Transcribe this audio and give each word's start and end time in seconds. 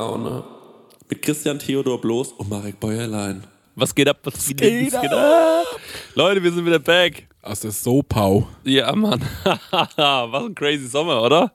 Prosecco-Laune. 0.00 0.42
Mit 1.08 1.22
Christian 1.22 1.58
Theodor 1.58 2.00
Bloß 2.00 2.32
und 2.32 2.48
Marek 2.48 2.78
Bäuerlein. 2.80 3.44
Was 3.74 3.94
geht 3.94 4.08
ab? 4.08 4.18
Was 4.24 4.46
geht, 4.46 4.92
was 4.92 5.00
geht 5.00 5.12
ab? 5.12 5.64
Leute, 6.14 6.42
wir 6.42 6.52
sind 6.52 6.64
wieder 6.64 6.78
back. 6.78 7.26
Aus 7.42 7.60
der 7.60 7.70
Sopau. 7.70 8.46
Ja, 8.64 8.94
Mann. 8.94 9.20
Was 9.70 10.44
ein 10.44 10.54
crazy 10.54 10.86
Sommer, 10.86 11.22
oder? 11.22 11.52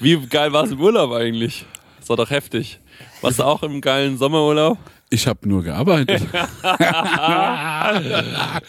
Wie 0.00 0.16
geil 0.26 0.52
war 0.52 0.64
es 0.64 0.72
im 0.72 0.80
Urlaub 0.80 1.12
eigentlich? 1.12 1.64
Das 2.00 2.08
war 2.08 2.16
doch 2.16 2.30
heftig. 2.30 2.80
Warst 3.20 3.38
du 3.38 3.44
auch 3.44 3.62
im 3.62 3.80
geilen 3.80 4.18
Sommerurlaub? 4.18 4.76
Ich 5.10 5.26
habe 5.28 5.48
nur 5.48 5.62
gearbeitet. 5.62 6.22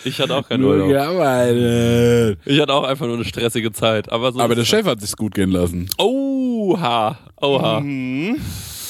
Ich 0.05 0.19
hatte 0.19 0.35
auch 0.35 0.47
keinen 0.47 0.61
nur 0.61 0.73
Urlaub. 0.73 0.89
gearbeitet. 0.89 2.39
Ich 2.45 2.59
hatte 2.61 2.73
auch 2.73 2.83
einfach 2.83 3.05
nur 3.07 3.15
eine 3.15 3.25
stressige 3.25 3.71
Zeit. 3.71 4.11
Aber, 4.11 4.31
so 4.31 4.39
Aber 4.39 4.55
der 4.55 4.65
Chef 4.65 4.85
hat 4.85 5.01
sich's 5.01 5.17
gut 5.17 5.33
gehen 5.35 5.51
lassen. 5.51 5.89
Oha. 5.97 7.17
Oha. 7.41 7.81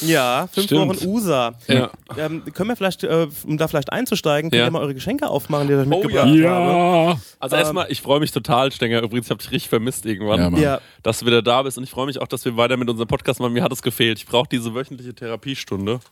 Ja, 0.02 0.48
fünf 0.52 0.66
Stimmt. 0.68 0.90
Wochen 1.00 1.08
USA. 1.08 1.54
Ja. 1.68 1.90
Ähm, 2.18 2.44
können 2.54 2.70
wir 2.70 2.76
vielleicht, 2.76 3.04
äh, 3.04 3.28
um 3.46 3.58
da 3.58 3.68
vielleicht 3.68 3.92
einzusteigen, 3.92 4.50
könnt 4.52 4.60
Ja. 4.60 4.66
ihr 4.68 4.72
mal 4.72 4.82
eure 4.82 4.94
Geschenke 4.94 5.28
aufmachen, 5.28 5.68
die 5.68 5.74
ihr 5.74 5.80
euch 5.80 5.86
Oh, 5.88 5.90
mitgebracht 5.90 6.28
habt? 6.28 6.36
Ja. 6.36 7.20
Also 7.40 7.56
erstmal, 7.56 7.92
ich 7.92 8.02
freue 8.02 8.20
mich 8.20 8.32
total, 8.32 8.72
Stenger. 8.72 9.02
Übrigens, 9.02 9.28
ich 9.28 9.32
habe 9.32 9.42
dich 9.42 9.52
richtig 9.52 9.70
vermisst 9.70 10.06
irgendwann. 10.06 10.56
Ja, 10.58 10.80
dass 11.04 11.20
du 11.20 11.26
wieder 11.26 11.42
da 11.42 11.62
bist 11.64 11.78
und 11.78 11.84
ich 11.84 11.90
freue 11.92 12.06
mich 12.06 12.22
auch, 12.22 12.28
dass 12.28 12.46
wir 12.46 12.56
weiter 12.58 12.78
mit 12.78 12.90
unserem 12.90 13.08
Podcast 13.08 13.40
machen. 13.40 13.54
Mir 13.54 13.64
hat 13.64 13.72
es 13.72 13.82
gefehlt. 13.82 14.18
Ich 14.20 14.26
brauche 14.26 14.48
diese 14.50 14.74
wöchentliche 14.74 15.14
Therapiestunde. 15.14 16.00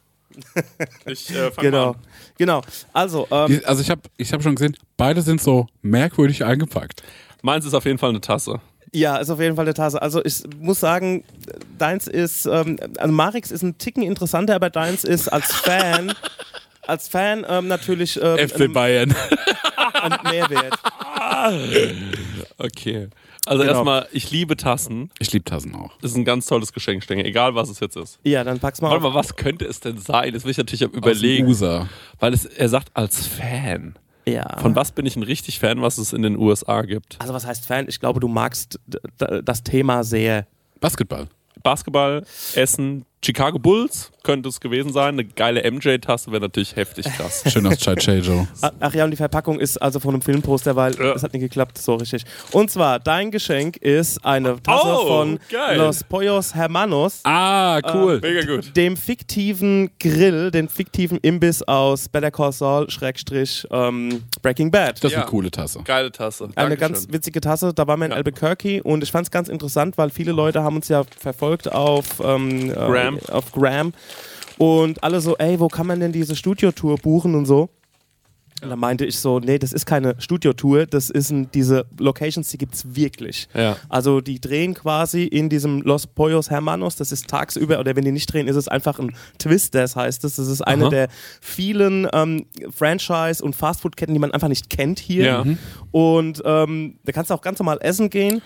Ich 1.06 1.30
äh, 1.34 1.50
genau. 1.58 1.92
an. 1.92 1.96
Genau. 2.38 2.62
Also, 2.94 3.28
ähm, 3.32 3.62
Also 3.66 3.82
ich 3.82 3.90
habe 3.90 4.02
ich 4.18 4.32
hab 4.34 4.44
schon 4.44 4.56
gesehen, 4.56 4.76
beide 4.98 5.22
sind 5.22 5.42
so 5.42 5.68
merkwürdig 5.82 6.44
eingepackt. 6.44 7.02
Meins 7.42 7.66
ist 7.66 7.74
auf 7.74 7.86
jeden 7.86 7.98
Fall 7.98 8.10
eine 8.10 8.22
Tasse. 8.22 8.60
Ja, 8.98 9.18
ist 9.18 9.30
auf 9.30 9.40
jeden 9.40 9.56
Fall 9.56 9.66
eine 9.66 9.74
Tasse. 9.74 10.02
Also 10.02 10.24
ich 10.24 10.44
muss 10.60 10.80
sagen, 10.80 11.24
deins 11.78 12.08
ist, 12.08 12.46
ähm, 12.46 12.78
also 12.98 13.14
Marix 13.14 13.52
ist 13.52 13.62
ein 13.64 13.78
Ticken 13.78 14.04
interessanter, 14.04 14.56
aber 14.56 14.70
deins 14.70 15.04
ist 15.04 15.28
als 15.28 15.52
Fan, 15.54 16.14
als 16.88 17.08
Fan 17.08 17.46
ähm, 17.48 17.68
natürlich 17.68 18.20
ähm, 18.22 18.38
FC 18.50 18.72
Bayern. 18.72 19.14
ein, 20.02 20.18
Mehrwert. 20.32 20.76
Okay. 22.58 23.10
Also 23.46 23.62
Genau. 23.62 23.74
erstmal, 23.76 24.08
ich 24.12 24.32
liebe 24.32 24.58
Tassen. 24.58 25.10
Ich 25.20 25.32
liebe 25.32 25.46
Tassen 25.46 25.76
auch. 25.76 25.96
Das 26.02 26.12
ist 26.12 26.18
ein 26.18 26.26
ganz 26.26 26.48
tolles 26.48 26.74
Geschenk, 26.74 27.04
Stenger. 27.04 27.24
Egal, 27.26 27.56
was 27.56 27.70
es 27.70 27.80
jetzt 27.80 27.96
ist. 27.96 28.20
Ja, 28.24 28.44
dann 28.44 28.60
pack's 28.60 28.82
mal 28.82 28.90
Warte 28.90 29.06
auf. 29.06 29.14
mal, 29.14 29.20
was 29.20 29.36
könnte 29.36 29.66
es 29.66 29.80
denn 29.80 29.98
sein? 30.00 30.34
Das 30.34 30.44
will 30.44 30.52
ich 30.52 30.58
natürlich 30.58 30.84
am 30.84 30.90
Aus 30.90 30.94
dem 30.94 30.98
überlegen. 31.00 31.48
USA. 31.48 31.88
Weil 32.20 32.34
es, 32.34 32.46
er 32.46 32.68
sagt 32.70 32.90
als 32.94 33.26
Fan. 33.28 33.96
Ja. 34.28 34.60
Von 34.60 34.76
was 34.76 34.92
bin 34.92 35.06
ich 35.06 35.16
ein 35.16 35.24
richtig 35.24 35.60
Fan, 35.60 35.82
was 35.82 35.98
es 35.98 36.12
in 36.12 36.22
den 36.22 36.38
USA 36.38 36.82
gibt? 36.82 37.16
Also 37.20 37.34
was 37.34 37.46
heißt 37.46 37.66
Fan? 37.66 37.86
Ich 37.88 38.00
glaube, 38.02 38.20
du 38.20 38.28
magst 38.28 38.78
das 39.18 39.64
Thema 39.64 40.04
sehr. 40.04 40.46
Basketball. 40.82 41.28
Basketball, 41.64 42.24
Essen, 42.54 43.06
Chicago 43.28 43.60
Bulls 43.60 44.10
könnte 44.24 44.48
es 44.48 44.60
gewesen 44.62 44.94
sein. 44.94 45.16
Eine 45.16 45.26
geile 45.26 45.70
MJ-Tasse 45.70 46.32
wäre 46.32 46.42
natürlich 46.44 46.78
heftig 46.78 47.06
krass. 47.06 47.44
Schön 47.52 47.68
aus 47.68 47.78
Chaichejo. 47.78 48.48
Ah, 48.62 48.72
Ach 48.80 48.94
ja, 48.94 49.04
und 49.04 49.12
die 49.12 49.18
Verpackung 49.18 49.60
ist 49.60 49.78
also 49.82 50.00
von 50.00 50.12
einem 50.14 50.22
Filmposter, 50.22 50.76
weil 50.78 50.96
Ja. 50.96 51.14
es 51.14 51.24
hat 51.24 51.34
nicht 51.34 51.42
geklappt, 51.42 51.78
so 51.78 51.96
richtig. 51.96 52.24
Und 52.52 52.72
zwar, 52.72 53.00
dein 53.00 53.30
Geschenk 53.32 53.76
ist 53.78 54.24
eine 54.26 54.62
Tasse 54.64 54.88
Oh, 54.88 55.08
von 55.08 55.40
geil. 55.50 55.78
Los 55.78 56.04
Pollos 56.06 56.56
Hermanos, 56.56 57.20
Ah, 57.26 57.82
cool. 57.94 58.20
Mega 58.22 58.46
gut. 58.46 58.76
dem 58.78 58.96
fiktiven 58.96 59.90
Grill, 60.00 60.52
dem 60.52 60.70
fiktiven 60.70 61.18
Imbiss 61.22 61.62
aus 61.64 62.08
Better 62.08 62.32
Call 62.32 62.54
Saul, 62.54 62.90
Schrägstrich, 62.90 63.68
ähm, 63.72 64.24
Breaking 64.42 64.72
Bad. 64.72 64.96
das 65.04 65.04
ist 65.06 65.12
Ja. 65.12 65.18
eine 65.24 65.30
coole 65.30 65.52
Tasse. 65.52 65.82
Geile 65.84 66.12
Tasse. 66.14 66.46
Eine 66.56 66.76
Dankeschön. 66.78 66.80
ganz 66.94 67.08
witzige 67.12 67.42
Tasse. 67.42 67.74
Da 67.74 67.86
waren 67.88 68.00
wir 68.00 68.06
in 68.06 68.12
Ja. 68.12 68.18
Albuquerque 68.18 68.82
und 68.84 69.04
ich 69.04 69.12
fand 69.12 69.28
es 69.28 69.32
ganz 69.32 69.50
interessant, 69.50 69.98
weil 69.98 70.10
viele 70.12 70.32
Leute 70.32 70.64
haben 70.64 70.78
uns 70.78 70.88
ja 70.88 71.04
verfolgt 71.20 71.70
auf 71.72 72.22
ähm, 72.24 72.72
Gram. 73.20 73.36
Auf 73.36 73.52
Gram 73.52 73.94
und 74.58 75.04
alle 75.04 75.22
so, 75.22 75.38
ey, 75.38 75.60
wo 75.60 75.68
kann 75.68 75.88
man 75.88 76.00
denn 76.00 76.12
diese 76.12 76.36
Studiotour 76.36 76.98
buchen 76.98 77.36
und 77.36 77.46
so. 77.46 77.70
Und 78.60 78.72
dann 78.72 78.80
meinte 78.80 79.06
ich 79.06 79.20
so, 79.20 79.40
nee, 79.40 79.60
das 79.60 79.72
ist 79.72 79.86
keine 79.86 80.16
Studiotour, 80.18 80.88
das 80.88 81.12
ist 81.12 81.30
ein, 81.30 81.52
diese 81.52 81.86
Locations, 82.00 82.50
die 82.50 82.58
gibt's 82.58 82.96
wirklich. 82.96 83.48
Ja. 83.54 83.78
Also 83.88 84.20
die 84.20 84.42
drehen 84.42 84.74
quasi 84.74 85.26
in 85.26 85.48
diesem 85.48 85.82
Los 85.82 86.08
Pollos 86.08 86.50
Hermanos, 86.50 86.96
das 86.96 87.12
ist 87.12 87.28
tagsüber, 87.28 87.80
oder 87.80 87.96
wenn 87.96 88.04
die 88.04 88.12
nicht 88.12 88.34
drehen, 88.34 88.48
ist 88.48 88.56
es 88.56 88.68
einfach 88.68 88.98
ein 88.98 89.16
Twisters, 89.38 89.96
heißt 89.96 90.24
es. 90.24 90.38
Das 90.38 90.48
ist 90.48 90.62
eine 90.62 90.86
Aha. 90.86 90.90
der 90.90 91.08
vielen 91.40 92.08
ähm, 92.14 92.48
Franchise- 92.76 93.44
und 93.44 93.56
Fastfood-Ketten, 93.56 94.14
die 94.16 94.20
man 94.20 94.32
einfach 94.32 94.48
nicht 94.48 94.72
kennt 94.72 94.98
hier. 94.98 95.26
Ja. 95.26 95.46
Und 95.92 96.42
ähm, 96.44 96.98
da 97.06 97.12
kannst 97.12 97.30
du 97.30 97.36
auch 97.36 97.42
ganz 97.42 97.60
normal 97.60 97.78
essen 97.82 98.10
gehen. 98.10 98.42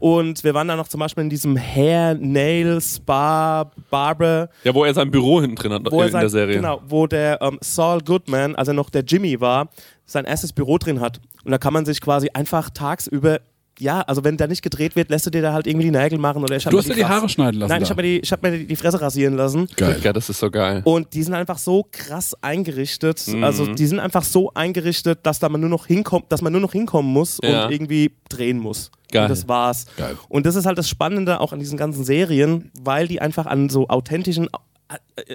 Und 0.00 0.44
wir 0.44 0.54
waren 0.54 0.68
dann 0.68 0.76
noch 0.76 0.88
zum 0.88 1.00
Beispiel 1.00 1.24
in 1.24 1.30
diesem 1.30 1.56
Hair, 1.56 2.14
Nail, 2.20 2.80
Spa, 2.80 3.70
Barber, 3.90 4.48
Ja, 4.64 4.74
wo 4.74 4.84
er 4.84 4.92
sein 4.92 5.10
Büro 5.10 5.40
hinten 5.40 5.56
drin 5.56 5.72
hat 5.72 5.82
wo 5.90 6.02
in 6.02 6.10
sein, 6.10 6.20
der 6.20 6.30
Serie. 6.30 6.56
Genau, 6.56 6.80
wo 6.86 7.06
der 7.06 7.40
ähm, 7.40 7.58
Saul 7.60 8.00
Goodman, 8.00 8.54
als 8.56 8.68
er 8.68 8.74
noch 8.74 8.90
der 8.90 9.02
Jimmy 9.02 9.40
war, 9.40 9.68
sein 10.04 10.24
erstes 10.24 10.52
Büro 10.52 10.78
drin 10.78 11.00
hat. 11.00 11.20
Und 11.44 11.52
da 11.52 11.58
kann 11.58 11.72
man 11.72 11.84
sich 11.84 12.00
quasi 12.00 12.28
einfach 12.34 12.70
tagsüber, 12.70 13.40
ja, 13.78 14.00
also 14.02 14.24
wenn 14.24 14.36
da 14.36 14.46
nicht 14.46 14.62
gedreht 14.62 14.96
wird, 14.96 15.10
lässt 15.10 15.26
du 15.26 15.30
dir 15.30 15.42
da 15.42 15.52
halt 15.52 15.66
irgendwie 15.66 15.86
die 15.86 15.90
Nägel 15.90 16.18
machen 16.18 16.42
oder 16.42 16.56
ich 16.56 16.64
Du 16.64 16.70
mir 16.70 16.78
hast 16.78 16.88
dir 16.88 16.94
die 16.94 17.04
Haare 17.04 17.28
schneiden 17.28 17.60
lassen. 17.60 17.70
Nein, 17.72 17.82
ich 17.82 17.90
habe 17.90 18.02
mir, 18.02 18.08
die, 18.08 18.18
ich 18.20 18.32
hab 18.32 18.42
mir 18.42 18.52
die, 18.52 18.66
die 18.66 18.76
Fresse 18.76 19.00
rasieren 19.00 19.34
lassen. 19.36 19.66
Geil. 19.76 19.98
Ja, 20.02 20.12
das 20.12 20.28
ist 20.30 20.38
so 20.38 20.50
geil. 20.50 20.82
Und 20.84 21.12
die 21.14 21.22
sind 21.22 21.34
einfach 21.34 21.58
so 21.58 21.86
krass 21.90 22.34
eingerichtet. 22.42 23.22
Mhm. 23.26 23.42
Also 23.44 23.66
die 23.66 23.86
sind 23.86 23.98
einfach 24.00 24.22
so 24.24 24.52
eingerichtet, 24.54 25.20
dass 25.24 25.38
da 25.38 25.48
man 25.48 25.60
nur 25.60 25.70
noch 25.70 25.86
hinkommt, 25.86 26.26
dass 26.30 26.42
man 26.42 26.52
nur 26.52 26.60
noch 26.60 26.72
hinkommen 26.72 27.12
muss 27.12 27.38
Ja. 27.42 27.66
und 27.66 27.72
irgendwie 27.72 28.12
drehen 28.28 28.58
muss. 28.58 28.90
Geil. 29.10 29.22
Und 29.24 29.30
das 29.30 29.48
war's. 29.48 29.86
Geil. 29.96 30.16
Und 30.28 30.46
das 30.46 30.56
ist 30.56 30.66
halt 30.66 30.78
das 30.78 30.88
Spannende 30.88 31.40
auch 31.40 31.52
an 31.52 31.58
diesen 31.58 31.76
ganzen 31.78 32.04
Serien, 32.04 32.70
weil 32.80 33.06
die 33.08 33.20
einfach 33.20 33.46
an 33.46 33.68
so 33.68 33.88
authentischen 33.88 34.48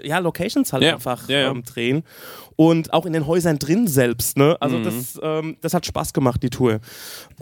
ja, 0.04 0.20
Locations 0.20 0.72
halt 0.74 0.84
Ja. 0.84 0.94
einfach 0.94 1.28
Ja, 1.30 1.40
ja. 1.40 1.52
Ähm, 1.52 1.64
drehen. 1.64 2.04
Und 2.56 2.94
auch 2.94 3.06
in 3.06 3.14
den 3.14 3.26
Häusern 3.26 3.58
drin 3.58 3.88
selbst. 3.88 4.38
Ne? 4.38 4.58
Also 4.60 4.78
Mhm. 4.80 4.84
das, 4.84 5.20
ähm, 5.24 5.58
das 5.62 5.74
hat 5.74 5.86
Spaß 5.86 6.14
gemacht, 6.14 6.44
die 6.44 6.50
Tour. 6.50 6.80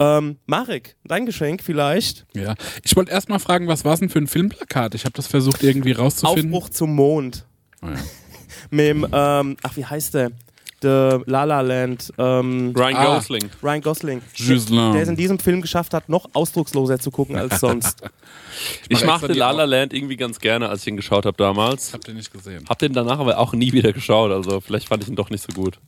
Ähm, 0.00 0.36
Marek, 0.46 0.96
dein 1.04 1.26
Geschenk 1.26 1.62
vielleicht? 1.62 2.26
Ja. 2.34 2.54
Ich 2.84 2.94
wollte 2.96 3.10
erst 3.12 3.28
mal 3.28 3.38
fragen, 3.38 3.66
was 3.68 3.84
war 3.84 3.94
es 3.94 4.00
denn 4.00 4.08
für 4.08 4.18
ein 4.20 4.26
Filmplakat? 4.28 4.94
Ich 4.94 5.04
habe 5.04 5.12
das 5.14 5.26
versucht 5.26 5.62
irgendwie 5.62 5.92
rauszufinden. 5.92 6.52
Aufbruch 6.54 6.68
zum 6.70 6.94
Mond. 6.94 7.46
Oh, 7.82 7.86
ja. 7.86 7.94
Mit 8.70 8.86
dem, 8.86 9.06
ähm, 9.12 9.56
ach 9.62 9.76
wie 9.76 9.84
heißt 9.84 10.14
der? 10.14 10.30
The 10.82 11.18
La 11.26 11.44
La 11.44 11.60
Land. 11.60 12.12
Ähm, 12.18 12.72
Ryan 12.76 12.96
Ah. 12.96 13.14
Gosling. 13.16 13.50
Ryan 13.62 13.80
Gosling. 13.82 14.22
Gislain. 14.34 14.92
Der 14.92 15.02
es 15.02 15.08
in 15.08 15.16
diesem 15.16 15.38
Film 15.38 15.60
geschafft 15.60 15.92
hat, 15.94 16.08
noch 16.08 16.28
ausdrucksloser 16.34 16.98
zu 17.00 17.10
gucken 17.10 17.36
als 17.36 17.60
sonst. 17.60 18.02
Ich 18.84 18.90
extra 18.92 19.06
machte 19.06 19.32
La 19.32 19.50
La 19.50 19.64
Land 19.64 19.92
irgendwie 19.92 20.16
ganz 20.16 20.38
gerne, 20.38 20.68
als 20.68 20.82
ich 20.82 20.88
ihn 20.88 20.96
geschaut 20.96 21.26
habe 21.26 21.36
damals. 21.36 21.92
Habt 21.92 22.06
ihr 22.08 22.14
nicht 22.14 22.32
gesehen? 22.32 22.64
Hab 22.68 22.78
den 22.78 22.92
danach 22.92 23.18
aber 23.18 23.38
auch 23.38 23.52
nie 23.54 23.72
wieder 23.72 23.92
geschaut, 23.92 24.30
also 24.30 24.60
vielleicht 24.60 24.88
fand 24.88 25.02
ich 25.02 25.08
ihn 25.08 25.16
doch 25.16 25.30
nicht 25.30 25.42
so 25.42 25.52
gut. 25.52 25.78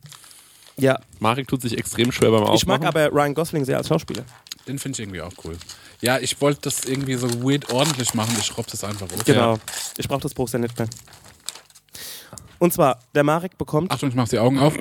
ja, 0.77 0.99
Marek 1.19 1.47
tut 1.49 1.63
sich 1.63 1.77
extrem 1.79 2.11
schwer 2.11 2.31
beim 2.31 2.43
Aufmachen. 2.43 2.57
ich 2.57 2.67
mag 2.67 2.85
aber 2.85 3.13
Ryan 3.13 3.35
Gosling 3.35 3.65
sehr 3.65 3.77
als 3.77 3.89
Schauspieler. 3.89 4.25
Den 4.67 4.79
finde 4.79 4.97
ich 4.97 5.01
irgendwie 5.07 5.21
auch 5.23 5.33
cool. 5.45 5.57
Ja, 6.01 6.19
ich 6.19 6.41
wollte 6.41 6.61
das 6.63 6.85
irgendwie 6.85 7.15
so 7.15 7.29
weird 7.43 7.71
ordentlich 7.73 8.15
machen. 8.15 8.35
Ich 8.39 8.47
schraub 8.47 8.67
das 8.67 8.83
einfach 8.85 9.11
runter. 9.11 9.25
Genau. 9.25 9.59
Ich 9.99 10.09
brauche 10.09 10.21
das 10.23 10.33
Poster 10.35 10.59
nicht 10.59 10.79
mehr. 10.79 10.89
Und 12.61 12.75
zwar, 12.75 12.99
der 13.15 13.25
Marek 13.25 13.57
bekommt, 13.57 13.91
Achtung, 13.91 14.11
ich 14.11 14.15
mach 14.15 14.29
die 14.29 14.39
Augen 14.39 14.59
auf. 14.59 14.75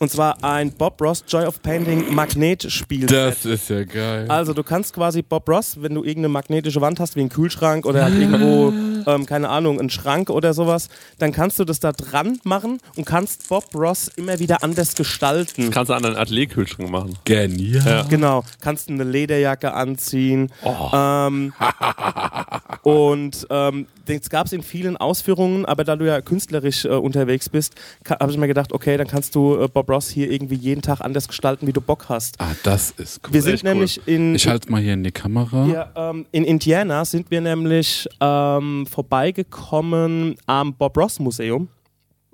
und 0.00 0.10
zwar 0.10 0.42
ein 0.42 0.72
Bob 0.72 1.00
Ross 1.00 1.24
Joy 1.28 1.44
of 1.44 1.62
Painting 1.62 2.12
Magnetspiel. 2.12 3.06
Das 3.06 3.44
ist 3.44 3.70
ja 3.70 3.84
geil. 3.84 4.26
Also 4.28 4.52
du 4.52 4.64
kannst 4.64 4.92
quasi 4.92 5.22
Bob 5.22 5.48
Ross, 5.48 5.80
wenn 5.80 5.94
du 5.94 6.02
irgendeine 6.02 6.30
magnetische 6.30 6.80
Wand 6.80 6.98
hast, 6.98 7.14
wie 7.14 7.20
einen 7.20 7.28
Kühlschrank 7.28 7.86
oder 7.86 8.02
halt 8.02 8.14
irgendwo, 8.16 8.72
ähm, 9.08 9.26
keine 9.26 9.48
Ahnung, 9.48 9.78
einen 9.78 9.90
Schrank 9.90 10.28
oder 10.28 10.54
sowas, 10.54 10.88
dann 11.20 11.30
kannst 11.30 11.60
du 11.60 11.64
das 11.64 11.78
da 11.78 11.92
dran 11.92 12.40
machen 12.42 12.78
und 12.96 13.04
kannst 13.04 13.48
Bob 13.48 13.72
Ross 13.76 14.08
immer 14.16 14.40
wieder 14.40 14.64
anders 14.64 14.96
gestalten. 14.96 15.70
Kannst 15.70 15.90
du 15.90 15.94
an 15.94 16.02
deinen 16.02 16.16
Atelier-Kühlschrank 16.16 16.90
machen. 16.90 17.16
Genial. 17.24 17.86
Ja. 17.86 18.02
Genau, 18.02 18.42
kannst 18.60 18.88
eine 18.88 19.04
Lederjacke 19.04 19.72
anziehen. 19.72 20.50
Oh. 20.64 20.90
Ähm, 20.92 21.52
und 22.82 23.46
ähm, 23.50 23.86
das 24.16 24.30
gab 24.30 24.46
es 24.46 24.52
in 24.52 24.62
vielen 24.62 24.96
Ausführungen, 24.96 25.64
aber 25.66 25.84
da 25.84 25.96
du 25.96 26.06
ja 26.06 26.20
künstlerisch 26.20 26.84
äh, 26.84 26.88
unterwegs 26.88 27.48
bist, 27.48 27.74
habe 28.08 28.32
ich 28.32 28.38
mir 28.38 28.46
gedacht, 28.48 28.72
okay, 28.72 28.96
dann 28.96 29.06
kannst 29.06 29.34
du 29.34 29.60
äh, 29.60 29.68
Bob 29.68 29.90
Ross 29.90 30.08
hier 30.08 30.30
irgendwie 30.30 30.54
jeden 30.54 30.82
Tag 30.82 31.00
anders 31.00 31.28
gestalten, 31.28 31.66
wie 31.66 31.72
du 31.72 31.80
Bock 31.80 32.06
hast. 32.08 32.40
Ah, 32.40 32.54
das 32.62 32.92
ist 32.92 33.20
cool. 33.24 33.34
Wir 33.34 33.42
sind 33.42 33.54
echt 33.54 33.64
cool. 33.64 33.70
nämlich 33.70 34.00
in, 34.06 34.34
Ich 34.34 34.46
halte 34.48 34.70
mal 34.70 34.80
hier 34.80 34.94
in 34.94 35.04
die 35.04 35.12
Kamera. 35.12 35.66
ja, 35.66 36.10
ähm, 36.10 36.26
in 36.32 36.44
Indiana 36.44 37.04
sind 37.04 37.30
wir 37.30 37.40
nämlich 37.40 38.08
ähm, 38.20 38.86
vorbeigekommen 38.86 40.36
am 40.46 40.74
Bob 40.74 40.96
Ross 40.96 41.18
Museum. 41.18 41.68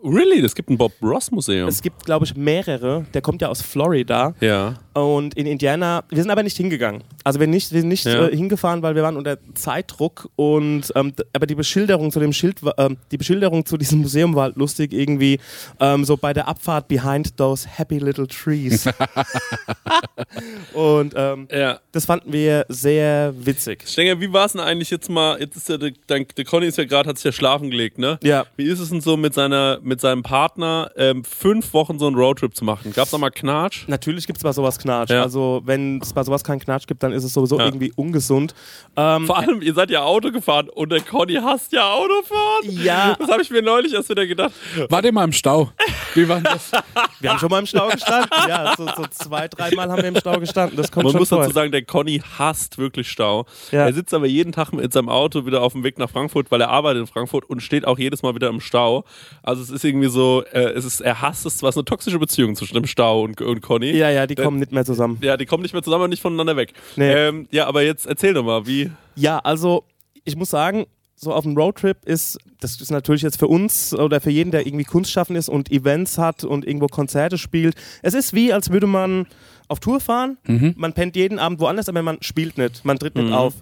Really? 0.04 0.40
Es 0.44 0.54
gibt 0.54 0.68
ein 0.70 0.76
Bob 0.76 0.92
Ross 1.02 1.30
Museum. 1.30 1.66
Es 1.68 1.80
gibt, 1.80 2.04
glaube 2.04 2.26
ich, 2.26 2.36
mehrere. 2.36 3.06
Der 3.14 3.22
kommt 3.22 3.40
ja 3.42 3.48
aus 3.48 3.62
Florida. 3.62 4.34
ja. 4.40 4.74
Und 4.96 5.34
in 5.34 5.46
Indiana, 5.46 6.04
wir 6.08 6.22
sind 6.22 6.30
aber 6.30 6.44
nicht 6.44 6.56
hingegangen. 6.56 7.02
Also 7.24 7.40
wir, 7.40 7.48
nicht, 7.48 7.72
wir 7.72 7.80
sind 7.80 7.88
nicht 7.88 8.04
Ja. 8.04 8.28
äh, 8.28 8.36
hingefahren, 8.36 8.80
weil 8.80 8.94
wir 8.94 9.02
waren 9.02 9.16
unter 9.16 9.38
Zeitdruck. 9.54 10.28
Und 10.36 10.92
ähm, 10.94 11.12
aber 11.32 11.46
die 11.48 11.56
Beschilderung 11.56 12.12
zu 12.12 12.20
dem 12.20 12.32
Schild, 12.32 12.60
ähm, 12.78 12.96
die 13.10 13.16
Beschilderung 13.16 13.66
zu 13.66 13.76
diesem 13.76 14.02
Museum 14.02 14.36
war 14.36 14.44
halt 14.44 14.56
lustig 14.56 14.92
irgendwie. 14.92 15.40
Ähm, 15.80 16.04
so 16.04 16.16
bei 16.16 16.32
der 16.32 16.46
Abfahrt 16.46 16.86
behind 16.86 17.36
those 17.36 17.66
happy 17.68 17.98
little 17.98 18.28
trees. 18.28 18.86
und 20.74 21.14
ähm, 21.16 21.48
Ja. 21.50 21.80
das 21.92 22.04
fanden 22.06 22.32
wir 22.32 22.64
sehr 22.68 23.34
witzig. 23.36 23.82
Stenger, 23.88 24.20
wie 24.20 24.32
war 24.32 24.46
es 24.46 24.52
denn 24.52 24.60
eigentlich 24.60 24.90
jetzt 24.90 25.08
mal? 25.10 25.40
Jetzt 25.40 25.56
ist 25.56 25.68
ja 25.68 25.76
der, 25.76 25.90
dein, 26.06 26.24
der 26.36 26.44
Conny 26.44 26.66
ist 26.66 26.78
ja 26.78 26.84
gerade, 26.84 27.08
hat 27.08 27.16
sich 27.16 27.24
ja 27.24 27.32
schlafen 27.32 27.70
gelegt, 27.70 27.98
ne? 27.98 28.18
Ja. 28.22 28.46
Wie 28.56 28.64
ist 28.64 28.78
es 28.78 28.90
denn 28.90 29.00
so 29.00 29.16
mit 29.16 29.34
seiner, 29.34 29.80
mit 29.82 29.93
seinem 30.00 30.22
Partner 30.22 30.90
ähm, 30.96 31.24
fünf 31.24 31.72
Wochen 31.74 31.98
so 31.98 32.06
einen 32.06 32.16
Roadtrip 32.16 32.54
zu 32.54 32.64
machen? 32.64 32.92
Gab's 32.92 33.10
da 33.10 33.18
mal 33.18 33.30
Knatsch? 33.30 33.86
Natürlich 33.88 34.26
gibt 34.26 34.38
es 34.38 34.42
bei 34.42 34.52
sowas 34.52 34.78
Knatsch. 34.78 35.10
Ja. 35.10 35.22
Also 35.22 35.62
wenn 35.64 36.00
es 36.00 36.12
bei 36.12 36.22
sowas 36.22 36.44
keinen 36.44 36.60
Knatsch 36.60 36.86
gibt, 36.86 37.02
dann 37.02 37.12
ist 37.12 37.24
es 37.24 37.32
sowieso 37.32 37.58
Ja. 37.58 37.64
irgendwie 37.66 37.92
ungesund. 37.96 38.54
Ähm, 38.96 39.26
Vor 39.26 39.38
allem, 39.38 39.62
ihr 39.62 39.74
seid 39.74 39.90
ja 39.90 40.02
Auto 40.02 40.30
gefahren 40.30 40.68
und 40.68 40.90
der 40.90 41.00
Conny 41.00 41.34
hasst 41.34 41.72
ja 41.72 41.90
Autofahren. 41.92 42.70
Ja. 42.82 43.16
Das 43.18 43.28
habe 43.28 43.42
ich 43.42 43.50
mir 43.50 43.62
neulich 43.62 43.92
erst 43.94 44.08
wieder 44.08 44.26
gedacht. 44.26 44.52
War 44.88 45.02
der 45.02 45.12
mal 45.12 45.24
im 45.24 45.32
Stau? 45.32 45.70
Wie 46.14 46.28
war 46.28 46.40
das? 46.40 46.70
wir 47.20 47.30
haben 47.30 47.38
schon 47.38 47.50
mal 47.50 47.58
im 47.60 47.66
Stau 47.66 47.88
gestanden. 47.88 48.30
ja, 48.48 48.74
so, 48.76 48.86
so 48.86 49.04
zwei, 49.10 49.48
dreimal 49.48 49.90
haben 49.90 50.02
wir 50.02 50.08
im 50.08 50.16
Stau 50.16 50.38
gestanden. 50.38 50.76
Das 50.76 50.90
kommt 50.92 51.04
Man 51.04 51.12
schon 51.12 51.20
muss 51.20 51.28
dazu 51.30 51.50
sagen, 51.52 51.72
der 51.72 51.84
Conny 51.84 52.22
hasst 52.38 52.78
wirklich 52.78 53.10
Stau. 53.10 53.46
Ja. 53.72 53.86
Er 53.86 53.92
sitzt 53.92 54.14
aber 54.14 54.26
jeden 54.26 54.52
Tag 54.52 54.72
mit 54.72 54.92
seinem 54.92 55.08
Auto 55.08 55.46
wieder 55.46 55.62
auf 55.62 55.72
dem 55.72 55.82
Weg 55.84 55.98
nach 55.98 56.10
Frankfurt, 56.10 56.50
weil 56.50 56.60
er 56.60 56.70
arbeitet 56.70 57.00
in 57.02 57.06
Frankfurt 57.06 57.44
und 57.48 57.60
steht 57.62 57.86
auch 57.86 57.98
jedes 57.98 58.22
Mal 58.22 58.34
wieder 58.34 58.48
im 58.48 58.60
Stau. 58.60 59.04
Also 59.42 59.62
es 59.62 59.70
ist 59.74 59.84
irgendwie 59.84 60.08
so, 60.08 60.42
äh, 60.52 60.70
es 60.72 60.84
ist, 60.84 61.00
er 61.00 61.20
hasst 61.20 61.44
es 61.46 61.58
zwar, 61.58 61.68
es 61.68 61.74
ist 61.74 61.78
eine 61.78 61.84
toxische 61.84 62.18
Beziehung 62.18 62.56
zwischen 62.56 62.74
dem 62.74 62.86
Stau 62.86 63.22
und, 63.22 63.40
und 63.40 63.60
Conny. 63.60 63.90
Ja, 63.90 64.08
ja, 64.10 64.26
die 64.26 64.36
Äh, 64.36 64.42
kommen 64.42 64.58
nicht 64.58 64.72
mehr 64.72 64.84
zusammen. 64.84 65.18
Ja, 65.20 65.36
die 65.36 65.46
kommen 65.46 65.62
nicht 65.62 65.72
mehr 65.74 65.82
zusammen 65.82 66.04
und 66.04 66.10
nicht 66.10 66.22
voneinander 66.22 66.56
weg. 66.56 66.72
Nee. 66.96 67.12
Ähm, 67.12 67.48
ja, 67.50 67.66
aber 67.66 67.82
jetzt 67.82 68.06
erzähl 68.06 68.32
doch 68.34 68.44
mal, 68.44 68.66
wie. 68.66 68.90
Ja, 69.16 69.38
also 69.40 69.84
ich 70.24 70.36
muss 70.36 70.50
sagen, 70.50 70.86
so 71.16 71.32
auf 71.32 71.44
einem 71.46 71.56
Roadtrip 71.56 71.98
ist, 72.06 72.38
das 72.60 72.80
ist 72.80 72.90
natürlich 72.90 73.22
jetzt 73.22 73.38
für 73.38 73.46
uns 73.46 73.94
oder 73.94 74.20
für 74.20 74.30
jeden, 74.30 74.50
der 74.50 74.66
irgendwie 74.66 74.84
Kunstschaffen 74.84 75.36
ist 75.36 75.48
und 75.48 75.70
Events 75.70 76.18
hat 76.18 76.44
und 76.44 76.66
irgendwo 76.66 76.86
Konzerte 76.88 77.38
spielt. 77.38 77.76
Es 78.02 78.14
ist 78.14 78.34
wie, 78.34 78.52
als 78.52 78.70
würde 78.70 78.86
man 78.86 79.26
auf 79.68 79.80
Tour 79.80 80.00
fahren. 80.00 80.36
Mhm. 80.46 80.74
Man 80.76 80.92
pennt 80.92 81.16
jeden 81.16 81.38
Abend 81.38 81.60
woanders, 81.60 81.88
aber 81.88 82.02
man 82.02 82.18
spielt 82.20 82.58
nicht, 82.58 82.84
man 82.84 82.98
tritt 82.98 83.14
nicht 83.14 83.28
Mhm. 83.28 83.32
auf. 83.32 83.54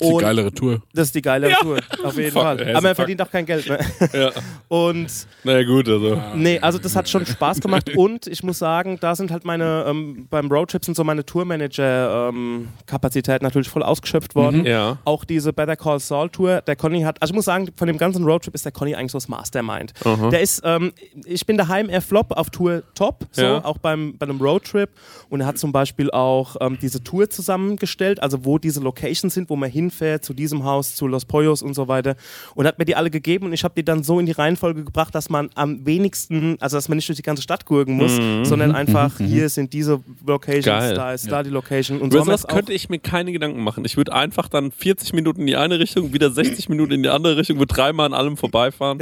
Das 0.00 0.08
ist 0.08 0.16
die 0.16 0.20
geilere 0.22 0.52
Tour. 0.52 0.82
das 0.92 1.06
ist 1.08 1.14
die 1.14 1.22
geile 1.22 1.50
Tour, 1.60 1.78
auf 2.04 2.16
jeden 2.16 2.32
Fuck, 2.32 2.42
Fall. 2.42 2.60
ey, 2.60 2.70
Aber 2.72 2.80
man 2.80 2.88
fuck. 2.90 2.96
verdient 2.96 3.22
auch 3.22 3.30
kein 3.30 3.46
Geld. 3.46 3.68
Ne? 3.68 3.78
Ja. 4.12 4.30
Und 4.68 5.08
Naja, 5.44 5.62
gut, 5.64 5.88
also. 5.88 6.20
Nee, 6.34 6.58
also 6.60 6.78
das 6.78 6.96
hat 6.96 7.08
schon 7.08 7.26
Spaß 7.26 7.60
gemacht 7.60 7.90
und 7.96 8.26
ich 8.26 8.42
muss 8.42 8.58
sagen, 8.58 8.98
da 9.00 9.14
sind 9.16 9.30
halt 9.30 9.44
meine, 9.44 9.84
ähm, 9.88 10.26
beim 10.30 10.50
Roadtrip 10.50 10.84
sind 10.84 10.96
so 10.96 11.04
meine 11.04 11.24
Tourmanager-Kapazitäten 11.26 13.44
natürlich 13.44 13.68
voll 13.68 13.82
ausgeschöpft 13.82 14.34
worden. 14.34 14.64
Ja. 14.64 14.98
Auch 15.04 15.24
diese 15.24 15.52
Better 15.52 15.76
Call 15.76 16.00
Saul 16.00 16.30
Tour, 16.30 16.62
der 16.62 16.76
Conny 16.76 17.02
hat, 17.02 17.20
also 17.20 17.32
ich 17.32 17.36
muss 17.36 17.44
sagen, 17.44 17.68
von 17.76 17.86
dem 17.86 17.98
ganzen 17.98 18.24
Roadtrip 18.24 18.54
ist 18.54 18.64
der 18.64 18.72
Conny 18.72 18.94
eigentlich 18.94 19.12
so 19.12 19.18
das 19.18 19.28
Mastermind. 19.28 19.92
Der 20.32 20.40
ist, 20.40 20.62
ähm, 20.64 20.92
ich 21.24 21.44
bin 21.46 21.56
daheim 21.56 21.88
eher 21.88 22.02
Flop, 22.02 22.32
auf 22.32 22.50
Tour 22.50 22.82
top, 22.94 23.26
so, 23.32 23.42
Ja. 23.42 23.64
auch 23.64 23.78
beim, 23.78 24.16
bei 24.18 24.24
einem 24.26 24.40
Roadtrip 24.40 24.90
und 25.28 25.40
er 25.40 25.46
hat 25.46 25.58
zum 25.58 25.72
Beispiel 25.72 26.10
auch 26.10 26.56
ähm, 26.60 26.78
diese 26.80 27.02
Tour 27.02 27.28
zusammengestellt, 27.30 28.22
also 28.22 28.44
wo 28.44 28.58
diese 28.58 28.80
Locations 28.80 29.32
sind, 29.34 29.50
wo 29.50 29.56
man 29.56 29.70
hinfährt, 29.90 30.24
zu 30.24 30.32
diesem 30.34 30.64
Haus, 30.64 30.94
zu 30.94 31.06
Los 31.06 31.24
Pollos 31.24 31.62
und 31.62 31.74
so 31.74 31.88
weiter 31.88 32.16
und 32.54 32.66
hat 32.66 32.78
mir 32.78 32.84
die 32.84 32.96
alle 32.96 33.10
gegeben 33.10 33.46
und 33.46 33.52
ich 33.52 33.64
habe 33.64 33.74
die 33.76 33.84
dann 33.84 34.02
so 34.02 34.18
in 34.18 34.26
die 34.26 34.32
Reihenfolge 34.32 34.84
gebracht, 34.84 35.14
dass 35.14 35.28
man 35.28 35.50
am 35.54 35.84
wenigsten, 35.84 36.56
also 36.60 36.76
dass 36.76 36.88
man 36.88 36.96
nicht 36.96 37.08
durch 37.08 37.16
die 37.16 37.22
ganze 37.22 37.42
Stadt 37.42 37.66
gurken 37.66 37.96
muss, 37.96 38.16
sondern 38.48 38.74
einfach 38.74 39.18
hier 39.18 39.48
sind 39.48 39.72
diese 39.72 40.00
Locations, 40.26 40.64
Geil. 40.64 40.94
da 40.94 41.12
ist 41.12 41.30
da 41.30 41.42
die 41.42 41.50
Location 41.50 42.00
und 42.00 42.12
so 42.12 42.22
Über 42.22 42.32
es 42.32 42.44
auch 42.44 42.48
könnte 42.48 42.72
ich 42.72 42.88
mir 42.88 42.98
keine 42.98 43.32
Gedanken 43.32 43.62
machen. 43.62 43.84
Ich 43.84 43.96
würde 43.96 44.12
einfach 44.12 44.48
dann 44.48 44.70
40 44.70 45.12
Minuten 45.12 45.40
in 45.40 45.46
die 45.46 45.56
eine 45.56 45.78
Richtung, 45.78 46.12
wieder 46.12 46.30
60 46.30 46.68
Minuten 46.68 46.92
in 46.92 47.02
die 47.02 47.08
andere 47.08 47.36
Richtung, 47.36 47.58
würde 47.58 47.74
dreimal 47.74 48.06
an 48.06 48.14
allem 48.14 48.36
vorbeifahren. 48.36 48.98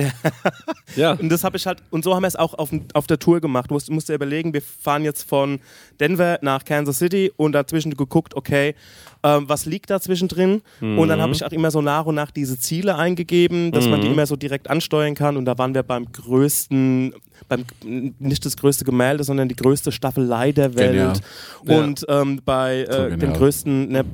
Ja. 0.96 1.12
Und 1.19 1.29
das 1.29 1.44
habe 1.44 1.56
ich 1.56 1.67
halt, 1.67 1.82
und 1.91 2.05
so 2.05 2.14
haben 2.14 2.23
wir 2.23 2.29
es 2.29 2.37
auch 2.37 2.55
auf, 2.55 2.70
auf 2.94 3.06
der 3.06 3.19
Tour 3.19 3.41
gemacht. 3.41 3.70
Du 3.70 3.75
musst, 3.75 3.91
musst 3.91 4.08
dir 4.08 4.14
überlegen, 4.14 4.52
wir 4.55 4.62
fahren 4.62 5.05
jetzt 5.05 5.29
von 5.29 5.61
Denver 6.00 6.38
nach 6.43 6.64
Kansas 6.64 6.99
City 6.99 7.32
und 7.37 7.52
dazwischen 7.52 7.96
geguckt, 7.96 8.34
okay, 8.34 8.75
ähm, 9.37 9.49
was 9.49 9.67
liegt 9.67 9.91
da 9.91 10.01
zwischendrin? 10.01 10.63
Und 10.81 11.09
dann 11.09 11.21
habe 11.21 11.33
ich 11.33 11.45
auch 11.45 11.53
immer 11.53 11.71
so 11.71 11.81
nach 11.83 12.07
und 12.07 12.15
nach 12.15 12.31
diese 12.31 12.59
Ziele 12.59 12.97
eingegeben, 12.97 13.73
dass 13.73 13.87
man 13.87 14.01
die 14.01 14.07
immer 14.09 14.27
so 14.27 14.37
direkt 14.37 14.71
ansteuern 14.71 15.15
kann. 15.15 15.37
Und 15.37 15.45
da 15.45 15.57
waren 15.59 15.75
wir 15.75 15.83
beim 15.83 16.11
größten, 16.13 17.13
beim 17.49 17.65
nicht 17.85 18.45
das 18.47 18.57
größte 18.57 18.85
Gemälde, 18.85 19.25
sondern 19.25 19.49
die 19.49 19.57
größte 19.57 19.93
Staffelei 19.93 20.53
der 20.53 20.75
Welt. 20.77 20.93
Genial. 20.93 21.13
Ja. 21.67 21.79
Und 21.85 22.05
ähm, 22.09 22.41
bei 22.45 22.87
So 22.91 22.97
äh, 22.99 23.11
dem 23.11 23.21
genial. 23.21 23.39
größten, 23.39 23.89
ne, 23.93 24.05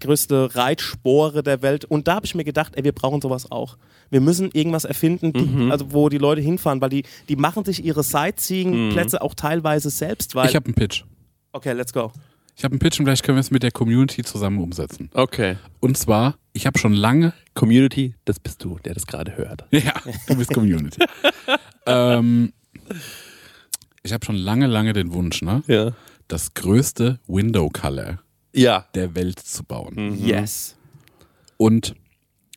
größte 0.00 0.54
Reitspore 0.54 1.42
der 1.42 1.62
Welt. 1.62 1.84
Und 1.84 2.08
da 2.08 2.14
habe 2.16 2.26
ich 2.26 2.34
mir 2.34 2.44
gedacht, 2.44 2.72
ey, 2.76 2.84
wir 2.84 2.92
brauchen 2.92 3.20
sowas 3.20 3.50
auch. 3.50 3.76
Wir 4.10 4.20
müssen 4.20 4.50
irgendwas 4.52 4.84
erfinden, 4.84 5.32
die, 5.32 5.40
Mhm. 5.44 5.72
also 5.72 5.86
wo 5.92 6.08
die 6.08 6.18
Leute 6.18 6.40
hinfahren, 6.40 6.80
weil 6.80 6.90
die, 6.90 7.04
die 7.28 7.36
machen 7.36 7.64
sich 7.64 7.84
ihre 7.84 8.02
Sightseeing-Plätze 8.02 9.20
auch 9.22 9.34
teilweise 9.34 9.90
selbst. 9.90 10.34
Weil, 10.34 10.48
Ich 10.48 10.56
habe 10.56 10.66
einen 10.66 10.74
Pitch. 10.74 11.02
okay, 11.52 11.72
let's 11.72 11.92
go. 11.92 12.12
Ich 12.56 12.62
habe 12.64 12.72
einen 12.72 12.78
Pitch 12.78 12.98
und 13.00 13.06
vielleicht 13.06 13.24
können 13.24 13.36
wir 13.36 13.40
es 13.40 13.50
mit 13.50 13.62
der 13.62 13.72
Community 13.72 14.22
zusammen 14.22 14.60
umsetzen. 14.60 15.10
Okay. 15.12 15.56
Und 15.80 15.98
zwar, 15.98 16.36
ich 16.52 16.66
habe 16.66 16.78
schon 16.78 16.92
lange 16.92 17.32
Community, 17.54 18.14
das 18.24 18.38
bist 18.38 18.62
du, 18.62 18.78
der 18.84 18.94
das 18.94 19.06
gerade 19.06 19.36
hört. 19.36 19.64
Ja, 19.72 19.92
du 20.28 20.36
bist 20.36 20.52
Community. 20.54 21.04
ähm, 21.86 22.52
ich 24.02 24.12
habe 24.12 24.24
schon 24.24 24.36
lange, 24.36 24.66
lange 24.66 24.92
den 24.92 25.12
Wunsch, 25.12 25.42
ne, 25.42 25.62
Ja. 25.66 25.92
das 26.28 26.54
größte 26.54 27.18
Window 27.26 27.68
Color 27.70 28.20
Ja. 28.54 28.86
der 28.94 29.14
Welt 29.16 29.40
zu 29.40 29.64
bauen. 29.64 29.94
Mhm. 30.12 30.24
Yes. 30.24 30.76
Und 31.56 31.94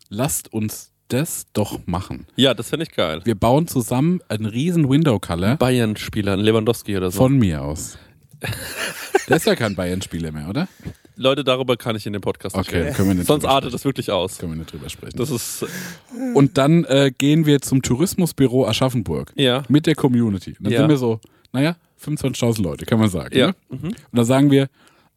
lasst 0.09 0.53
uns 0.53 0.91
das 1.07 1.47
doch 1.53 1.79
machen. 1.87 2.27
Ja, 2.35 2.53
das 2.53 2.69
fände 2.69 2.83
ich 2.83 2.91
geil. 2.91 3.21
Wir 3.23 3.35
bauen 3.35 3.67
zusammen 3.67 4.19
einen 4.27 4.45
riesen 4.45 4.89
Window 4.89 5.19
Color 5.19 5.55
Bayern-Spieler, 5.55 6.33
ein 6.33 6.39
Lewandowski 6.41 6.97
oder 6.97 7.09
so. 7.11 7.17
von 7.19 7.37
mir 7.39 7.61
aus. 7.63 7.97
Der 9.29 9.37
ist 9.37 9.45
ja 9.45 9.55
kein 9.55 9.75
Bayern-Spieler 9.75 10.31
mehr, 10.31 10.47
oder? 10.49 10.67
Leute, 11.15 11.43
darüber 11.43 11.75
kann 11.77 11.95
ich 11.95 12.05
in 12.05 12.13
dem 12.13 12.21
Podcast 12.21 12.55
nicht 12.55 12.69
Okay, 12.69 12.81
reden. 12.81 12.93
können 12.95 13.07
wir 13.09 13.15
nicht 13.15 13.27
Sonst 13.27 13.45
artet 13.45 13.73
das 13.73 13.83
wirklich 13.85 14.11
aus. 14.11 14.37
Können 14.37 14.53
wir 14.53 14.57
nicht 14.59 14.71
drüber 14.71 14.87
sprechen. 14.89 15.17
Das 15.17 15.31
ist, 15.31 15.65
Und 16.35 16.57
dann 16.57 16.83
äh, 16.85 17.11
gehen 17.17 17.45
wir 17.45 17.59
zum 17.61 17.81
Tourismusbüro 17.81 18.67
Aschaffenburg 18.67 19.33
ja. 19.35 19.63
mit 19.67 19.87
der 19.87 19.95
Community. 19.95 20.51
Und 20.59 20.65
dann 20.65 20.73
Ja. 20.73 20.79
sind 20.81 20.89
wir 20.89 20.97
so, 20.97 21.19
naja, 21.51 21.75
25.000 22.03 22.61
Leute, 22.61 22.85
kann 22.85 22.99
man 22.99 23.09
sagen. 23.09 23.35
Ja. 23.35 23.47
Ne? 23.47 23.55
Und 23.69 23.95
dann 24.11 24.25
sagen 24.25 24.51
wir, 24.51 24.69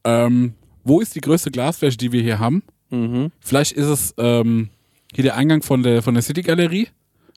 ähm, 0.04 0.54
wo 0.84 1.00
ist 1.00 1.14
die 1.14 1.20
größte 1.20 1.50
Glasfläche, 1.50 1.98
die 1.98 2.12
wir 2.12 2.22
hier 2.22 2.38
haben? 2.38 2.62
Mhm. 2.88 3.30
Vielleicht 3.40 3.72
ist 3.72 3.86
es 3.86 4.14
ähm, 4.16 4.70
hier 5.14 5.24
der 5.24 5.36
Eingang 5.36 5.62
von 5.62 5.82
der, 5.82 6.02
von 6.02 6.14
der 6.14 6.22
City 6.22 6.40
Galerie, 6.42 6.88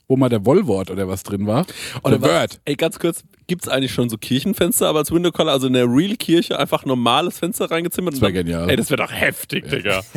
wo 0.07 0.15
mal 0.17 0.29
der 0.29 0.45
Wollwort 0.45 0.91
oder 0.91 1.07
was 1.07 1.23
drin 1.23 1.47
war. 1.47 1.65
Oder 2.03 2.21
Word. 2.21 2.59
Ey, 2.65 2.75
ganz 2.75 2.99
kurz, 2.99 3.23
gibt 3.47 3.63
es 3.63 3.69
eigentlich 3.69 3.91
schon 3.93 4.09
so 4.09 4.17
Kirchenfenster, 4.17 4.87
aber 4.87 4.99
als 4.99 5.11
Window 5.11 5.31
Color, 5.31 5.51
also 5.53 5.67
in 5.67 5.73
der 5.73 5.85
Real 5.87 6.15
Kirche, 6.17 6.59
einfach 6.59 6.85
normales 6.85 7.39
Fenster 7.39 7.71
reingezimmert? 7.71 8.13
Das 8.15 8.21
wär 8.21 8.29
und 8.29 8.35
dann- 8.35 8.45
genial. 8.45 8.69
Ey, 8.69 8.75
das 8.75 8.89
wäre 8.89 9.01
doch 9.03 9.11
heftig, 9.11 9.69
Digga. 9.69 10.01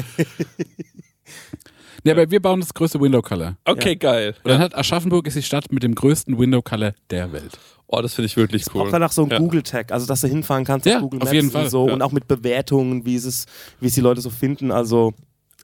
Ja, 2.05 2.13
aber 2.13 2.31
wir 2.31 2.41
bauen 2.41 2.61
das 2.61 2.73
größte 2.73 3.01
Window 3.01 3.21
Color. 3.21 3.57
Okay, 3.65 3.97
geil. 3.97 4.37
Und 4.45 4.51
dann 4.53 4.61
hat 4.61 4.77
Aschaffenburg 4.77 5.27
ist 5.27 5.37
die 5.37 5.43
Stadt 5.43 5.73
mit 5.73 5.83
dem 5.83 5.95
größten 5.97 6.39
Window 6.39 6.63
Color 6.63 6.95
der 7.11 7.33
Welt. 7.33 7.59
Oh, 7.89 8.01
das 8.01 8.15
finde 8.15 8.27
ich 8.27 8.37
wirklich 8.37 8.69
Auch 8.71 8.75
cool. 8.77 8.89
danach 8.93 9.11
so 9.11 9.25
ein 9.25 9.31
Ja. 9.31 9.39
Google-Tag, 9.39 9.91
also 9.91 10.07
dass 10.07 10.21
du 10.21 10.29
hinfahren 10.29 10.65
kannst 10.65 10.87
Ja, 10.87 10.97
auf 10.99 11.03
Google 11.03 11.19
auf 11.23 11.25
Maps 11.25 11.35
jeden 11.35 11.47
und 11.49 11.53
Fall. 11.53 11.69
so 11.71 11.89
Ja. 11.89 11.95
und 11.95 12.03
auch 12.03 12.13
mit 12.13 12.29
Bewertungen, 12.29 13.05
wie 13.05 13.17
es, 13.17 13.47
wie 13.81 13.89
es 13.89 13.95
die 13.95 14.01
Leute 14.03 14.21
so 14.21 14.31
finden. 14.31 14.71
Also 14.71 15.15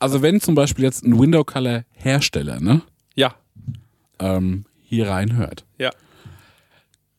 Also 0.00 0.20
wenn 0.22 0.40
zum 0.40 0.56
Beispiel 0.56 0.84
jetzt 0.84 1.04
ein 1.04 1.16
Window 1.16 1.44
Color 1.44 1.84
Hersteller 1.92 2.58
ne, 2.58 2.82
Ja, 3.14 3.36
ähm, 4.18 4.64
hier 4.82 5.08
reinhört, 5.08 5.64
ja. 5.78 5.90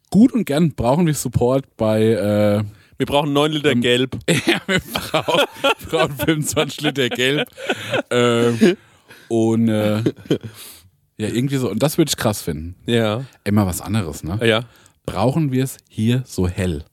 gut 0.09 0.31
und 0.33 0.45
gern 0.45 0.73
brauchen 0.73 1.05
wir 1.05 1.13
Support 1.13 1.75
bei 1.77 2.01
äh, 2.03 2.63
Wir 2.97 3.05
brauchen 3.05 3.33
9 3.33 3.51
Liter 3.51 3.75
Gelb. 3.75 4.17
Ja, 4.45 4.61
wir 4.67 4.79
brauchen, 4.79 5.45
brauchen 5.89 6.15
25 6.17 6.81
Liter 6.81 7.09
Gelb. 7.09 7.47
Ähm, 8.09 8.77
und 9.27 9.67
äh, 9.69 10.03
ja, 11.17 11.27
irgendwie 11.27 11.57
so. 11.57 11.69
Und 11.69 11.81
das 11.81 11.97
würde 11.97 12.09
ich 12.09 12.17
krass 12.17 12.41
finden. 12.41 12.75
Ja. 12.85 13.25
Immer 13.43 13.65
was 13.65 13.81
anderes, 13.81 14.23
ne? 14.23 14.39
Ja. 14.43 14.65
Brauchen 15.05 15.51
wir 15.51 15.63
es 15.63 15.77
hier 15.89 16.23
so 16.25 16.47
hell? 16.47 16.85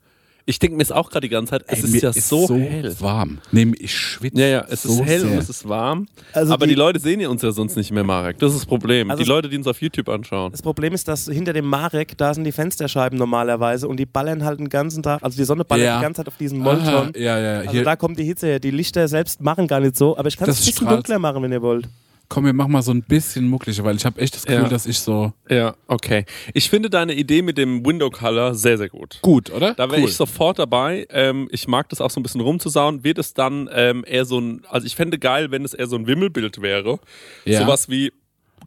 Ich 0.50 0.58
denke 0.58 0.76
mir 0.76 0.82
es 0.82 0.90
auch 0.90 1.10
gerade 1.10 1.26
die 1.28 1.28
ganze 1.28 1.50
Zeit, 1.52 1.64
es 1.68 1.78
Ey, 1.84 1.96
ist 1.96 2.02
ja 2.02 2.12
so, 2.12 2.48
hell. 2.58 2.92
warm. 2.98 3.38
Nee, 3.52 3.72
ich 3.78 3.96
schwitze. 3.96 4.40
Ja, 4.40 4.46
ja, 4.48 4.64
es 4.68 4.82
so 4.82 4.94
ist 4.94 5.02
hell 5.08 5.20
sehr. 5.20 5.30
und 5.30 5.38
es 5.38 5.48
ist 5.48 5.68
warm. 5.68 6.08
Also 6.32 6.52
aber 6.52 6.66
die- 6.66 6.70
die, 6.72 6.78
Leute 6.78 6.98
sehen 6.98 7.20
ja 7.20 7.28
uns 7.28 7.40
ja 7.42 7.52
sonst 7.52 7.76
nicht 7.76 7.92
mehr, 7.92 8.02
Marek. 8.02 8.38
Das 8.40 8.52
ist 8.52 8.58
das 8.62 8.66
Problem. 8.66 9.10
Also 9.12 9.22
die 9.22 9.28
Leute, 9.28 9.48
die 9.48 9.56
uns 9.56 9.68
auf 9.68 9.80
YouTube 9.80 10.08
anschauen. 10.08 10.50
das 10.50 10.60
Problem 10.60 10.92
ist, 10.92 11.06
dass 11.06 11.26
hinter 11.26 11.52
dem 11.52 11.66
Marek, 11.66 12.18
da 12.18 12.34
sind 12.34 12.42
die 12.42 12.50
Fensterscheiben 12.52 13.16
normalerweise 13.16 13.86
und 13.86 13.96
die 13.98 14.06
ballern 14.06 14.44
halt 14.44 14.58
den 14.58 14.68
ganzen 14.68 15.04
Tag, 15.04 15.22
also 15.22 15.36
die 15.36 15.44
Sonne 15.44 15.64
ballert 15.64 15.86
Ja. 15.86 15.98
die 15.98 16.02
ganze 16.02 16.18
Zeit 16.18 16.28
auf 16.28 16.36
diesen 16.36 16.66
Aha, 16.66 16.74
Molton. 16.74 17.12
ja, 17.22 17.38
ja. 17.38 17.58
Also 17.60 17.70
Hier, 17.70 17.84
da 17.84 17.94
kommt 17.94 18.18
die 18.18 18.24
Hitze 18.24 18.48
her. 18.48 18.58
Die 18.58 18.72
Lichter 18.72 19.06
selbst 19.06 19.40
machen 19.40 19.68
gar 19.68 19.78
nicht 19.78 19.96
so, 19.96 20.16
aber 20.18 20.26
ich 20.26 20.36
kann 20.36 20.48
es 20.50 20.56
ein 20.56 20.64
bisschen 20.66 20.72
strahlt. 20.86 20.96
dunkler 20.96 21.20
machen, 21.20 21.42
wenn 21.44 21.52
ihr 21.52 21.62
wollt. 21.62 21.86
Komm, 22.30 22.46
wir 22.46 22.54
machen 22.54 22.72
mal 22.72 22.80
so 22.80 22.92
ein 22.92 23.02
bisschen 23.02 23.48
muckliger, 23.48 23.84
weil 23.84 23.96
ich 23.96 24.06
habe 24.06 24.18
echt 24.20 24.34
das 24.34 24.46
Gefühl, 24.46 24.62
Ja. 24.62 24.68
dass 24.68 24.86
ich 24.86 25.00
so 25.00 25.34
Ja, 25.50 25.74
okay. 25.88 26.24
Ich 26.54 26.70
finde 26.70 26.88
deine 26.88 27.12
Idee 27.12 27.42
mit 27.42 27.58
dem 27.58 27.84
Window 27.84 28.08
Color 28.08 28.54
sehr, 28.54 28.78
sehr 28.78 28.88
gut. 28.88 29.18
gut, 29.20 29.50
oder? 29.50 29.74
Da 29.74 29.90
wäre 29.90 30.00
cool. 30.00 30.08
ich 30.08 30.16
sofort 30.16 30.58
dabei. 30.58 31.06
Ähm, 31.10 31.48
ich 31.50 31.68
mag 31.68 31.88
das 31.90 32.00
auch 32.00 32.08
so 32.10 32.20
ein 32.20 32.22
bisschen 32.22 32.40
rumzusauen. 32.40 33.04
Wird 33.04 33.18
es 33.18 33.34
dann 33.34 33.68
ähm, 33.72 34.04
eher 34.06 34.24
so 34.24 34.38
ein, 34.40 34.62
also 34.70 34.86
ich 34.86 34.96
fände 34.96 35.18
geil, 35.18 35.50
wenn 35.50 35.64
es 35.64 35.74
eher 35.74 35.88
so 35.88 35.96
ein 35.96 36.06
Wimmelbild 36.06 36.62
wäre. 36.62 37.00
Ja. 37.44 37.60
Sowas 37.62 37.88
wie 37.90 38.12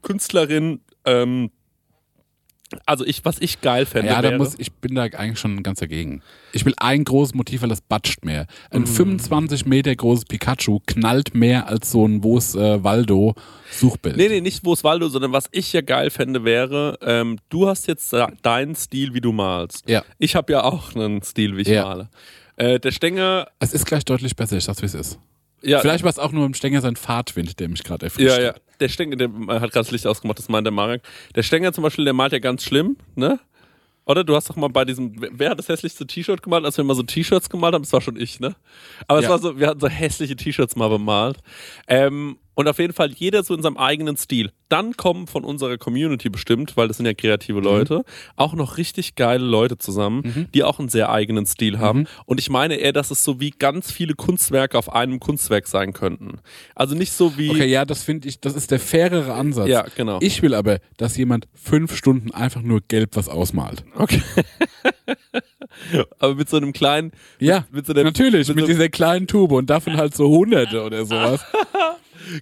Künstlerin, 0.03 0.81
ähm, 1.05 1.49
also 2.85 3.05
ich, 3.05 3.23
was 3.25 3.39
ich 3.39 3.61
geil 3.61 3.85
fände, 3.85 4.09
Ja, 4.11 4.21
da 4.21 4.29
wäre, 4.29 4.37
muss, 4.37 4.55
ich 4.57 4.71
bin 4.73 4.95
da 4.95 5.03
eigentlich 5.03 5.39
schon 5.39 5.61
ganz 5.63 5.79
dagegen. 5.79 6.21
Ich 6.51 6.65
will 6.65 6.73
ein 6.77 7.03
großes 7.03 7.33
Motiv, 7.35 7.61
weil 7.61 7.69
das 7.69 7.81
batscht 7.81 8.23
mehr. 8.25 8.47
Ein 8.69 8.83
Mm. 8.83 8.87
25 8.87 9.65
Meter 9.65 9.95
großes 9.95 10.25
Pikachu 10.25 10.79
knallt 10.85 11.33
mehr 11.35 11.67
als 11.67 11.91
so 11.91 12.05
ein 12.07 12.23
Wo's 12.23 12.55
äh, 12.55 12.83
Waldo 12.83 13.35
Suchbild. 13.71 14.17
Nee, 14.17 14.29
nee, 14.29 14.41
nicht 14.41 14.63
wo 14.65 14.73
es 14.73 14.83
Waldo, 14.83 15.07
sondern 15.09 15.31
was 15.31 15.45
ich 15.51 15.73
ja 15.73 15.81
geil 15.81 16.09
fände 16.09 16.43
wäre, 16.43 16.97
ähm, 17.01 17.37
du 17.49 17.67
hast 17.67 17.87
jetzt 17.87 18.13
deinen 18.41 18.75
Stil, 18.75 19.13
wie 19.13 19.21
du 19.21 19.31
malst. 19.31 19.89
Ja. 19.89 20.03
Ich 20.19 20.35
habe 20.35 20.53
ja 20.53 20.63
auch 20.63 20.95
einen 20.95 21.21
Stil, 21.23 21.57
wie 21.57 21.61
ich 21.61 21.67
Ja. 21.67 21.83
male. 21.85 22.09
Äh, 22.55 22.79
der 22.79 22.91
Stenger, 22.91 23.47
Es 23.59 23.73
ist 23.73 23.85
gleich 23.85 24.05
deutlich 24.05 24.35
besser, 24.35 24.57
ich 24.57 24.63
sag's 24.63 24.81
wie 24.81 24.85
es 24.85 24.93
ist. 24.93 25.19
Ja, 25.63 25.79
Vielleicht 25.79 26.03
war 26.03 26.09
es 26.09 26.19
auch 26.19 26.31
nur 26.31 26.45
im 26.45 26.53
Stänger 26.53 26.81
sein 26.81 26.95
Fahrtwind, 26.95 27.59
der 27.59 27.69
mich 27.69 27.83
gerade 27.83 28.05
erfrischt 28.05 28.27
Ja, 28.27 28.41
ja. 28.41 28.53
Der 28.79 28.89
Stenger, 28.89 29.15
der 29.15 29.27
äh, 29.27 29.31
hat 29.59 29.71
gerade 29.71 29.85
das 29.85 29.91
Licht 29.91 30.05
ausgemacht, 30.07 30.37
das 30.39 30.49
meint 30.49 30.65
der 30.67 30.71
Marek. 30.71 31.01
Der 31.35 31.43
Stenger 31.43 31.71
zum 31.73 31.83
Beispiel, 31.83 32.05
der 32.05 32.13
malt 32.13 32.33
ja 32.33 32.39
ganz 32.39 32.63
schlimm, 32.63 32.97
ne? 33.15 33.39
Oder 34.05 34.25
du 34.25 34.35
hast 34.35 34.49
doch 34.49 34.57
mal 34.57 34.67
bei 34.67 34.83
diesem, 34.83 35.13
wer- 35.31 35.51
hat 35.51 35.59
das 35.59 35.69
hässlichste 35.69 36.05
T-Shirt 36.05 36.41
gemalt, 36.43 36.65
als 36.65 36.75
wir 36.75 36.83
mal 36.83 36.93
so 36.95 37.03
T-Shirts 37.03 37.49
gemalt 37.49 37.73
haben? 37.73 37.83
Das 37.83 37.93
war 37.93 38.01
schon 38.01 38.17
ich, 38.19 38.39
ne? 38.41 38.53
Aber 39.07 39.19
es 39.19 39.23
Ja. 39.25 39.29
war 39.31 39.39
so, 39.39 39.57
wir 39.57 39.67
hatten 39.67 39.79
so 39.79 39.87
hässliche 39.87 40.35
T-Shirts 40.35 40.75
mal 40.75 40.89
bemalt. 40.89 41.37
Ähm, 41.87 42.37
und 42.55 42.67
auf 42.67 42.79
jeden 42.79 42.93
Fall 42.93 43.11
jeder 43.11 43.43
so 43.43 43.53
in 43.55 43.61
seinem 43.61 43.77
eigenen 43.77 44.17
Stil. 44.17 44.51
Dann 44.69 44.97
kommen 44.97 45.27
von 45.27 45.43
unserer 45.43 45.77
Community 45.77 46.29
bestimmt, 46.29 46.75
weil 46.77 46.87
das 46.87 46.97
sind 46.97 47.05
ja 47.05 47.13
kreative 47.13 47.59
Leute, 47.59 48.03
auch 48.35 48.53
noch 48.53 48.77
richtig 48.77 49.15
geile 49.15 49.43
Leute 49.45 49.77
zusammen, 49.77 50.47
die 50.53 50.63
auch 50.63 50.79
einen 50.79 50.89
sehr 50.89 51.11
eigenen 51.11 51.45
Stil 51.45 51.77
haben. 51.79 52.05
Und 52.25 52.39
ich 52.39 52.49
meine 52.49 52.75
eher, 52.75 52.91
dass 52.93 53.11
es 53.11 53.23
so 53.23 53.39
wie 53.39 53.51
ganz 53.51 53.91
viele 53.91 54.15
Kunstwerke 54.15 54.77
auf 54.77 54.91
einem 54.91 55.19
Kunstwerk 55.19 55.67
sein 55.67 55.93
könnten. 55.93 56.39
Also 56.75 56.95
nicht 56.95 57.11
so 57.13 57.37
wie. 57.37 57.51
Okay, 57.51 57.67
ja, 57.67 57.85
das 57.85 58.03
finde 58.03 58.27
ich, 58.27 58.39
das 58.39 58.55
ist 58.55 58.71
der 58.71 58.79
fairere 58.79 59.33
Ansatz. 59.33 59.67
Ja, 59.67 59.85
genau. 59.95 60.17
Ich 60.21 60.41
will 60.41 60.55
aber, 60.55 60.79
dass 60.97 61.17
jemand 61.17 61.47
fünf 61.53 61.95
Stunden 61.95 62.31
einfach 62.31 62.61
nur 62.61 62.81
gelb 62.87 63.11
was 63.15 63.29
ausmalt. 63.29 63.83
Okay. 63.95 64.21
Aber 66.19 66.35
mit 66.35 66.49
so 66.49 66.57
einem 66.57 66.73
kleinen. 66.73 67.11
Ja, 67.39 67.65
mit 67.71 67.85
so 67.85 67.93
einem, 67.93 68.03
natürlich, 68.05 68.47
mit 68.47 68.57
mit 68.57 68.65
so- 68.65 68.71
dieser 68.71 68.89
kleinen 68.89 69.27
Tube 69.27 69.51
und 69.51 69.69
davon 69.69 69.97
halt 69.97 70.15
so 70.15 70.27
Hunderte 70.29 70.83
oder 70.83 71.05
sowas. 71.05 71.41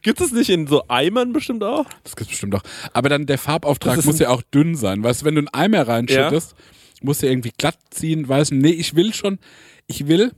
Gibt 0.02 0.22
es 0.22 0.32
nicht 0.32 0.50
in 0.50 0.68
so 0.68 0.84
Eimern 0.88 1.34
bestimmt 1.34 1.64
auch? 1.64 1.86
Das 2.04 2.16
gibt's 2.16 2.32
bestimmt 2.32 2.56
auch. 2.56 2.64
Aber 2.94 3.10
dann 3.10 3.26
der 3.26 3.38
Farbauftrag 3.38 4.04
muss 4.06 4.20
ja 4.20 4.30
auch 4.30 4.42
dünn 4.42 4.76
sein. 4.76 5.04
Weißt 5.04 5.22
du, 5.22 5.26
wenn 5.26 5.36
du 5.36 5.40
einen 5.40 5.48
Eimer 5.50 5.88
reinschüttest, 5.88 6.56
musst 7.02 7.24
du 7.24 7.28
irgendwie 7.28 7.52
glatt 7.58 7.78
ziehen. 7.90 8.28
Weißt 8.28 8.52
du, 8.52 8.56
nee, 8.56 8.70
ich 8.72 8.96
will 8.96 9.14
schon, 9.14 9.40
ich 9.88 10.08
will, 10.08 10.32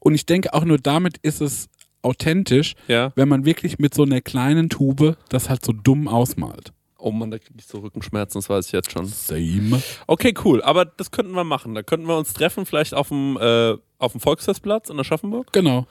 und 0.00 0.14
ich 0.14 0.26
denke 0.26 0.54
auch 0.54 0.64
nur 0.64 0.78
damit 0.78 1.18
ist 1.18 1.40
es 1.40 1.68
authentisch, 2.02 2.74
Ja. 2.86 3.12
wenn 3.16 3.28
man 3.28 3.44
wirklich 3.44 3.78
mit 3.78 3.94
so 3.94 4.02
einer 4.04 4.20
kleinen 4.20 4.68
Tube 4.68 5.16
das 5.28 5.48
halt 5.48 5.64
so 5.64 5.72
dumm 5.72 6.08
ausmalt. 6.08 6.72
Oh 7.00 7.12
Mann, 7.12 7.30
da 7.30 7.38
kriege 7.38 7.54
ich 7.58 7.66
so 7.66 7.78
Rückenschmerzen, 7.78 8.40
das 8.40 8.48
weiß 8.50 8.66
ich 8.66 8.72
jetzt 8.72 8.90
schon. 8.90 9.06
Same. 9.06 9.80
Okay, 10.08 10.34
cool. 10.44 10.62
Aber 10.62 10.84
das 10.84 11.12
könnten 11.12 11.32
wir 11.32 11.44
machen. 11.44 11.74
Da 11.76 11.82
könnten 11.84 12.08
wir 12.08 12.16
uns 12.16 12.32
treffen, 12.32 12.66
vielleicht 12.66 12.92
auf 12.92 13.08
dem, 13.08 13.36
äh, 13.40 13.76
auf 13.98 14.12
dem 14.12 14.20
Volksfestplatz 14.20 14.90
in 14.90 14.98
Aschaffenburg. 14.98 15.52
Genau. 15.52 15.86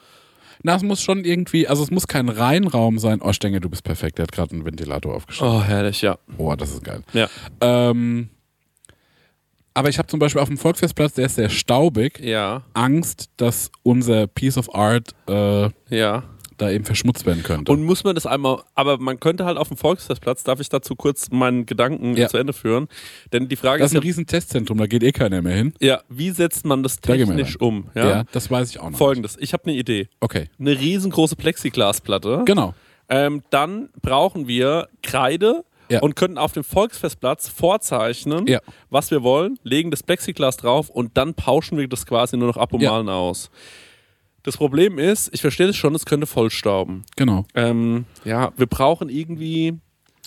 Na, 0.62 0.74
es 0.76 0.82
muss 0.82 1.00
schon 1.00 1.24
irgendwie, 1.24 1.68
also 1.68 1.82
es 1.82 1.90
muss 1.90 2.06
kein 2.06 2.28
Reinraum 2.28 2.98
sein. 2.98 3.20
Oh, 3.22 3.30
ich 3.30 3.38
denke, 3.38 3.60
du 3.60 3.68
bist 3.68 3.84
perfekt. 3.84 4.18
Der 4.18 4.24
hat 4.24 4.32
gerade 4.32 4.52
einen 4.52 4.64
Ventilator 4.64 5.14
aufgestellt. 5.14 5.50
Oh, 5.50 5.62
herrlich, 5.62 6.02
ja. 6.02 6.18
Oh, 6.36 6.54
das 6.56 6.72
ist 6.72 6.84
geil. 6.84 7.02
Ja. 7.12 7.28
Ähm, 7.60 8.30
aber 9.74 9.88
ich 9.88 9.98
habe 9.98 10.08
zum 10.08 10.18
Beispiel 10.18 10.42
auf 10.42 10.48
dem 10.48 10.58
Volksfestplatz, 10.58 11.14
der 11.14 11.26
ist 11.26 11.36
sehr 11.36 11.50
staubig, 11.50 12.18
Ja, 12.18 12.62
Angst, 12.74 13.30
dass 13.36 13.70
unser 13.84 14.26
Piece 14.26 14.58
of 14.58 14.74
Art 14.74 15.10
äh, 15.28 15.68
ja. 15.88 16.24
Da 16.58 16.70
eben 16.70 16.84
verschmutzt 16.84 17.24
werden 17.24 17.42
könnte. 17.42 17.72
Und 17.72 17.82
muss 17.84 18.04
man 18.04 18.14
das 18.14 18.26
einmal, 18.26 18.62
aber 18.74 18.98
man 18.98 19.18
könnte 19.20 19.44
halt 19.46 19.56
auf 19.56 19.68
dem 19.68 19.76
Volksfestplatz, 19.76 20.44
darf 20.44 20.60
ich 20.60 20.68
dazu 20.68 20.94
kurz 20.96 21.30
meinen 21.30 21.64
Gedanken 21.66 22.16
Ja. 22.16 22.28
zu 22.28 22.36
Ende 22.36 22.52
führen? 22.52 22.88
Denn 23.32 23.48
die 23.48 23.56
Frage 23.56 23.80
das 23.80 23.92
ist 23.92 23.94
ist 23.94 24.00
ein 24.00 24.02
riesen 24.06 24.26
Testzentrum, 24.26 24.76
da 24.78 24.86
geht 24.86 25.02
eh 25.02 25.12
keiner 25.12 25.40
mehr 25.40 25.56
hin. 25.56 25.72
ja, 25.80 26.02
wie 26.08 26.30
setzt 26.30 26.66
man 26.66 26.82
das 26.82 27.00
Da 27.00 27.14
technisch 27.14 27.54
rein. 27.60 27.66
um? 27.68 27.84
Ja, 27.94 28.08
Ja. 28.08 28.24
das 28.32 28.50
weiß 28.50 28.70
ich 28.70 28.80
auch 28.80 28.90
noch. 28.90 28.98
Folgendes, 28.98 29.36
ich 29.40 29.52
habe 29.54 29.64
eine 29.66 29.74
Idee. 29.76 30.08
Okay, 30.20 30.48
Eine 30.58 30.78
riesengroße 30.78 31.36
Plexiglasplatte. 31.36 32.42
genau. 32.44 32.74
Ähm, 33.08 33.42
dann 33.50 33.88
brauchen 34.02 34.48
wir 34.48 34.88
Kreide 35.02 35.64
Ja. 35.88 36.00
und 36.00 36.14
können 36.16 36.36
auf 36.36 36.52
dem 36.52 36.64
Volksfestplatz 36.64 37.48
vorzeichnen, 37.48 38.46
Ja. 38.46 38.60
was 38.90 39.10
wir 39.10 39.22
wollen, 39.22 39.58
legen 39.62 39.90
das 39.90 40.02
Plexiglas 40.02 40.58
drauf 40.58 40.90
und 40.90 41.16
dann 41.16 41.32
pauschen 41.32 41.78
wir 41.78 41.88
das 41.88 42.04
quasi 42.04 42.36
nur 42.36 42.48
noch 42.48 42.58
ab 42.58 42.74
und 42.74 42.80
Ja. 42.82 42.90
malen 42.90 43.08
aus. 43.08 43.50
Das 44.42 44.56
Problem 44.56 44.98
ist, 44.98 45.30
ich 45.34 45.40
verstehe 45.40 45.66
das 45.66 45.76
schon, 45.76 45.94
es 45.94 46.04
könnte 46.06 46.26
vollstauben. 46.26 47.04
Genau. 47.16 47.44
Ähm, 47.54 48.04
ja, 48.24 48.52
wir 48.56 48.66
brauchen 48.66 49.08
irgendwie. 49.08 49.74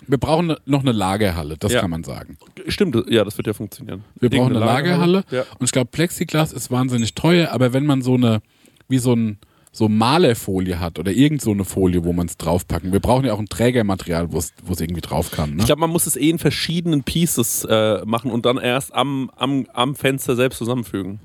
Wir 0.07 0.17
brauchen 0.17 0.47
ne- 0.47 0.57
noch 0.65 0.81
eine 0.81 0.91
Lagerhalle, 0.91 1.57
das 1.57 1.73
Ja. 1.73 1.81
kann 1.81 1.91
man 1.91 2.03
sagen. 2.03 2.37
Stimmt, 2.67 2.95
ja, 3.09 3.23
das 3.23 3.37
wird 3.37 3.47
ja 3.47 3.53
funktionieren. 3.53 4.03
Wir 4.19 4.29
brauchen 4.29 4.47
eine 4.47 4.55
Irgendeine 4.55 4.65
Lagerhalle. 4.73 5.23
Ja. 5.29 5.41
Und 5.59 5.65
ich 5.65 5.71
glaube, 5.71 5.89
Plexiglas 5.91 6.53
ist 6.53 6.71
wahnsinnig 6.71 7.13
teuer, 7.13 7.51
aber 7.51 7.71
wenn 7.73 7.85
man 7.85 8.01
so 8.01 8.15
eine, 8.15 8.41
wie 8.87 8.97
so 8.97 9.13
ein 9.13 9.37
so 9.73 9.87
Malerfolie 9.87 10.79
hat 10.81 10.99
oder 10.99 11.11
irgend 11.13 11.41
so 11.41 11.51
eine 11.51 11.63
Folie, 11.63 12.03
wo 12.03 12.11
man 12.11 12.27
es 12.27 12.35
draufpacken. 12.35 12.91
Wir 12.91 12.99
brauchen 12.99 13.25
ja 13.25 13.31
auch 13.31 13.39
ein 13.39 13.45
Trägermaterial, 13.47 14.33
wo 14.33 14.37
es 14.37 14.51
wo 14.65 14.73
es 14.73 14.81
irgendwie 14.81 14.99
drauf 14.99 15.31
kann. 15.31 15.51
Ne? 15.51 15.59
Ich 15.59 15.65
glaube, 15.67 15.79
man 15.79 15.89
muss 15.91 16.07
es 16.07 16.17
eh 16.17 16.29
in 16.29 16.39
verschiedenen 16.39 17.03
Pieces 17.03 17.63
äh, 17.69 18.03
machen 18.05 18.31
und 18.31 18.45
dann 18.45 18.57
erst 18.57 18.93
am, 18.93 19.31
am, 19.37 19.65
am 19.73 19.95
Fenster 19.95 20.35
selbst 20.35 20.57
zusammenfügen. 20.57 21.21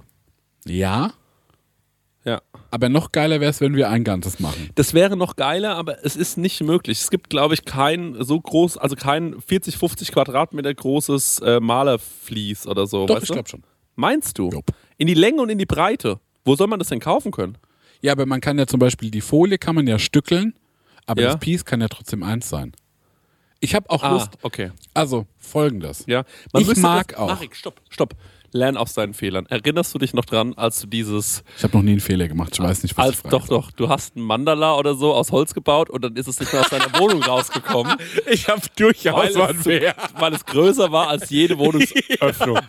Ja, 0.64 1.12
Ja. 2.26 2.42
aber 2.73 2.88
noch 2.88 3.12
geiler 3.12 3.40
wäre 3.40 3.50
es, 3.50 3.61
wenn 3.61 3.76
wir 3.76 3.88
ein 3.88 4.02
Ganzes 4.04 4.40
machen. 4.40 4.71
Das 4.75 4.92
wäre 4.95 5.16
noch 5.16 5.37
geiler, 5.37 5.76
aber 5.76 6.04
es 6.04 6.16
ist 6.16 6.37
nicht 6.37 6.61
möglich. 6.62 7.00
Es 7.00 7.11
gibt, 7.11 7.30
glaube 7.30 7.54
ich, 7.54 7.64
kein 7.64 8.16
so 8.23 8.40
groß, 8.40 8.76
also 8.78 8.97
kein 8.97 9.40
40, 9.40 9.76
50 9.76 10.11
Quadratmeter 10.12 10.75
großes 10.75 11.38
äh, 11.38 11.61
Malerflies 11.61 12.66
oder 12.66 12.87
so. 12.87 13.06
Doch, 13.06 13.23
ich 13.23 13.28
glaube 13.30 13.49
schon. 13.49 13.62
Meinst 13.95 14.38
du? 14.38 14.50
Jupp. 14.50 14.66
In 14.99 15.06
die 15.06 15.14
Länge 15.14 15.40
und 15.40 15.49
in 15.50 15.59
die 15.59 15.66
Breite. 15.66 16.18
Wo 16.45 16.56
soll 16.56 16.66
man 16.66 16.78
das 16.80 16.88
denn 16.88 17.00
kaufen 17.00 17.30
können? 17.33 17.56
Ja, 18.02 18.12
aber 18.12 18.26
man 18.26 18.40
kann 18.40 18.59
ja 18.59 18.66
zum 18.66 18.78
Beispiel 18.80 19.11
die 19.11 19.21
Folie 19.21 19.59
kann 19.59 19.75
man 19.75 19.87
ja 19.87 19.99
stückeln, 19.99 20.54
aber 21.06 21.23
Ja. 21.23 21.28
das 21.33 21.40
Piece 21.40 21.64
kann 21.64 21.80
ja 21.80 21.88
trotzdem 21.88 22.23
eins 22.23 22.49
sein. 22.49 22.73
Ich 23.61 23.75
habe 23.75 23.88
auch 23.88 24.02
Ah, 24.02 24.11
Lust. 24.12 24.30
okay. 24.42 24.71
Also 24.92 25.26
folgendes. 25.38 26.04
Ja. 26.06 26.25
Ich 26.59 26.66
müsste 26.66 26.80
mag 26.83 27.09
das, 27.09 27.18
auch. 27.18 27.28
Marek, 27.28 27.56
stopp, 27.56 27.80
stopp. 27.88 28.14
Lern 28.56 28.76
aus 28.76 28.94
deinen 28.94 29.14
Fehlern. 29.14 29.46
Erinnerst 29.46 29.94
du 29.94 29.98
dich 29.98 30.14
noch 30.14 30.25
dran, 30.25 30.54
als 30.54 30.80
du 30.80 30.86
dieses 30.86 31.44
Ich 31.56 31.64
habe 31.64 31.76
noch 31.76 31.84
nie 31.84 31.92
einen 31.92 32.00
Fehler 32.00 32.28
gemacht. 32.28 32.50
Ich 32.54 32.60
weiß 32.60 32.82
nicht, 32.82 32.96
was 32.96 33.06
Als, 33.06 33.16
ich 33.25 33.30
doch, 33.30 33.48
doch. 33.48 33.70
Du 33.70 33.88
hast 33.88 34.16
ein 34.16 34.22
Mandala 34.22 34.76
oder 34.76 34.94
so 34.94 35.14
aus 35.14 35.32
Holz 35.32 35.54
gebaut 35.54 35.90
und 35.90 36.02
dann 36.02 36.16
ist 36.16 36.28
es 36.28 36.40
nicht 36.40 36.52
mehr 36.52 36.62
aus 36.62 36.70
deiner 36.70 36.98
Wohnung 36.98 37.22
rausgekommen. 37.22 37.96
Ich 38.30 38.48
habe 38.48 38.62
durchaus 38.76 39.34
weil, 39.34 39.56
es, 39.56 39.94
weil 40.18 40.34
es 40.34 40.44
größer 40.44 40.90
war 40.90 41.08
als 41.08 41.30
jede 41.30 41.58
Wohnungsöffnung. 41.58 42.58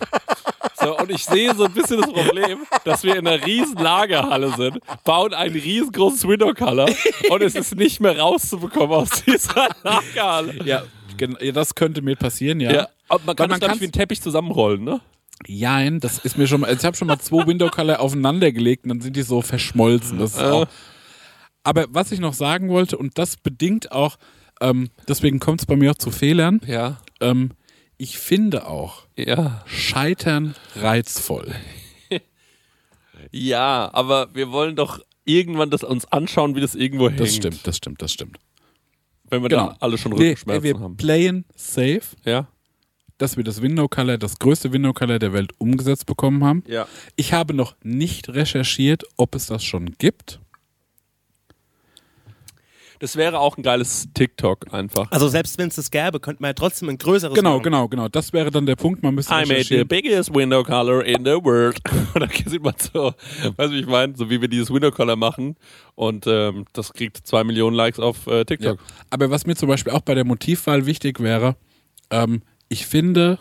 So, 0.79 0.95
und 0.95 1.09
ich 1.09 1.25
sehe 1.25 1.55
so 1.55 1.65
ein 1.65 1.73
bisschen 1.73 2.01
das 2.01 2.11
Problem, 2.11 2.59
dass 2.83 3.03
wir 3.03 3.15
in 3.15 3.27
einer 3.27 3.43
riesen 3.43 3.77
Lagerhalle 3.77 4.53
sind, 4.55 4.77
bauen 5.03 5.33
ein 5.33 5.51
riesengroßes 5.51 6.27
Window 6.27 6.53
Color 6.53 6.87
und 7.29 7.41
es 7.41 7.55
ist 7.55 7.75
nicht 7.75 7.99
mehr 7.99 8.19
rauszubekommen 8.19 8.91
aus 8.95 9.23
dieser 9.23 9.69
Lagerhalle. 9.83 10.63
Ja, 10.65 10.83
das 11.51 11.73
könnte 11.73 12.03
mir 12.03 12.15
passieren, 12.15 12.59
ja. 12.59 12.71
Ja, 12.71 12.87
aber 13.09 13.21
man 13.25 13.35
kann 13.35 13.49
Weil 13.49 13.55
es, 13.55 13.59
glaub 13.61 13.75
ich, 13.75 13.81
wie 13.81 13.85
ein 13.85 13.91
Teppich 13.91 14.21
zusammenrollen, 14.21 14.83
ne? 14.83 15.01
Jein, 15.45 15.99
das 15.99 16.19
ist 16.19 16.37
mir 16.37 16.47
schon 16.47 16.61
mal. 16.61 16.67
Also 16.67 16.79
ich 16.79 16.85
habe 16.85 16.97
schon 16.97 17.07
mal 17.07 17.19
zwei 17.19 17.45
Window 17.45 17.69
Color 17.69 17.99
aufeinander 17.99 18.51
gelegt 18.51 18.83
und 18.85 18.89
dann 18.89 19.01
sind 19.01 19.15
die 19.15 19.21
so 19.21 19.41
verschmolzen. 19.41 20.17
Das 20.19 20.31
ist 20.33 20.41
auch, 20.41 20.67
aber 21.63 21.85
was 21.89 22.11
ich 22.11 22.19
noch 22.19 22.33
sagen 22.33 22.69
wollte, 22.69 22.97
und 22.97 23.17
das 23.17 23.37
bedingt 23.37 23.91
auch, 23.91 24.17
ähm, 24.61 24.89
deswegen 25.07 25.39
kommt 25.39 25.61
es 25.61 25.65
bei 25.67 25.75
mir 25.75 25.91
auch 25.91 25.97
zu 25.97 26.09
Fehlern, 26.11 26.59
Ja. 26.65 27.01
ähm, 27.21 27.51
ich 27.97 28.17
finde 28.17 28.67
auch 28.67 29.03
Ja. 29.15 29.63
Scheitern 29.67 30.55
reizvoll. 30.75 31.53
Ja, 33.31 33.89
aber 33.93 34.33
wir 34.35 34.51
wollen 34.51 34.75
doch 34.75 34.99
irgendwann 35.25 35.69
das 35.69 35.83
uns 35.83 36.05
anschauen, 36.11 36.55
wie 36.55 36.61
das 36.61 36.75
irgendwo 36.75 37.09
hängt. 37.09 37.19
Das 37.19 37.35
stimmt, 37.35 37.65
das 37.67 37.77
stimmt, 37.77 38.01
das 38.01 38.11
stimmt. 38.13 38.37
Wenn 39.29 39.41
wir 39.41 39.49
Genau. 39.49 39.67
da 39.69 39.77
alle 39.81 39.97
schon 39.97 40.13
Nee, 40.13 40.19
Rückenschmerzen 40.29 40.63
wir 40.63 40.79
haben. 40.79 40.95
playen 40.97 41.45
safe, 41.55 42.01
Ja? 42.23 42.47
Dass 43.17 43.37
wir 43.37 43.43
das 43.43 43.61
Window 43.61 43.87
Color, 43.87 44.17
das 44.17 44.39
größte 44.39 44.71
Window 44.71 44.93
Color 44.93 45.19
der 45.19 45.33
Welt 45.33 45.51
umgesetzt 45.57 46.05
bekommen 46.05 46.43
haben. 46.43 46.63
Ja. 46.67 46.87
Ich 47.15 47.33
habe 47.33 47.53
noch 47.53 47.75
nicht 47.83 48.29
recherchiert, 48.29 49.03
ob 49.17 49.35
es 49.35 49.47
das 49.47 49.63
schon 49.63 49.95
gibt. 49.97 50.39
Das 52.99 53.15
wäre 53.15 53.37
auch 53.39 53.57
ein 53.57 53.61
geiles 53.61 54.07
TikTok 54.15 54.73
einfach. 54.73 55.11
Also 55.11 55.27
selbst 55.27 55.59
wenn 55.59 55.67
es 55.67 55.75
das 55.75 55.91
gäbe, 55.91 56.19
könnte 56.19 56.41
man 56.41 56.49
ja 56.49 56.53
trotzdem 56.53 56.89
ein 56.89 56.97
größeres 56.97 57.35
Genau, 57.35 57.51
machen. 57.53 57.63
genau, 57.63 57.87
genau. 57.87 58.07
Das 58.07 58.33
wäre 58.33 58.49
dann 58.49 58.65
der 58.65 58.75
Punkt. 58.75 59.03
Man 59.03 59.13
müsste 59.13 59.31
I 59.35 59.45
made 59.45 59.65
the 59.65 59.83
biggest 59.83 60.33
window 60.33 60.63
color 60.63 61.05
in 61.05 61.23
the 61.23 61.33
world. 61.43 61.77
Und 62.15 62.21
dann 62.21 62.29
sieht 62.47 62.63
man 62.63 62.73
so, 62.79 63.13
weißt 63.55 63.69
du, 63.69 63.71
wie 63.75 63.79
ich 63.81 63.85
meine? 63.85 64.15
So 64.17 64.31
wie 64.31 64.41
wir 64.41 64.47
dieses 64.47 64.71
Window 64.73 64.89
Color 64.89 65.15
machen. 65.15 65.57
Und 65.93 66.25
ähm, 66.25 66.65
das 66.73 66.91
kriegt 66.91 67.17
zwei 67.17 67.43
Millionen 67.43 67.75
Likes 67.75 67.99
auf 67.99 68.25
äh, 68.25 68.37
Ja. 68.39 68.43
TikTok. 68.45 68.79
Aber 69.11 69.29
was 69.29 69.45
mir 69.45 69.55
zum 69.55 69.69
Beispiel 69.69 69.93
auch 69.93 70.01
bei 70.01 70.15
der 70.15 70.25
Motivwahl 70.25 70.87
wichtig 70.87 71.19
wäre, 71.19 71.55
ähm, 72.09 72.41
ich 72.69 72.85
finde, 72.85 73.39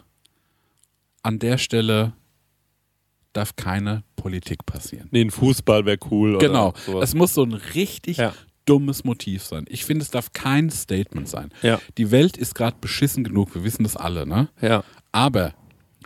an 1.23 1.39
der 1.39 1.59
Stelle 1.59 2.13
darf 3.33 3.57
keine 3.57 4.03
Politik 4.17 4.65
passieren. 4.65 5.09
Nee, 5.11 5.23
ein 5.23 5.31
Fußball 5.31 5.85
wäre 5.85 5.99
cool. 6.11 6.39
Genau. 6.39 6.73
Es 7.03 7.15
muss 7.15 7.35
so 7.35 7.43
ein 7.43 7.53
richtig 7.53 8.17
Ja. 8.17 8.35
dummes 8.65 9.05
Motiv 9.05 9.43
sein. 9.43 9.67
Ich 9.69 9.85
finde, 9.85 10.03
es 10.05 10.11
darf 10.11 10.33
kein 10.33 10.71
Statement 10.71 11.29
sein. 11.29 11.51
Ja. 11.63 11.81
Die 11.99 12.11
Welt 12.11 12.37
ist 12.37 12.55
gerade 12.55 12.77
beschissen 12.81 13.25
genug, 13.25 13.55
wir 13.55 13.63
wissen 13.65 13.83
das 13.83 13.97
alle, 13.97 14.27
ne? 14.27 14.49
Ja. 14.61 14.85
Aber 15.13 15.53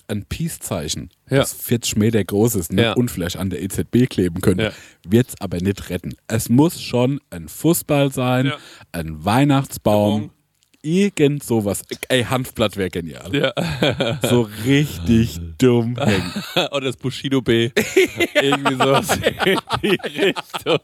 ein 0.09 0.25
Peace-Zeichen, 0.25 1.11
Ja. 1.31 1.39
das 1.39 1.53
40 1.53 1.97
Meter 1.97 2.25
groß 2.25 2.57
ist 2.57 2.73
ne? 2.73 2.83
Ja. 2.83 2.93
und 2.95 3.11
vielleicht 3.13 3.37
an 3.37 3.49
der 3.51 3.63
EZB 3.63 4.09
kleben 4.09 4.41
könnte, 4.41 4.65
Ja. 4.65 4.73
wird 5.09 5.29
es 5.29 5.41
aber 5.41 5.59
nicht 5.59 5.89
retten. 5.89 6.15
Es 6.27 6.49
muss 6.49 6.81
schon 6.83 7.21
ein 7.31 7.49
Fußball 7.49 8.11
sein, 8.13 8.53
ein 8.91 9.25
Weihnachtsbaum, 9.25 10.21
Baum. 10.23 10.31
Irgend 10.83 11.43
sowas. 11.43 11.83
Ey, 12.09 12.25
Hanfblatt 12.25 12.77
wäre 12.77 12.91
genial. 12.91 13.35
Ja. 13.35 13.53
So 14.29 14.49
richtig 14.65 15.41
dumm 15.59 15.97
hängen. 15.97 16.33
Oder 16.71 16.87
das 16.87 16.97
Bushido 16.97 17.41
B. 17.43 17.71
Irgendwie 18.35 18.75
sowas 18.75 19.17
in 19.17 19.59
die 19.83 19.99
Richtung. 20.05 20.79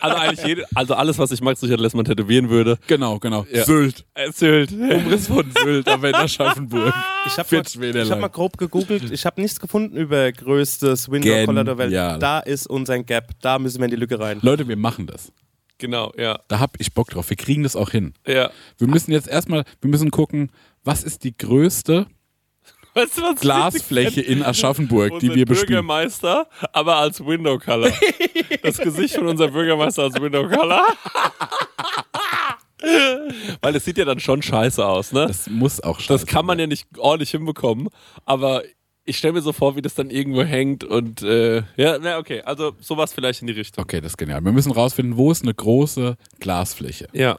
also 0.00 0.16
eigentlich 0.16 0.46
jede, 0.46 0.64
also 0.74 0.94
alles, 0.94 1.18
was 1.18 1.30
ich 1.30 1.40
Max 1.40 1.62
Richard 1.62 1.80
Lessmann 1.80 2.04
tätowieren 2.04 2.48
würde. 2.48 2.78
Genau, 2.86 3.18
genau. 3.18 3.46
Ja. 3.52 3.64
Sylt. 3.64 4.04
Erzählt. 4.14 4.72
Umriss 4.72 5.26
von 5.26 5.50
Sylt 5.62 5.88
am 5.88 6.04
Ende 6.04 6.18
Aschaffenburg. 6.18 6.94
Ich 7.26 7.36
habe 7.38 7.48
40 7.48 7.80
mal, 7.80 7.96
ich 7.96 8.10
hab 8.10 8.20
mal 8.20 8.28
grob 8.28 8.56
gegoogelt. 8.58 9.10
Ich 9.10 9.26
habe 9.26 9.40
nichts 9.40 9.58
gefunden 9.60 9.96
über 9.96 10.30
größtes 10.32 11.10
Window 11.10 11.44
Color 11.44 11.64
der 11.64 11.78
Welt. 11.78 11.92
Da 12.22 12.40
ist 12.40 12.66
unser 12.66 13.02
Gap. 13.02 13.30
Da 13.40 13.58
müssen 13.58 13.78
wir 13.78 13.86
in 13.86 13.90
die 13.90 13.96
Lücke 13.96 14.18
rein. 14.18 14.38
Leute, 14.42 14.66
wir 14.68 14.76
machen 14.76 15.06
das. 15.06 15.32
Genau, 15.82 16.12
ja. 16.16 16.38
Da 16.46 16.60
hab 16.60 16.78
ich 16.78 16.94
Bock 16.94 17.10
drauf. 17.10 17.28
Wir 17.28 17.36
kriegen 17.36 17.64
das 17.64 17.74
auch 17.74 17.90
hin. 17.90 18.14
Ja. 18.24 18.52
Wir 18.78 18.86
müssen 18.86 19.10
jetzt 19.10 19.26
erstmal, 19.26 19.64
wir 19.80 19.90
müssen 19.90 20.12
gucken, 20.12 20.52
was 20.84 21.02
ist 21.02 21.24
die 21.24 21.36
größte 21.36 22.06
Weißt 22.94 23.18
du, 23.18 23.34
Glasfläche 23.34 24.20
in 24.20 24.44
Aschaffenburg, 24.44 25.18
die 25.18 25.34
wir 25.34 25.44
bespielen? 25.44 25.84
Bürgermeister, 25.84 26.46
aber 26.72 26.98
als 26.98 27.18
Window 27.24 27.58
Color. 27.58 27.90
Das 28.62 28.78
Gesicht 28.78 29.16
von 29.16 29.26
unserem 29.26 29.52
Bürgermeister 29.52 30.04
als 30.04 30.14
Window 30.20 30.48
Color. 30.48 30.86
Weil 33.60 33.74
es 33.74 33.84
sieht 33.84 33.98
ja 33.98 34.04
dann 34.04 34.20
schon 34.20 34.40
scheiße 34.40 34.86
aus, 34.86 35.10
ne? 35.10 35.26
Das 35.26 35.50
muss 35.50 35.80
auch 35.80 35.96
Das 35.96 36.04
scheiße 36.04 36.26
kann 36.26 36.46
man 36.46 36.60
ja 36.60 36.68
nicht 36.68 36.86
ordentlich 36.96 37.32
hinbekommen, 37.32 37.88
aber 38.24 38.62
ich 39.04 39.18
stelle 39.18 39.34
mir 39.34 39.42
so 39.42 39.52
vor, 39.52 39.74
wie 39.76 39.82
das 39.82 39.94
dann 39.94 40.10
irgendwo 40.10 40.42
hängt 40.44 40.84
und 40.84 41.22
äh, 41.22 41.62
ja, 41.76 41.98
na 42.00 42.18
okay, 42.18 42.42
also 42.42 42.72
sowas 42.80 43.12
vielleicht 43.12 43.40
in 43.40 43.46
die 43.48 43.52
Richtung. 43.52 43.82
Okay, 43.82 44.00
das 44.00 44.12
ist 44.12 44.16
genial. 44.16 44.40
Wir 44.44 44.52
müssen 44.52 44.72
rausfinden, 44.72 45.16
wo 45.16 45.32
ist 45.32 45.42
eine 45.42 45.54
große 45.54 46.16
Glasfläche. 46.40 47.08
Ja. 47.12 47.38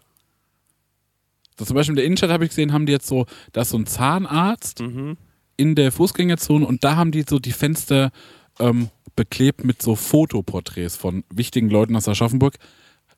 So, 1.58 1.65
zum 1.65 1.75
Beispiel 1.75 1.91
in 1.93 1.98
der 1.98 2.05
Innenstadt 2.05 2.32
habe 2.32 2.43
ich 2.46 2.50
gesehen, 2.50 2.74
haben 2.74 2.86
die 2.86 2.91
jetzt 2.91 3.08
so, 3.08 3.25
da 3.51 3.62
ist 3.62 3.70
so 3.70 3.77
ein 3.77 3.86
Zahnarzt 3.86 4.79
Mhm. 4.82 5.17
in 5.55 5.75
der 5.75 5.91
Fußgängerzone 5.91 6.65
und 6.65 6.84
da 6.84 6.96
haben 6.96 7.12
die 7.12 7.24
so 7.29 7.39
die 7.39 7.51
Fenster 7.51 8.12
ähm, 8.60 8.89
beklebt 9.15 9.63
mit 9.63 9.82
so 9.82 9.96
Fotoporträts 9.96 10.96
von 10.98 11.24
wichtigen 11.32 11.70
Leuten 11.70 11.96
aus 11.96 12.08
Aschaffenburg. 12.08 12.55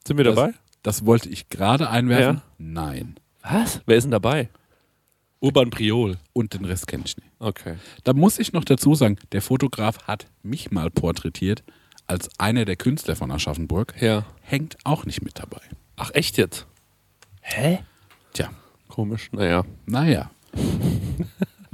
Sind 0.05 0.17
wir 0.17 0.25
dabei? 0.25 0.47
Das, 0.83 0.97
das 0.99 1.05
wollte 1.05 1.29
ich 1.29 1.49
gerade 1.49 1.89
einwerfen. 1.89 2.37
Ja. 2.37 2.41
Nein. 2.57 3.15
Was? 3.41 3.81
Wer 3.85 3.97
ist 3.97 4.03
denn 4.03 4.11
dabei? 4.11 4.49
Urban 5.45 5.69
Priol. 5.69 6.17
Und 6.33 6.55
den 6.55 6.65
Rest 6.65 6.87
kenne 6.87 7.03
ich 7.05 7.17
nicht. 7.17 7.29
Okay. 7.37 7.75
Da 8.03 8.13
muss 8.13 8.39
ich 8.39 8.51
noch 8.51 8.63
dazu 8.63 8.95
sagen, 8.95 9.17
der 9.31 9.43
Fotograf 9.43 10.07
hat 10.07 10.25
mich 10.41 10.71
mal 10.71 10.89
porträtiert 10.89 11.63
als 12.07 12.29
einer 12.39 12.65
der 12.65 12.75
Künstler 12.75 13.15
von 13.15 13.29
Aschaffenburg. 13.29 13.93
Ja. 14.01 14.25
Hängt 14.41 14.75
auch 14.83 15.05
nicht 15.05 15.21
mit 15.23 15.37
dabei. 15.37 15.61
Ach, 15.97 16.09
echt 16.15 16.37
jetzt? 16.37 16.65
Hä? 17.41 17.83
Tja, 18.33 18.49
Komisch. 18.87 19.29
Naja. 19.33 19.63
naja. 19.85 20.31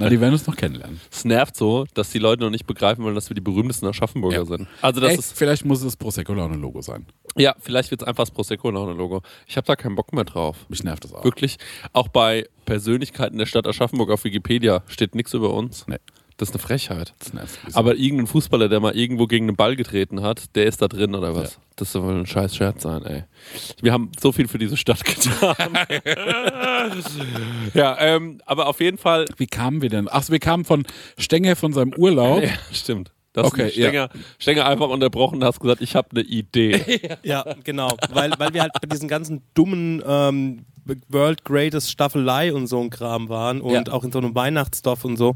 Na, 0.02 0.10
die 0.10 0.20
werden 0.20 0.32
uns 0.34 0.46
noch 0.46 0.56
kennenlernen. 0.56 1.00
Es 1.10 1.24
nervt 1.24 1.56
so, 1.56 1.86
dass 1.94 2.10
die 2.10 2.18
Leute 2.18 2.42
noch 2.42 2.50
nicht 2.50 2.66
begreifen 2.66 3.04
wollen, 3.04 3.14
dass 3.14 3.30
wir 3.30 3.34
die 3.34 3.40
berühmtesten 3.40 3.86
Aschaffenburger 3.86 4.36
Ja. 4.38 4.44
sind. 4.44 4.68
Also 4.80 5.00
das 5.00 5.12
Ey, 5.12 5.18
ist, 5.18 5.36
vielleicht 5.36 5.64
muss 5.64 5.82
es 5.82 5.96
Prosecco 5.96 6.34
Laune 6.34 6.56
Logo 6.56 6.80
sein. 6.82 7.06
ja, 7.36 7.54
vielleicht 7.60 7.90
wird 7.90 8.02
es 8.02 8.08
einfach 8.08 8.22
das 8.24 8.30
Prosecco-Logo. 8.30 9.22
Ich 9.46 9.56
habe 9.56 9.66
da 9.66 9.76
keinen 9.76 9.94
Bock 9.96 10.12
mehr 10.12 10.24
drauf. 10.24 10.56
Mich 10.68 10.82
nervt 10.84 11.04
das 11.04 11.12
auch. 11.14 11.24
Wirklich, 11.24 11.56
auch 11.92 12.08
bei 12.08 12.46
Persönlichkeiten 12.66 13.38
der 13.38 13.46
Stadt 13.46 13.66
Aschaffenburg 13.66 14.10
auf 14.10 14.24
Wikipedia 14.24 14.82
steht 14.86 15.14
nichts 15.14 15.32
über 15.34 15.52
uns. 15.54 15.86
Nee, 15.88 15.96
Das 16.36 16.48
ist 16.48 16.54
eine 16.54 16.62
Frechheit. 16.62 17.14
das 17.18 17.32
nervt. 17.32 17.58
ein 17.60 17.66
bisschen. 17.66 17.78
Aber 17.78 17.96
irgendein 17.96 18.26
Fußballer, 18.26 18.68
der 18.68 18.80
mal 18.80 18.96
irgendwo 18.96 19.26
gegen 19.26 19.48
einen 19.48 19.56
Ball 19.56 19.76
getreten 19.76 20.22
hat, 20.22 20.54
der 20.56 20.66
ist 20.66 20.82
da 20.82 20.88
drin 20.88 21.14
oder 21.14 21.34
was? 21.34 21.54
Ja. 21.54 21.60
Das 21.76 21.92
soll 21.92 22.02
wohl 22.04 22.14
ein 22.18 22.26
scheiß 22.26 22.54
Scherz 22.56 22.82
sein, 22.82 23.04
ey. 23.04 23.24
Wir 23.80 23.92
haben 23.92 24.10
so 24.20 24.32
viel 24.32 24.48
für 24.48 24.58
diese 24.58 24.76
Stadt 24.76 25.04
getan. 25.04 25.56
ja, 27.74 27.96
ähm, 28.00 28.40
aber 28.46 28.66
auf 28.66 28.80
jeden 28.80 28.98
Fall. 28.98 29.26
Wie 29.36 29.46
kamen 29.46 29.82
wir 29.82 29.88
denn? 29.88 30.08
Ach, 30.10 30.28
wir 30.28 30.38
kamen 30.38 30.64
von 30.64 30.84
Stenger 31.18 31.56
von 31.56 31.72
seinem 31.72 31.94
Urlaub. 31.94 32.42
Ja, 32.42 32.50
stimmt. 32.72 33.10
Du 33.34 33.40
hast 33.40 33.48
Okay, 33.52 33.62
okay, 33.68 33.72
Stenger, 33.72 34.08
Stenger 34.38 34.66
einfach 34.66 34.88
unterbrochen 34.88 35.36
und 35.36 35.44
hast 35.44 35.58
gesagt, 35.60 35.80
ich 35.80 35.94
habe 35.96 36.08
eine 36.12 36.20
Idee. 36.22 37.00
Ja, 37.22 37.44
genau. 37.64 37.96
Weil, 38.10 38.32
weil 38.38 38.52
wir 38.52 38.62
halt 38.62 38.72
bei 38.74 38.86
diesen 38.86 39.08
ganzen 39.08 39.42
dummen 39.54 40.02
ähm, 40.06 40.64
World 41.08 41.44
Greatest 41.44 41.90
Staffelei 41.90 42.52
und 42.52 42.66
so 42.66 42.80
ein 42.80 42.90
Kram 42.90 43.28
waren 43.28 43.60
und 43.60 43.72
Ja. 43.88 43.92
auch 43.94 44.04
in 44.04 44.12
so 44.12 44.18
einem 44.18 44.34
Weihnachtsdorf 44.34 45.04
und 45.04 45.16
so. 45.16 45.34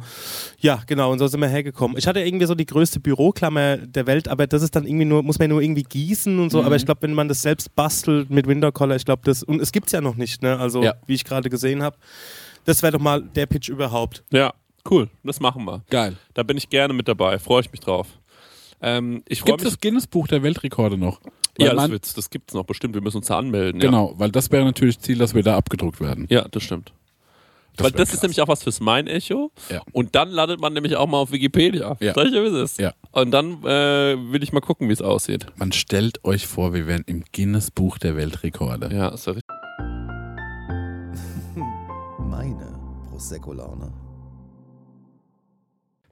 Ja, 0.59 0.83
genau, 0.87 1.13
und 1.13 1.21
so 1.21 1.27
sind 1.29 1.41
wir 1.41 1.49
hergekommen. 1.49 1.97
Ich 1.97 2.07
hatte 2.07 2.21
irgendwie 2.21 2.47
so 2.47 2.55
die 2.55 2.67
größte 2.67 3.01
Büroklammer 3.01 3.77
der 3.79 4.07
Welt, 4.07 4.29
aber 4.29 4.47
das 4.47 4.63
ist 4.63 4.75
dann 4.77 4.85
irgendwie 4.87 5.05
nur, 5.07 5.23
muss 5.23 5.39
man 5.39 5.49
nur 5.49 5.63
irgendwie 5.63 5.85
gießen 5.85 6.39
und 6.39 6.51
so. 6.51 6.61
Mhm. 6.61 6.67
Aber 6.67 6.77
ich 6.77 6.85
glaube, 6.85 7.03
wenn 7.03 7.15
man 7.15 7.29
das 7.29 7.41
selbst 7.43 7.75
bastelt 7.77 8.29
mit 8.29 8.47
Window 8.47 8.73
Color, 8.73 8.97
ich 8.97 9.05
glaube, 9.05 9.23
das, 9.25 9.43
und 9.43 9.63
es 9.63 9.73
gibt 9.73 9.87
es 9.87 9.93
ja 9.93 10.01
noch 10.03 10.17
nicht, 10.17 10.43
ne? 10.43 10.59
Also, 10.59 10.83
Ja. 10.83 10.95
wie 11.07 11.15
ich 11.15 11.25
gerade 11.25 11.49
gesehen 11.49 11.83
habe. 11.83 11.97
Das 12.65 12.83
wäre 12.83 12.93
doch 12.93 13.01
mal 13.01 13.23
der 13.23 13.47
Pitch 13.47 13.69
überhaupt. 13.69 14.23
ja, 14.33 14.53
cool. 14.91 15.09
Das 15.23 15.41
machen 15.41 15.65
wir. 15.65 15.83
Geil. 15.91 16.17
Da 16.35 16.43
bin 16.43 16.57
ich 16.57 16.69
gerne 16.69 16.95
mit 16.95 17.09
dabei. 17.09 17.39
Freue 17.39 17.61
ich 17.61 17.73
mich 17.73 17.81
drauf. 17.81 18.09
Ähm, 18.81 19.23
ich 19.27 19.41
freue 19.41 19.53
Gibt 19.53 19.61
mich. 19.61 19.69
es 19.69 19.75
das 19.75 19.81
Guinness-Buch 19.81 20.29
der 20.29 20.43
Weltrekorde 20.43 20.99
noch? 20.99 21.21
Weil 21.59 21.67
ja, 21.69 21.75
das, 21.75 21.91
wird's, 21.91 22.15
das 22.15 22.31
gibt's 22.31 22.55
noch 22.55 22.65
bestimmt. 22.65 22.95
Wir 22.95 23.01
müssen 23.01 23.19
uns 23.19 23.27
da 23.29 23.39
anmelden. 23.39 23.81
Ja. 23.81 23.87
Genau, 23.87 24.15
weil 24.17 24.31
das 24.31 24.51
wäre 24.51 24.65
natürlich 24.65 24.99
Ziel, 24.99 25.19
dass 25.19 25.35
wir 25.35 25.43
da 25.43 25.57
abgedruckt 25.57 26.01
werden. 26.01 26.27
Ja, 26.29 26.47
das 26.49 26.63
stimmt. 26.63 26.93
Das 27.77 27.85
Weil 27.85 27.91
das 27.93 28.09
krass. 28.09 28.15
ist 28.15 28.23
nämlich 28.23 28.41
auch 28.41 28.49
was 28.49 28.63
fürs 28.63 28.81
Mein-Echo. 28.81 29.51
Ja. 29.71 29.83
Und 29.93 30.15
dann 30.15 30.31
landet 30.31 30.61
man 30.61 30.73
nämlich 30.73 30.97
auch 30.97 31.07
mal 31.07 31.19
auf 31.19 31.31
Wikipedia. 31.31 31.97
Ja. 32.01 32.15
Sag 32.15 32.27
ich 32.27 32.33
ja, 32.33 32.43
wie 32.43 32.47
es 32.47 32.73
ist. 32.73 32.79
Ja. 32.79 32.93
Und 33.13 33.31
dann 33.33 33.63
äh, 33.65 34.17
will 34.33 34.43
ich 34.43 34.53
mal 34.53 34.61
gucken, 34.61 34.89
wie 34.89 34.93
es 34.95 35.03
aussieht. 35.03 35.47
Man 35.57 35.73
stellt 35.73 36.25
euch 36.25 36.47
vor, 36.47 36.73
wir 36.73 36.87
wären 36.87 37.05
im 37.07 37.25
Guinness-Buch 37.35 37.99
der 37.99 38.17
Weltrekorde. 38.17 38.95
Ja, 38.95 39.09
ist 39.09 39.27
ja 39.27 39.33
richtig. 39.35 39.57
Meine 42.19 42.79
Prosecco-Laune. 43.11 43.93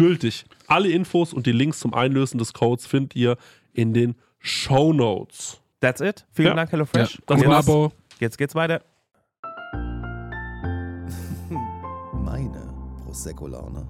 gültig. 0.00 0.44
Alle 0.66 0.88
Infos 0.90 1.32
und 1.34 1.46
die 1.46 1.52
Links 1.52 1.80
zum 1.80 1.92
Einlösen 1.94 2.38
des 2.38 2.52
Codes 2.54 2.86
findet 2.86 3.14
ihr 3.16 3.36
in 3.74 3.92
den 3.92 4.14
Show 4.38 4.92
Notes. 4.92 5.60
That's 5.80 6.00
it. 6.00 6.26
Vielen 6.32 6.48
Ja. 6.48 6.54
Dank, 6.54 6.72
HelloFresh. 6.72 7.20
Das 7.26 7.38
Und 7.40 7.46
war 7.46 7.58
jetzt, 7.58 7.68
Abo. 7.68 7.92
jetzt 8.18 8.38
geht's 8.38 8.54
weiter. 8.54 8.82
Meine 12.12 12.72
Prosecco-Laune. 13.04 13.86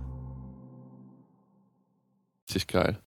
Richtig 2.48 2.66
geil. 2.66 2.98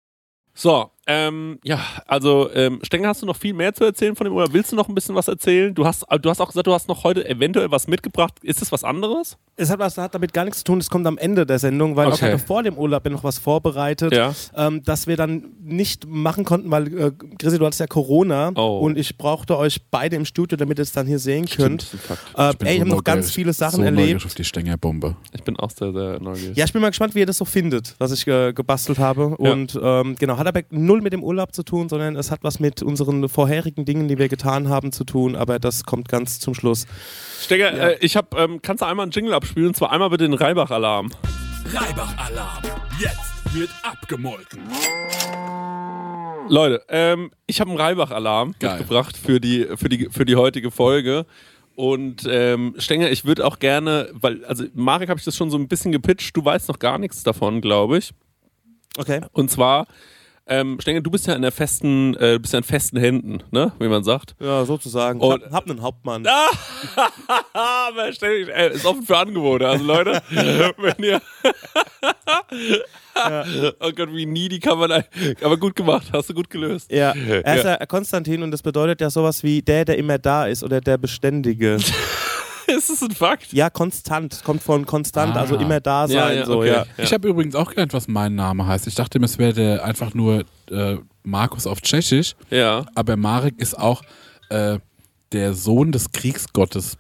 So, 0.55 0.91
ähm, 1.07 1.59
ja, 1.65 1.81
also 2.07 2.49
ähm, 2.55 2.79
Stenger, 2.83 3.09
hast 3.09 3.23
du 3.23 3.27
noch 3.27 3.37
viel 3.37 3.55
mehr 3.55 3.75
zu 3.75 3.83
erzählen 3.85 4.15
von 4.15 4.25
dem 4.25 4.35
oder 4.35 4.53
willst 4.53 4.71
du 4.71 4.77
noch 4.77 4.89
ein 4.89 4.95
bisschen 4.95 5.15
was 5.17 5.27
erzählen? 5.27 5.75
Du 5.75 5.85
hast, 5.85 6.05
du 6.21 6.31
hast 6.31 6.41
auch 6.41 6.49
gesagt, 6.49 6.67
du 6.69 6.73
hast 6.73 6.89
noch 6.89 7.03
heute 7.03 7.29
eventuell 7.29 7.71
was 7.73 7.89
mitgebracht. 7.89 8.35
Ist 8.43 8.63
es 8.63 8.71
was 8.71 8.85
anderes? 8.85 9.37
Es 9.57 9.69
hat, 9.71 9.81
was, 9.81 9.99
hat 9.99 10.15
damit 10.15 10.33
gar 10.33 10.45
nichts 10.45 10.59
zu 10.61 10.65
tun, 10.65 10.79
es 10.79 10.89
kommt 10.89 11.07
am 11.07 11.19
Ende 11.19 11.45
der 11.45 11.59
Sendung, 11.59 11.97
weil 11.97 12.09
ich 12.09 12.15
Okay. 12.15 12.33
hatte 12.33 12.39
vor 12.39 12.63
dem 12.63 12.79
Urlaub 12.79 13.05
ja 13.05 13.11
noch 13.11 13.25
was 13.25 13.39
vorbereitet, 13.39 14.15
Ja. 14.15 14.33
ähm, 14.57 14.83
das 14.85 15.07
wir 15.07 15.17
dann 15.17 15.45
nicht 15.61 16.07
machen 16.07 16.45
konnten, 16.45 16.71
weil 16.71 16.87
äh, 16.99 17.11
Chrissy, 17.39 17.59
du 17.59 17.67
hattest 17.67 17.81
ja 17.81 17.87
Corona 17.89 18.53
Oh. 18.55 18.79
und 18.79 18.97
ich 18.97 19.19
brauchte 19.19 19.59
euch 19.59 19.81
beide 19.91 20.17
im 20.17 20.25
Studio, 20.25 20.57
damit 20.57 20.79
ihr 20.79 20.83
es 20.83 20.93
dann 20.93 21.07
hier 21.07 21.19
sehen 21.19 21.47
könnt. 21.47 21.83
Fakt. 21.83 22.21
Äh, 22.37 22.57
bin 22.57 22.69
ey, 22.69 22.75
ich 22.77 22.81
habe 22.81 22.91
noch 22.91 23.05
ganz 23.05 23.31
viele 23.33 23.53
Sachen 23.53 23.77
so 23.77 23.83
neugierig 23.83 24.01
erlebt. 24.09 24.27
auf 24.27 24.35
die 24.35 24.45
Stängerbombe. 24.45 25.17
Ich 25.33 25.43
bin 25.43 25.57
auch 25.59 25.71
sehr, 25.71 25.93
sehr 25.93 26.21
neugierig. 26.21 26.57
Ja, 26.57 26.65
ich 26.65 26.73
bin 26.73 26.81
mal 26.81 26.89
gespannt, 26.89 27.15
wie 27.15 27.21
ihr 27.21 27.27
das 27.27 27.37
so 27.39 27.45
findet, 27.45 27.95
was 27.99 28.13
ich 28.13 28.27
äh, 28.27 28.53
gebastelt 28.53 28.99
habe. 28.99 29.37
Ja. 29.39 29.53
Und 29.53 29.79
ähm, 29.83 30.15
genau, 30.19 30.39
hat 30.39 30.47
aber 30.47 30.63
null 30.93 31.01
mit 31.01 31.15
dem 31.15 31.25
Urlaub 31.25 31.55
zu 31.55 31.63
tun, 31.63 31.89
sondern 31.89 32.17
es 32.17 32.31
hat 32.31 32.41
was 32.43 32.61
mit 32.61 32.83
unseren 32.83 33.27
vorherigen 33.31 33.87
Dingen, 33.87 34.09
die 34.09 34.19
wir 34.19 34.29
getan 34.29 34.69
haben, 34.69 34.93
zu 34.93 35.05
tun. 35.05 35.37
Aber 35.37 35.59
das 35.59 35.85
kommt 35.85 36.09
ganz 36.09 36.39
zum 36.39 36.55
Schluss. 36.55 36.87
Stenger, 37.41 37.73
äh, 37.73 37.97
ich 38.01 38.15
hab, 38.15 38.39
ähm, 38.39 38.61
kannst 38.61 38.83
du 38.83 38.87
einmal 38.87 39.05
einen 39.05 39.13
Jingle 39.13 39.33
abspielen 39.33 39.69
und 39.69 39.75
zwar 39.75 39.91
einmal 39.91 40.11
bitte 40.11 40.25
den 40.25 40.35
Reibach-Alarm. 40.35 41.11
Reibach-Alarm. 41.73 42.63
Jetzt 43.01 43.55
wird 43.55 43.71
abgemolken. 43.83 44.61
Leute, 46.49 46.83
ähm, 46.89 47.31
ich 47.47 47.61
habe 47.61 47.71
einen 47.71 47.81
Reibach-Alarm 47.81 48.55
mitgebracht 48.61 49.17
für 49.17 49.41
die, 49.41 49.67
für, 49.77 49.89
die, 49.89 50.09
für 50.11 50.27
die 50.27 50.37
heutige 50.37 50.71
Folge. 50.71 51.25
Und 51.75 52.29
ähm, 52.29 52.75
Stenger, 52.77 53.11
ich 53.11 53.25
würde 53.25 53.47
auch 53.47 53.59
gerne, 53.59 54.11
weil, 54.13 54.45
also 54.45 54.65
Marek 54.75 55.09
habe 55.09 55.19
ich 55.19 55.25
das 55.25 55.37
schon 55.37 55.51
so 55.51 55.57
ein 55.57 55.69
bisschen 55.69 55.91
gepitcht, 55.91 56.37
du 56.37 56.45
weißt 56.45 56.69
noch 56.69 56.79
gar 56.79 56.99
nichts 56.99 57.23
davon, 57.23 57.63
glaube 57.63 57.97
ich. 57.97 58.13
Okay. 58.99 59.23
Und 59.33 59.51
zwar, 59.51 59.87
ähm, 60.47 60.79
Stenger, 60.81 61.01
du 61.01 61.11
bist 61.11 61.27
ja 61.27 61.35
in 61.35 61.43
der 61.43 61.53
festen, 61.53 62.15
äh, 62.17 62.39
bist 62.41 62.53
ja 62.53 62.59
in 62.59 62.65
festen 62.65 62.99
Händen, 62.99 63.43
ne, 63.51 63.73
wie 63.79 63.89
man 63.89 64.03
sagt. 64.05 64.35
Ja, 64.41 64.65
sozusagen. 64.65 65.21
Ich 65.21 65.25
Und- 65.27 65.45
hab, 65.45 65.53
hab 65.53 65.71
einen 65.71 65.83
Hauptmann. 65.83 66.27
Aber 67.53 68.13
Stenger 68.13 68.49
äh, 68.55 68.75
ist 68.75 68.85
offen 68.85 69.03
für 69.03 69.17
Angebote. 69.19 69.69
Also 69.69 69.85
Leute, 69.85 70.23
wenn 70.31 71.05
ihr 71.05 71.21
Oh 73.81 73.91
Gott, 73.95 74.09
wie 74.13 74.27
needy 74.27 74.59
kann 74.59 74.79
man 74.79 75.05
Aber 75.43 75.57
gut 75.57 75.77
gemacht, 75.77 76.09
hast 76.13 76.31
du 76.31 76.35
gut 76.35 76.49
gelöst. 76.51 76.91
Ja, 76.91 77.13
er 77.13 77.57
ist 77.57 77.65
ja 77.65 77.77
Konstantin 77.87 78.43
und 78.43 78.51
das 78.51 78.63
bedeutet 78.63 79.01
ja 79.01 79.11
sowas 79.11 79.43
wie 79.43 79.63
der, 79.63 79.85
der 79.85 79.99
immer 79.99 80.19
da 80.19 80.47
ist 80.47 80.65
oder 80.65 80.81
der 80.81 80.99
Beständige. 80.99 81.77
Ist 82.79 82.91
das 82.91 83.03
ein 83.03 83.11
Fakt? 83.13 83.53
Ja, 83.53 83.71
konstant. 83.71 84.43
Kommt 84.45 84.63
von 84.63 84.87
konstant, 84.87 85.37
Ah. 85.37 85.41
also 85.41 85.57
immer 85.57 85.81
da 85.81 86.07
sein. 86.09 86.17
Ja, 86.17 86.31
ja, 86.33 86.47
so, 86.47 86.59
okay. 86.59 86.69
ja. 86.69 86.87
Ich 86.99 87.13
habe 87.13 87.29
übrigens 87.29 87.55
auch 87.55 87.71
gelernt, 87.71 87.93
was 87.93 88.09
mein 88.09 88.35
Name 88.35 88.67
heißt. 88.67 88.87
Ich 88.87 88.95
dachte, 88.95 89.19
es 89.23 89.39
wäre 89.39 89.83
einfach 89.83 90.15
nur 90.15 90.45
äh, 90.71 90.97
Markus 91.23 91.67
auf 91.67 91.81
Tschechisch, 91.81 92.35
Ja. 92.51 92.85
aber 92.95 93.17
Marek 93.17 93.59
ist 93.61 93.79
auch 93.79 94.03
äh, 94.51 94.79
der 95.33 95.55
Sohn 95.55 95.93
des 95.93 96.13
Kriegsgottes 96.13 96.97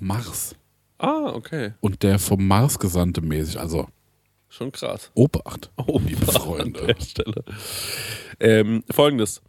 Mars 0.00 0.54
Ah, 0.98 1.30
okay. 1.34 1.72
und 1.80 2.02
der 2.02 2.18
vom 2.18 2.46
Mars 2.46 2.78
Gesandte 2.78 3.20
mäßig. 3.20 3.58
Also 3.58 3.88
Schon 4.50 4.72
krass. 4.72 5.10
Obacht, 5.14 5.70
Oh, 5.76 6.00
liebe 6.04 6.26
An 6.26 6.34
Freunde. 6.34 6.86
der 6.86 7.02
Stelle. 7.04 7.44
Ähm, 8.40 8.82
Folgendes. 8.90 9.42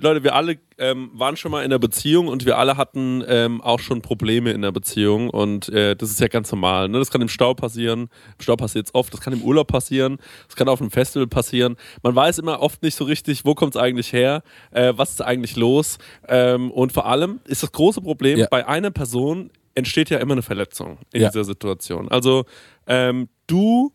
Leute, 0.00 0.22
wir 0.22 0.34
alle 0.34 0.58
ähm, 0.78 1.10
waren 1.14 1.36
schon 1.36 1.50
mal 1.50 1.60
in 1.60 1.66
einer 1.66 1.78
Beziehung 1.78 2.28
und 2.28 2.44
wir 2.44 2.58
alle 2.58 2.76
hatten 2.76 3.24
ähm, 3.26 3.60
auch 3.60 3.80
schon 3.80 4.02
Probleme 4.02 4.50
in 4.52 4.62
der 4.62 4.72
Beziehung 4.72 5.30
und 5.30 5.68
äh, 5.70 5.96
das 5.96 6.10
ist 6.10 6.20
ja 6.20 6.28
ganz 6.28 6.50
normal. 6.52 6.88
Ne? 6.88 6.98
Das 6.98 7.10
kann 7.10 7.22
im 7.22 7.28
Stau 7.28 7.54
passieren, 7.54 8.02
im 8.02 8.40
Stau 8.42 8.56
passiert 8.56 8.86
es 8.86 8.94
oft, 8.94 9.12
das 9.12 9.20
kann 9.20 9.32
im 9.32 9.42
Urlaub 9.42 9.68
passieren, 9.68 10.18
das 10.46 10.56
kann 10.56 10.68
auf 10.68 10.80
einem 10.80 10.90
Festival 10.90 11.26
passieren. 11.26 11.76
Man 12.02 12.14
weiß 12.14 12.38
immer 12.38 12.60
oft 12.60 12.82
nicht 12.82 12.96
so 12.96 13.04
richtig, 13.04 13.44
wo 13.44 13.54
kommt 13.54 13.74
es 13.76 13.80
eigentlich 13.80 14.12
her, 14.12 14.42
äh, 14.72 14.92
was 14.96 15.10
ist 15.10 15.22
eigentlich 15.22 15.56
los 15.56 15.98
ähm, 16.28 16.70
und 16.70 16.92
vor 16.92 17.06
allem 17.06 17.40
ist 17.46 17.62
das 17.62 17.72
große 17.72 18.00
Problem, 18.00 18.38
Ja. 18.38 18.46
bei 18.50 18.66
einer 18.66 18.90
Person 18.90 19.50
entsteht 19.74 20.10
ja 20.10 20.18
immer 20.18 20.32
eine 20.32 20.42
Verletzung 20.42 20.98
in 21.12 21.22
Ja. 21.22 21.28
dieser 21.28 21.44
Situation. 21.44 22.08
Also 22.08 22.44
ähm, 22.86 23.28
du 23.46 23.92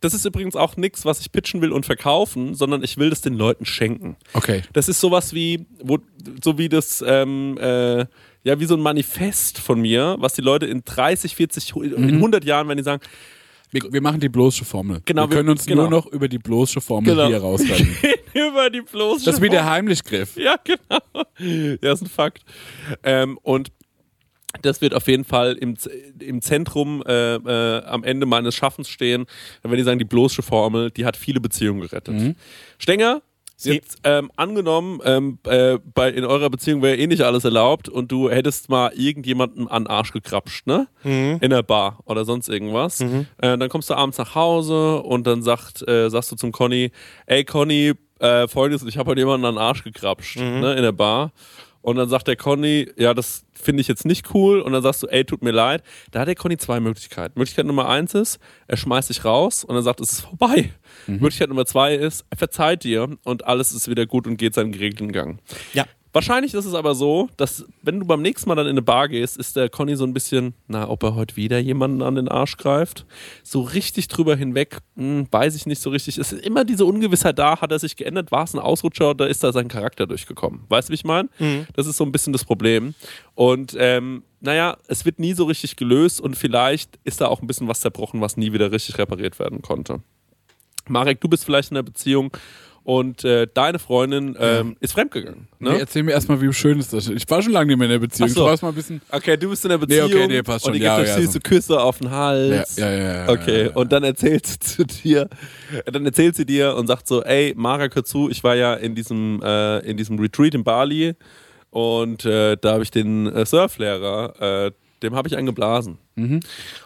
das 0.00 0.14
ist 0.14 0.24
übrigens 0.24 0.56
auch 0.56 0.76
nichts, 0.76 1.04
was 1.04 1.20
ich 1.20 1.32
pitchen 1.32 1.60
will 1.62 1.72
und 1.72 1.86
verkaufen, 1.86 2.54
sondern 2.54 2.82
ich 2.84 2.98
will 2.98 3.10
das 3.10 3.22
den 3.22 3.34
Leuten 3.34 3.64
schenken. 3.64 4.16
Okay. 4.34 4.62
Das 4.72 4.88
ist 4.88 5.00
sowas 5.00 5.32
wie, 5.32 5.66
wo, 5.82 5.98
so 6.42 6.58
wie 6.58 6.68
das, 6.68 7.02
ähm, 7.06 7.56
äh, 7.58 8.06
ja, 8.44 8.60
wie 8.60 8.66
so 8.66 8.74
ein 8.74 8.80
Manifest 8.80 9.58
von 9.58 9.80
mir, 9.80 10.16
was 10.18 10.34
die 10.34 10.42
Leute 10.42 10.66
in 10.66 10.82
30, 10.84 11.34
40, 11.34 11.74
in 11.76 12.14
100 12.14 12.44
Jahren, 12.44 12.68
wenn 12.68 12.76
die 12.76 12.84
sagen, 12.84 13.02
Wir, 13.72 13.82
wir 13.92 14.00
machen 14.00 14.20
die 14.20 14.28
bloße 14.28 14.64
Formel. 14.64 15.00
Genau, 15.04 15.28
wir 15.28 15.36
können 15.36 15.48
uns 15.48 15.66
genau. 15.66 15.82
nur 15.82 15.90
noch 15.90 16.06
über 16.06 16.28
die 16.28 16.38
bloße 16.38 16.80
Formel 16.80 17.14
Genau. 17.14 17.26
hier 17.26 17.38
rausrennen. 17.38 17.96
Über 18.34 18.68
die 18.68 18.82
bloße 18.82 19.24
Das 19.24 19.36
ist 19.36 19.40
wie 19.42 19.48
der 19.48 19.64
Heimlichgriff. 19.64 20.36
Ja, 20.36 20.56
genau. 20.62 21.00
Ja, 21.80 21.92
ist 21.92 22.02
ein 22.02 22.06
Fakt. 22.06 22.44
Ähm, 23.02 23.38
und 23.42 23.72
das 24.62 24.80
wird 24.80 24.94
auf 24.94 25.06
jeden 25.08 25.24
Fall 25.24 25.54
im, 25.54 25.74
im 26.20 26.40
Zentrum 26.40 27.02
äh, 27.06 27.34
äh, 27.36 27.84
am 27.84 28.04
Ende 28.04 28.26
meines 28.26 28.54
Schaffens 28.54 28.88
stehen, 28.88 29.26
wenn 29.62 29.76
die 29.76 29.82
sagen, 29.82 29.98
die 29.98 30.04
bloße 30.04 30.42
Formel, 30.42 30.90
die 30.90 31.04
hat 31.04 31.16
viele 31.16 31.40
Beziehungen 31.40 31.80
gerettet. 31.80 32.14
Stenger, 32.78 33.22
Sie- 33.58 33.72
jetzt 33.72 33.98
ähm, 34.04 34.30
angenommen, 34.36 35.00
ähm, 35.04 35.38
äh, 35.44 35.78
bei, 35.94 36.10
in 36.10 36.24
eurer 36.26 36.50
Beziehung 36.50 36.82
wäre 36.82 36.96
eh 36.96 37.06
nicht 37.06 37.22
alles 37.22 37.42
erlaubt 37.44 37.88
und 37.88 38.12
du 38.12 38.28
hättest 38.30 38.68
mal 38.68 38.92
irgendjemanden 38.94 39.66
an 39.66 39.84
den 39.84 39.90
Arsch 39.90 40.12
gekrapscht, 40.12 40.66
ne? 40.66 40.88
In 41.40 41.50
der 41.50 41.62
Bar 41.62 42.00
oder 42.04 42.24
sonst 42.26 42.48
irgendwas. 42.50 43.00
Äh, 43.00 43.56
dann 43.58 43.68
kommst 43.70 43.88
du 43.88 43.94
abends 43.94 44.18
nach 44.18 44.34
Hause 44.34 45.02
und 45.02 45.26
dann 45.26 45.42
sagt, 45.42 45.86
äh, 45.88 46.10
sagst 46.10 46.32
du 46.32 46.36
zum 46.36 46.52
Conny, 46.52 46.90
ey 47.24 47.44
Conny, 47.44 47.92
äh, 48.18 48.46
folgendes, 48.46 48.86
ich 48.86 48.98
habe 48.98 49.10
heute 49.10 49.20
jemanden 49.20 49.46
an 49.46 49.54
den 49.54 49.60
Arsch 49.62 49.84
gekrapscht, 49.84 50.36
ne, 50.60 50.74
in 50.74 50.82
der 50.82 50.92
Bar. 50.92 51.32
Und 51.86 51.94
dann 51.94 52.08
sagt 52.08 52.26
der 52.26 52.34
Conny, 52.34 52.90
ja, 52.96 53.14
das 53.14 53.44
finde 53.52 53.80
ich 53.80 53.86
jetzt 53.86 54.04
nicht 54.04 54.34
cool. 54.34 54.60
Und 54.60 54.72
dann 54.72 54.82
sagst 54.82 55.04
du, 55.04 55.06
ey, 55.06 55.24
tut 55.24 55.42
mir 55.44 55.52
leid. 55.52 55.84
Da 56.10 56.18
hat 56.18 56.26
der 56.26 56.34
Conny 56.34 56.56
zwei 56.56 56.80
Möglichkeiten. 56.80 57.38
Möglichkeit 57.38 57.64
Nummer 57.64 57.88
eins 57.88 58.12
ist, 58.12 58.40
er 58.66 58.76
schmeißt 58.76 59.08
dich 59.08 59.24
raus 59.24 59.62
und 59.62 59.72
dann 59.76 59.84
sagt, 59.84 60.00
es 60.00 60.10
ist 60.10 60.20
vorbei. 60.22 60.72
Möglichkeit 61.06 61.48
Nummer 61.48 61.64
zwei 61.64 61.94
ist, 61.94 62.26
er 62.28 62.38
verzeiht 62.38 62.82
dir 62.82 63.16
und 63.22 63.44
alles 63.44 63.70
ist 63.70 63.86
wieder 63.88 64.04
gut 64.04 64.26
und 64.26 64.36
geht 64.36 64.54
seinen 64.54 64.72
geregelten 64.72 65.12
Gang. 65.12 65.38
Ja. 65.74 65.84
Wahrscheinlich 66.16 66.54
ist 66.54 66.64
es 66.64 66.72
aber 66.72 66.94
so, 66.94 67.28
dass 67.36 67.66
wenn 67.82 68.00
du 68.00 68.06
beim 68.06 68.22
nächsten 68.22 68.48
Mal 68.48 68.54
dann 68.54 68.64
in 68.64 68.70
eine 68.70 68.80
Bar 68.80 69.10
gehst, 69.10 69.36
ist 69.36 69.54
der 69.54 69.68
Conny 69.68 69.96
so 69.96 70.04
ein 70.04 70.14
bisschen, 70.14 70.54
na, 70.66 70.88
ob 70.88 71.02
er 71.02 71.14
heute 71.14 71.36
wieder 71.36 71.58
jemanden 71.58 72.00
an 72.00 72.14
den 72.14 72.26
Arsch 72.26 72.56
greift. 72.56 73.04
So 73.42 73.60
richtig 73.60 74.08
drüber 74.08 74.34
hinweg, 74.34 74.78
hm, 74.96 75.28
weiß 75.30 75.54
ich 75.56 75.66
nicht 75.66 75.82
so 75.82 75.90
richtig. 75.90 76.16
Es 76.16 76.32
ist 76.32 76.42
immer 76.42 76.64
diese 76.64 76.86
Ungewissheit 76.86 77.38
da, 77.38 77.60
hat 77.60 77.70
er 77.70 77.78
sich 77.78 77.96
geändert, 77.96 78.32
war 78.32 78.44
es 78.44 78.54
ein 78.54 78.60
Ausrutscher 78.60 79.10
oder 79.10 79.28
ist 79.28 79.44
da 79.44 79.52
sein 79.52 79.68
Charakter 79.68 80.06
durchgekommen? 80.06 80.62
Weißt 80.70 80.88
du, 80.88 80.92
wie 80.92 80.94
ich 80.94 81.04
meine? 81.04 81.28
Das 81.74 81.86
ist 81.86 81.98
so 81.98 82.04
ein 82.04 82.12
bisschen 82.12 82.32
das 82.32 82.46
Problem. 82.46 82.94
Und 83.34 83.76
ähm, 83.78 84.22
naja, 84.40 84.78
es 84.88 85.04
wird 85.04 85.18
nie 85.18 85.34
so 85.34 85.44
richtig 85.44 85.76
gelöst 85.76 86.22
und 86.22 86.34
vielleicht 86.34 86.98
ist 87.04 87.20
da 87.20 87.26
auch 87.26 87.42
ein 87.42 87.46
bisschen 87.46 87.68
was 87.68 87.80
zerbrochen, 87.80 88.22
was 88.22 88.38
nie 88.38 88.54
wieder 88.54 88.72
richtig 88.72 88.96
repariert 88.96 89.38
werden 89.38 89.60
konnte. 89.60 90.00
Marek, 90.88 91.20
du 91.20 91.28
bist 91.28 91.44
vielleicht 91.44 91.72
in 91.72 91.76
einer 91.76 91.84
Beziehung 91.84 92.30
und 92.88 93.24
äh, 93.24 93.48
deine 93.52 93.80
Freundin 93.80 94.36
ähm, 94.38 94.76
ist 94.78 94.92
fremdgegangen. 94.92 95.48
Nee, 95.58 95.70
Ne? 95.70 95.80
erzähl 95.80 96.04
mir 96.04 96.12
erstmal, 96.12 96.40
wie 96.40 96.52
schön 96.52 96.78
ist 96.78 96.92
das? 96.92 97.08
Ich 97.08 97.28
war 97.28 97.42
schon 97.42 97.50
lange 97.50 97.66
nicht 97.66 97.78
mehr 97.78 97.86
in 97.86 97.90
der 97.90 97.98
Beziehung. 97.98 98.28
Ach 98.30 98.34
so. 98.36 98.44
Brauchst 98.44 98.62
mal 98.62 98.68
ein 98.68 98.74
bisschen. 98.76 99.00
Okay, 99.10 99.36
du 99.36 99.50
bist 99.50 99.64
in 99.64 99.70
der 99.70 99.78
Nee, 99.78 99.86
Beziehung 99.86 100.04
okay, 100.12 100.26
nee, 100.28 100.42
passt 100.44 100.66
und 100.66 100.74
schon. 100.74 100.80
ihr 100.80 100.86
Ja, 100.86 100.96
gebt 100.98 101.08
euch 101.08 101.14
ja, 101.16 101.20
süße 101.20 101.32
so. 101.32 101.40
Küsse 101.40 101.80
auf 101.80 101.98
den 101.98 102.12
Hals. 102.12 102.76
Ja, 102.76 102.88
ja, 102.92 102.96
ja, 102.96 103.14
ja, 103.26 103.28
Okay, 103.28 103.58
ja, 103.62 103.66
ja. 103.70 103.74
und 103.74 103.90
dann 103.90 104.04
erzählt 104.04 104.46
sie 104.46 104.58
zu 104.60 104.84
dir, 104.86 105.28
dann 105.86 106.06
erzählt 106.06 106.36
sie 106.36 106.46
dir 106.46 106.76
und 106.76 106.86
sagt 106.86 107.08
so, 107.08 107.24
ey, 107.24 107.54
Mara, 107.56 107.88
hör 107.92 108.04
zu, 108.04 108.30
ich 108.30 108.44
war 108.44 108.54
ja 108.54 108.74
in 108.74 108.94
diesem, 108.94 109.42
äh, 109.42 109.78
in 109.80 109.96
diesem 109.96 110.16
Retreat 110.20 110.54
in 110.54 110.62
Bali 110.62 111.14
und 111.70 112.24
äh, 112.24 112.56
da 112.60 112.74
habe 112.74 112.84
ich 112.84 112.92
den 112.92 113.26
äh, 113.26 113.44
Surflehrer, 113.44 114.66
äh, 114.68 114.70
dem 115.02 115.16
habe 115.16 115.26
ich 115.28 115.36
einen 115.36 115.46
geblasen. 115.46 115.98
Mhm. 116.14 116.38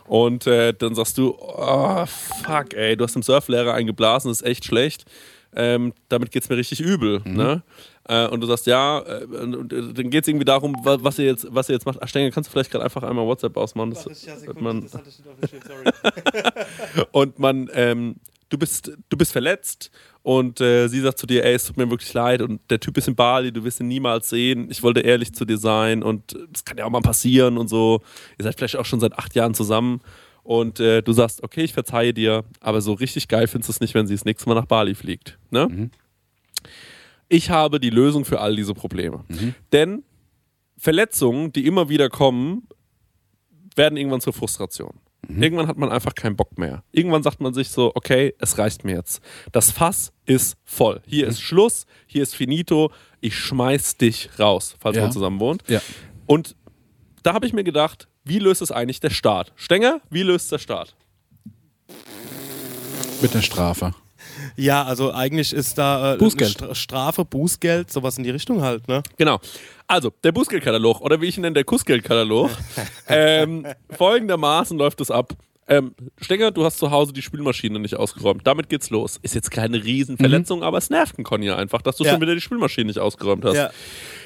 Und 0.06 0.46
äh, 0.46 0.72
dann 0.72 0.94
sagst 0.94 1.18
du, 1.18 1.36
oh, 1.38 2.06
fuck, 2.06 2.72
ey, 2.74 2.96
du 2.96 3.04
hast 3.04 3.14
dem 3.16 3.22
Surflehrer 3.22 3.74
einen 3.74 3.86
geblasen, 3.86 4.30
das 4.30 4.40
ist 4.40 4.46
echt 4.46 4.64
schlecht. 4.64 5.04
Ähm, 5.56 5.92
damit 6.08 6.30
geht's 6.30 6.48
mir 6.48 6.56
richtig 6.56 6.80
übel. 6.80 7.20
Mhm. 7.24 7.36
Ne? 7.36 7.62
Äh, 8.08 8.28
und 8.28 8.40
du 8.40 8.46
sagst, 8.46 8.66
ja, 8.66 9.00
äh, 9.00 9.24
und, 9.24 9.72
äh, 9.72 9.92
dann 9.92 10.10
geht's 10.10 10.28
irgendwie 10.28 10.44
darum, 10.44 10.76
wa- 10.84 10.98
was 11.00 11.18
ihr 11.18 11.26
jetzt, 11.26 11.46
was 11.50 11.68
ihr 11.68 11.74
jetzt 11.74 11.86
macht. 11.86 11.98
Ach, 12.00 12.08
Stenger, 12.08 12.30
kannst 12.30 12.48
du 12.48 12.52
vielleicht 12.52 12.70
gerade 12.70 12.84
einfach 12.84 13.02
einmal 13.02 13.26
WhatsApp 13.26 13.56
ausmachen? 13.56 13.90
Das, 13.90 14.06
hat 14.46 14.60
man, 14.60 14.86
und 17.12 17.38
man, 17.38 17.68
ähm, 17.74 18.16
du 18.48 18.58
bist, 18.58 18.92
du 19.08 19.16
bist 19.16 19.32
verletzt 19.32 19.90
und 20.22 20.60
äh, 20.60 20.88
sie 20.88 21.00
sagt 21.00 21.18
zu 21.18 21.26
dir, 21.26 21.44
ey, 21.44 21.54
es 21.54 21.64
tut 21.64 21.76
mir 21.76 21.88
wirklich 21.90 22.12
leid 22.12 22.42
und 22.42 22.60
der 22.70 22.80
Typ 22.80 22.96
ist 22.98 23.08
in 23.08 23.14
Bali, 23.16 23.52
du 23.52 23.64
wirst 23.64 23.80
ihn 23.80 23.88
niemals 23.88 24.28
sehen. 24.28 24.68
Ich 24.70 24.82
wollte 24.82 25.00
ehrlich 25.00 25.34
zu 25.34 25.44
dir 25.44 25.58
sein 25.58 26.02
und 26.02 26.36
es 26.52 26.64
kann 26.64 26.78
ja 26.78 26.84
auch 26.84 26.90
mal 26.90 27.00
passieren 27.00 27.58
und 27.58 27.68
so. 27.68 28.02
Ihr 28.38 28.44
seid 28.44 28.56
vielleicht 28.56 28.76
auch 28.76 28.84
schon 28.84 29.00
seit 29.00 29.18
acht 29.18 29.34
Jahren 29.34 29.54
zusammen 29.54 30.00
und 30.42 30.80
äh, 30.80 31.02
du 31.02 31.12
sagst, 31.12 31.42
okay, 31.42 31.62
ich 31.62 31.72
verzeihe 31.72 32.12
dir, 32.14 32.44
aber 32.60 32.80
so 32.80 32.92
richtig 32.94 33.28
geil 33.28 33.46
findest 33.46 33.68
du 33.68 33.72
es 33.72 33.80
nicht, 33.80 33.94
wenn 33.94 34.06
sie 34.06 34.14
das 34.14 34.24
nächste 34.24 34.48
Mal 34.48 34.54
nach 34.54 34.66
Bali 34.66 34.94
fliegt. 34.94 35.38
Ne? 35.50 35.90
Ich 37.28 37.50
habe 37.50 37.78
die 37.80 37.90
Lösung 37.90 38.24
für 38.24 38.40
all 38.40 38.56
diese 38.56 38.74
Probleme. 38.74 39.24
Denn 39.72 40.02
Verletzungen, 40.76 41.52
die 41.52 41.66
immer 41.66 41.88
wieder 41.88 42.08
kommen, 42.08 42.66
werden 43.76 43.96
irgendwann 43.96 44.20
zur 44.20 44.32
Frustration. 44.32 44.94
Irgendwann 45.28 45.68
hat 45.68 45.76
man 45.76 45.90
einfach 45.90 46.14
keinen 46.14 46.34
Bock 46.34 46.58
mehr. 46.58 46.82
Irgendwann 46.90 47.22
sagt 47.22 47.40
man 47.40 47.54
sich 47.54 47.68
so, 47.68 47.92
okay, 47.94 48.34
es 48.38 48.58
reicht 48.58 48.84
mir 48.84 48.96
jetzt. 48.96 49.22
Das 49.52 49.70
Fass 49.70 50.12
ist 50.26 50.56
voll. 50.64 51.02
Hier 51.06 51.28
ist 51.28 51.40
Schluss, 51.40 51.86
hier 52.06 52.22
ist 52.24 52.34
finito. 52.34 52.90
Ich 53.20 53.36
schmeiß 53.36 53.96
dich 53.98 54.30
raus, 54.40 54.74
falls 54.80 54.96
Ja. 54.96 55.02
man 55.04 55.12
zusammen 55.12 55.38
wohnt. 55.38 55.62
Ja. 55.68 55.80
Und 56.26 56.56
da 57.22 57.32
habe 57.34 57.46
ich 57.46 57.52
mir 57.52 57.62
gedacht, 57.62 58.08
wie 58.24 58.38
löst 58.38 58.62
es 58.62 58.70
eigentlich 58.70 59.00
der 59.00 59.10
Staat? 59.10 59.52
Stenger, 59.56 60.00
wie 60.10 60.22
löst 60.22 60.50
der 60.52 60.58
Staat? 60.58 60.94
Mit 63.22 63.32
einer 63.32 63.42
Strafe. 63.42 63.94
Ja, 64.56 64.84
also 64.84 65.12
eigentlich 65.12 65.52
ist 65.52 65.76
da 65.78 66.14
äh, 66.14 66.16
Bußgeld. 66.18 66.56
Stra- 66.58 66.74
Strafe, 66.74 67.24
Bußgeld, 67.24 67.90
sowas 67.90 68.16
in 68.18 68.24
die 68.24 68.30
Richtung 68.30 68.62
halt, 68.62 68.88
ne? 68.88 69.02
Genau. 69.16 69.38
Also, 69.86 70.12
der 70.22 70.32
Bußgeldkatalog 70.32 71.00
oder 71.00 71.20
wie 71.20 71.26
ich 71.26 71.36
ihn 71.36 71.42
nenne, 71.42 71.54
der 71.54 71.64
Kussgeldkatalog. 71.64 72.50
ähm, 73.08 73.66
folgendermaßen 73.90 74.78
läuft 74.78 75.00
es 75.00 75.10
ab. 75.10 75.34
Ähm, 75.68 75.94
Stenger, 76.20 76.50
du 76.50 76.64
hast 76.64 76.78
zu 76.78 76.90
Hause 76.90 77.12
die 77.12 77.22
Spülmaschine 77.22 77.78
nicht 77.78 77.94
ausgeräumt. 77.94 78.44
Damit 78.44 78.68
geht's 78.68 78.90
los. 78.90 79.18
Ist 79.22 79.34
jetzt 79.36 79.50
keine 79.52 79.84
Riesenverletzung, 79.84 80.64
aber 80.64 80.78
es 80.78 80.90
nervt 80.90 81.16
einen 81.16 81.24
Conny 81.24 81.48
einfach, 81.50 81.80
dass 81.82 81.96
du 81.96 82.04
Ja. 82.04 82.10
schon 82.12 82.20
wieder 82.20 82.34
die 82.34 82.40
Spülmaschine 82.40 82.86
nicht 82.88 82.98
ausgeräumt 82.98 83.44
hast. 83.44 83.54
Ja. 83.56 83.70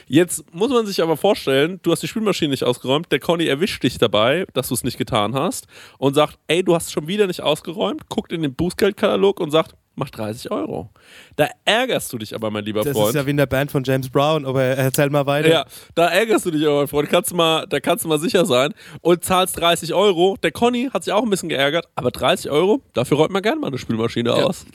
Jetzt 0.07 0.44
muss 0.55 0.70
man 0.70 0.87
sich 0.87 1.03
aber 1.03 1.16
vorstellen, 1.18 1.81
du 1.83 1.92
hast 1.92 2.03
die 2.03 2.09
Spülmaschine 2.09 2.51
nicht 2.51 2.64
ausgeräumt, 2.64 3.12
der 3.12 3.20
Conny 3.20 3.47
erwischt 3.47 3.83
dich 3.83 3.99
dabei, 3.99 4.47
dass 4.55 4.68
du 4.68 4.75
es 4.75 4.85
nicht 4.85 4.97
getan 4.99 5.35
hast 5.35 5.66
und 5.99 6.14
sagt, 6.14 6.38
ey, 6.47 6.62
du 6.62 6.75
hast 6.75 6.92
schon 6.92 7.09
wieder 7.09 7.27
nicht 7.27 7.42
ausgeräumt, 7.42 8.09
guckt 8.09 8.33
in 8.33 8.40
den 8.42 8.55
Bußgeldkatalog 8.55 9.40
und 9.40 9.51
sagt, 9.51 9.75
mach 9.94 10.11
30 10.11 10.50
Euro. 10.50 10.90
Da 11.37 11.48
ärgerst 11.64 12.12
du 12.12 12.18
dich 12.18 12.35
aber, 12.35 12.50
mein 12.50 12.64
lieber 12.64 12.83
Das 12.83 12.92
Freund. 12.92 13.11
ist 13.11 13.14
ja 13.14 13.26
wie 13.26 13.30
in 13.30 13.37
der 13.37 13.46
Band 13.46 13.70
von 13.70 13.85
James 13.85 14.09
Brown, 14.09 14.44
aber 14.44 14.62
erzähl 14.62 15.11
mal 15.11 15.26
weiter. 15.26 15.48
Ja, 15.48 15.66
da 15.94 16.09
ärgerst 16.09 16.46
du 16.46 16.50
dich 16.50 16.64
aber, 16.66 16.78
mein 16.78 16.88
Freund. 16.88 17.09
Kannst 17.09 17.30
du 17.30 17.37
mal, 17.37 17.66
da 17.66 17.80
kannst 17.80 18.04
du 18.04 18.09
mal 18.09 18.18
sicher 18.18 18.44
sein. 18.46 18.74
Und 19.00 19.24
zahlst 19.24 19.59
30 19.59 19.94
Euro. 19.94 20.37
Der 20.42 20.52
Conny 20.52 20.90
hat 20.92 21.04
sich 21.04 21.12
auch 21.12 21.22
ein 21.22 21.30
bisschen 21.30 21.48
geärgert, 21.48 21.87
aber 21.94 22.11
30 22.11 22.50
Euro, 22.50 22.83
dafür 22.92 23.18
räumt 23.18 23.30
man 23.33 23.42
gerne 23.42 23.61
mal 23.61 23.68
eine 23.68 23.78
Spülmaschine 23.78 24.33
aus. 24.33 24.66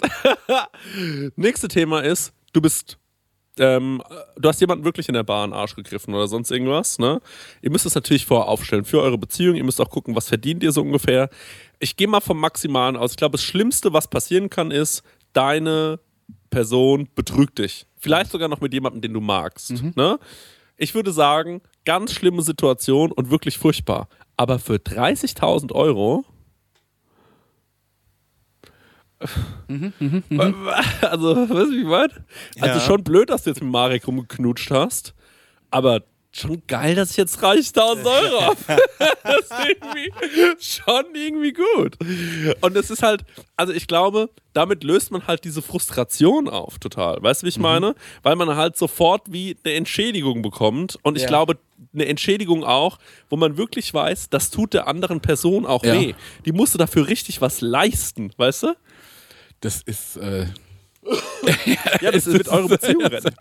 Nächste 1.35 1.67
Thema 1.67 2.01
ist, 2.01 2.33
du 2.53 2.61
bist. 2.61 2.97
Ähm, 3.57 4.01
du 4.37 4.47
hast 4.47 4.61
jemanden 4.61 4.85
wirklich 4.85 5.09
in 5.09 5.13
der 5.15 5.23
den 5.23 5.51
Arsch 5.53 5.75
gegriffen 5.75 6.13
oder 6.13 6.29
sonst 6.29 6.49
irgendwas, 6.49 6.97
ne? 6.97 7.19
Ihr 7.61 7.71
müsst 7.71 7.85
es 7.85 7.93
natürlich 7.93 8.25
vorher 8.25 8.47
aufstellen 8.47 8.85
für 8.85 9.01
eure 9.01 9.17
Beziehung. 9.17 9.55
Ihr 9.57 9.65
müsst 9.65 9.81
auch 9.81 9.89
gucken, 9.89 10.15
was 10.15 10.29
verdient 10.29 10.63
ihr 10.63 10.71
so 10.71 10.81
ungefähr. 10.81 11.29
Ich 11.79 11.95
gehe 11.95 12.07
mal 12.07 12.19
vom 12.21 12.39
Maximalen 12.39 12.97
aus. 12.97 13.11
Ich 13.11 13.17
glaube, 13.17 13.33
das 13.33 13.43
Schlimmste, 13.43 13.93
was 13.93 14.07
passieren 14.09 14.49
kann, 14.49 14.71
ist, 14.71 15.01
deine 15.33 15.99
Person 16.49 17.07
betrügt 17.15 17.59
dich. 17.59 17.85
Vielleicht 17.97 18.31
sogar 18.31 18.47
noch 18.49 18.59
mit 18.61 18.73
jemandem, 18.73 19.01
den 19.01 19.13
du 19.13 19.21
magst. 19.21 19.71
Ne? 19.95 20.19
Ich 20.77 20.93
würde 20.95 21.11
sagen, 21.11 21.61
ganz 21.85 22.13
schlimme 22.13 22.41
Situation 22.41 23.11
und 23.11 23.29
wirklich 23.31 23.57
furchtbar. 23.57 24.07
Aber 24.37 24.59
für 24.59 24.75
30.000 24.75 25.71
Euro. 25.73 26.25
Also, 31.01 31.35
weißt 31.35 31.71
du, 31.71 31.71
wie 31.71 31.83
meine? 31.83 32.13
Also 32.61 32.79
Ja. 32.79 32.79
schon 32.79 33.03
blöd, 33.03 33.29
dass 33.29 33.43
du 33.43 33.49
jetzt 33.49 33.61
mit 33.61 33.69
Marek 33.71 34.07
rumgeknutscht 34.07 34.71
hast, 34.71 35.13
aber 35.71 36.03
schon 36.31 36.61
geil, 36.67 36.93
dass 36.95 37.11
ich 37.11 37.17
jetzt 37.17 37.41
30.000 37.43 38.05
Euro 38.05 38.41
habe. 38.43 38.57
das 39.23 39.39
ist 39.39 39.51
irgendwie 39.67 40.11
schon 40.59 41.05
irgendwie 41.15 41.53
gut. 41.53 41.97
Und 42.61 42.77
es 42.77 42.89
ist 42.91 43.01
halt, 43.01 43.23
also 43.55 43.73
ich 43.73 43.87
glaube, 43.87 44.29
damit 44.53 44.83
löst 44.83 45.11
man 45.11 45.25
halt 45.27 45.43
diese 45.43 45.61
Frustration 45.61 46.47
auf 46.47 46.77
total. 46.79 47.17
Weißt 47.21 47.41
du, 47.41 47.45
wie 47.45 47.49
ich 47.49 47.57
meine? 47.57 47.95
Weil 48.21 48.35
man 48.35 48.55
halt 48.55 48.77
sofort 48.77 49.23
wie 49.31 49.57
eine 49.63 49.73
Entschädigung 49.75 50.41
bekommt. 50.41 50.97
Und 51.01 51.15
ich 51.15 51.23
Ja. 51.23 51.29
glaube, 51.29 51.57
eine 51.93 52.05
Entschädigung 52.05 52.63
auch, 52.63 52.99
wo 53.29 53.35
man 53.37 53.57
wirklich 53.57 53.91
weiß, 53.93 54.29
das 54.29 54.51
tut 54.51 54.73
der 54.73 54.87
anderen 54.87 55.21
Person 55.21 55.65
auch 55.65 55.83
Ja. 55.83 55.93
weh. 55.99 56.13
Die 56.45 56.51
musste 56.51 56.77
dafür 56.77 57.07
richtig 57.07 57.41
was 57.41 57.61
leisten, 57.61 58.31
weißt 58.37 58.63
du? 58.63 58.75
Das 59.61 59.81
ist. 59.81 60.17
Äh, 60.17 60.45
Ja, 62.01 62.11
das 62.11 62.27
ist 62.27 62.37
mit 62.37 62.47
eurer 62.47 62.67
Beziehung 62.67 63.01
retten. 63.05 63.33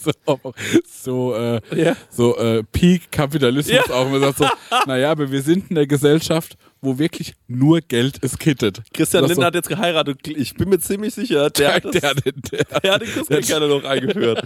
so, 0.00 0.40
so, 0.88 1.34
äh, 1.34 1.60
Ja. 1.74 1.96
so 2.10 2.36
äh, 2.36 2.62
Peak-Kapitalismus 2.72 3.90
auch. 3.90 4.08
Man 4.10 4.20
sagt 4.20 4.38
so, 4.38 4.46
naja, 4.86 5.10
aber 5.10 5.30
wir 5.30 5.42
sind 5.42 5.70
in 5.70 5.76
der 5.76 5.86
Gesellschaft, 5.86 6.56
wo 6.80 6.98
wirklich 6.98 7.34
nur 7.48 7.80
Geld 7.80 8.18
ist 8.18 8.38
kittet. 8.38 8.82
Christian 8.92 9.24
Lindner 9.24 9.42
so, 9.42 9.44
hat 9.46 9.54
jetzt 9.54 9.68
geheiratet. 9.68 10.26
Ich 10.28 10.54
bin 10.54 10.68
mir 10.68 10.78
ziemlich 10.78 11.14
sicher, 11.14 11.50
der, 11.50 11.74
hat 11.74 11.84
das, 11.84 11.92
der, 11.92 12.14
der, 12.14 12.32
der, 12.32 12.64
der 12.80 12.92
hat 12.92 13.02
den 13.32 13.68
noch 13.68 13.84
eingeführt. 13.84 14.42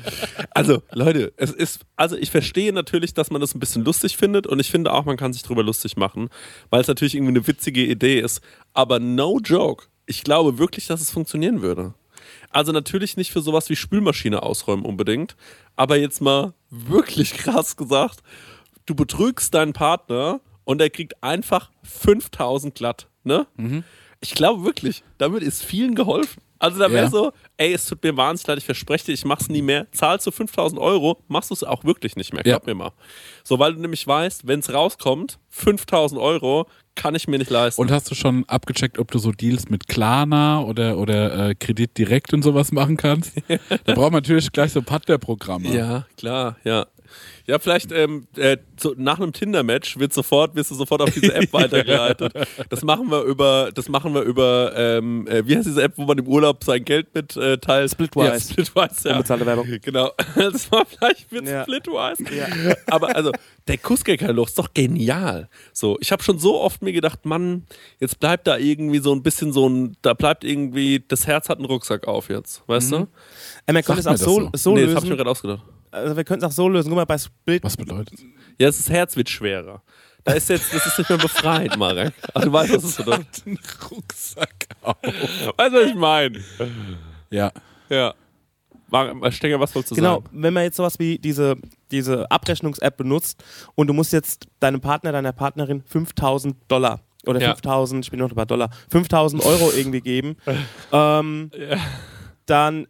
Also, 0.52 0.82
Leute, 0.92 1.32
es 1.36 1.50
ist, 1.50 1.80
also 1.96 2.16
ich 2.16 2.30
verstehe 2.30 2.72
natürlich, 2.72 3.14
dass 3.14 3.30
man 3.30 3.40
das 3.40 3.54
ein 3.54 3.60
bisschen 3.60 3.84
lustig 3.84 4.16
findet 4.16 4.46
und 4.46 4.58
ich 4.60 4.70
finde 4.70 4.92
auch, 4.92 5.04
man 5.04 5.16
kann 5.16 5.32
sich 5.32 5.42
drüber 5.42 5.62
lustig 5.62 5.96
machen, 5.96 6.30
weil 6.70 6.80
es 6.80 6.88
natürlich 6.88 7.14
irgendwie 7.14 7.32
eine 7.36 7.46
witzige 7.46 7.84
Idee 7.84 8.20
ist. 8.20 8.40
Aber 8.72 8.98
no 9.00 9.38
joke. 9.44 9.86
Ich 10.06 10.24
glaube 10.24 10.58
wirklich, 10.58 10.86
dass 10.86 11.00
es 11.00 11.10
funktionieren 11.10 11.62
würde. 11.62 11.94
Also 12.50 12.72
natürlich 12.72 13.16
nicht 13.16 13.30
für 13.32 13.40
sowas 13.42 13.70
wie 13.70 13.76
Spülmaschine 13.76 14.42
ausräumen 14.42 14.84
unbedingt, 14.84 15.36
aber 15.76 15.96
jetzt 15.96 16.20
mal 16.20 16.52
wirklich 16.70 17.32
krass 17.36 17.76
gesagt, 17.76 18.20
du 18.86 18.94
betrügst 18.94 19.54
deinen 19.54 19.72
Partner 19.72 20.40
und 20.64 20.80
er 20.80 20.90
kriegt 20.90 21.22
einfach 21.22 21.70
5000 21.84 22.74
glatt, 22.74 23.08
ne? 23.24 23.46
Ich 24.20 24.34
glaube 24.34 24.64
wirklich, 24.64 25.02
damit 25.18 25.42
ist 25.42 25.64
vielen 25.64 25.94
geholfen. 25.94 26.42
Also 26.58 26.78
da 26.78 26.90
wäre 26.90 27.04
Ja. 27.04 27.10
so, 27.10 27.32
ey, 27.56 27.72
es 27.72 27.86
tut 27.86 28.02
mir 28.02 28.14
wahnsinnig 28.18 28.46
leid, 28.48 28.58
ich 28.58 28.66
verspreche 28.66 29.06
dir, 29.06 29.12
ich 29.14 29.24
mach's 29.24 29.48
nie 29.48 29.62
mehr. 29.62 29.90
Zahlst 29.92 30.26
du 30.26 30.30
5000 30.30 30.78
Euro, 30.78 31.22
machst 31.26 31.48
du 31.48 31.54
es 31.54 31.64
auch 31.64 31.84
wirklich 31.84 32.16
nicht 32.16 32.34
mehr, 32.34 32.42
glaub 32.42 32.66
Ja. 32.66 32.74
mir 32.74 32.78
mal. 32.84 32.92
So, 33.44 33.58
weil 33.58 33.74
du 33.74 33.80
nämlich 33.80 34.06
weißt, 34.06 34.46
wenn 34.46 34.60
es 34.60 34.70
rauskommt, 34.70 35.38
5000 35.48 36.20
Euro 36.20 36.66
kann 36.94 37.14
ich 37.14 37.28
mir 37.28 37.38
nicht 37.38 37.50
leisten. 37.50 37.80
Und 37.80 37.90
hast 37.90 38.10
du 38.10 38.14
schon 38.14 38.44
abgecheckt, 38.48 38.98
ob 38.98 39.10
du 39.10 39.18
so 39.18 39.32
Deals 39.32 39.68
mit 39.70 39.88
Klarna 39.88 40.60
oder, 40.62 40.98
oder 40.98 41.50
äh, 41.50 41.54
Kredit 41.54 41.96
direkt 41.96 42.34
und 42.34 42.42
sowas 42.42 42.72
machen 42.72 42.96
kannst? 42.96 43.32
da 43.84 43.94
braucht 43.94 44.12
man 44.12 44.22
natürlich 44.22 44.52
gleich 44.52 44.72
so 44.72 44.82
Partnerprogramme. 44.82 45.74
Ja, 45.74 46.06
klar, 46.16 46.56
ja. 46.64 46.86
Ja, 47.46 47.58
vielleicht 47.58 47.92
ähm, 47.92 48.26
äh, 48.36 48.58
so, 48.78 48.94
nach 48.96 49.18
einem 49.18 49.32
Tinder-Match 49.32 49.98
wird 49.98 50.12
sofort, 50.12 50.54
wirst 50.54 50.70
du 50.70 50.74
sofort 50.74 51.02
auf 51.02 51.10
diese 51.10 51.34
App 51.34 51.52
weitergeleitet. 51.52 52.32
Das 52.68 52.82
machen 52.82 53.10
wir 53.10 53.22
über, 53.22 53.70
das 53.74 53.88
machen 53.88 54.14
wir 54.14 54.22
über, 54.22 54.72
ähm, 54.76 55.26
äh, 55.26 55.46
wie 55.46 55.56
heißt 55.56 55.66
diese 55.66 55.82
App, 55.82 55.94
wo 55.96 56.04
man 56.04 56.18
im 56.18 56.26
Urlaub 56.26 56.62
sein 56.62 56.84
Geld 56.84 57.14
mit 57.14 57.36
äh, 57.36 57.58
teilt? 57.58 57.90
Splitwise. 57.90 58.26
Ja, 58.26 58.40
Splitwise, 58.40 59.08
ja. 59.08 59.14
Unbezahlte 59.16 59.46
Werbung. 59.46 59.66
Genau. 59.82 60.10
Das 60.36 60.70
war 60.72 60.86
vielleicht 60.86 61.30
wird 61.32 61.48
Ja. 61.48 61.62
Splitwise. 61.62 62.76
Aber 62.86 63.14
also, 63.14 63.32
der 63.66 63.78
Kussgeldkatalog 63.78 64.48
ist 64.48 64.58
doch 64.58 64.72
genial. 64.72 65.48
So, 65.72 65.96
ich 66.00 66.12
habe 66.12 66.22
schon 66.22 66.38
so 66.38 66.60
oft 66.60 66.82
mir 66.82 66.92
gedacht, 66.92 67.24
Mann, 67.26 67.66
jetzt 67.98 68.20
bleibt 68.20 68.46
da 68.46 68.56
irgendwie 68.58 68.98
so 69.00 69.12
ein 69.12 69.22
bisschen 69.22 69.52
so 69.52 69.68
ein, 69.68 69.96
da 70.02 70.14
bleibt 70.14 70.44
irgendwie, 70.44 71.04
das 71.06 71.26
Herz 71.26 71.48
hat 71.48 71.58
einen 71.58 71.66
Rucksack 71.66 72.06
auf 72.06 72.28
jetzt, 72.30 72.62
weißt 72.68 72.92
du? 72.92 72.96
Äh, 73.66 73.72
man 73.72 73.82
könnte 73.82 74.00
es 74.00 74.06
auch 74.06 74.12
das 74.12 74.20
so, 74.20 74.40
so? 74.40 74.50
so 74.54 74.74
nee, 74.74 74.86
das 74.86 74.94
habe 74.96 75.04
ich 75.06 75.10
mir 75.10 75.10
lösen. 75.10 75.16
gerade 75.16 75.30
ausgedacht. 75.30 75.62
Also 75.90 76.16
wir 76.16 76.24
könnten 76.24 76.44
es 76.44 76.50
auch 76.50 76.54
so 76.54 76.68
lösen. 76.68 76.88
Guck 76.88 76.96
mal, 76.96 77.04
bei 77.06 77.18
Split. 77.18 77.62
Was 77.64 77.76
bedeutet 77.76 78.18
Ja, 78.58 78.66
das 78.68 78.88
Herz 78.88 79.16
wird 79.16 79.28
schwerer. 79.28 79.82
Da 80.24 80.32
ist 80.34 80.48
jetzt, 80.50 80.72
das 80.74 80.86
ist 80.86 80.98
nicht 80.98 81.08
mehr 81.08 81.18
befreit, 81.18 81.76
Marek. 81.78 82.12
Also, 82.34 82.48
du 82.48 82.52
weißt, 82.52 82.74
was 82.74 82.82
das 82.82 82.96
bedeutet. 82.96 83.42
ein 83.46 83.58
Rucksack 83.90 84.66
auf? 84.82 84.96
Weißt 85.02 85.74
du, 85.74 85.80
was 85.80 85.86
ich 85.86 85.94
meine? 85.94 86.40
Ja. 87.30 87.50
Ja. 87.88 88.14
Marek, 88.88 89.32
Stenger, 89.32 89.58
was 89.60 89.74
wolltest 89.74 89.92
du 89.92 89.94
Genau, 89.94 90.16
sagen? 90.16 90.28
wenn 90.32 90.52
man 90.52 90.64
jetzt 90.64 90.76
sowas 90.76 90.98
wie 90.98 91.18
diese, 91.18 91.56
diese 91.90 92.30
Abrechnungs-App 92.30 92.96
benutzt 92.96 93.42
und 93.76 93.86
du 93.86 93.92
musst 93.94 94.12
jetzt 94.12 94.46
deinem 94.58 94.80
Partner, 94.80 95.12
deiner 95.12 95.32
Partnerin 95.32 95.82
5000 95.86 96.56
Dollar 96.68 97.00
oder 97.24 97.40
Ja. 97.40 97.52
5000, 97.52 98.04
ich 98.04 98.10
bin 98.10 98.18
noch 98.20 98.32
bei 98.32 98.44
Dollar, 98.44 98.68
5000 98.90 99.44
Euro 99.44 99.70
irgendwie 99.74 100.00
geben, 100.00 100.36
ähm, 100.92 101.50
dann 102.46 102.82
gi- 102.82 102.88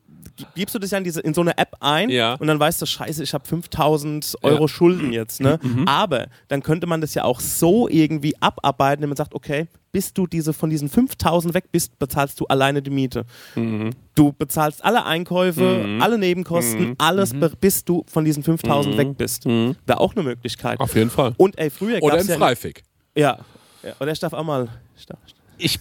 gibst 0.54 0.74
du 0.74 0.78
das 0.78 0.90
ja 0.90 0.98
in, 0.98 1.04
diese, 1.04 1.20
in 1.20 1.34
so 1.34 1.40
eine 1.40 1.56
App 1.58 1.76
ein 1.80 2.10
Ja. 2.10 2.34
und 2.34 2.46
dann 2.46 2.58
weißt 2.58 2.80
du, 2.82 2.86
scheiße, 2.86 3.22
ich 3.22 3.34
habe 3.34 3.46
5000 3.46 4.36
Euro 4.42 4.68
Schulden 4.68 5.12
jetzt. 5.12 5.40
Ne? 5.40 5.58
Mhm. 5.62 5.86
Aber 5.88 6.28
dann 6.48 6.62
könnte 6.62 6.86
man 6.86 7.00
das 7.00 7.14
ja 7.14 7.24
auch 7.24 7.40
so 7.40 7.88
irgendwie 7.88 8.34
abarbeiten, 8.40 9.02
wenn 9.02 9.08
man 9.08 9.16
sagt, 9.16 9.34
okay, 9.34 9.66
bis 9.92 10.12
du 10.14 10.26
diese 10.26 10.52
von 10.52 10.70
diesen 10.70 10.88
5000 10.88 11.52
weg 11.54 11.64
bist, 11.72 11.98
bezahlst 11.98 12.38
du 12.40 12.46
alleine 12.46 12.80
die 12.82 12.90
Miete. 12.90 13.24
Mhm. 13.56 13.90
Du 14.14 14.32
bezahlst 14.32 14.84
alle 14.84 15.04
Einkäufe, 15.04 15.98
alle 16.00 16.16
Nebenkosten, 16.18 16.94
alles, 16.98 17.32
be- 17.32 17.52
bis 17.60 17.84
du 17.84 18.04
von 18.06 18.24
diesen 18.24 18.42
5000 18.42 18.96
weg 18.96 19.16
bist. 19.18 19.46
Wäre 19.46 19.98
auch 19.98 20.14
eine 20.14 20.22
Möglichkeit. 20.22 20.78
Auf 20.78 20.94
jeden 20.94 21.10
Fall. 21.10 21.34
Und 21.38 21.58
ey, 21.58 21.70
früher 21.70 22.00
Oder 22.02 22.18
ein 22.18 22.26
ja... 22.26 22.36
Freifick. 22.36 22.82
Ja. 23.16 23.38
ja. 23.82 23.92
Oder 23.98 24.12
ich 24.12 24.18
darf 24.20 24.32
auch 24.32 24.44
mal... 24.44 24.68
Ich 24.96 25.06
darf, 25.06 25.18
Ich, 25.58 25.78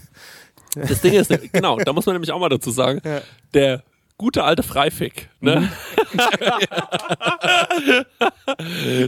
das 0.76 1.02
Ding 1.02 1.14
ist, 1.14 1.30
genau, 1.52 1.78
da 1.78 1.94
muss 1.94 2.06
man 2.06 2.16
nämlich 2.16 2.32
auch 2.32 2.40
mal 2.40 2.50
dazu 2.50 2.72
sagen, 2.72 3.02
Ja. 3.04 3.22
der 3.54 3.84
gute 4.20 4.44
alte 4.44 4.62
Freifick, 4.62 5.30
ne? 5.40 5.72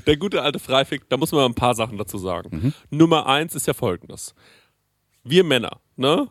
der 0.07 0.17
gute 0.17 0.41
alte 0.41 0.57
Freifick, 0.57 1.07
da 1.09 1.17
muss 1.17 1.31
man 1.33 1.45
ein 1.45 1.53
paar 1.53 1.75
Sachen 1.75 1.99
dazu 1.99 2.17
sagen. 2.17 2.73
Nummer 2.89 3.27
eins 3.27 3.53
ist 3.53 3.67
ja 3.67 3.73
folgendes. 3.73 4.33
Wir 5.23 5.43
Männer, 5.43 5.81
ne? 5.97 6.29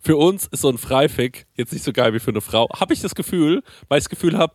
Für 0.00 0.16
uns 0.16 0.46
ist 0.46 0.62
so 0.62 0.70
ein 0.70 0.78
Freifick 0.78 1.46
jetzt 1.54 1.72
nicht 1.72 1.84
so 1.84 1.92
geil 1.92 2.14
wie 2.14 2.18
für 2.18 2.30
eine 2.30 2.40
Frau. 2.40 2.68
Habe 2.74 2.94
ich 2.94 3.02
das 3.02 3.14
Gefühl, 3.14 3.62
weil 3.88 3.98
ich 3.98 4.04
das 4.04 4.10
Gefühl 4.10 4.38
habe, 4.38 4.54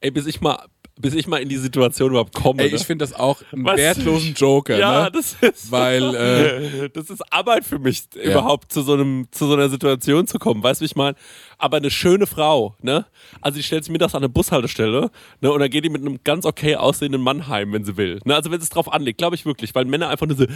ey, 0.00 0.10
bis 0.10 0.26
ich 0.26 0.40
mal, 0.40 0.58
bis 0.96 1.14
ich 1.14 1.26
mal 1.26 1.38
in 1.38 1.48
die 1.48 1.56
Situation 1.56 2.10
überhaupt 2.10 2.34
komme. 2.34 2.62
Ey, 2.62 2.70
ne? 2.70 2.76
ich 2.76 2.84
finde 2.84 3.04
das 3.04 3.12
auch 3.12 3.42
einen 3.52 3.64
Was? 3.64 3.76
wertlosen 3.76 4.34
Joker, 4.34 4.78
ja, 4.78 5.04
ne? 5.04 5.10
das 5.10 5.36
ist 5.40 5.70
Weil, 5.70 6.14
äh, 6.14 6.88
das 6.92 7.10
ist 7.10 7.20
Arbeit 7.32 7.64
für 7.64 7.78
mich, 7.78 8.04
überhaupt 8.14 8.72
zu 8.72 8.82
so, 8.82 8.94
einem, 8.94 9.26
zu 9.30 9.46
so 9.46 9.54
einer 9.54 9.68
Situation 9.68 10.26
zu 10.26 10.38
kommen. 10.38 10.62
Weißt 10.62 10.80
du, 10.80 10.82
wie 10.82 10.86
ich 10.86 10.96
meine? 10.96 11.16
Aber 11.58 11.78
eine 11.78 11.90
schöne 11.90 12.26
Frau, 12.26 12.76
ne? 12.80 13.06
Also 13.40 13.56
die 13.56 13.62
stellt 13.62 13.84
sich 13.84 13.92
mittags 13.92 14.14
an 14.14 14.22
eine 14.22 14.28
Bushaltestelle, 14.28 15.10
ne? 15.40 15.52
Und 15.52 15.60
dann 15.60 15.70
geht 15.70 15.84
die 15.84 15.88
mit 15.88 16.02
einem 16.02 16.18
ganz 16.22 16.46
okay 16.46 16.76
aussehenden 16.76 17.22
Mann 17.22 17.48
heim, 17.48 17.72
wenn 17.72 17.84
sie 17.84 17.96
will. 17.96 18.20
Ne? 18.24 18.34
Also 18.34 18.50
wenn 18.50 18.60
sie 18.60 18.64
es 18.64 18.70
drauf 18.70 18.92
anlegt, 18.92 19.18
glaube 19.18 19.34
ich 19.36 19.46
wirklich, 19.46 19.74
weil 19.74 19.84
Männer 19.84 20.08
einfach 20.08 20.26
nur 20.26 20.36
so 20.36 20.46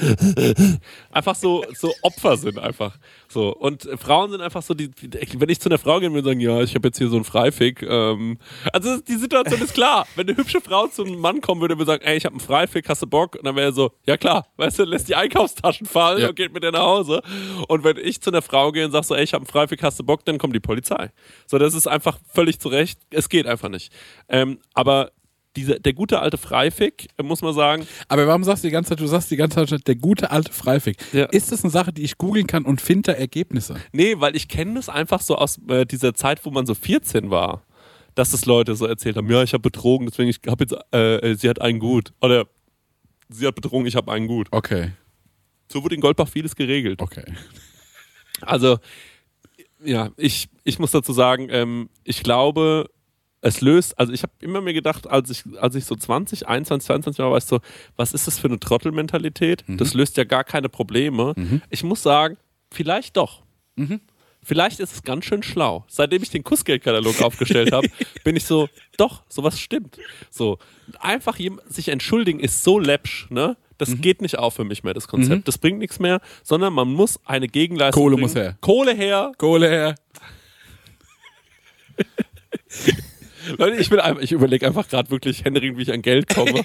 einfach 1.11 1.35
so, 1.35 1.65
so 1.75 1.93
Opfer 2.03 2.37
sind 2.37 2.59
einfach. 2.59 2.97
So. 3.29 3.55
Und 3.55 3.87
äh, 3.87 3.97
Frauen 3.97 4.31
sind 4.31 4.41
einfach 4.41 4.63
so, 4.63 4.75
die, 4.75 4.91
die, 4.91 5.41
wenn 5.41 5.49
ich 5.49 5.61
zu 5.61 5.69
einer 5.69 5.79
Frau 5.79 5.99
gehe 5.99 6.11
und 6.11 6.25
sagen, 6.25 6.41
ja, 6.41 6.61
ich 6.63 6.75
habe 6.75 6.89
jetzt 6.89 6.99
hier 6.99 7.09
so 7.09 7.17
einen 7.17 7.25
Freifick, 7.25 7.83
ähm, 7.83 8.39
also 8.73 9.01
die 9.01 9.17
Situation 9.17 9.61
ist 9.63 9.75
klar. 9.75 10.07
Wenn 10.15 10.28
eine 10.29 10.37
hübsche 10.37 10.61
Frau 10.61 10.87
zu 10.87 11.05
einem 11.05 11.19
Mann 11.19 11.41
kommen 11.41 11.61
würde 11.61 11.75
und 11.75 11.81
mir 11.81 11.87
sagen, 11.87 12.03
ey, 12.05 12.17
ich 12.17 12.25
habe 12.25 12.35
einen 12.35 12.41
Freifick, 12.41 12.89
hast 12.89 13.03
du 13.03 13.07
Bock? 13.07 13.37
Und 13.37 13.45
dann 13.47 13.57
wäre 13.57 13.69
er 13.69 13.73
so, 13.73 13.93
ja 14.07 14.17
klar, 14.17 14.47
weißt 14.57 14.79
du, 14.81 14.85
lässt 14.85 15.09
die 15.09 15.15
Einkaufstaschen 15.15 15.87
fallen 15.87 16.21
Ja. 16.23 16.29
und 16.29 16.37
geht 16.37 16.53
mit 16.53 16.63
der 16.63 16.73
nach 16.73 16.81
Hause. 16.83 17.23
Und 17.69 17.85
wenn 17.85 17.97
ich 17.97 18.21
zu 18.21 18.31
einer 18.31 18.43
Frau 18.43 18.73
gehe 18.73 18.85
und 18.85 18.93
sag 18.93 19.05
so, 19.05 19.15
ey, 19.15 19.25
ich 19.25 19.35
habe 19.35 19.43
einen 19.43 19.51
Freifick, 19.51 19.83
hast 19.83 19.99
du 19.99 20.05
Bock? 20.05 20.25
Dann 20.25 20.39
kommt 20.39 20.55
die 20.55 20.61
Polizei. 20.61 21.11
So, 21.47 21.59
das 21.59 21.75
ist 21.75 21.87
einfach 21.87 22.19
völlig 22.33 22.61
zu 22.61 22.69
Recht. 22.69 23.01
Es 23.11 23.29
geht 23.29 23.47
einfach 23.47 23.69
nicht. 23.69 23.93
Ähm, 24.29 24.59
aber 24.75 25.11
diese, 25.57 25.81
der 25.81 25.93
gute 25.93 26.21
alte 26.21 26.39
Freifick, 26.39 27.09
muss 27.21 27.43
man 27.43 27.53
sagen, 27.53 27.87
aber 28.07 28.27
warum 28.29 28.45
sagst 28.45 28.63
du 28.63 28.69
die 28.69 28.73
ganze 28.73 28.91
Zeit, 28.91 29.01
du 29.01 29.07
sagst 29.07 29.31
die 29.31 29.37
ganze 29.37 29.67
Zeit, 29.67 29.89
der 29.89 29.97
gute 29.97 30.31
alte 30.31 30.53
Freifick. 30.53 30.99
Ja. 31.13 31.25
Ist 31.25 31.51
das 31.51 31.65
eine 31.65 31.71
Sache, 31.73 31.93
die 31.93 32.03
ich 32.03 32.17
googeln 32.19 32.47
kann 32.47 32.65
und 32.65 32.81
finde 32.81 33.13
da 33.13 33.19
Ergebnisse? 33.19 33.75
Nee, 33.91 34.15
weil 34.19 34.37
ich 34.37 34.47
kenne 34.49 34.75
das 34.75 34.89
einfach 34.89 35.21
so 35.21 35.37
aus 35.37 35.59
äh, 35.69 35.85
dieser 35.85 36.15
Zeit, 36.15 36.45
wo 36.45 36.51
man 36.51 36.65
so 36.67 36.75
14 36.75 37.31
war, 37.31 37.63
dass 38.19 38.33
das 38.33 38.47
Leute 38.47 38.75
so 38.75 38.85
erzählt 38.87 39.17
haben, 39.17 39.31
ja, 39.31 39.43
ich 39.43 39.53
habe 39.53 39.63
betrogen, 39.63 40.07
deswegen 40.09 40.29
ich 40.29 40.41
habe 40.49 40.65
jetzt, 40.65 40.77
äh, 40.93 41.35
sie 41.37 41.49
hat 41.49 41.61
einen 41.61 41.79
gut. 41.79 42.13
Oder 42.21 42.47
sie 43.29 43.47
hat 43.47 43.55
betrogen, 43.55 43.87
ich 43.87 43.95
habe 43.95 44.11
einen 44.11 44.27
gut. 44.27 44.49
Okay, 44.51 44.91
So 45.71 45.85
wurde 45.85 45.95
in 45.95 46.01
Goldbach 46.01 46.29
vieles 46.29 46.57
geregelt. 46.57 47.01
okay. 47.01 47.25
Also, 48.41 48.79
ja, 49.85 50.11
ich, 50.17 50.49
ich 50.65 50.79
muss 50.79 50.91
dazu 50.93 51.13
sagen, 51.13 51.49
ähm, 51.51 51.89
ich 52.05 52.23
glaube, 52.23 52.89
es 53.41 53.61
löst, 53.61 53.99
also 53.99 54.13
ich 54.13 54.23
habe 54.25 54.33
immer 54.41 54.61
mir 54.61 54.73
gedacht, 54.75 55.07
als 55.09 55.31
ich, 55.31 55.45
als 55.61 55.75
ich 55.77 55.85
so 55.85 55.95
20, 55.95 56.49
21, 56.49 56.87
22 56.87 57.19
war, 57.21 57.31
war 57.31 57.39
ich 57.39 57.45
so, 57.45 57.61
was 57.97 58.13
ist 58.13 58.27
das 58.27 58.39
für 58.39 58.49
eine 58.49 58.59
Trottelmentalität? 58.59 59.65
Das 59.69 59.95
löst 59.95 60.17
ja 60.17 60.25
gar 60.25 60.43
keine 60.45 60.69
Probleme. 60.69 61.35
Ich 61.71 61.85
muss 61.85 62.03
sagen, 62.03 62.37
vielleicht 62.73 63.17
doch. 63.17 63.43
Vielleicht 64.49 64.81
ist 64.81 64.95
es 64.95 65.03
ganz 65.03 65.27
schön 65.27 65.43
schlau. 65.43 65.85
Seitdem 65.89 66.23
ich 66.23 66.31
den 66.31 66.43
Kussgeldkatalog 66.43 67.21
aufgestellt 67.27 67.71
habe, 67.71 67.87
bin 68.25 68.35
ich 68.35 68.47
so, 68.47 68.71
doch, 68.97 69.23
sowas 69.29 69.61
stimmt. 69.61 69.99
So, 70.31 70.59
einfach 71.01 71.37
sich 71.69 71.89
entschuldigen 71.89 72.41
ist 72.41 72.65
so 72.65 72.79
läppsch, 72.79 73.27
ne? 73.29 73.59
Das 73.77 74.01
geht 74.01 74.23
nicht 74.23 74.39
auf 74.39 74.55
für 74.55 74.65
mich 74.65 74.83
mehr, 74.85 74.95
das 74.95 75.07
Konzept. 75.07 75.47
Das 75.47 75.59
bringt 75.59 75.79
nichts 75.79 75.99
mehr, 76.01 76.21
sondern 76.43 76.73
man 76.73 76.89
muss 76.89 77.21
eine 77.27 77.47
Gegenleistung 77.47 78.03
Kohle 78.03 78.17
bringen. 78.17 78.23
muss 78.27 78.35
her. 78.35 78.57
Kohle 78.63 78.95
her. 78.95 79.33
Kohle 79.37 79.69
her. 79.69 79.95
Leute, 83.59 83.77
ich, 83.77 83.91
will 83.91 84.01
einfach- 84.01 84.23
ich 84.23 84.33
überlege 84.33 84.67
einfach 84.67 84.89
gerade 84.89 85.11
wirklich 85.11 85.45
händeringend, 85.45 85.77
wie 85.79 85.83
ich 85.83 85.93
an 85.93 86.01
Geld 86.03 86.29
komme. 86.35 86.63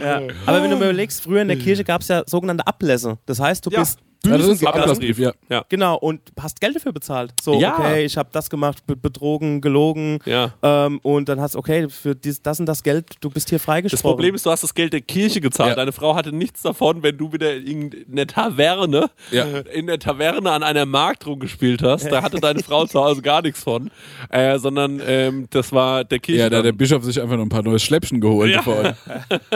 Ja. 0.00 0.22
Aber 0.46 0.62
wenn 0.62 0.70
du 0.70 0.76
mir 0.76 0.84
überlegst, 0.90 1.22
früher 1.22 1.42
in 1.42 1.48
der 1.48 1.58
Kirche 1.58 1.84
gab 1.84 2.02
es 2.02 2.08
ja 2.08 2.22
sogenannte 2.26 2.66
Ablässe. 2.66 3.18
Das 3.26 3.40
heißt, 3.40 3.64
du 3.66 3.70
Ja. 3.70 3.80
bist 3.80 3.98
Ja, 4.24 4.32
das 4.38 4.42
ist 4.42 4.60
Büßen 4.60 4.68
ein 4.68 4.74
Ablassbrief, 4.74 5.18
ja. 5.18 5.32
Genau, 5.68 5.96
und 5.96 6.20
hast 6.40 6.60
Geld 6.60 6.76
dafür 6.76 6.92
bezahlt. 6.92 7.32
So, 7.42 7.58
Ja. 7.60 7.74
okay, 7.76 8.04
ich 8.04 8.16
habe 8.16 8.28
das 8.32 8.48
gemacht, 8.48 8.86
be 8.86 8.94
betrogen, 8.94 9.60
gelogen. 9.60 10.20
Ja. 10.24 10.54
Ähm, 10.62 11.00
und 11.02 11.28
dann 11.28 11.40
hast 11.40 11.56
okay, 11.56 11.88
für 11.88 12.14
dies, 12.14 12.40
das 12.40 12.60
und 12.60 12.66
das 12.66 12.84
Geld, 12.84 13.16
du 13.20 13.30
bist 13.30 13.48
hier 13.50 13.58
freigesprochen. 13.58 13.96
Das 13.96 14.02
Problem 14.02 14.34
ist, 14.36 14.46
du 14.46 14.50
hast 14.50 14.62
das 14.62 14.74
Geld 14.74 14.92
der 14.92 15.00
Kirche 15.00 15.40
gezahlt. 15.40 15.70
Ja. 15.70 15.74
Deine 15.74 15.90
Frau 15.92 16.14
hatte 16.14 16.30
nichts 16.32 16.62
davon, 16.62 17.02
wenn 17.02 17.16
du 17.18 17.32
wieder 17.32 17.54
in 17.56 17.90
der 18.06 18.28
Taverne, 18.28 19.10
Ja. 19.32 19.44
in 19.72 19.88
der 19.88 19.98
Taverne 19.98 20.50
an 20.52 20.62
einer 20.62 20.86
Markt 20.86 21.26
rumgespielt 21.26 21.82
hast. 21.82 22.04
Da 22.10 22.22
hatte 22.22 22.38
deine 22.38 22.60
Frau 22.62 22.86
zu 22.86 23.00
Hause 23.02 23.22
gar 23.22 23.42
nichts 23.42 23.62
von. 23.64 23.90
Äh, 24.30 24.58
sondern 24.60 25.02
ähm, 25.04 25.46
das 25.50 25.72
war 25.72 26.04
der 26.04 26.20
Kirche. 26.20 26.42
Ja, 26.42 26.48
da 26.50 26.58
hat 26.58 26.64
der 26.64 26.72
Bischof 26.72 27.02
sich 27.02 27.20
einfach 27.20 27.36
noch 27.36 27.42
ein 27.44 27.48
paar 27.48 27.62
neue 27.62 27.80
Schläppchen 27.80 28.20
geholt 28.20 28.52
Ja. 28.52 28.62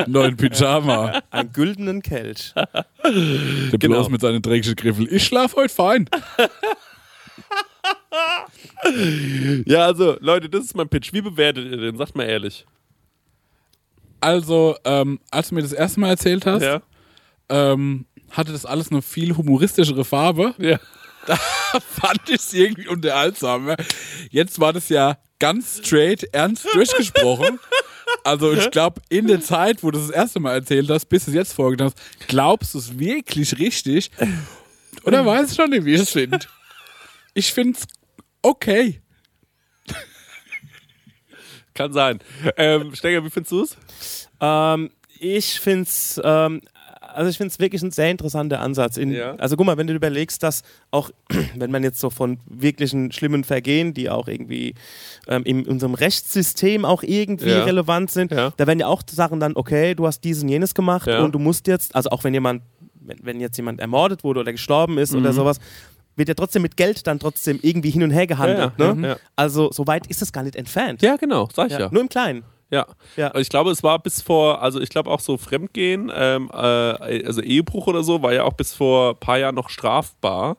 Neuen 0.09 0.37
Pyjama. 0.37 1.21
Einen 1.31 1.53
güldenen 1.53 2.03
Kelch. 2.03 2.53
Der 2.57 3.79
Genau. 3.79 3.97
bloß 3.97 4.09
mit 4.11 4.21
seinen 4.21 4.43
dreckigen 4.63 4.77
Griffel. 4.77 5.13
Ich 5.13 5.25
schlaf 5.25 5.55
heute 5.57 5.75
fein. 5.75 6.09
ja, 9.67 9.85
also, 9.87 10.17
Leute, 10.21 10.49
das 10.49 10.65
ist 10.65 10.77
mein 10.77 10.89
Pitch. 10.89 11.13
Wie 11.13 11.21
bewertet 11.21 11.71
ihr 11.71 11.77
den? 11.77 11.97
Sagt 11.97 12.17
mal 12.17 12.25
ehrlich. 12.25 12.67
Also, 14.21 14.77
ähm, 14.85 15.21
als 15.31 15.49
du 15.51 15.55
mir 15.55 15.63
das 15.63 15.73
erste 15.73 16.01
Mal 16.01 16.09
erzählt 16.11 16.47
hast, 16.47 16.63
Ja. 16.63 16.83
ähm, 17.49 18.07
hatte 18.31 18.53
das 18.53 18.65
alles 18.67 18.91
eine 18.91 19.03
viel 19.03 19.37
humoristischere 19.37 20.05
Farbe. 20.05 20.55
Ja. 20.59 20.79
Fand 21.81 22.29
ich 22.29 22.37
es 22.37 22.53
irgendwie 22.55 22.89
unterhaltsam. 22.89 23.75
Jetzt 24.31 24.61
war 24.61 24.73
das 24.73 24.89
ja 24.89 25.19
ganz 25.39 25.81
straight, 25.85 26.25
ernst 26.33 26.67
durchgesprochen. 26.73 27.59
Also 28.25 28.53
ich 28.53 28.71
glaube, 28.71 29.01
in 29.09 29.27
der 29.27 29.41
Zeit, 29.41 29.83
wo 29.83 29.91
du 29.91 29.99
das, 29.99 30.09
das 30.09 30.17
erste 30.17 30.41
Mal 30.41 30.55
erzählt 30.55 30.91
hast, 30.91 31.07
bis 31.07 31.25
du 31.25 31.31
es 31.31 31.35
jetzt 31.35 31.53
vorgetan 31.53 31.87
hast, 31.87 32.29
glaubst 32.29 32.75
du 32.75 32.79
es 32.79 32.99
wirklich 32.99 33.59
richtig? 33.59 34.11
Oder 35.05 35.25
weiß 35.25 35.51
ich 35.51 35.57
schon 35.57 35.71
nicht, 35.71 35.85
wie 35.85 35.95
ich 35.95 36.03
es 36.03 36.11
finde. 36.11 36.41
Ich 37.35 37.53
finde 37.53 37.79
es 37.79 37.87
okay. 38.43 39.01
Kann 41.75 41.93
sein. 41.93 42.21
Ähm, 42.57 42.95
Stenger, 42.95 43.25
wie 43.25 43.31
findest 43.31 43.53
du 43.53 43.63
es? 43.63 43.77
Ähm, 44.41 44.91
ich 45.19 45.61
finde 45.61 45.83
es 45.83 46.21
ähm, 46.25 46.63
also 47.17 47.31
ich 47.31 47.37
finde 47.39 47.51
es 47.53 47.59
wirklich 47.59 47.83
ein 47.83 47.91
sehr 47.91 48.11
interessanter 48.11 48.61
Ansatz. 48.61 48.97
In, 48.97 49.11
Ja. 49.11 49.35
Also 49.37 49.57
guck 49.57 49.67
mal, 49.67 49.77
wenn 49.77 49.87
du 49.87 49.95
überlegst, 49.95 50.43
dass 50.43 50.63
auch, 50.91 51.11
wenn 51.57 51.71
man 51.71 51.83
jetzt 51.83 51.99
so 52.01 52.11
von 52.11 52.39
wirklichen 52.47 53.11
schlimmen 53.13 53.43
Vergehen, 53.45 53.95
die 53.95 54.11
auch 54.11 54.29
irgendwie 54.29 54.75
ähm, 55.27 55.43
in 55.45 55.67
unserem 55.67 55.95
Rechtssystem 55.95 56.85
auch 56.85 57.03
irgendwie 57.03 57.49
Ja. 57.51 57.65
relevant 57.65 58.11
sind, 58.11 58.31
Ja. 58.33 58.53
da 58.57 58.67
werden 58.67 58.79
ja 58.81 58.87
auch 58.87 59.03
Sachen 59.11 59.41
dann, 59.41 59.53
okay, 59.57 59.95
du 59.95 60.07
hast 60.07 60.21
dies 60.25 60.43
und 60.43 60.49
jenes 60.49 60.75
gemacht 60.75 61.09
und 61.09 61.35
du 61.35 61.39
musst 61.39 61.67
jetzt, 61.67 61.95
also 61.95 62.11
auch 62.11 62.23
wenn 62.25 62.35
jemand, 62.35 62.63
wenn, 63.01 63.19
wenn 63.23 63.41
jetzt 63.41 63.57
jemand 63.57 63.81
ermordet 63.81 64.23
wurde 64.25 64.41
oder 64.41 64.53
gestorben 64.53 64.99
ist 64.99 65.13
Mhm. 65.13 65.21
oder 65.21 65.33
sowas, 65.33 65.59
wird 66.17 66.29
ja 66.29 66.35
trotzdem 66.35 66.63
mit 66.63 66.77
Geld 66.77 67.07
dann 67.07 67.19
trotzdem 67.19 67.59
irgendwie 67.63 67.91
hin 67.91 68.03
und 68.03 68.11
her 68.11 68.27
gehandelt. 68.27 68.79
Ne? 68.79 69.09
Ja. 69.09 69.17
Also 69.37 69.71
so 69.71 69.87
weit 69.87 70.07
ist 70.07 70.23
es 70.23 70.33
gar 70.33 70.43
nicht 70.45 70.57
entfernt. 70.57 71.03
Ja, 71.03 71.17
genau, 71.17 71.49
sag 71.55 71.71
ich. 71.71 71.79
Ja, 71.79 71.89
Nur 71.93 72.01
im 72.03 72.09
Kleinen. 72.09 72.43
Ja. 72.71 72.87
Ja. 73.17 73.35
Ich 73.37 73.49
glaube, 73.49 73.71
es 73.71 73.83
war 73.83 73.99
bis 74.01 74.23
vor, 74.23 74.61
also 74.63 74.81
ich 74.81 74.89
glaube 74.89 75.11
auch 75.11 75.21
so 75.21 75.37
Fremdgehen, 75.37 76.11
ähm, 76.15 76.51
äh, 76.53 76.57
also 76.57 77.41
Ehebruch 77.41 77.87
oder 77.87 78.03
so, 78.03 78.23
war 78.23 78.33
ja 78.33 78.45
auch 78.45 78.55
bis 78.55 78.75
vor 78.75 79.11
ein 79.11 79.21
paar 79.21 79.39
Jahren 79.39 79.55
noch 79.55 79.69
strafbar. 79.71 80.57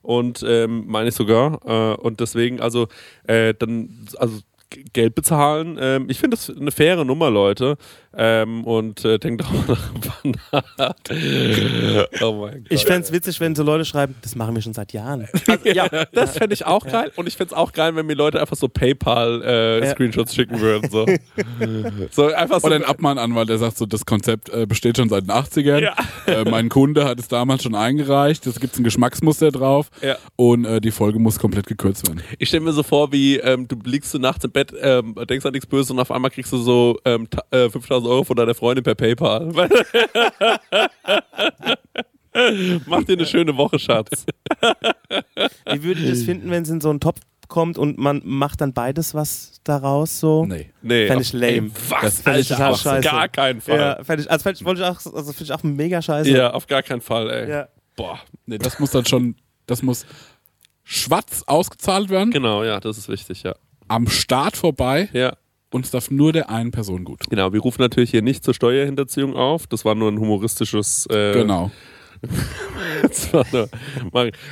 Und 0.00 0.44
ähm, 0.46 0.84
meine 0.86 1.08
ich 1.08 1.14
sogar. 1.14 1.60
Äh, 1.66 1.96
und 2.00 2.20
deswegen, 2.20 2.60
also 2.60 2.86
äh, 3.24 3.52
dann, 3.52 4.06
also 4.16 4.40
Geld 4.92 5.14
bezahlen. 5.14 5.78
Ähm, 5.80 6.06
ich 6.08 6.18
finde 6.18 6.36
das 6.36 6.50
eine 6.50 6.70
faire 6.70 7.04
Nummer, 7.04 7.30
Leute. 7.30 7.76
Ähm, 8.16 8.64
und 8.64 9.04
äh, 9.04 9.18
denkt 9.18 9.44
auch 9.44 9.68
nach. 9.68 9.92
oh 12.22 12.32
mein 12.40 12.64
Gott. 12.64 12.66
Ich 12.70 12.84
fände 12.84 13.02
es 13.02 13.12
witzig, 13.12 13.38
wenn 13.38 13.54
so 13.54 13.62
Leute 13.62 13.84
schreiben, 13.84 14.16
das 14.22 14.34
machen 14.34 14.54
wir 14.54 14.62
schon 14.62 14.74
seit 14.74 14.92
Jahren. 14.92 15.28
ja, 15.64 15.88
das 16.12 16.36
fände 16.36 16.52
ich 16.54 16.66
auch 16.66 16.84
geil. 16.84 17.12
Und 17.16 17.28
ich 17.28 17.36
fände 17.36 17.52
es 17.52 17.56
auch 17.56 17.72
geil, 17.72 17.94
wenn 17.94 18.06
mir 18.06 18.14
Leute 18.14 18.40
einfach 18.40 18.56
so 18.56 18.68
PayPal-Screenshots 18.68 20.34
schicken 20.34 20.60
würden. 20.60 20.90
So, 20.90 21.06
so 22.10 22.34
einfach 22.34 22.60
so. 22.60 22.66
Oder 22.66 22.76
ein 22.76 22.84
Abmahnanwalt, 22.84 23.48
der 23.48 23.58
sagt 23.58 23.78
so, 23.78 23.86
das 23.86 24.04
Konzept 24.04 24.48
äh, 24.48 24.66
besteht 24.66 24.96
schon 24.96 25.08
seit 25.08 25.24
den 25.24 25.30
80ern. 25.30 25.80
Ja. 25.80 25.94
Äh, 26.26 26.44
mein 26.44 26.68
Kunde 26.68 27.04
hat 27.04 27.20
es 27.20 27.28
damals 27.28 27.62
schon 27.62 27.76
eingereicht. 27.76 28.46
Es 28.46 28.58
gibt 28.58 28.76
ein 28.78 28.84
Geschmacksmuster 28.84 29.52
drauf. 29.52 29.90
Ja. 30.02 30.16
Und 30.34 30.64
äh, 30.64 30.80
die 30.80 30.90
Folge 30.90 31.20
muss 31.20 31.38
komplett 31.38 31.66
gekürzt 31.66 32.08
werden. 32.08 32.20
Ich 32.38 32.48
stelle 32.48 32.64
mir 32.64 32.72
so 32.72 32.82
vor, 32.82 33.12
wie 33.12 33.36
ähm, 33.36 33.68
du 33.68 33.76
liegst 33.84 34.12
du 34.12 34.18
nachts 34.18 34.44
im 34.44 34.50
Bett, 34.50 34.57
ähm, 34.80 35.14
denkst 35.28 35.44
an 35.46 35.52
nichts 35.52 35.66
Böses 35.66 35.90
und 35.90 35.98
auf 35.98 36.10
einmal 36.10 36.30
kriegst 36.30 36.52
du 36.52 36.58
so 36.58 36.98
ähm, 37.04 37.26
äh, 37.50 37.68
5000 37.68 38.10
Euro 38.10 38.24
von 38.24 38.36
deiner 38.36 38.54
Freundin 38.54 38.84
per 38.84 38.94
PayPal. 38.94 39.52
Mach 42.86 43.04
dir 43.04 43.14
eine 43.14 43.26
schöne 43.26 43.56
Woche, 43.56 43.78
Schatz. 43.78 44.26
Wie 45.72 45.82
würdet 45.82 46.04
ihr 46.04 46.10
das 46.10 46.22
finden, 46.22 46.50
wenn 46.50 46.62
es 46.62 46.68
in 46.68 46.80
so 46.80 46.90
einen 46.90 47.00
Topf 47.00 47.20
kommt 47.48 47.78
und 47.78 47.98
man 47.98 48.20
macht 48.24 48.60
dann 48.60 48.72
beides 48.72 49.14
was 49.14 49.60
daraus 49.64 50.20
so? 50.20 50.46
Nee. 50.46 50.70
Nee, 50.82 51.06
Fänd 51.06 51.22
ich 51.22 51.32
lame. 51.32 51.52
Ey, 51.52 51.70
was? 51.88 52.00
Das 52.02 52.20
fänd 52.20 52.38
ich 52.38 52.48
total 52.48 52.72
auf 52.72 52.80
scheiße. 52.80 53.08
gar 53.08 53.28
keinen 53.28 53.60
Fall. 53.60 53.78
Ja, 53.78 54.04
fänd 54.04 54.20
ich, 54.20 54.30
also 54.30 54.42
fänd 54.42 54.60
ich, 54.60 54.64
wollte 54.64 54.82
ich 54.82 54.86
auch, 54.86 55.00
also 55.12 55.32
find 55.32 55.48
ich 55.48 55.52
auch 55.52 55.62
mega 55.62 56.00
scheiße. 56.00 56.30
Ja, 56.30 56.52
auf 56.52 56.66
gar 56.66 56.82
keinen 56.82 57.00
Fall, 57.00 57.30
ey. 57.30 57.50
Ja. 57.50 57.68
Boah. 57.96 58.20
Nee, 58.46 58.58
das 58.58 58.78
muss 58.78 58.90
dann 58.90 59.06
schon, 59.06 59.34
das 59.66 59.82
muss 59.82 60.06
schwarz 60.84 61.42
ausgezahlt 61.46 62.08
werden, 62.08 62.30
Genau, 62.30 62.64
ja, 62.64 62.80
das 62.80 62.96
ist 62.96 63.08
wichtig, 63.08 63.42
ja. 63.42 63.54
Am 63.88 64.06
Start 64.08 64.56
vorbei 64.56 65.08
Ja, 65.12 65.36
und 65.70 65.84
es 65.84 65.90
darf 65.90 66.10
nur 66.10 66.32
der 66.32 66.50
einen 66.50 66.70
Person 66.70 67.04
gut 67.04 67.20
tun. 67.20 67.28
genau. 67.30 67.52
Wir 67.52 67.60
rufen 67.60 67.82
natürlich 67.82 68.10
hier 68.10 68.22
nicht 68.22 68.44
zur 68.44 68.54
Steuerhinterziehung 68.54 69.34
auf. 69.36 69.66
Das 69.66 69.84
war 69.84 69.94
nur 69.94 70.10
ein 70.10 70.18
humoristisches. 70.18 71.06
Äh, 71.10 71.32
Genau. 71.34 71.70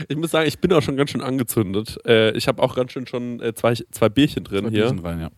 Ich 0.09 0.16
muss 0.16 0.30
sagen, 0.30 0.47
ich 0.47 0.59
bin 0.61 0.72
auch 0.72 0.82
schon 0.82 0.97
ganz 0.97 1.11
schön 1.11 1.20
angezündet. 1.20 1.99
Äh, 2.07 2.30
ich 2.37 2.47
habe 2.49 2.62
auch 2.62 2.76
ganz 2.76 2.93
schön 2.93 3.07
schon 3.07 3.41
äh, 3.41 3.55
zwei, 3.55 3.74
zwei 3.91 4.09
Bierchen 4.09 4.45
drin 4.45 4.66
Ein 4.66 4.72
hier 4.72 4.82
bisschen 4.84 5.01
rein, 5.01 5.20
ja. 5.20 5.30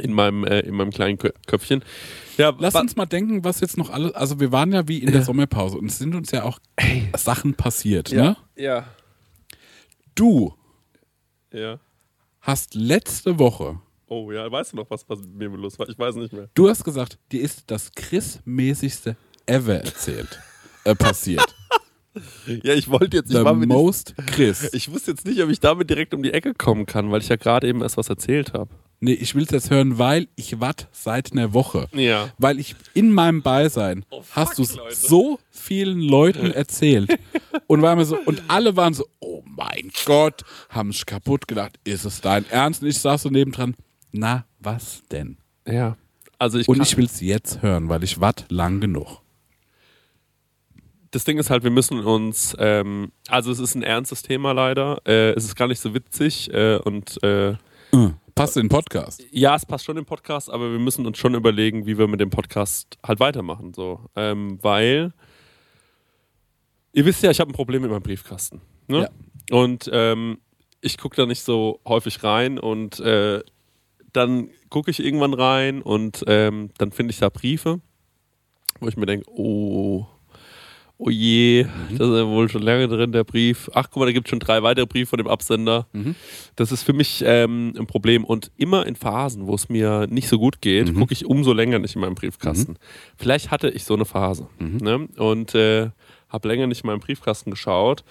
in 0.00 0.12
meinem, 0.12 0.44
äh, 0.44 0.60
in 0.60 0.74
meinem 0.74 0.90
kleinen 0.90 1.18
Kö 1.18 1.30
Köpfchen. 1.46 1.82
Ja, 2.36 2.52
Lass 2.58 2.74
uns 2.74 2.94
mal 2.96 3.06
denken, 3.06 3.44
was 3.44 3.60
jetzt 3.60 3.76
noch 3.76 3.90
alles. 3.90 4.12
Also, 4.14 4.40
wir 4.40 4.52
waren 4.52 4.72
ja 4.72 4.86
wie 4.88 4.98
in 4.98 5.10
der 5.12 5.22
Sommerpause 5.22 5.76
und 5.78 5.86
es 5.86 5.98
sind 5.98 6.14
uns 6.14 6.30
ja 6.30 6.44
auch 6.44 6.58
Sachen 7.16 7.54
passiert. 7.54 8.12
Ne? 8.12 8.36
Ja. 8.56 8.86
Du 10.14 10.54
Ja. 11.52 11.78
Hast 12.44 12.74
letzte 12.74 13.38
Woche, 13.38 13.80
Oh 14.06 14.30
ja, 14.30 14.50
weißt 14.52 14.72
du 14.72 14.76
noch, 14.76 14.90
was, 14.90 15.08
was 15.08 15.18
mit 15.20 15.50
mir 15.50 15.56
los 15.56 15.78
war? 15.78 15.88
Ich 15.88 15.98
weiß 15.98 16.14
nicht 16.16 16.32
mehr. 16.32 16.48
du 16.54 16.68
hast 16.68 16.84
gesagt, 16.84 17.18
dir 17.32 17.40
ist 17.40 17.64
das 17.70 17.90
Chris-mäßigste 17.92 19.16
ever 19.46 19.76
erzählt, 19.82 20.38
äh, 20.84 20.94
passiert. 20.94 21.54
Ja, 22.46 22.74
ich 22.74 22.88
wollte 22.88 23.16
jetzt, 23.16 23.30
ich 23.32 23.36
The 23.36 23.44
war 23.44 23.54
mir 23.54 23.66
nicht, 23.66 23.74
most 23.74 24.14
Chris. 24.28 24.72
ich 24.72 24.88
wusste 24.92 25.10
jetzt 25.10 25.26
nicht, 25.26 25.42
ob 25.42 25.50
ich 25.50 25.58
damit 25.58 25.90
direkt 25.90 26.14
um 26.14 26.22
die 26.22 26.32
Ecke 26.32 26.54
kommen 26.54 26.86
kann, 26.86 27.10
weil 27.10 27.20
ich 27.20 27.28
ja 27.28 27.34
gerade 27.34 27.66
eben 27.66 27.82
erst 27.82 27.96
was 27.96 28.08
erzählt 28.08 28.52
habe. 28.52 28.70
Nee, 29.00 29.12
ich 29.12 29.34
will 29.34 29.44
es 29.44 29.50
jetzt 29.50 29.70
hören, 29.70 29.98
weil 29.98 30.28
ich 30.36 30.60
watt 30.60 30.88
seit 30.92 31.32
einer 31.32 31.52
Woche. 31.52 31.88
Ja. 31.92 32.30
Weil 32.38 32.58
ich 32.58 32.74
in 32.94 33.12
meinem 33.12 33.42
Beisein 33.42 34.04
Oh, 34.10 34.22
fuck, 34.22 34.36
hast 34.36 34.58
du 34.58 34.62
es 34.62 34.78
so 35.08 35.38
vielen 35.50 36.00
Leuten 36.00 36.50
erzählt. 36.50 37.10
und, 37.66 37.82
war 37.82 37.96
mir 37.96 38.04
so, 38.06 38.16
und 38.24 38.42
alle 38.48 38.76
waren 38.76 38.94
so, 38.94 39.06
oh 39.20 39.42
mein 39.44 39.90
Gott, 40.06 40.42
haben 40.70 40.92
sich 40.92 41.04
kaputt 41.04 41.46
gedacht, 41.48 41.78
ist 41.84 42.04
es 42.04 42.20
dein 42.22 42.48
Ernst? 42.48 42.82
Und 42.82 42.88
ich 42.88 42.98
saß 42.98 43.22
so 43.22 43.28
nebendran, 43.28 43.74
na, 44.12 44.46
was 44.60 45.02
denn? 45.10 45.36
Ja. 45.68 45.96
Also 46.38 46.58
ich 46.58 46.68
Und 46.68 46.80
ich 46.82 46.96
will 46.96 47.04
es 47.06 47.20
jetzt 47.20 47.62
hören, 47.62 47.88
weil 47.88 48.02
ich 48.04 48.20
watt 48.20 48.46
lang 48.48 48.80
genug. 48.80 49.20
das 51.10 51.24
Ding 51.24 51.38
ist 51.38 51.48
halt, 51.50 51.62
wir 51.62 51.70
müssen 51.70 52.00
uns, 52.00 52.56
ähm, 52.58 53.12
also 53.28 53.52
es 53.52 53.58
ist 53.60 53.74
ein 53.76 53.82
ernstes 53.84 54.22
Thema 54.22 54.52
leider. 54.52 55.00
Äh, 55.06 55.30
es 55.32 55.44
ist 55.44 55.54
gar 55.54 55.68
nicht 55.68 55.80
so 55.80 55.94
witzig 55.94 56.52
äh, 56.52 56.76
und 56.76 57.22
äh, 57.22 57.56
Äh, 57.92 58.10
Passt 58.34 58.56
in 58.56 58.64
den 58.64 58.68
Podcast. 58.68 59.24
ja, 59.30 59.54
es 59.54 59.64
passt 59.64 59.84
schon 59.84 59.96
im 59.96 60.06
Podcast, 60.06 60.50
aber 60.50 60.72
wir 60.72 60.80
müssen 60.80 61.06
uns 61.06 61.18
schon 61.18 61.34
überlegen, 61.34 61.86
wie 61.86 61.98
wir 61.98 62.08
mit 62.08 62.20
dem 62.20 62.30
Podcast 62.30 62.98
halt 63.06 63.20
weitermachen. 63.20 63.72
So. 63.74 64.10
Ähm, 64.16 64.58
weil, 64.60 65.12
ihr 66.92 67.04
wisst 67.04 67.22
ja, 67.22 67.30
ich 67.30 67.38
habe 67.38 67.52
ein 67.52 67.54
Problem 67.54 67.82
mit 67.82 67.92
meinem 67.92 68.02
Briefkasten. 68.02 68.60
Ne? 68.88 69.08
Und 69.50 69.88
ähm, 69.92 70.38
ich 70.80 70.98
gucke 70.98 71.16
da 71.16 71.26
nicht 71.26 71.42
so 71.42 71.80
häufig 71.86 72.24
rein 72.24 72.58
und 72.58 72.98
äh, 73.00 73.42
dann 74.12 74.50
gucke 74.68 74.90
ich 74.90 75.00
irgendwann 75.00 75.34
rein 75.34 75.80
und 75.80 76.24
ähm, 76.26 76.70
dann 76.78 76.92
finde 76.92 77.12
ich 77.12 77.18
da 77.18 77.28
Briefe, 77.28 77.80
wo 78.80 78.88
ich 78.88 78.96
mir 78.96 79.06
denke, 79.06 79.30
oh, 79.30 80.06
oh 80.96 81.10
je, 81.10 81.64
das 81.90 82.08
ist 82.08 82.14
ja 82.16 82.26
wohl 82.26 82.48
schon 82.48 82.62
lange 82.62 82.88
drin, 82.88 83.12
der 83.12 83.24
Brief. 83.24 83.68
Ach, 83.74 83.88
guck 83.90 84.00
mal, 84.00 84.06
da 84.06 84.12
gibt 84.12 84.26
es 84.28 84.30
schon 84.30 84.38
drei 84.40 84.62
weitere 84.62 84.86
Briefe 84.86 85.10
von 85.10 85.18
dem 85.18 85.26
Absender. 85.26 85.86
Das 86.56 86.72
ist 86.72 86.82
für 86.82 86.92
mich 86.92 87.22
ähm, 87.26 87.72
ein 87.78 87.86
Problem. 87.86 88.24
Und 88.24 88.52
immer 88.56 88.86
in 88.86 88.96
Phasen, 88.96 89.46
wo 89.46 89.54
es 89.54 89.68
mir 89.68 90.06
nicht 90.08 90.28
so 90.28 90.38
gut 90.38 90.60
geht, 90.60 90.88
gucke 90.94 91.12
ich 91.12 91.26
umso 91.26 91.52
länger 91.52 91.78
nicht 91.78 91.94
in 91.96 92.00
meinen 92.00 92.14
Briefkasten. 92.14 92.76
Vielleicht 93.16 93.50
hatte 93.50 93.70
ich 93.70 93.84
so 93.84 93.94
eine 93.94 94.04
Phase. 94.04 94.48
Ne? 94.82 95.08
Und 95.16 95.54
äh, 95.54 95.90
habe 96.28 96.48
länger 96.48 96.66
nicht 96.66 96.82
in 96.84 96.86
meinen 96.88 97.00
Briefkasten 97.00 97.50
geschaut. 97.50 98.04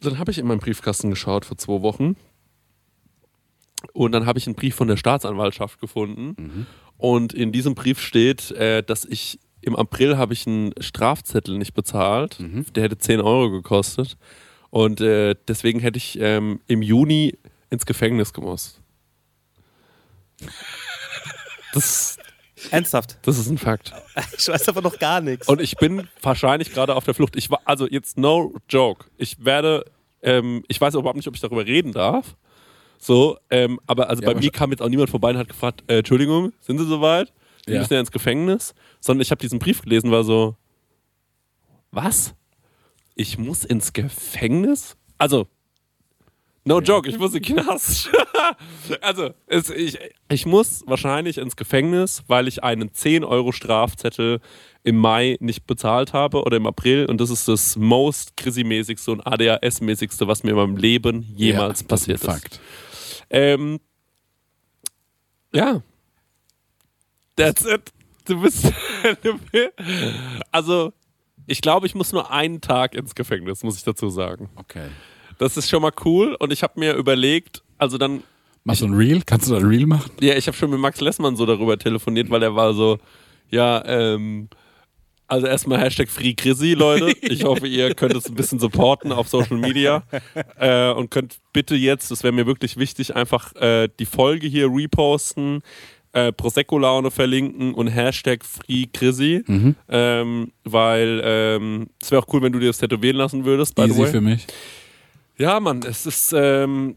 Dann 0.00 0.18
habe 0.18 0.30
ich 0.30 0.38
in 0.38 0.46
meinen 0.46 0.60
Briefkasten 0.60 1.10
geschaut 1.10 1.44
vor 1.44 1.58
zwei 1.58 1.82
Wochen. 1.82 2.16
Und 3.92 4.12
dann 4.12 4.26
habe 4.26 4.38
ich 4.38 4.46
einen 4.46 4.56
Brief 4.56 4.74
von 4.74 4.88
der 4.88 4.96
Staatsanwaltschaft 4.96 5.80
gefunden. 5.80 6.66
Und 6.96 7.32
in 7.34 7.50
diesem 7.52 7.74
Brief 7.74 8.00
steht, 8.00 8.52
äh, 8.52 8.82
dass 8.82 9.04
ich 9.04 9.38
im 9.62 9.76
April 9.76 10.16
habe 10.16 10.32
ich 10.34 10.46
einen 10.46 10.72
Strafzettel 10.80 11.58
nicht 11.58 11.74
bezahlt. 11.74 12.38
Mhm. 12.40 12.66
Der 12.74 12.84
hätte 12.84 12.98
10 12.98 13.20
Euro 13.20 13.50
gekostet. 13.50 14.16
Und 14.70 15.00
äh, 15.00 15.34
deswegen 15.48 15.80
hätte 15.80 15.98
ich 15.98 16.18
ähm, 16.20 16.60
im 16.66 16.82
Juni 16.82 17.38
ins 17.70 17.86
Gefängnis 17.86 18.32
gemusst. 18.32 18.80
Das, 21.72 22.18
Ernsthaft. 22.70 23.18
das 23.22 23.38
ist 23.38 23.48
ein 23.48 23.58
Fakt. 23.58 23.92
Ich 24.38 24.48
weiß 24.48 24.68
aber 24.68 24.82
noch 24.82 24.98
gar 24.98 25.20
nichts. 25.20 25.48
Und 25.48 25.60
ich 25.60 25.76
bin 25.76 26.08
wahrscheinlich 26.20 26.72
gerade 26.72 26.94
auf 26.94 27.04
der 27.04 27.14
Flucht. 27.14 27.36
Ich 27.36 27.50
war, 27.50 27.60
also 27.64 27.86
jetzt 27.88 28.18
no 28.18 28.54
joke. 28.68 29.06
Ich 29.16 29.44
werde, 29.44 29.84
ähm, 30.22 30.64
ich 30.68 30.80
weiß 30.80 30.94
überhaupt 30.94 31.16
nicht, 31.16 31.28
ob 31.28 31.34
ich 31.34 31.40
darüber 31.40 31.64
reden 31.64 31.92
darf. 31.92 32.36
So, 32.98 33.36
ähm, 33.50 33.80
aber 33.86 34.08
also 34.08 34.22
Ja, 34.22 34.26
bei 34.26 34.32
aber 34.32 34.40
mir 34.40 34.50
kam 34.50 34.70
jetzt 34.70 34.80
auch 34.80 34.88
niemand 34.88 35.10
vorbei 35.10 35.30
und 35.30 35.38
hat 35.38 35.48
gefragt, 35.48 35.82
äh, 35.88 35.98
Entschuldigung, 35.98 36.52
sind 36.60 36.78
Sie 36.78 36.86
soweit? 36.86 37.32
Sie 37.66 37.72
Ja. 37.74 37.80
müssen 37.80 37.94
ja 37.94 38.00
ins 38.00 38.10
Gefängnis. 38.10 38.74
Sondern 39.00 39.22
ich 39.22 39.30
habe 39.30 39.40
diesen 39.40 39.58
Brief 39.58 39.82
gelesen, 39.82 40.10
war 40.10 40.24
so, 40.24 40.56
was? 41.90 42.34
Ich 43.14 43.38
muss 43.38 43.64
ins 43.64 43.92
Gefängnis? 43.92 44.96
Also, 45.18 45.46
no 46.64 46.80
joke, 46.80 47.08
ich 47.08 47.18
muss 47.18 47.34
in 47.34 47.42
den 47.42 47.56
Knast. 47.56 48.10
also, 49.02 49.30
es, 49.46 49.68
ich, 49.70 49.98
ich 50.28 50.46
muss 50.46 50.82
wahrscheinlich 50.86 51.38
ins 51.38 51.54
Gefängnis, 51.56 52.22
weil 52.28 52.48
ich 52.48 52.64
einen 52.64 52.92
10 52.94 53.22
Euro 53.24 53.52
Strafzettel 53.52 54.40
im 54.82 54.96
Mai 54.96 55.36
nicht 55.40 55.66
bezahlt 55.66 56.12
habe 56.12 56.42
oder 56.42 56.56
im 56.56 56.66
April 56.66 57.06
und 57.06 57.20
das 57.20 57.30
ist 57.30 57.46
das 57.46 57.76
most 57.76 58.36
Chrissy-mäßigste 58.36 59.12
und 59.12 59.24
ADHS-mäßigste, 59.26 60.26
was 60.26 60.42
mir 60.42 60.50
in 60.50 60.56
meinem 60.56 60.76
Leben 60.76 61.22
jemals 61.36 61.82
Ja, 61.82 61.86
passiert 61.86 62.18
ist. 62.20 62.24
Fakt. 62.26 62.60
Ähm, 63.30 63.78
ja. 65.52 65.82
That's 67.36 67.64
it. 67.64 67.92
Du 68.24 68.40
bist. 68.40 68.72
also, 70.52 70.92
ich 71.48 71.60
glaube, 71.60 71.86
ich 71.88 71.96
muss 71.96 72.12
nur 72.12 72.30
einen 72.30 72.60
Tag 72.60 72.94
ins 72.94 73.16
Gefängnis, 73.16 73.64
muss 73.64 73.76
ich 73.76 73.82
dazu 73.82 74.10
sagen. 74.10 74.48
Okay. 74.54 74.86
Das 75.38 75.56
ist 75.56 75.68
schon 75.68 75.82
mal 75.82 75.90
cool 76.04 76.36
und 76.38 76.52
ich 76.52 76.62
habe 76.62 76.78
mir 76.78 76.94
überlegt, 76.94 77.64
also 77.78 77.98
dann, 77.98 78.22
Machst 78.62 78.82
du 78.82 78.86
ein 78.86 78.94
Reel? 78.94 79.22
Kannst 79.26 79.50
du 79.50 79.56
ein 79.56 79.64
Reel 79.64 79.86
machen? 79.86 80.12
ja, 80.20 80.36
ich 80.36 80.46
habe 80.46 80.56
schon 80.56 80.70
mit 80.70 80.78
Max 80.78 81.00
Lessmann 81.00 81.34
so 81.34 81.44
darüber 81.44 81.76
telefoniert, 81.76 82.30
weil 82.30 82.44
er 82.44 82.54
war 82.54 82.74
so, 82.74 83.00
ja, 83.50 83.84
ähm, 83.86 84.48
also 85.26 85.46
erstmal 85.48 85.80
Hashtag 85.80 86.08
Free 86.08 86.34
Chrissy, 86.34 86.74
Leute. 86.74 87.16
Ich 87.22 87.42
hoffe, 87.44 87.66
ihr 87.66 87.94
könnt 87.94 88.14
es 88.14 88.26
ein 88.28 88.34
bisschen 88.34 88.60
supporten 88.60 89.10
auf 89.10 89.26
Social 89.28 89.56
Media 89.56 90.04
äh, 90.60 90.92
und 90.92 91.10
könnt 91.10 91.38
bitte 91.52 91.74
jetzt, 91.74 92.10
das 92.10 92.22
wäre 92.22 92.32
mir 92.32 92.46
wirklich 92.46 92.76
wichtig, 92.76 93.16
einfach 93.16 93.52
äh, 93.56 93.88
die 93.98 94.06
Folge 94.06 94.46
hier 94.46 94.68
reposten, 94.70 95.62
äh, 96.12 96.32
Prosecco-Laune 96.32 97.10
verlinken 97.10 97.74
und 97.74 97.88
Hashtag 97.88 98.44
Free 98.44 98.86
Chrissy, 98.92 99.42
Mhm. 99.46 99.74
ähm, 99.88 100.52
weil 100.64 101.20
ähm, 101.24 101.86
es 102.00 102.10
wäre 102.10 102.22
auch 102.22 102.26
cool, 102.32 102.42
wenn 102.42 102.52
du 102.52 102.58
dir 102.58 102.66
das 102.66 102.78
tätowieren 102.78 103.16
lassen 103.16 103.44
würdest, 103.44 103.74
by 103.74 103.82
the 103.84 103.88
Easy 103.90 104.00
way. 104.02 104.10
für 104.10 104.20
mich. 104.20 104.46
Ja, 105.38 105.58
Mann, 105.60 105.80
es 105.88 106.04
ist, 106.06 106.32
ähm, 106.36 106.96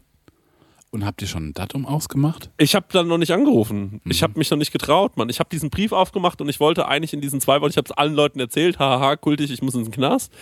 Und 0.92 1.04
habt 1.04 1.20
ihr 1.22 1.28
schon 1.28 1.48
ein 1.48 1.52
Datum 1.54 1.84
ausgemacht? 1.86 2.50
ich 2.58 2.74
habe 2.74 2.86
dann 2.92 3.08
noch 3.08 3.18
nicht 3.18 3.32
angerufen. 3.32 4.00
Mhm. 4.04 4.10
Ich 4.10 4.22
habe 4.22 4.38
mich 4.38 4.50
noch 4.50 4.58
nicht 4.58 4.70
getraut, 4.72 5.16
Mann. 5.16 5.28
Ich 5.30 5.40
habe 5.40 5.48
diesen 5.50 5.68
Brief 5.70 5.92
aufgemacht 5.92 6.40
und 6.40 6.48
ich 6.48 6.60
wollte 6.60 6.86
eigentlich 6.86 7.12
in 7.12 7.20
diesen 7.20 7.40
zwei 7.40 7.60
Wochen, 7.60 7.70
ich 7.70 7.76
habe 7.76 7.86
es 7.86 7.92
allen 7.92 8.14
Leuten 8.14 8.38
erzählt, 8.38 8.78
haha, 8.78 9.16
kultig, 9.16 9.50
ich 9.50 9.62
muss 9.62 9.74
ins 9.74 9.90
Knast. 9.90 10.32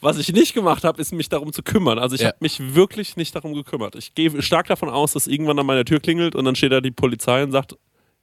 Was 0.00 0.18
ich 0.18 0.32
nicht 0.32 0.54
gemacht 0.54 0.84
habe, 0.84 1.00
ist 1.00 1.12
mich 1.12 1.28
darum 1.28 1.52
zu 1.52 1.62
kümmern. 1.62 1.98
Also 1.98 2.14
ich 2.14 2.22
Ja. 2.22 2.28
habe 2.28 2.38
mich 2.40 2.74
wirklich 2.74 3.16
nicht 3.16 3.34
darum 3.34 3.54
gekümmert. 3.54 3.94
Ich 3.96 4.14
gehe 4.14 4.40
stark 4.42 4.68
davon 4.68 4.88
aus, 4.88 5.12
dass 5.12 5.26
irgendwann 5.26 5.58
an 5.58 5.66
meiner 5.66 5.84
Tür 5.84 5.98
klingelt 6.00 6.34
und 6.36 6.44
dann 6.44 6.54
steht 6.56 6.72
da 6.72 6.80
die 6.80 6.90
Polizei 6.92 7.42
und 7.42 7.50
sagt, 7.52 7.76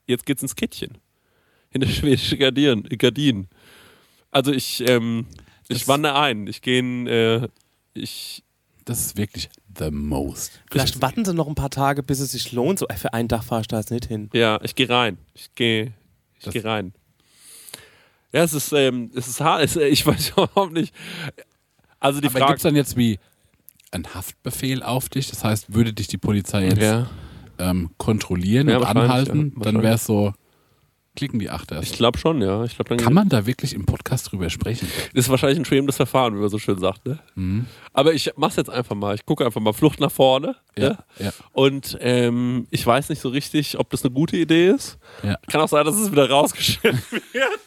jetzt 0.08 0.26
geht's 0.26 0.42
ins 0.42 0.56
Kittchen. 0.56 0.98
Hinter 1.70 1.88
schwedische 1.90 2.38
Gardinen. 2.38 2.84
Gardinen. 2.84 3.48
Also 4.32 4.52
ich, 4.52 4.88
ähm, 4.88 5.28
ich 5.68 5.80
Das- 5.80 5.88
wandere 5.88 6.20
ein. 6.20 6.48
Ich 6.48 6.62
gehe 6.62 6.80
in, 6.80 7.08
äh, 7.08 7.48
ich, 7.94 8.44
Das 8.86 9.00
ist 9.00 9.18
wirklich 9.18 9.50
the 9.78 9.92
most. 9.92 10.62
Vielleicht 10.72 11.02
warten 11.02 11.24
sie 11.26 11.34
noch 11.34 11.48
ein 11.48 11.56
paar 11.56 11.70
Tage, 11.70 12.04
bis 12.04 12.20
es 12.20 12.32
sich 12.32 12.52
lohnt. 12.52 12.80
So, 12.80 12.88
ey, 12.88 12.98
für 12.98 13.14
einen 13.14 13.30
Tag 13.30 13.44
fahre 13.44 13.62
ich 13.62 13.68
da 13.68 13.78
jetzt 13.80 13.92
nicht 13.92 14.06
hin. 14.06 14.30
Ja, 14.34 14.60
ich 14.64 14.76
gehe 14.76 14.90
rein. 14.90 15.18
Ich 15.34 15.54
gehe 15.56 15.94
ich 16.38 16.46
Das- 16.46 16.54
geh 16.54 16.62
rein. 16.62 16.94
Ja, 18.34 18.44
es 18.44 18.54
ist, 18.54 18.72
ähm, 18.72 19.12
es 19.14 19.28
ist 19.28 19.42
hart. 19.42 19.64
Es, 19.64 19.76
ich 19.76 20.06
weiß 20.06 20.30
überhaupt 20.32 20.74
nicht. 20.74 20.94
Also 22.00 22.20
die 22.22 22.28
Aber 22.28 22.36
gibt 22.40 22.46
Frage. 22.46 22.58
es 22.58 22.64
dann 22.64 22.76
jetzt 22.76 22.96
wie 22.98 23.20
ein 23.92 24.08
Haftbefehl 24.14 24.82
auf 24.84 25.10
dich? 25.10 25.30
Das 25.30 25.44
heißt, 25.44 25.74
würde 25.74 25.94
dich 25.94 26.08
die 26.08 26.18
Polizei 26.18 26.64
jetzt 26.66 26.82
ja, 26.82 27.10
ähm, 27.62 27.92
kontrollieren 27.98 28.70
Ja, 28.70 28.78
und 28.78 28.86
anhalten, 28.86 29.54
ja, 29.58 29.64
dann 29.64 29.82
wäre 29.84 29.96
es 29.96 30.06
so, 30.06 30.34
klicken 31.16 31.40
die 31.40 31.50
Achter. 31.50 31.82
ich 31.82 31.92
glaube 31.94 32.18
schon, 32.18 32.42
ja. 32.42 32.64
Ich 32.64 32.76
glaube, 32.76 32.90
dann 32.90 32.98
Kann 32.98 33.14
man 33.14 33.28
da 33.30 33.46
wirklich 33.46 33.74
im 33.74 33.86
Podcast 33.86 34.32
drüber 34.32 34.50
sprechen? 34.50 34.88
ist 35.14 35.30
wahrscheinlich 35.30 35.60
ein 35.60 35.66
schwebendes 35.66 35.98
Verfahren, 35.98 36.36
wie 36.36 36.40
man 36.40 36.50
so 36.50 36.58
schön 36.58 36.80
sagt. 36.80 37.06
Ne? 37.06 37.20
Mhm. 37.36 37.66
Aber 37.94 38.14
ich 38.14 38.32
mach's 38.38 38.56
jetzt 38.56 38.70
einfach 38.70 38.96
mal. 38.96 39.14
Ich 39.16 39.26
gucke 39.26 39.46
einfach 39.46 39.60
mal 39.62 39.74
Flucht 39.74 40.00
nach 40.00 40.12
vorne. 40.12 40.56
Ja, 40.78 40.90
ne? 40.90 40.98
ja. 41.20 41.32
Und 41.52 41.98
ähm, 42.00 42.66
ich 42.72 42.86
weiß 42.86 43.10
nicht 43.10 43.22
so 43.22 43.30
richtig, 43.30 43.78
ob 43.78 43.90
das 43.90 44.04
eine 44.06 44.14
gute 44.14 44.38
Idee 44.38 44.70
ist. 44.70 44.98
Ja. 45.24 45.38
Kann 45.48 45.60
auch 45.62 45.68
sein, 45.68 45.86
dass 45.86 45.96
es 45.96 46.12
wieder 46.12 46.30
rausgeschnitten 46.30 47.02
wird. 47.34 47.60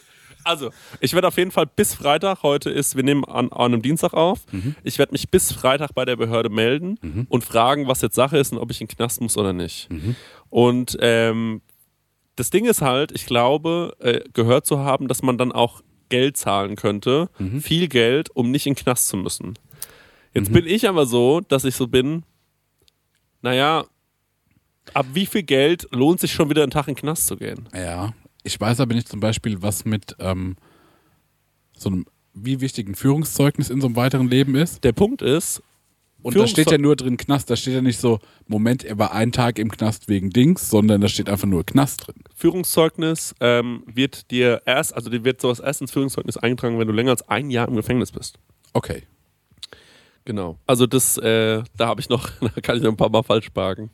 Also, 0.45 0.71
ich 1.01 1.15
werde 1.15 1.29
auf 1.29 1.37
jeden 1.39 1.51
Fall 1.51 1.67
bis 1.67 1.95
Freitag, 1.95 2.43
heute 2.43 2.71
ist, 2.71 2.97
wir 2.97 3.03
nehmen 3.03 3.25
an, 3.25 3.51
an 3.51 3.73
einem 3.73 3.83
Dienstag 3.83 4.13
auf, 4.13 4.41
ich 4.83 4.99
werde 4.99 5.13
mich 5.13 5.31
bis 5.31 5.53
Freitag 5.53 5.95
bei 5.95 6.05
der 6.05 6.17
Behörde 6.17 6.51
melden 6.51 6.99
und 7.29 7.45
fragen, 7.45 7.89
was 7.89 8.01
jetzt 8.03 8.15
Sache 8.15 8.37
ist 8.39 8.53
und 8.53 8.59
ob 8.59 8.71
ich 8.71 8.81
in 8.81 8.87
den 8.87 8.97
Knast 8.97 9.21
muss 9.21 9.37
oder 9.37 9.53
nicht. 9.53 9.89
Und 10.51 10.97
ähm, 11.01 11.63
das 12.37 12.51
Ding 12.51 12.65
ist 12.67 12.83
halt, 12.83 13.13
ich 13.13 13.27
glaube, 13.27 13.97
äh, 14.01 14.21
gehört 14.33 14.67
zu 14.67 14.81
haben, 14.81 15.09
dass 15.09 15.23
man 15.23 15.39
dann 15.39 15.53
auch 15.53 15.83
Geld 16.11 16.37
zahlen 16.37 16.77
könnte, 16.77 17.29
viel 17.61 17.89
Geld, 17.89 18.31
um 18.35 18.51
nicht 18.51 18.67
in 18.67 18.75
den 18.75 18.79
Knast 18.83 19.09
zu 19.09 19.17
müssen. 19.17 19.55
Jetzt 20.35 20.53
bin 20.53 20.67
ich 20.67 20.89
aber 20.89 21.07
so, 21.07 21.41
dass 21.41 21.65
ich 21.65 21.75
so 21.77 21.87
bin, 21.87 22.25
naja, 23.41 23.85
ab 24.93 25.07
wie 25.15 25.27
viel 25.27 25.43
Geld 25.45 25.87
lohnt 25.93 26.21
sich 26.21 26.33
schon 26.33 26.51
wieder 26.51 26.63
einen 26.63 26.71
Tag 26.71 26.89
in 26.89 26.95
den 26.95 27.01
Knast 27.01 27.27
zu 27.29 27.37
gehen? 27.37 27.69
Ja. 27.75 28.13
Ich 28.45 28.61
weiß 28.61 28.79
aber 28.81 28.95
nicht 28.95 29.09
zum 29.09 29.21
Beispiel, 29.21 29.63
was 29.63 29.85
mit 29.85 30.15
ähm, 30.21 30.57
so 31.77 31.89
einem, 31.89 32.07
wie 32.35 32.61
wichtig 32.61 32.89
ein 32.89 32.95
Führungszeugnis 32.95 33.71
in 33.71 33.81
so 33.81 33.89
einem 33.89 33.97
weiteren 33.97 34.29
Leben 34.29 34.55
ist. 34.55 34.85
Der 34.85 34.93
Punkt 34.93 35.23
ist, 35.23 35.63
Und 36.23 36.37
da 36.37 36.47
steht 36.47 36.71
ja 36.71 36.79
nur 36.79 36.95
drin 36.95 37.17
Knast. 37.17 37.51
Da 37.51 37.57
steht 37.57 37.75
ja 37.75 37.81
nicht 37.83 37.99
so, 37.99 38.21
Moment, 38.47 38.85
er 38.85 38.99
war 38.99 39.13
einen 39.13 39.33
Tag 39.33 39.59
im 39.59 39.71
Knast 39.71 40.09
wegen 40.09 40.31
Dings, 40.31 40.71
sondern 40.71 41.01
da 41.01 41.09
steht 41.09 41.29
einfach 41.29 41.49
nur 41.49 41.65
Knast 41.65 42.07
drin. 42.07 42.17
Führungszeugnis 42.35 43.35
ähm, 43.41 43.83
wird 43.87 44.31
dir 44.31 44.63
erst, 44.67 44.95
also 44.95 45.11
dir 45.11 45.25
wird 45.25 45.41
sowas 45.41 45.61
erst 45.61 45.81
ins 45.81 45.91
Führungszeugnis 45.93 46.37
eingetragen, 46.37 46.79
wenn 46.79 46.87
du 46.87 46.93
länger 46.95 47.11
als 47.11 47.29
ein 47.29 47.51
Jahr 47.51 47.67
im 47.69 47.77
Gefängnis 47.77 48.13
bist. 48.13 48.39
Okay. 48.75 49.03
Genau. 50.27 50.59
Also 50.67 50.87
das, 50.87 51.19
äh, 51.19 51.63
da 51.77 51.87
habe 51.87 52.01
ich 52.01 52.09
noch, 52.09 52.29
da 52.41 52.61
kann 52.63 52.77
ich 52.77 52.83
noch 52.83 52.91
ein 52.91 52.97
paar 52.97 53.11
Mal 53.11 53.23
falsch 53.23 53.51
parken. 53.51 53.91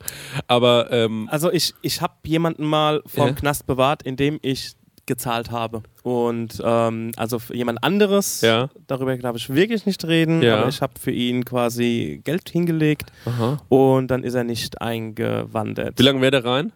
Aber 0.47 0.91
ähm, 0.91 1.27
Also 1.31 1.51
ich, 1.51 1.73
ich 1.81 2.01
habe 2.01 2.13
jemanden 2.25 2.65
mal 2.65 3.01
vom 3.05 3.27
Ja. 3.27 3.33
Knast 3.33 3.65
bewahrt, 3.67 4.03
indem 4.03 4.39
ich 4.41 4.73
gezahlt 5.07 5.51
habe. 5.51 5.81
Und 6.03 6.61
ähm, 6.63 7.11
also 7.17 7.39
für 7.39 7.55
jemand 7.55 7.83
anderes, 7.83 8.39
Ja. 8.41 8.69
darüber 8.87 9.17
darf 9.17 9.35
ich 9.35 9.49
wirklich 9.53 9.85
nicht 9.85 10.05
reden, 10.05 10.41
Ja. 10.41 10.59
aber 10.59 10.69
ich 10.69 10.81
habe 10.81 10.93
für 10.99 11.11
ihn 11.11 11.43
quasi 11.43 12.21
Geld 12.23 12.49
hingelegt 12.49 13.11
aha. 13.25 13.59
und 13.67 14.07
dann 14.07 14.23
ist 14.23 14.35
er 14.35 14.43
nicht 14.45 14.81
eingewandert. 14.81 15.99
wie 15.99 16.03
lange 16.03 16.21
wäre 16.21 16.31
der 16.31 16.45
rein? 16.45 16.71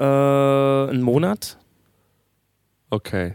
Äh, 0.00 0.90
ein 0.90 1.02
Monat. 1.02 1.58
Okay. 2.90 3.34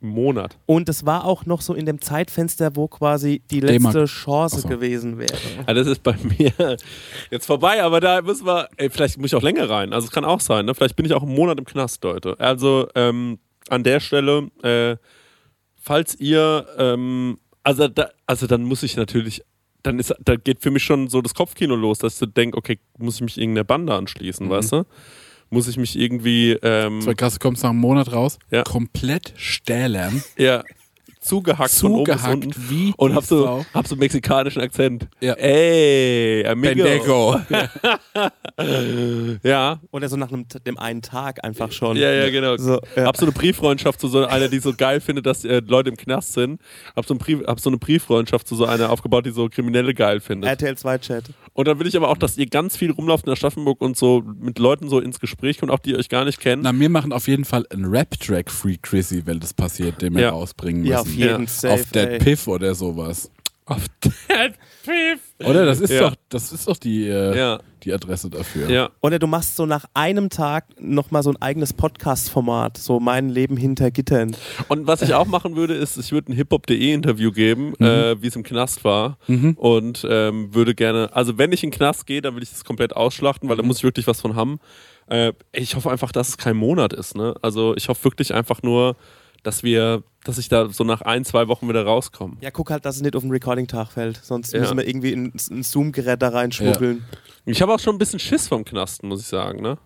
Monat. 0.00 0.58
Und 0.66 0.88
es 0.88 1.04
war 1.06 1.24
auch 1.24 1.44
noch 1.44 1.60
so 1.60 1.74
in 1.74 1.86
dem 1.86 2.00
Zeitfenster, 2.00 2.76
wo 2.76 2.86
quasi 2.86 3.42
die 3.50 3.60
letzte 3.60 4.04
Chance 4.04 4.60
so. 4.60 4.68
gewesen 4.68 5.18
wäre. 5.18 5.36
Ja, 5.66 5.74
das 5.74 5.86
ist 5.86 6.02
bei 6.02 6.16
mir 6.38 6.52
jetzt 7.30 7.46
vorbei, 7.46 7.82
aber 7.82 8.00
da 8.00 8.22
müssen 8.22 8.46
wir, 8.46 8.68
ey, 8.76 8.90
vielleicht 8.90 9.18
muss 9.18 9.26
ich 9.32 9.34
auch 9.34 9.42
länger 9.42 9.68
rein. 9.68 9.92
Also 9.92 10.06
es 10.06 10.12
kann 10.12 10.24
auch 10.24 10.40
sein, 10.40 10.66
ne? 10.66 10.74
Vielleicht 10.74 10.96
bin 10.96 11.04
ich 11.04 11.12
auch 11.14 11.22
einen 11.22 11.34
Monat 11.34 11.58
im 11.58 11.64
Knast, 11.64 12.02
Leute. 12.04 12.38
Also 12.38 12.88
ähm, 12.94 13.38
an 13.68 13.82
der 13.82 14.00
Stelle, 14.00 14.50
äh, 14.62 14.96
falls 15.80 16.18
ihr, 16.20 16.66
ähm, 16.78 17.38
also, 17.62 17.88
da, 17.88 18.10
also 18.26 18.46
dann 18.46 18.62
muss 18.62 18.82
ich 18.82 18.96
natürlich, 18.96 19.42
dann 19.82 19.98
ist, 19.98 20.14
da 20.24 20.36
geht 20.36 20.62
für 20.62 20.70
mich 20.70 20.84
schon 20.84 21.08
so 21.08 21.22
das 21.22 21.34
Kopfkino 21.34 21.74
los, 21.74 21.98
dass 21.98 22.20
ich 22.22 22.32
denke, 22.32 22.56
okay, 22.56 22.78
muss 22.98 23.16
ich 23.16 23.22
mich 23.22 23.38
irgendeiner 23.38 23.64
Bande 23.64 23.94
anschließen, 23.94 24.48
weißt 24.48 24.72
du? 24.72 24.84
Muss 25.50 25.66
ich 25.68 25.76
mich 25.78 25.98
irgendwie, 25.98 26.52
ähm, 26.62 27.00
Zwei 27.00 27.14
Kasse 27.14 27.38
kommst 27.38 27.62
nach 27.62 27.70
einem 27.70 27.78
Monat 27.80 28.12
raus, 28.12 28.38
Ja. 28.50 28.62
komplett 28.64 29.32
stählern. 29.36 30.22
ja, 30.36 30.62
zugehackt, 31.28 31.70
von 31.70 31.92
oben 31.92 32.04
bis 32.04 32.14
Zugehackt 32.16 32.44
unten 32.46 32.70
wie 32.70 32.92
und 32.96 33.14
hab 33.14 33.24
so, 33.24 33.64
hab 33.74 33.86
so 33.86 33.94
einen 33.94 34.00
mexikanischen 34.00 34.62
Akzent. 34.62 35.06
Ja. 35.20 35.34
Ey, 35.34 36.46
amigo. 36.46 36.82
Bendeco. 36.84 37.40
Ja, 39.44 39.80
Oder 39.92 40.08
so 40.08 40.16
nach 40.16 40.32
einem, 40.32 40.46
dem 40.66 40.78
einen 40.78 41.02
Tag 41.02 41.44
einfach 41.44 41.70
schon. 41.72 41.96
ja, 41.96 42.12
ja, 42.12 42.30
genau. 42.30 42.56
So, 42.56 42.80
ja. 42.96 43.04
Hab 43.04 43.16
so 43.16 43.24
eine 43.24 43.32
Brieffreundschaft 43.32 44.00
zu 44.00 44.08
so 44.08 44.24
einer, 44.26 44.48
die 44.48 44.58
so 44.58 44.72
geil 44.74 45.00
findet, 45.00 45.26
dass 45.26 45.44
äh, 45.44 45.62
Leute 45.66 45.90
im 45.90 45.96
Knast 45.96 46.32
sind. 46.32 46.60
Hab 46.96 47.06
so, 47.06 47.14
ein 47.14 47.18
Brief, 47.18 47.40
hab 47.46 47.60
so 47.60 47.70
eine 47.70 47.76
Brieffreundschaft 47.78 48.48
zu 48.48 48.56
so 48.56 48.64
einer 48.64 48.90
aufgebaut, 48.90 49.26
die 49.26 49.30
so 49.30 49.48
Kriminelle 49.48 49.94
geil 49.94 50.20
findet. 50.20 50.50
RTL 50.50 50.76
2 50.76 50.98
Chat. 50.98 51.24
Und 51.52 51.68
dann 51.68 51.78
will 51.78 51.86
ich 51.86 51.96
aber 51.96 52.08
auch, 52.08 52.16
dass 52.18 52.36
ihr 52.36 52.46
ganz 52.46 52.76
viel 52.76 52.90
rumlauft 52.90 53.26
in 53.26 53.32
Aschaffenburg 53.32 53.80
und 53.80 53.96
so 53.96 54.22
mit 54.40 54.58
Leuten 54.58 54.88
so 54.88 55.00
ins 55.00 55.20
Gespräch 55.20 55.58
kommt, 55.58 55.70
auch 55.72 55.78
die 55.80 55.96
euch 55.96 56.08
gar 56.08 56.24
nicht 56.24 56.40
kennen. 56.40 56.62
Na, 56.62 56.72
wir 56.78 56.88
machen 56.88 57.12
auf 57.12 57.28
jeden 57.28 57.44
Fall 57.44 57.64
einen 57.70 57.84
Rap-Track 57.86 58.50
Free 58.50 58.76
Chrissy, 58.80 59.22
wenn 59.24 59.40
das 59.40 59.54
passiert, 59.54 60.00
den 60.02 60.14
wir 60.14 60.22
Ja. 60.22 60.30
rausbringen 60.30 60.82
müssen. 60.82 60.92
Ja, 60.92 61.00
auf 61.00 61.14
jeden 61.18 61.42
Ja. 61.44 61.48
Safe. 61.48 61.74
auf 61.74 61.90
Dead 61.92 62.08
ey. 62.08 62.18
Piff 62.18 62.46
oder 62.48 62.74
sowas. 62.74 63.30
Auf 63.66 63.84
Dead 64.02 64.54
Piff. 64.84 65.20
Oder? 65.46 65.66
Das 65.66 65.80
ist 65.80 65.90
Ja. 65.90 66.08
doch, 66.10 66.16
das 66.30 66.52
ist 66.52 66.66
doch 66.66 66.76
die, 66.78 67.06
äh, 67.06 67.36
Ja, 67.36 67.60
die 67.84 67.92
Adresse 67.92 68.30
dafür. 68.30 68.70
ja. 68.70 68.88
Oder 69.02 69.18
du 69.18 69.26
machst 69.26 69.56
so 69.56 69.66
nach 69.66 69.84
einem 69.94 70.30
Tag 70.30 70.64
nochmal 70.80 71.22
so 71.22 71.30
ein 71.30 71.36
eigenes 71.42 71.74
Podcast-Format, 71.74 72.78
so 72.78 72.98
mein 72.98 73.28
Leben 73.28 73.56
hinter 73.58 73.90
Gittern. 73.90 74.34
Und 74.68 74.86
was 74.86 75.02
ich 75.02 75.12
auch 75.14 75.26
machen 75.26 75.54
würde, 75.54 75.74
ist, 75.74 75.98
ich 75.98 76.10
würde 76.12 76.32
ein 76.32 76.34
hiphop.de 76.34 76.92
Interview 76.92 77.30
geben, 77.30 77.74
Mhm. 77.78 77.84
äh, 77.86 78.22
wie 78.22 78.26
es 78.28 78.36
im 78.36 78.42
Knast 78.42 78.84
war. 78.84 79.18
Und 79.56 80.06
ähm, 80.08 80.54
würde 80.54 80.74
gerne, 80.74 81.10
also 81.14 81.36
wenn 81.38 81.52
ich 81.52 81.62
in 81.62 81.70
den 81.70 81.76
Knast 81.76 82.06
gehe, 82.06 82.22
dann 82.22 82.34
will 82.36 82.42
ich 82.42 82.50
das 82.50 82.64
komplett 82.64 82.96
ausschlachten, 82.96 83.48
weil 83.50 83.56
Mhm. 83.56 83.60
da 83.62 83.66
muss 83.66 83.76
ich 83.78 83.84
wirklich 83.84 84.06
was 84.06 84.20
von 84.22 84.34
haben. 84.34 84.58
Äh, 85.08 85.32
ich 85.52 85.74
hoffe 85.76 85.90
einfach, 85.90 86.10
dass 86.12 86.28
es 86.30 86.36
kein 86.38 86.56
Monat 86.56 86.92
ist. 86.94 87.16
Ne? 87.16 87.34
Also 87.42 87.74
ich 87.76 87.88
hoffe 87.88 88.04
wirklich 88.04 88.32
einfach 88.34 88.62
nur, 88.62 88.96
dass 89.42 89.62
wir, 89.62 90.02
dass 90.24 90.38
ich 90.38 90.48
da 90.48 90.68
so 90.68 90.84
nach 90.84 91.00
ein, 91.02 91.24
zwei 91.24 91.48
Wochen 91.48 91.68
wieder 91.68 91.84
rauskomme. 91.84 92.36
Ja, 92.40 92.50
guck 92.50 92.70
halt, 92.70 92.84
dass 92.84 92.96
es 92.96 93.02
nicht 93.02 93.16
auf 93.16 93.22
den 93.22 93.30
Recording-Tag 93.30 93.92
fällt. 93.92 94.16
Sonst 94.22 94.52
Ja. 94.52 94.60
müssen 94.60 94.76
wir 94.76 94.86
irgendwie 94.86 95.12
ein, 95.12 95.32
ein 95.50 95.62
Zoom-Gerät 95.62 96.20
da 96.22 96.28
reinschmuggeln. 96.30 97.04
Ich 97.46 97.62
habe 97.62 97.72
auch 97.72 97.80
schon 97.80 97.94
ein 97.94 97.98
bisschen 97.98 98.18
Schiss 98.18 98.48
vom 98.48 98.64
Knasten, 98.64 99.08
muss 99.08 99.20
ich 99.20 99.26
sagen. 99.26 99.62
Ne? 99.62 99.78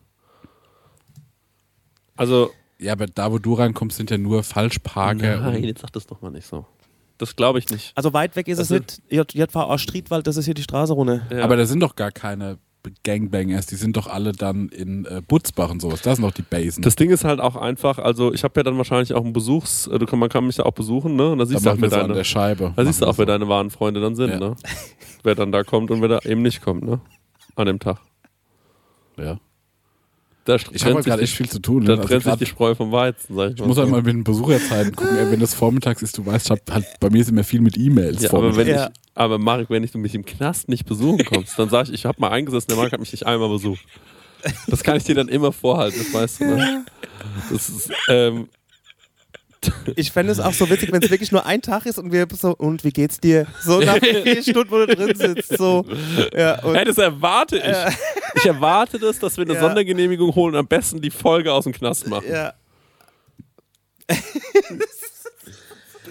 Also, 2.16 2.50
Ja, 2.78 2.92
aber 2.92 3.06
da, 3.06 3.30
wo 3.30 3.38
du 3.38 3.54
rankommst, 3.54 3.96
sind 3.96 4.10
ja 4.10 4.18
nur 4.18 4.42
Falschparker. 4.42 5.40
nein, 5.40 5.62
jetzt 5.64 5.82
sag 5.82 5.92
das 5.92 6.06
doch 6.06 6.20
mal 6.20 6.30
nicht 6.30 6.46
so. 6.46 6.66
Das 7.18 7.36
glaube 7.36 7.60
ich 7.60 7.68
nicht. 7.70 7.92
Also 7.94 8.12
weit 8.12 8.34
weg 8.34 8.48
ist 8.48 8.58
Also- 8.58 8.74
es 8.76 8.80
nicht. 8.80 9.02
J- 9.08 9.32
JVA 9.32 9.78
Striedwald, 9.78 10.26
das 10.26 10.36
ist 10.36 10.46
hier 10.46 10.54
die 10.54 10.62
Straße 10.64 10.92
runter. 10.92 11.22
Ja. 11.30 11.44
Aber 11.44 11.56
da 11.56 11.64
sind 11.66 11.80
doch 11.80 11.94
gar 11.94 12.10
keine 12.10 12.58
Gangbangers, 13.04 13.66
die 13.66 13.76
sind 13.76 13.96
doch 13.96 14.06
alle 14.06 14.32
dann 14.32 14.68
in 14.68 15.04
äh, 15.04 15.22
Butzbach 15.26 15.70
und 15.70 15.80
sowas. 15.80 16.02
Das 16.02 16.16
sind 16.16 16.24
doch 16.24 16.32
die 16.32 16.42
Basen. 16.42 16.82
Das 16.82 16.96
Ding 16.96 17.10
ist 17.10 17.24
halt 17.24 17.40
auch 17.40 17.56
einfach, 17.56 17.98
also 17.98 18.32
ich 18.32 18.44
habe 18.44 18.58
ja 18.58 18.64
dann 18.64 18.76
wahrscheinlich 18.76 19.14
auch 19.14 19.22
einen 19.24 19.32
Besuchs, 19.32 19.86
äh, 19.86 20.16
man 20.16 20.28
kann 20.28 20.46
mich 20.46 20.56
ja 20.56 20.64
auch 20.66 20.72
besuchen, 20.72 21.16
ne? 21.16 21.30
Und 21.30 21.38
da 21.38 21.44
da 21.44 21.50
siehst 21.50 21.64
du 21.66 21.70
auch, 21.70 21.76
wer 21.78 21.88
deine, 21.88 22.14
der 22.14 22.24
Scheibe. 22.24 22.72
da 22.74 22.84
siehst 22.84 23.00
du 23.02 23.06
auch, 23.06 23.18
wer 23.18 23.26
deine 23.26 23.48
wahren 23.48 23.70
Freunde 23.70 24.00
dann 24.00 24.14
sind, 24.16 24.30
Ja. 24.30 24.38
ne? 24.40 24.56
Wer 25.22 25.34
dann 25.36 25.52
da 25.52 25.62
kommt 25.62 25.90
und 25.90 26.00
wer 26.00 26.08
da 26.08 26.18
eben 26.24 26.42
nicht 26.42 26.62
kommt, 26.62 26.82
ne? 26.84 27.00
An 27.54 27.66
dem 27.66 27.78
Tag. 27.78 27.98
ja. 29.16 29.38
Da 30.44 30.56
Ich 30.56 30.64
habe 30.64 30.76
trennt 30.76 30.96
sich 30.98 31.10
gerade 31.10 31.22
echt 31.22 31.34
viel 31.34 31.48
zu 31.48 31.60
tun. 31.60 31.84
Da 31.84 31.92
ne? 31.92 31.98
Also 32.02 32.08
trennt 32.08 32.24
sich 32.24 32.34
die 32.34 32.46
Spreu 32.46 32.74
vom 32.74 32.90
Weizen, 32.90 33.36
sag 33.36 33.52
ich, 33.52 33.60
ich 33.60 33.64
muss 33.64 33.76
halt 33.78 33.88
mal 33.88 34.02
mit 34.02 34.12
den 34.12 34.24
Besucherzeiten 34.24 34.94
gucken. 34.96 35.16
ey, 35.16 35.30
Wenn 35.30 35.38
das 35.40 35.54
vormittags 35.54 36.02
ist, 36.02 36.18
du 36.18 36.26
weißt, 36.26 36.46
ich 36.46 36.50
hab 36.50 36.70
halt, 36.70 36.84
bei 37.00 37.10
mir 37.10 37.24
sind 37.24 37.34
immer 37.34 37.44
viel 37.44 37.60
mit 37.60 37.76
E-Mails 37.78 38.22
ja, 38.22 38.32
aber 38.32 38.56
wenn 38.56 38.66
Ja. 38.66 38.86
ich, 38.86 38.92
aber 39.14 39.38
Marek, 39.38 39.70
wenn 39.70 39.84
ich, 39.84 39.92
du 39.92 39.98
mich 39.98 40.14
im 40.14 40.24
Knast 40.24 40.68
nicht 40.68 40.84
besuchen 40.86 41.24
kommst, 41.24 41.58
dann 41.58 41.68
sag 41.68 41.86
ich, 41.88 41.94
ich 41.94 42.04
habe 42.06 42.20
mal 42.20 42.30
eingesessen, 42.30 42.68
der 42.68 42.76
Marek 42.76 42.92
hat 42.92 43.00
mich 43.00 43.12
nicht 43.12 43.26
einmal 43.26 43.48
besucht. 43.48 43.84
Das 44.66 44.82
kann 44.82 44.96
ich 44.96 45.04
dir 45.04 45.14
dann 45.14 45.28
immer 45.28 45.52
vorhalten, 45.52 45.98
das 45.98 46.12
weißt 46.12 46.40
du, 46.40 46.44
ne? 46.46 46.84
Das 47.50 47.68
ist, 47.68 47.90
ähm, 48.08 48.48
Ich 49.96 50.10
fände 50.12 50.32
es 50.32 50.40
auch 50.40 50.52
so 50.52 50.68
witzig, 50.70 50.92
wenn 50.92 51.02
es 51.02 51.10
wirklich 51.10 51.32
nur 51.32 51.46
ein 51.46 51.62
Tag 51.62 51.86
ist 51.86 51.98
und 51.98 52.12
wir 52.12 52.26
so, 52.32 52.54
und 52.56 52.84
wie 52.84 52.90
geht's 52.90 53.20
dir? 53.20 53.46
So 53.62 53.80
nach 53.80 53.98
vier 53.98 54.42
Stunden, 54.42 54.70
wo 54.70 54.78
du 54.84 54.86
drin 54.94 55.14
sitzt. 55.16 55.56
So. 55.56 55.84
Ja, 56.36 56.62
und 56.62 56.74
Hey, 56.74 56.84
das 56.84 56.98
erwarte 56.98 57.56
ich. 57.58 57.94
Ich 58.36 58.46
erwarte 58.46 58.98
das, 58.98 59.18
dass 59.18 59.36
wir 59.36 59.44
eine 59.44 59.54
Ja. 59.54 59.60
Sondergenehmigung 59.60 60.34
holen 60.34 60.54
und 60.54 60.60
am 60.60 60.66
besten 60.66 61.00
die 61.00 61.10
Folge 61.10 61.52
aus 61.52 61.64
dem 61.64 61.72
Knast 61.72 62.06
machen. 62.08 62.26
ja. 62.30 62.54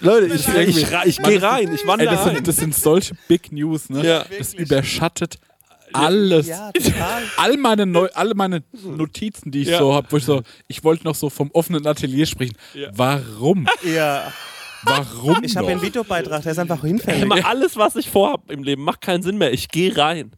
Leute, 0.00 0.34
ich, 0.34 0.48
ich, 0.48 0.76
ich, 0.82 0.88
ich 1.04 1.22
gehe 1.22 1.40
rein, 1.42 1.72
ich 1.72 1.82
Ey, 1.82 1.86
wandere 1.86 2.10
das, 2.10 2.26
ein. 2.26 2.34
sind, 2.36 2.48
das 2.48 2.56
sind 2.56 2.74
solche 2.74 3.14
Big 3.28 3.52
News, 3.52 3.88
ne? 3.88 4.04
Ja. 4.04 4.24
Das 4.36 4.52
überschattet 4.54 5.38
alles. 5.94 6.46
ja, 6.48 6.70
total. 6.72 7.22
All 7.36 7.56
meine, 7.56 7.86
Neu 7.86 8.08
alle 8.14 8.34
meine 8.34 8.62
Notizen, 8.84 9.50
die 9.50 9.62
ich 9.62 9.68
Ja. 9.68 9.78
so 9.78 9.94
habe, 9.94 10.06
wo 10.10 10.16
ich 10.16 10.24
so, 10.24 10.42
ich 10.68 10.82
wollte 10.84 11.04
noch 11.04 11.14
so 11.14 11.30
vom 11.30 11.50
offenen 11.52 11.86
Atelier 11.86 12.26
sprechen. 12.26 12.56
Ja. 12.74 12.88
Warum? 12.94 13.66
Ja. 13.84 14.32
Warum? 14.84 15.44
Ich 15.44 15.56
habe 15.56 15.68
einen 15.68 15.80
Videobeitrag, 15.82 16.42
der 16.42 16.52
ist 16.52 16.58
einfach 16.58 16.80
hinfällig. 16.82 17.22
Immer 17.22 17.46
alles, 17.46 17.76
was 17.76 17.94
ich 17.96 18.10
vorhab 18.10 18.50
im 18.50 18.64
Leben, 18.64 18.82
macht 18.82 19.00
keinen 19.00 19.22
Sinn 19.22 19.38
mehr. 19.38 19.52
Ich 19.52 19.68
gehe 19.68 19.96
rein. 19.96 20.32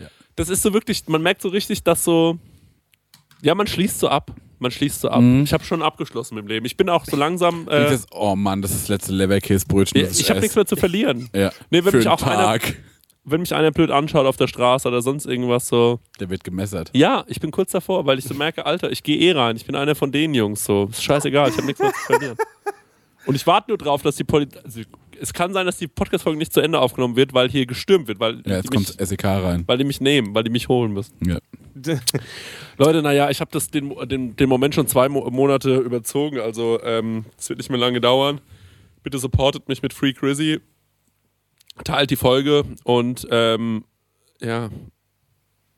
Ja. 0.00 0.08
Das 0.36 0.48
ist 0.48 0.62
so 0.62 0.72
wirklich, 0.72 1.06
man 1.06 1.22
merkt 1.22 1.42
so 1.42 1.48
richtig, 1.48 1.84
dass 1.84 2.02
so, 2.02 2.38
ja, 3.42 3.54
man 3.54 3.66
schließt 3.68 4.00
so 4.00 4.08
ab. 4.08 4.32
Man 4.58 4.70
schließt 4.70 5.00
so 5.02 5.10
ab. 5.10 5.20
Mhm. 5.20 5.42
Ich 5.44 5.52
habe 5.52 5.62
schon 5.64 5.82
abgeschlossen 5.82 6.38
im 6.38 6.46
Leben. 6.46 6.64
Ich 6.64 6.76
bin 6.76 6.88
auch 6.88 7.04
so 7.04 7.16
langsam. 7.16 7.68
Äh, 7.68 7.90
Das, 7.90 8.06
oh 8.12 8.34
Mann, 8.34 8.62
das 8.62 8.70
ist 8.72 8.82
das 8.82 8.88
letzte 8.88 9.12
Leberkäsebrötchen. 9.12 10.00
ich 10.10 10.20
ich 10.20 10.30
habe 10.30 10.40
nichts 10.40 10.56
mehr 10.56 10.64
zu 10.66 10.76
verlieren. 10.76 11.28
Ja. 11.34 11.50
Nee, 11.70 11.84
wenn 11.84 11.90
Für 11.90 11.96
mich 11.98 12.08
auch 12.08 12.22
einer- 12.22 12.34
Tag. 12.36 12.74
Wenn 13.26 13.40
mich 13.40 13.54
einer 13.54 13.70
blöd 13.70 13.90
anschaut 13.90 14.26
auf 14.26 14.36
der 14.36 14.48
Straße 14.48 14.86
oder 14.86 15.00
sonst 15.00 15.24
irgendwas 15.26 15.66
so. 15.68 15.98
Der 16.20 16.28
wird 16.28 16.44
gemessert. 16.44 16.90
Ja, 16.94 17.24
ich 17.26 17.40
bin 17.40 17.50
kurz 17.50 17.72
davor, 17.72 18.04
weil 18.04 18.18
ich 18.18 18.24
so 18.26 18.34
merke, 18.34 18.66
Alter, 18.66 18.92
ich 18.92 19.02
gehe 19.02 19.16
eh 19.18 19.32
rein. 19.32 19.56
Ich 19.56 19.64
bin 19.64 19.74
einer 19.76 19.94
von 19.94 20.12
den 20.12 20.34
Jungs. 20.34 20.64
So, 20.64 20.88
ist 20.90 21.02
scheißegal, 21.02 21.48
ich 21.48 21.56
habe 21.56 21.66
nichts 21.66 21.80
mehr 21.80 21.92
zu 21.92 22.00
verlieren. 22.00 22.36
Und 23.26 23.34
ich 23.34 23.46
warte 23.46 23.70
nur 23.70 23.78
drauf, 23.78 24.02
dass 24.02 24.16
die 24.16 24.24
Polizei. 24.24 24.60
Also, 24.62 24.80
es 25.20 25.32
kann 25.32 25.52
sein, 25.54 25.64
dass 25.64 25.78
die 25.78 25.86
Podcast-Folge 25.86 26.36
nicht 26.38 26.52
zu 26.52 26.60
Ende 26.60 26.78
aufgenommen 26.80 27.16
wird, 27.16 27.32
weil 27.32 27.48
hier 27.48 27.64
gestürmt 27.66 28.08
wird, 28.08 28.18
weil, 28.20 28.42
Ja, 28.44 28.56
jetzt 28.56 28.70
mich, 28.70 28.84
kommt 28.86 29.08
SEK 29.08 29.24
rein. 29.24 29.62
weil 29.66 29.78
die 29.78 29.84
mich 29.84 30.00
nehmen, 30.00 30.34
weil 30.34 30.42
die 30.44 30.50
mich 30.50 30.68
holen 30.68 30.92
müssen. 30.92 31.14
Ja. 31.24 31.38
Leute, 32.78 33.00
naja, 33.00 33.30
ich 33.30 33.40
habe 33.40 33.50
das 33.52 33.70
den, 33.70 33.94
den, 34.08 34.36
den 34.36 34.48
Moment 34.48 34.74
schon 34.74 34.86
zwei 34.86 35.08
Mo 35.08 35.30
Monate 35.30 35.76
überzogen, 35.76 36.40
also 36.40 36.80
ähm, 36.82 37.24
es 37.38 37.48
wird 37.48 37.58
nicht 37.58 37.70
mehr 37.70 37.78
lange 37.78 38.00
dauern. 38.00 38.40
Bitte 39.02 39.18
supportet 39.18 39.68
mich 39.68 39.82
mit 39.82 39.92
Free 39.94 40.12
Crizzy, 40.12 40.60
teilt 41.82 42.10
die 42.10 42.16
Folge 42.16 42.64
und 42.84 43.26
ähm, 43.30 43.84
ja, 44.40 44.68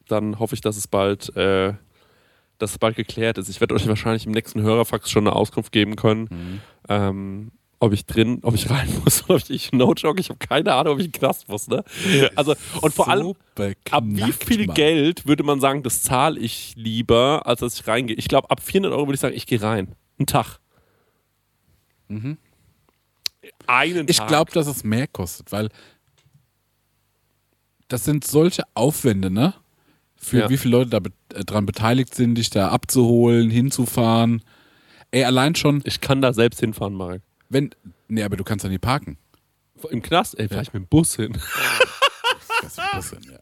dann 0.09 0.38
hoffe 0.38 0.55
ich, 0.55 0.61
dass 0.61 0.76
es 0.76 0.86
bald, 0.88 1.34
äh, 1.36 1.72
dass 2.59 2.72
es 2.72 2.78
bald 2.78 2.97
geklärt 2.97 3.38
ist. 3.38 3.49
Ich 3.49 3.61
werde 3.61 3.74
euch 3.74 3.86
wahrscheinlich 3.88 4.26
im 4.26 4.32
nächsten 4.32 4.62
Hörerfax 4.62 5.11
schon 5.11 5.26
eine 5.26 5.34
Auskunft 5.36 5.72
geben 5.72 5.97
können, 5.97 6.61
ähm, 6.88 7.51
ob 7.78 7.92
ich 7.92 8.07
drin, 8.07 8.38
ob 8.42 8.55
ich 8.55 8.70
rein 8.70 8.88
muss 9.05 9.24
oder 9.24 9.34
ob 9.36 9.51
ich, 9.51 9.72
no 9.72 9.92
joke, 9.94 10.20
ich 10.20 10.30
habe 10.30 10.38
keine 10.38 10.72
Ahnung, 10.74 10.94
ob 10.94 10.99
ich 11.01 11.07
in 11.07 11.12
den 11.12 11.18
Knast 11.18 11.49
muss. 11.49 11.68
Ne? 11.68 11.84
Also, 12.34 12.55
und 12.80 12.94
vor 12.94 13.09
allem, 13.09 13.26
So 13.26 13.34
Ab 13.90 14.05
wie 14.07 14.14
beknackt, 14.14 14.44
viel 14.44 14.66
Mann. 14.66 14.74
Geld 14.74 15.26
würde 15.26 15.42
man 15.44 15.61
sagen, 15.61 15.82
das 15.82 16.03
zahle 16.03 16.38
ich 16.40 16.74
lieber, 16.76 17.42
als 17.47 17.61
dass 17.61 17.78
ich 17.78 17.86
reingehe? 17.86 18.16
Ich 18.16 18.28
glaube, 18.28 18.51
ab 18.51 18.61
400 18.62 18.92
Euro 18.92 19.07
würde 19.07 19.14
ich 19.14 19.20
sagen, 19.20 19.36
ich 19.36 19.47
gehe 19.47 19.61
rein. 19.61 19.94
Einen 20.18 20.26
Tag. 20.26 20.59
Einen. 23.66 24.07
Ich 24.09 24.24
glaube, 24.26 24.53
dass 24.53 24.66
es 24.66 24.84
mehr 24.84 25.07
kostet, 25.07 25.53
weil 25.53 25.68
das 27.88 28.05
sind 28.05 28.24
solche 28.26 28.62
Aufwände, 28.74 29.30
ne? 29.30 29.55
Für 30.16 30.40
Ja. 30.40 30.51
wie 30.51 30.57
viele 30.57 30.78
Leute 30.78 30.90
da 30.90 31.01
be 31.01 31.11
äh, 31.34 31.44
dran 31.44 31.66
beteiligt 31.66 32.14
sind, 32.14 32.34
dich 32.36 32.51
da 32.51 32.68
abzuholen, 32.70 33.51
hinzufahren. 33.51 34.42
Ey, 35.11 35.24
allein 35.24 35.55
schon, 35.55 35.82
Ich 35.84 36.01
kann 36.01 36.20
da 36.20 36.32
selbst 36.32 36.61
hinfahren, 36.61 36.94
Marek. 36.94 37.22
wenn. 37.49 37.70
Nee, 38.09 38.22
aber 38.22 38.36
du 38.36 38.44
kannst 38.44 38.64
da 38.64 38.68
nie 38.68 38.78
parken. 38.78 39.18
Im 39.90 40.01
Knast, 40.03 40.38
ey, 40.38 40.49
vielleicht 40.49 40.72
mit 40.74 40.82
dem 40.84 40.88
Bus 40.88 41.16
hin. 41.16 41.36
Das 42.62 42.72
ist 42.72 42.78
ein 42.80 42.88
bisschen, 42.94 43.22
ja. 43.32 43.38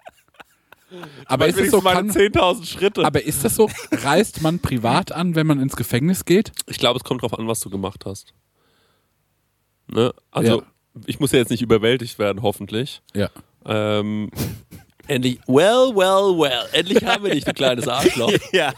Aber 1.27 1.47
ist 1.49 1.59
das 1.59 1.71
so, 1.71 1.81
kann, 1.81 2.11
10.000 2.11 2.67
Schritte. 2.67 3.05
aber 3.05 3.23
ist 3.23 3.45
das 3.45 3.55
so, 3.57 3.69
reist 3.93 4.43
man 4.43 4.59
privat 4.59 5.11
an, 5.13 5.35
wenn 5.35 5.47
man 5.47 5.61
ins 5.61 5.77
Gefängnis 5.77 6.25
geht? 6.25 6.53
ich 6.67 6.79
glaube, 6.79 6.99
es 6.99 7.05
kommt 7.05 7.23
drauf 7.23 7.37
an, 7.39 7.47
was 7.49 7.61
du 7.61 7.71
gemacht 7.71 8.05
hast. 8.05 8.33
Ne? 9.95 10.13
Also, 10.33 10.61
Ja. 10.61 10.67
ich 11.07 11.21
muss 11.21 11.31
ja 11.33 11.39
jetzt 11.39 11.51
nicht 11.51 11.63
überwältigt 11.63 12.19
werden, 12.19 12.43
hoffentlich. 12.43 13.01
Ja. 13.15 13.31
Ähm, 13.65 14.29
endlich, 15.07 15.39
well, 15.47 15.95
well, 15.95 16.37
well. 16.37 16.65
Endlich 16.73 17.05
haben 17.05 17.25
wir 17.25 17.31
dich, 17.33 17.45
du 17.45 17.53
kleines 17.53 17.87
Arschloch. 17.87 18.33
Ja. 18.53 18.73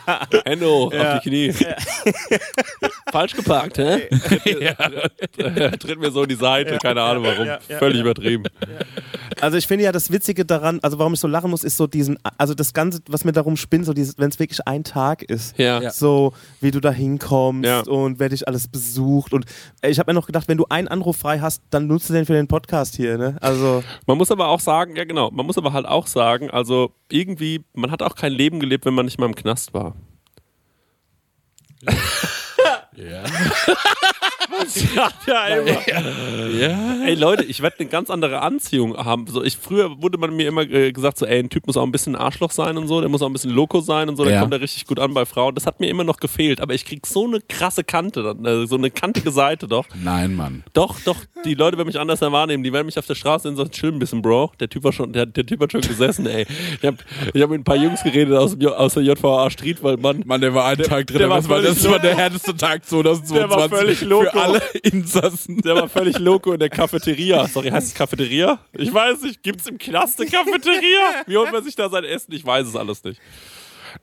Hände 0.44 0.66
hoch 0.66 0.92
auf 0.92 1.20
die 1.22 1.28
Knie. 1.28 1.54
Falsch 3.10 3.34
geparkt, 3.34 3.78
hä? 3.78 4.08
Tritt 5.78 5.98
mir 5.98 6.10
so 6.10 6.22
in 6.24 6.28
die 6.28 6.34
Seite, 6.34 6.76
keine 6.78 7.00
Ahnung 7.02 7.24
warum. 7.24 7.46
Ja, 7.46 7.58
ja, 7.68 7.78
Völlig 7.78 7.98
ja. 7.98 8.04
Also 9.40 9.56
ich 9.58 9.66
finde 9.66 9.84
ja 9.84 9.92
das 9.92 10.10
Witzige 10.10 10.44
daran, 10.44 10.80
also 10.82 10.98
warum 10.98 11.14
ich 11.14 11.20
so 11.20 11.28
lachen 11.28 11.50
muss, 11.50 11.64
ist 11.64 11.76
so 11.76 11.86
diesen, 11.86 12.18
also 12.38 12.54
das 12.54 12.72
Ganze, 12.72 13.00
was 13.08 13.24
mir 13.24 13.32
darum 13.32 13.56
spinnt, 13.56 13.84
so 13.86 13.92
dieses, 13.92 14.18
wenn 14.18 14.30
es 14.30 14.38
wirklich 14.38 14.66
ein 14.66 14.84
Tag 14.84 15.22
ist. 15.22 15.58
Ja. 15.58 15.80
Ja. 15.82 15.90
So, 15.90 16.32
wie 16.60 16.70
du 16.70 16.80
da 16.80 16.90
hinkommst 16.90 17.66
Ja. 17.68 17.80
und 17.82 18.18
wer 18.18 18.28
dich 18.30 18.46
alles 18.48 18.68
besucht. 18.68 19.32
Und 19.32 19.44
äh, 19.82 19.90
ich 19.90 19.98
habe 19.98 20.10
mir 20.10 20.14
noch 20.14 20.26
gedacht, 20.26 20.48
wenn 20.48 20.56
du 20.58 20.66
einen 20.68 20.88
Anruf 20.88 21.16
frei 21.18 21.40
hast, 21.40 21.62
dann 21.70 21.86
nutzt 21.86 22.08
du 22.08 22.12
den 22.14 22.26
für 22.26 22.32
den 22.34 22.48
Podcast 22.48 22.96
hier, 22.96 23.18
ne? 23.18 23.36
Also, 23.40 23.82
Man 24.06 24.16
muss 24.18 24.30
aber 24.30 24.48
auch 24.48 24.60
sagen, 24.60 24.96
ja 24.96 25.04
genau, 25.04 25.30
man 25.30 25.44
muss 25.46 25.58
aber 25.58 25.72
halt 25.72 25.86
auch 25.86 26.06
sagen, 26.06 26.50
also 26.50 26.92
irgendwie, 27.10 27.64
man 27.74 27.90
hat 27.90 28.02
auch 28.02 28.14
kein 28.14 28.32
Leben 28.32 28.60
gelebt, 28.60 28.84
wenn 28.86 28.94
man 28.94 29.04
nicht 29.06 29.18
mal 29.18 29.26
im 29.26 29.34
Knast 29.34 29.74
war. 29.74 29.94
Ja. 32.96 33.22
sagt 34.66 35.26
ja 35.26 35.46
immer. 35.46 36.50
Ja. 36.50 37.04
Ey 37.04 37.14
Leute, 37.14 37.44
ich 37.44 37.60
werde 37.62 37.76
eine 37.80 37.88
ganz 37.88 38.10
andere 38.10 38.40
Anziehung 38.40 38.96
haben. 38.96 39.26
So, 39.26 39.42
ich, 39.42 39.56
früher 39.56 40.00
wurde 40.00 40.18
man 40.18 40.34
mir 40.34 40.48
immer 40.48 40.62
äh, 40.62 40.92
gesagt, 40.92 41.18
so, 41.18 41.26
ey, 41.26 41.40
ein 41.40 41.50
Typ 41.50 41.66
muss 41.66 41.76
auch 41.76 41.82
ein 41.82 41.92
bisschen 41.92 42.16
Arschloch 42.16 42.50
sein 42.52 42.76
und 42.78 42.88
so, 42.88 43.00
der 43.00 43.08
muss 43.10 43.22
auch 43.22 43.26
ein 43.26 43.32
bisschen 43.32 43.50
Loco 43.50 43.80
sein 43.80 44.08
und 44.08 44.16
so, 44.16 44.24
der 44.24 44.34
Ja. 44.34 44.40
kommt 44.40 44.52
da 44.52 44.56
richtig 44.58 44.86
gut 44.86 44.98
an 44.98 45.12
bei 45.14 45.26
Frauen. 45.26 45.54
Das 45.54 45.66
hat 45.66 45.80
mir 45.80 45.88
immer 45.88 46.04
noch 46.04 46.18
gefehlt, 46.18 46.60
aber 46.60 46.74
ich 46.74 46.84
krieg 46.84 47.06
so 47.06 47.24
eine 47.26 47.40
krasse 47.40 47.84
Kante, 47.84 48.22
dann, 48.22 48.44
äh, 48.44 48.66
so 48.66 48.76
eine 48.76 48.90
kantige 48.90 49.30
Seite 49.30 49.66
doch. 49.68 49.86
Nein, 50.02 50.34
Mann. 50.34 50.64
Doch, 50.72 50.98
doch, 51.04 51.16
die 51.44 51.54
Leute 51.54 51.76
werden 51.76 51.88
mich 51.88 51.98
anders 51.98 52.20
wahrnehmen. 52.20 52.62
Die 52.62 52.72
werden 52.72 52.86
mich 52.86 52.98
auf 52.98 53.06
der 53.06 53.14
Straße 53.14 53.42
sehen 53.44 53.50
und 53.52 53.56
sagen, 53.58 53.70
chill 53.70 53.92
ein 53.92 53.98
bisschen, 53.98 54.22
Bro. 54.22 54.52
Der 54.60 54.68
Typ 54.68 54.84
war 54.84 54.92
schon, 54.92 55.12
der, 55.12 55.26
der 55.26 55.44
Typ 55.44 55.60
hat 55.60 55.72
schon 55.72 55.80
gesessen, 55.82 56.26
ey. 56.26 56.46
Ich 56.80 56.86
habe 56.86 56.96
ich 57.34 57.42
hab 57.42 57.50
mit 57.50 57.60
ein 57.60 57.64
paar 57.64 57.76
Jungs 57.76 58.02
geredet 58.02 58.34
aus, 58.34 58.56
aus 58.60 58.94
der 58.94 59.02
JVA 59.02 59.50
Street, 59.50 59.82
weil 59.82 59.96
man, 59.96 60.22
Mann, 60.24 60.40
der 60.40 60.54
war 60.54 60.66
einen 60.66 60.82
Tag 60.82 61.06
drin, 61.06 61.18
der 61.18 61.28
war 61.28 61.36
das 61.38 61.48
war, 61.48 61.60
das 61.60 61.88
war 61.88 61.98
der 61.98 62.16
härteste 62.16 62.56
Tag 62.56 62.85
2022 62.86 63.34
Der 63.34 63.50
war 63.50 63.68
völlig 63.68 64.00
loco. 64.02 64.30
für 64.30 64.42
alle 64.42 64.62
Insassen. 64.82 65.60
Der 65.62 65.74
war 65.74 65.88
völlig 65.88 66.18
loco 66.18 66.52
in 66.52 66.60
der 66.60 66.70
Cafeteria. 66.70 67.46
Sorry, 67.48 67.70
heißt 67.70 67.88
es 67.88 67.94
Cafeteria? 67.94 68.58
Ich 68.72 68.92
weiß 68.92 69.22
nicht. 69.22 69.42
Gibt's 69.42 69.66
im 69.66 69.78
Knast 69.78 70.20
eine 70.20 70.30
Cafeteria? 70.30 71.22
Wie 71.26 71.36
holt 71.36 71.52
man 71.52 71.64
sich 71.64 71.74
da 71.74 71.88
sein 71.88 72.04
Essen? 72.04 72.32
Ich 72.32 72.44
weiß 72.44 72.66
es 72.68 72.76
alles 72.76 73.02
nicht. 73.04 73.20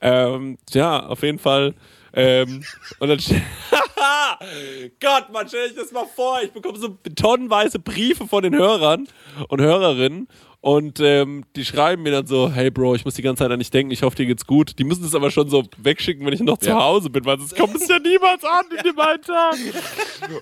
Ähm, 0.02 0.58
ja, 0.72 1.06
auf 1.06 1.22
jeden 1.24 1.40
Fall. 1.40 1.76
Ähm, 2.16 2.64
und 3.00 3.08
dann 3.10 3.20
Gott, 5.00 5.32
man, 5.32 5.48
stell 5.48 5.70
dich 5.70 5.78
das 5.78 5.92
mal 5.92 6.06
vor. 6.16 6.42
Ich 6.44 6.52
bekomme 6.52 6.78
so 6.78 6.98
tonnenweise 7.16 7.80
Briefe 7.80 8.28
von 8.28 8.44
den 8.44 8.56
Hörern 8.56 9.08
und 9.48 9.62
Hörerinnen. 9.62 10.28
Und 10.64 11.02
ähm, 11.02 11.44
die 11.58 11.66
schreiben 11.66 12.04
mir 12.04 12.14
dann 12.14 12.26
so, 12.26 12.50
hey 12.50 12.72
Bro, 12.72 12.96
ich 12.96 13.04
muss 13.04 13.16
die 13.16 13.22
ganze 13.22 13.44
Zeit 13.44 13.52
an 13.52 13.60
dich 13.60 13.70
denken, 13.70 13.92
ich 13.92 14.02
hoffe, 14.02 14.16
dir 14.16 14.26
geht's 14.26 14.48
gut. 14.48 14.80
Die 14.80 14.86
müssen 14.86 15.04
es 15.04 15.14
aber 15.14 15.30
schon 15.30 15.50
so 15.50 15.66
wegschicken, 15.78 16.26
wenn 16.26 16.32
ich 16.32 16.40
noch 16.40 16.58
zu 16.58 16.70
Ja. 16.70 16.80
Hause 16.82 17.10
bin, 17.10 17.26
weil 17.26 17.38
sonst 17.38 17.58
kommt 17.58 17.76
es 17.76 17.86
ja 17.90 18.00
niemals 18.00 18.46
an 18.46 18.64
in 18.78 18.82
dem 18.82 18.98
einen 18.98 19.22
Tag. 19.22 19.56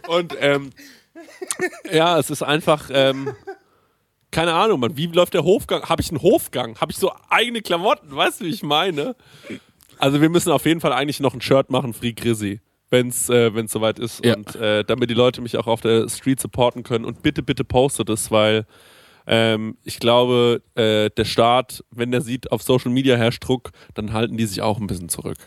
Und 0.07 0.37
ähm, 0.39 0.69
ja, 1.91 2.19
es 2.19 2.29
ist 2.29 2.43
einfach, 2.43 2.91
ähm, 2.93 3.33
keine 4.29 4.53
Ahnung, 4.53 4.79
man, 4.79 4.95
wie 4.95 5.07
läuft 5.07 5.33
der 5.33 5.43
Hofgang? 5.43 5.89
Habe 5.89 6.03
ich 6.03 6.11
einen 6.11 6.21
Hofgang? 6.21 6.79
Habe 6.79 6.91
ich 6.91 6.99
so 6.99 7.11
eigene 7.27 7.63
Klamotten? 7.63 8.15
Weißt 8.15 8.41
du, 8.41 8.45
wie 8.45 8.49
ich 8.49 8.61
meine? 8.61 9.15
Also 9.97 10.21
wir 10.21 10.29
müssen 10.29 10.51
auf 10.51 10.67
jeden 10.67 10.81
Fall 10.81 10.93
eigentlich 10.93 11.19
noch 11.19 11.33
ein 11.33 11.41
Shirt 11.41 11.71
machen, 11.71 11.95
Free 11.95 12.13
Grizzy, 12.13 12.61
wenn 12.91 13.07
es 13.07 13.27
äh, 13.27 13.55
wenn's 13.55 13.71
soweit 13.71 13.97
ist. 13.97 14.23
Ja. 14.23 14.35
Und 14.35 14.55
äh, 14.55 14.83
damit 14.83 15.09
die 15.09 15.15
Leute 15.15 15.41
mich 15.41 15.57
auch 15.57 15.65
auf 15.65 15.81
der 15.81 16.07
Street 16.09 16.39
supporten 16.39 16.83
können. 16.83 17.05
Und 17.05 17.23
bitte, 17.23 17.41
bitte 17.41 17.63
postet 17.63 18.07
es, 18.09 18.29
weil 18.29 18.67
ähm, 19.31 19.77
ich 19.85 19.99
glaube, 19.99 20.61
äh, 20.75 21.09
der 21.09 21.23
Staat, 21.23 21.85
wenn 21.89 22.11
der 22.11 22.19
sieht, 22.19 22.51
auf 22.51 22.61
Social 22.61 22.91
Media 22.91 23.15
herrscht 23.15 23.47
Druck, 23.47 23.71
dann 23.93 24.11
halten 24.11 24.35
die 24.35 24.45
sich 24.45 24.61
auch 24.61 24.77
ein 24.77 24.87
bisschen 24.87 25.07
zurück. 25.07 25.37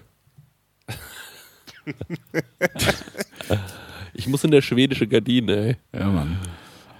ich 4.14 4.26
muss 4.26 4.42
in 4.42 4.52
der 4.52 4.62
schwedische 4.62 5.06
Gardine, 5.06 5.56
ey. 5.56 5.76
Ja, 6.00 6.06
Mann. 6.06 6.38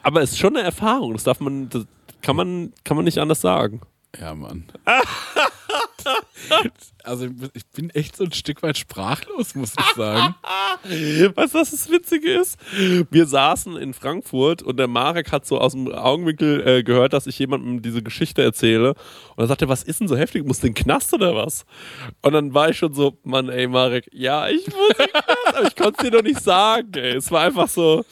Aber 0.02 0.20
es 0.20 0.32
ist 0.32 0.38
schon 0.38 0.56
eine 0.56 0.66
Erfahrung, 0.66 1.14
das 1.14 1.24
darf 1.24 1.40
man, 1.40 1.70
das 1.70 1.86
kann 2.20 2.36
man, 2.36 2.74
kann 2.84 2.98
man 2.98 3.06
nicht 3.06 3.16
anders 3.18 3.40
sagen. 3.40 3.80
Ja, 4.20 4.34
Mann. 4.34 4.66
also 7.04 7.28
ich 7.54 7.66
bin 7.68 7.90
echt 7.90 8.16
so 8.16 8.24
ein 8.24 8.32
Stück 8.32 8.62
weit 8.62 8.76
sprachlos, 8.78 9.54
muss 9.54 9.72
ich 9.78 9.94
sagen. 9.94 10.34
Weißt 10.84 11.54
du, 11.54 11.58
was 11.58 11.70
das 11.70 11.90
Witzige 11.90 12.32
ist? 12.32 12.58
Wir 13.10 13.26
saßen 13.26 13.76
in 13.76 13.94
Frankfurt 13.94 14.62
und 14.62 14.76
der 14.78 14.88
Marek 14.88 15.32
hat 15.32 15.46
so 15.46 15.58
aus 15.60 15.72
dem 15.72 15.90
Augenwinkel 15.92 16.66
äh, 16.66 16.82
gehört, 16.82 17.12
dass 17.12 17.26
ich 17.26 17.38
jemandem 17.38 17.82
diese 17.82 18.02
Geschichte 18.02 18.42
erzähle. 18.42 18.90
Und 19.36 19.44
er 19.44 19.46
sagte, 19.46 19.68
was 19.68 19.82
ist 19.82 20.00
denn 20.00 20.08
so 20.08 20.16
heftig? 20.16 20.44
Muss 20.44 20.60
den 20.60 20.74
Knast 20.74 21.12
oder 21.14 21.34
was? 21.34 21.64
Und 22.22 22.32
dann 22.32 22.54
war 22.54 22.70
ich 22.70 22.78
schon 22.78 22.92
so, 22.94 23.18
Mann, 23.24 23.48
ey, 23.48 23.66
Marek, 23.66 24.08
ja, 24.12 24.48
ich 24.48 24.66
muss 24.66 24.96
den 24.98 25.06
Knast, 25.06 25.56
aber 25.56 25.66
ich 25.68 25.76
konnte 25.76 25.94
es 25.98 26.04
dir 26.04 26.10
doch 26.10 26.22
nicht 26.22 26.40
sagen, 26.40 26.90
ey. 26.94 27.16
Es 27.16 27.30
war 27.30 27.42
einfach 27.42 27.68
so, 27.68 28.04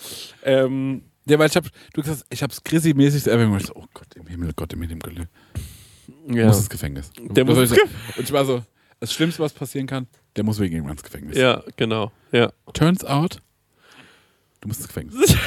ähm, 0.45 1.03
Ja, 1.27 1.39
weil 1.39 1.49
ich 1.49 1.57
hab, 1.57 1.65
du 1.95 2.03
gesagt, 2.03 2.25
ich 2.31 2.43
hab's 2.43 2.63
Chrissy-mäßig 2.65 3.23
so 3.25 3.31
erwähnt. 3.31 3.53
und 3.53 3.61
ich 3.61 3.67
so, 3.67 3.75
Oh 3.77 3.85
Gott 3.95 4.09
im 4.17 4.27
Himmel, 4.27 4.53
Gott 4.57 4.73
im 4.73 4.83
Himmel, 4.83 4.99
Glück. 4.99 5.29
Ja. 6.29 6.47
Muss 6.47 6.59
ins 6.59 6.71
Gefängnis. 6.71 7.11
Der 7.19 7.45
muss 7.45 7.59
ins? 7.59 7.73
Und 7.73 8.25
ich 8.25 8.33
war 8.33 8.45
so, 8.45 8.63
das 9.01 9.13
Schlimmste, 9.13 9.43
was 9.43 9.53
passieren 9.53 9.87
kann, 9.87 10.07
der 10.37 10.45
muss 10.45 10.59
wegen 10.61 10.75
irgendwann 10.75 10.95
ins 10.97 11.03
Gefängnis. 11.03 11.37
ja, 11.37 11.63
genau, 11.77 12.13
ja. 12.31 12.51
Turns 12.73 13.05
out, 13.05 13.41
du 14.61 14.69
musst 14.69 14.81
ins 14.81 14.89
Gefängnis. 14.89 15.37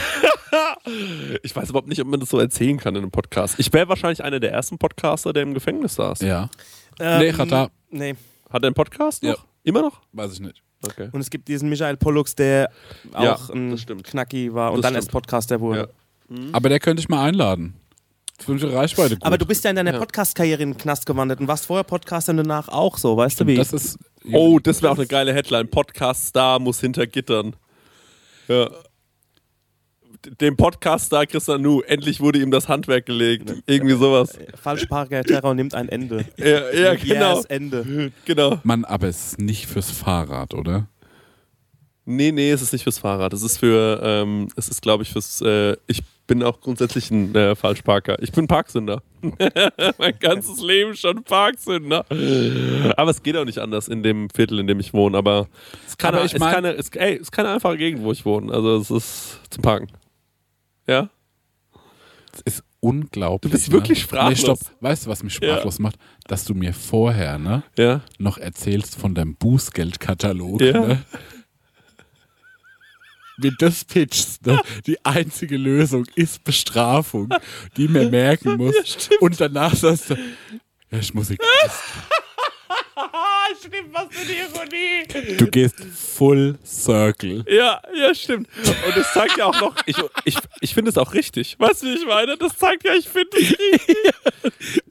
Ich 1.44 1.56
weiß 1.56 1.70
überhaupt 1.70 1.88
nicht, 1.88 2.00
ob 2.00 2.08
man 2.08 2.20
das 2.20 2.30
so 2.30 2.40
erzählen 2.40 2.78
kann 2.78 2.96
in 2.96 3.02
einem 3.02 3.12
Podcast. 3.12 3.60
Ich 3.60 3.74
wäre 3.74 3.90
wahrscheinlich 3.90 4.24
einer 4.24 4.40
der 4.40 4.52
ersten 4.52 4.78
Podcaster, 4.78 5.34
der 5.34 5.44
im 5.44 5.54
Gefängnis 5.54 5.96
saß. 5.96 6.20
ja. 6.22 6.50
Ähm, 7.00 7.20
Nee, 7.20 7.32
Chata. 7.34 7.70
Nee. 7.90 8.16
Hat 8.50 8.64
er 8.64 8.68
einen 8.68 8.74
Podcast 8.76 9.24
noch? 9.24 9.30
Ja. 9.38 9.46
Immer 9.64 9.82
noch? 9.82 10.02
Weiß 10.14 10.32
ich 10.34 10.40
nicht. 10.40 10.62
Okay. 10.86 11.10
Und 11.12 11.20
es 11.20 11.30
gibt 11.30 11.48
diesen 11.48 11.68
Michael 11.70 11.98
Pollux, 11.98 12.36
der 12.36 12.70
Ja, 13.14 13.34
auch 13.34 13.50
ein 13.50 13.72
das 13.72 13.82
stimmt. 13.82 14.04
Knacki 14.06 14.54
war 14.54 14.72
und 14.72 14.78
Das 14.78 14.84
dann 14.84 14.94
stimmt. 14.94 15.04
erst 15.06 15.12
Podcaster 15.12 15.60
wurde. 15.60 15.90
Ja. 16.30 16.38
Aber 16.54 16.70
der 16.70 16.80
könnte 16.80 17.02
ich 17.02 17.10
mal 17.10 17.26
einladen. 17.26 17.74
Ich 18.40 18.48
Reichweite 18.64 19.16
gut. 19.16 19.24
Aber 19.26 19.38
du 19.38 19.46
bist 19.46 19.64
ja 19.64 19.70
in 19.70 19.76
deiner 19.78 19.94
Ja. 19.94 20.00
Podcast-Karriere 20.00 20.62
in 20.64 20.72
den 20.74 20.78
Knast 20.78 21.06
gewandert 21.06 21.40
und 21.40 21.48
warst 21.48 21.66
vorher 21.66 21.84
Podcaster 21.84 22.32
und 22.32 22.38
danach 22.38 22.68
auch 22.68 22.98
so, 22.98 23.16
weißt 23.16 23.40
du 23.40 23.44
Und 23.44 23.48
wie? 23.50 23.56
das 23.56 23.74
ist. 23.74 23.98
Oh, 24.32 24.60
das 24.60 24.82
wäre 24.82 24.92
auch 24.92 24.98
eine 24.98 25.08
geile 25.08 25.34
Headline. 25.34 25.68
Podcast-Star 25.70 26.60
muss 26.60 26.80
hinter 26.80 27.08
Gittern. 27.08 27.56
Ja. 28.48 28.70
Dem 30.42 30.58
Podcast-Star 30.58 31.28
Christian 31.28 31.62
Nu, 31.62 31.82
endlich 31.82 32.20
wurde 32.20 32.40
ihm 32.40 32.50
das 32.50 32.68
Handwerk 32.68 33.06
gelegt. 33.06 33.54
Irgendwie 33.68 33.96
sowas. 33.96 34.38
Falschparker 34.62 35.24
Terror 35.24 35.54
nimmt 35.54 35.76
ein 35.76 35.88
Ende. 35.88 36.26
Ja, 36.38 36.72
ja 36.72 36.96
genau. 36.96 37.38
Yes, 37.38 37.46
Ende. 37.46 38.12
genau. 38.26 38.60
Mann, 38.64 38.86
aber 38.86 39.08
es 39.08 39.28
ist 39.34 39.40
nicht 39.40 39.68
fürs 39.68 39.92
Fahrrad, 39.92 40.54
oder? 40.56 40.88
Nee, 42.06 42.32
nee, 42.32 42.52
es 42.52 42.62
ist 42.62 42.74
nicht 42.74 42.84
fürs 42.84 42.98
Fahrrad. 43.00 43.34
Es 43.34 43.44
ist 43.44 43.60
für, 43.60 44.00
ähm, 44.04 44.48
es 44.56 44.68
ist, 44.68 44.82
glaube 44.82 45.04
ich, 45.04 45.12
fürs, 45.12 45.42
äh, 45.42 45.76
ich 45.88 46.02
bin 46.28 46.42
auch 46.44 46.60
grundsätzlich 46.62 47.12
ein 47.12 47.36
äh, 47.36 47.56
Falschparker. 47.56 48.22
Ich 48.22 48.32
bin 48.32 48.48
Parksünder. 48.48 49.02
mein 49.98 50.18
ganzes 50.20 50.60
Leben 50.62 50.96
schon 50.96 51.24
Parksünder. 51.24 52.06
Aber 52.98 53.12
es 53.12 53.22
geht 53.24 53.36
auch 53.38 53.46
nicht 53.46 53.60
anders 53.60 53.88
in 53.88 54.04
dem 54.04 54.30
Viertel, 54.30 54.60
in 54.60 54.68
dem 54.68 54.80
ich 54.80 54.94
wohne. 54.94 55.18
Aber 55.18 55.48
es 55.84 55.90
ist 55.92 55.98
keine, 56.00 56.18
Aber 56.18 56.26
ich 56.26 56.32
es 56.32 56.36
ist 56.36 56.40
mein- 56.40 56.54
keine, 56.54 56.72
es, 56.74 56.90
ey, 56.90 57.16
es 57.16 57.22
ist 57.22 57.32
keine 57.32 57.50
einfache 57.50 57.78
Gegend, 57.78 58.04
wo 58.04 58.12
ich 58.12 58.26
wohne. 58.26 58.52
Also 58.54 58.76
es 58.78 58.92
ist 58.92 59.40
zum 59.52 59.62
Parken. 59.62 59.88
Ja? 60.88 61.10
Es 62.34 62.42
ist 62.42 62.64
unglaublich. 62.80 63.52
Du 63.52 63.58
bist 63.58 63.72
wirklich 63.72 64.00
ne? 64.00 64.04
sprachlos. 64.04 64.38
Nee, 64.38 64.44
stopp. 64.44 64.60
Weißt 64.82 65.06
du, 65.06 65.10
was 65.10 65.24
mich 65.24 65.34
sprachlos 65.34 65.80
macht? 65.80 65.96
Dass 66.28 66.44
du 66.46 66.54
mir 66.54 66.74
vorher 66.74 67.38
ne, 67.40 67.64
Ja. 67.78 68.02
noch 68.20 68.38
erzählst 68.38 68.96
von 68.98 69.16
deinem 69.16 69.36
Bußgeldkatalog. 69.36 70.62
Ja. 70.62 70.86
Ne? 70.88 71.02
Wie 73.38 73.52
das 73.58 73.84
pitchst, 73.84 74.46
ne? 74.46 74.62
die 74.86 75.04
einzige 75.06 75.58
Lösung 75.58 76.06
ist 76.16 76.44
Bestrafung, 76.44 77.30
die 77.78 77.88
mir 77.88 78.10
merken 78.10 78.58
muss. 78.58 79.10
Und 79.20 79.40
danach 79.40 79.76
sagst 79.76 80.12
du, 80.12 80.16
ja, 80.92 81.00
ich 81.00 81.14
muss 81.14 81.28
Knast. 81.28 81.84
Stimmt, 83.60 83.94
was 83.94 84.08
für 84.10 84.26
die 84.26 84.38
Ironie. 84.40 85.38
Du 85.38 85.48
gehst 85.48 85.76
full 85.84 86.58
circle. 86.66 87.44
Ja, 87.48 87.82
ja, 87.94 88.14
stimmt. 88.14 88.48
Und 88.58 88.98
es 88.98 89.12
zeigt 89.14 89.38
ja 89.38 89.46
auch 89.46 89.60
noch, 89.60 89.76
ich, 89.86 89.98
ich, 90.24 90.38
ich 90.62 90.74
finde 90.74 90.90
es 90.90 90.98
auch 90.98 91.14
richtig. 91.14 91.56
Weißt 91.60 91.84
du, 91.84 91.88
wie 91.88 91.96
ich 91.96 92.06
meine? 92.06 92.38
Das 92.38 92.58
zeigt 92.58 92.86
ja, 92.86 92.94
ich 92.94 93.08
finde 93.08 93.38
es 93.38 93.50
richtig. 93.60 94.84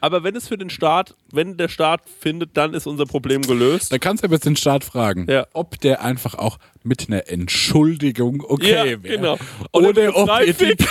Aber 0.00 0.22
wenn 0.22 0.36
es 0.36 0.46
für 0.48 0.58
den 0.58 0.68
Staat, 0.70 1.14
wenn 1.32 1.56
der 1.56 1.68
Staat 1.68 2.02
findet, 2.20 2.56
dann 2.56 2.74
ist 2.74 2.86
unser 2.86 3.06
Problem 3.06 3.42
gelöst. 3.42 3.90
Da 3.92 3.98
kannst 3.98 4.22
du 4.22 4.26
aber 4.26 4.34
jetzt 4.36 4.44
den 4.46 4.56
Staat 4.56 4.84
fragen, 4.84 5.26
Ja. 5.28 5.46
ob 5.52 5.80
der 5.80 6.02
einfach 6.02 6.34
auch 6.34 6.58
mit 6.82 7.08
einer 7.08 7.28
Entschuldigung 7.28 8.44
okay 8.46 8.70
Ja, 8.70 8.84
wäre. 8.84 8.98
genau. 8.98 9.38
Oder 9.72 10.14
ob 10.16 10.28
Freifick. 10.28 10.82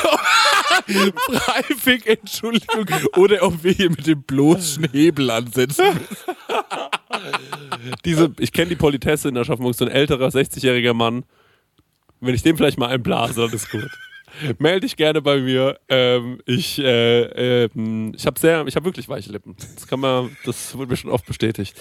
Freifick, 0.87 2.05
Entschuldigung. 2.21 2.85
Oder 3.15 3.43
ob 3.43 3.63
wir 3.63 3.71
hier 3.71 3.89
mit 3.89 4.05
dem 4.07 4.23
bloßen 4.23 4.89
Hebel 4.91 5.29
ansetzen. 5.29 5.85
Diese, 8.05 8.31
ich 8.39 8.51
kenne 8.51 8.69
die 8.69 8.75
Politesse 8.75 9.29
in 9.29 9.37
Aschaffenburg, 9.37 9.75
so 9.75 9.85
ein 9.85 9.91
älterer, 9.91 10.27
60-jähriger 10.27 10.93
Mann. 10.93 11.23
Wenn 12.21 12.35
ich 12.35 12.43
dem 12.43 12.57
vielleicht 12.57 12.77
mal 12.77 12.87
einblase, 12.89 13.41
dann 13.41 13.53
ist 13.53 13.69
gut. 13.69 13.89
Melde 14.59 14.81
dich 14.81 14.95
gerne 14.95 15.21
bei 15.21 15.39
mir. 15.39 15.79
Ähm, 15.89 16.39
ich 16.45 16.79
äh, 16.79 17.65
ähm, 17.65 18.13
ich 18.15 18.25
habe 18.25 18.39
sehr, 18.39 18.65
ich 18.67 18.75
habe 18.75 18.85
wirklich 18.85 19.07
weiche 19.09 19.31
Lippen. 19.31 19.55
Das 19.75 19.87
kann 19.87 19.99
man, 19.99 20.35
das 20.45 20.75
wurde 20.77 20.91
mir 20.91 20.97
schon 20.97 21.11
oft 21.11 21.25
bestätigt. 21.25 21.75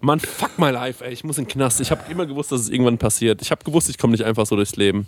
Mann, 0.00 0.20
fuck 0.20 0.58
my 0.58 0.70
life, 0.70 1.04
ey. 1.04 1.12
Ich 1.12 1.24
muss 1.24 1.38
in 1.38 1.44
den 1.44 1.50
Knast. 1.50 1.80
Ich 1.80 1.90
habe 1.90 2.10
immer 2.10 2.26
gewusst, 2.26 2.52
dass 2.52 2.60
es 2.60 2.68
irgendwann 2.68 2.98
passiert. 2.98 3.40
Ich 3.40 3.50
habe 3.50 3.64
gewusst, 3.64 3.88
ich 3.88 3.98
komme 3.98 4.12
nicht 4.12 4.24
einfach 4.24 4.46
so 4.46 4.54
durchs 4.56 4.76
Leben. 4.76 5.06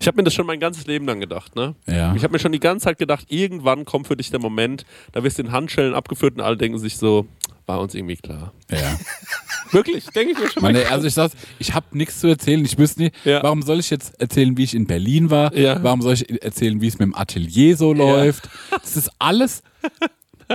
Ich 0.00 0.06
habe 0.06 0.16
mir 0.16 0.24
das 0.24 0.34
schon 0.34 0.46
mein 0.46 0.60
ganzes 0.60 0.86
Leben 0.86 1.06
lang 1.06 1.20
gedacht, 1.20 1.54
ne? 1.54 1.74
Ja. 1.86 2.14
Ich 2.14 2.24
habe 2.24 2.32
mir 2.32 2.38
schon 2.38 2.52
die 2.52 2.60
ganze 2.60 2.84
Zeit 2.84 2.98
gedacht, 2.98 3.26
irgendwann 3.28 3.84
kommt 3.84 4.08
für 4.08 4.16
dich 4.16 4.30
der 4.30 4.40
Moment, 4.40 4.84
da 5.12 5.22
wirst 5.22 5.38
du 5.38 5.42
in 5.42 5.52
Handschellen 5.52 5.94
abgeführt 5.94 6.34
und 6.34 6.40
alle 6.40 6.56
denken 6.56 6.78
sich 6.78 6.96
so, 6.96 7.26
war 7.66 7.80
uns 7.80 7.94
irgendwie 7.94 8.16
klar. 8.16 8.52
Ja. 8.70 8.78
Wirklich, 9.72 10.06
denke 10.06 10.32
ich 10.32 10.38
mir 10.38 10.48
schon 10.50 10.62
Mann, 10.62 10.74
ey, 10.76 10.84
also 10.86 11.06
ich 11.06 11.14
sag's, 11.14 11.34
ich 11.58 11.74
habe 11.74 11.86
nichts 11.92 12.20
zu 12.20 12.26
erzählen. 12.28 12.64
Ich 12.64 12.78
wüsste 12.78 13.02
nicht, 13.02 13.14
Ja. 13.24 13.42
warum 13.42 13.62
soll 13.62 13.80
ich 13.80 13.90
jetzt 13.90 14.20
erzählen, 14.20 14.56
wie 14.56 14.64
ich 14.64 14.74
in 14.74 14.86
Berlin 14.86 15.30
war? 15.30 15.54
Ja. 15.56 15.82
Warum 15.82 16.02
soll 16.02 16.14
ich 16.14 16.42
erzählen, 16.42 16.80
wie 16.80 16.86
es 16.88 16.94
mit 16.98 17.02
dem 17.06 17.14
Atelier 17.14 17.76
so 17.76 17.92
läuft? 17.92 18.48
Das 18.70 18.96
ist 18.96 19.10
alles, 19.18 19.62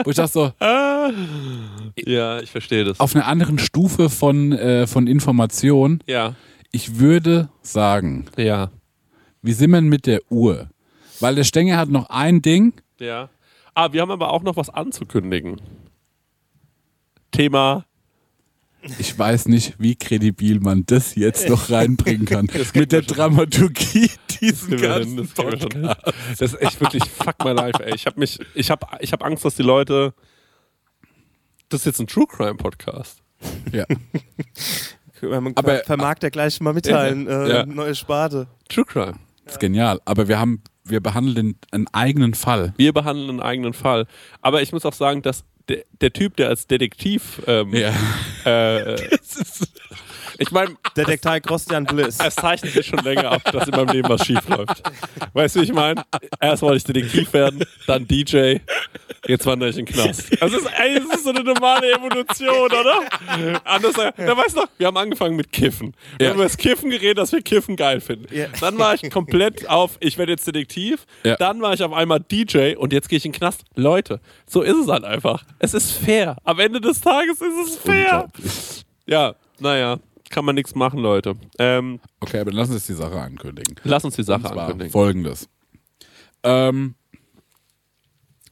wo 0.03 0.09
ich 0.11 0.15
dachte 0.15 0.31
so, 0.31 0.51
Ja, 2.05 2.39
ich 2.41 2.51
verstehe 2.51 2.83
das. 2.83 2.99
auf 2.99 3.15
einer 3.15 3.25
anderen 3.27 3.59
Stufe 3.59 4.09
von, 4.09 4.51
äh, 4.53 4.87
von 4.87 5.07
Information. 5.07 6.01
Ja, 6.07 6.35
Ich 6.71 6.99
würde 6.99 7.49
sagen, 7.61 8.25
ja. 8.37 8.69
Wie 9.41 9.53
sind 9.53 9.71
wir 9.71 9.81
mit 9.81 10.05
der 10.05 10.21
Uhr? 10.29 10.69
Weil 11.19 11.35
der 11.35 11.43
Stenger 11.43 11.77
hat 11.77 11.89
noch 11.89 12.09
ein 12.09 12.41
Ding. 12.41 12.73
Ja. 12.99 13.29
Ah, 13.73 13.91
wir 13.93 14.01
haben 14.01 14.11
aber 14.11 14.31
auch 14.31 14.43
noch 14.43 14.55
was 14.57 14.69
anzukündigen. 14.69 15.59
Thema. 17.31 17.85
Ich 18.97 19.17
weiß 19.17 19.47
nicht, 19.49 19.75
wie 19.77 19.95
kredibil 19.95 20.59
man 20.61 20.85
das 20.85 21.15
jetzt 21.15 21.49
noch 21.49 21.69
reinbringen 21.69 22.25
kann. 22.25 22.47
mit 22.73 22.91
der 22.91 23.01
Dramaturgie 23.01 24.09
diesen 24.39 24.71
Das 24.71 24.81
ganzen 24.81 25.17
hin. 25.17 25.29
Podcast. 25.35 26.01
Das 26.29 26.41
ist 26.53 26.61
echt 26.61 26.79
wirklich 26.79 27.03
fuck 27.03 27.43
my 27.43 27.51
life, 27.51 27.83
ey. 27.83 27.93
Ich 27.95 28.05
habe 28.05 28.19
mich, 28.19 28.39
ich 28.55 28.71
habe, 28.71 28.87
ich 29.01 29.11
habe 29.11 29.25
Angst, 29.25 29.43
dass 29.43 29.55
die 29.55 29.63
Leute. 29.63 30.13
Das 31.67 31.81
ist 31.81 31.85
jetzt 31.85 31.99
ein 31.99 32.07
True 32.07 32.25
Crime 32.27 32.55
Podcast. 32.55 33.21
Ja. 33.71 33.85
Man 35.21 35.51
Aber- 35.55 35.79
vermag 35.79 36.15
der 36.15 36.31
gleich 36.31 36.59
mal 36.61 36.73
mitteilen. 36.73 37.27
Äh, 37.27 37.49
Ja. 37.49 37.65
Neue 37.65 37.93
Sparte. 37.95 38.47
True 38.69 38.85
Crime. 38.85 39.15
Das 39.43 39.55
ist 39.55 39.59
genial. 39.59 39.99
Aber 40.05 40.27
wir 40.29 40.39
haben, 40.39 40.63
wir 40.85 41.01
behandeln 41.01 41.55
einen 41.71 41.87
eigenen 41.91 42.33
Fall. 42.33 42.73
Wir 42.77 42.93
behandeln 42.93 43.29
einen 43.29 43.41
eigenen 43.41 43.73
Fall. 43.73 44.07
Aber 44.41 44.61
ich 44.61 44.71
muss 44.71 44.85
auch 44.85 44.93
sagen, 44.93 45.21
dass 45.21 45.43
der, 45.69 45.83
der 46.01 46.11
Typ, 46.13 46.35
der 46.37 46.49
als 46.49 46.67
Detektiv, 46.67 47.41
ähm, 47.47 47.73
Ja. 47.73 47.93
äh, 48.45 48.95
ich 50.39 50.51
meine, 50.51 50.75
Detektiv 50.97 51.41
Christian 51.45 51.83
Bliss. 51.85 52.17
es 52.23 52.35
zeichnet 52.35 52.73
sich 52.73 52.87
schon 52.87 52.99
länger 52.99 53.31
ab, 53.31 53.43
dass 53.51 53.67
in 53.67 53.75
meinem 53.75 53.89
Leben 53.89 54.09
was 54.09 54.25
schief 54.25 54.47
läuft. 54.49 54.81
Weißt 55.33 55.55
du, 55.55 55.59
wie 55.59 55.65
ich 55.65 55.73
meine? 55.73 56.03
Erst 56.41 56.61
wollte 56.61 56.77
ich 56.77 56.83
Detektiv 56.85 57.31
werden, 57.33 57.63
dann 57.87 58.07
DJ, 58.07 58.55
jetzt 59.27 59.45
wandere 59.45 59.69
ich 59.69 59.77
in 59.77 59.85
den 59.85 59.93
Knast. 59.93 60.41
Also 60.41 60.57
es 60.57 60.63
ist, 60.63 60.71
ey, 60.77 60.95
das 60.99 61.17
ist 61.17 61.23
so 61.25 61.29
eine 61.29 61.43
normale 61.43 61.91
Evolution, 61.91 62.49
oder? 62.71 63.01
Anders, 63.65 63.93
da 63.93 64.37
weißt 64.37 64.55
du 64.55 64.61
noch, 64.61 64.67
wir 64.77 64.87
haben 64.87 64.97
angefangen 64.97 65.35
mit 65.35 65.51
Kiffen. 65.51 65.93
Wir 66.17 66.25
Ja. 66.27 66.29
haben 66.31 66.37
über 66.37 66.45
das 66.45 66.57
Kiffen 66.57 66.89
geredet, 66.89 67.17
dass 67.17 67.31
wir 67.31 67.41
Kiffen 67.41 67.75
geil 67.75 67.99
finden. 68.01 68.33
Ja. 68.33 68.47
Dann 68.59 68.77
war 68.77 68.93
ich 68.95 69.09
komplett 69.11 69.67
auf, 69.69 69.97
ich 69.99 70.17
werde 70.17 70.31
jetzt 70.31 70.47
Detektiv. 70.47 71.05
Ja. 71.23 71.35
Dann 71.35 71.61
war 71.61 71.73
ich 71.73 71.83
auf 71.83 71.93
einmal 71.93 72.19
DJ 72.21 72.75
und 72.75 72.93
jetzt 72.93 73.09
gehe 73.09 73.17
ich 73.17 73.25
in 73.25 73.31
den 73.31 73.37
Knast. 73.39 73.63
Leute, 73.75 74.19
so 74.47 74.61
ist 74.61 74.77
es 74.77 74.87
halt 74.87 75.03
einfach. 75.03 75.43
Es 75.59 75.73
ist 75.73 75.91
fair. 75.91 76.37
Am 76.43 76.59
Ende 76.59 76.79
des 76.81 77.01
Tages 77.01 77.41
ist 77.41 77.67
es 77.69 77.75
fair. 77.77 78.27
Ja, 79.05 79.35
naja, 79.59 79.97
kann 80.29 80.45
man 80.45 80.55
nichts 80.55 80.75
machen, 80.75 80.99
Leute. 80.99 81.35
Ähm, 81.57 81.99
Okay, 82.19 82.39
aber 82.39 82.51
lass 82.51 82.69
uns 82.69 82.85
die 82.87 82.93
Sache 82.93 83.19
ankündigen. 83.19 83.75
lass 83.83 84.03
uns 84.05 84.15
die 84.15 84.23
Sache 84.23 84.43
Und 84.47 84.53
zwar 84.53 84.63
ankündigen. 84.65 84.91
folgendes. 84.91 85.49
Ähm, 86.43 86.95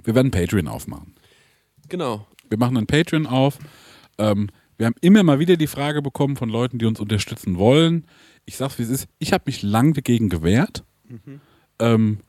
wir 0.03 0.15
werden 0.15 0.31
Patreon 0.31 0.67
aufmachen. 0.67 1.15
Genau. 1.89 2.27
Wir 2.49 2.57
machen 2.57 2.77
einen 2.77 2.87
Patreon 2.87 3.25
auf. 3.27 3.57
Ähm, 4.17 4.49
wir 4.77 4.85
haben 4.85 4.95
immer 5.01 5.23
mal 5.23 5.39
wieder 5.39 5.57
die 5.57 5.67
Frage 5.67 6.01
bekommen 6.01 6.35
von 6.35 6.49
Leuten, 6.49 6.77
die 6.79 6.85
uns 6.85 6.99
unterstützen 6.99 7.57
wollen. 7.57 8.05
Ich 8.45 8.57
sag's 8.57 8.77
wie 8.79 8.83
es 8.83 8.89
ist. 8.89 9.07
Ich 9.19 9.33
habe 9.33 9.43
mich 9.47 9.61
lang 9.63 9.93
dagegen 9.93 10.29
gewehrt, 10.29 10.83
ähm, 11.79 12.19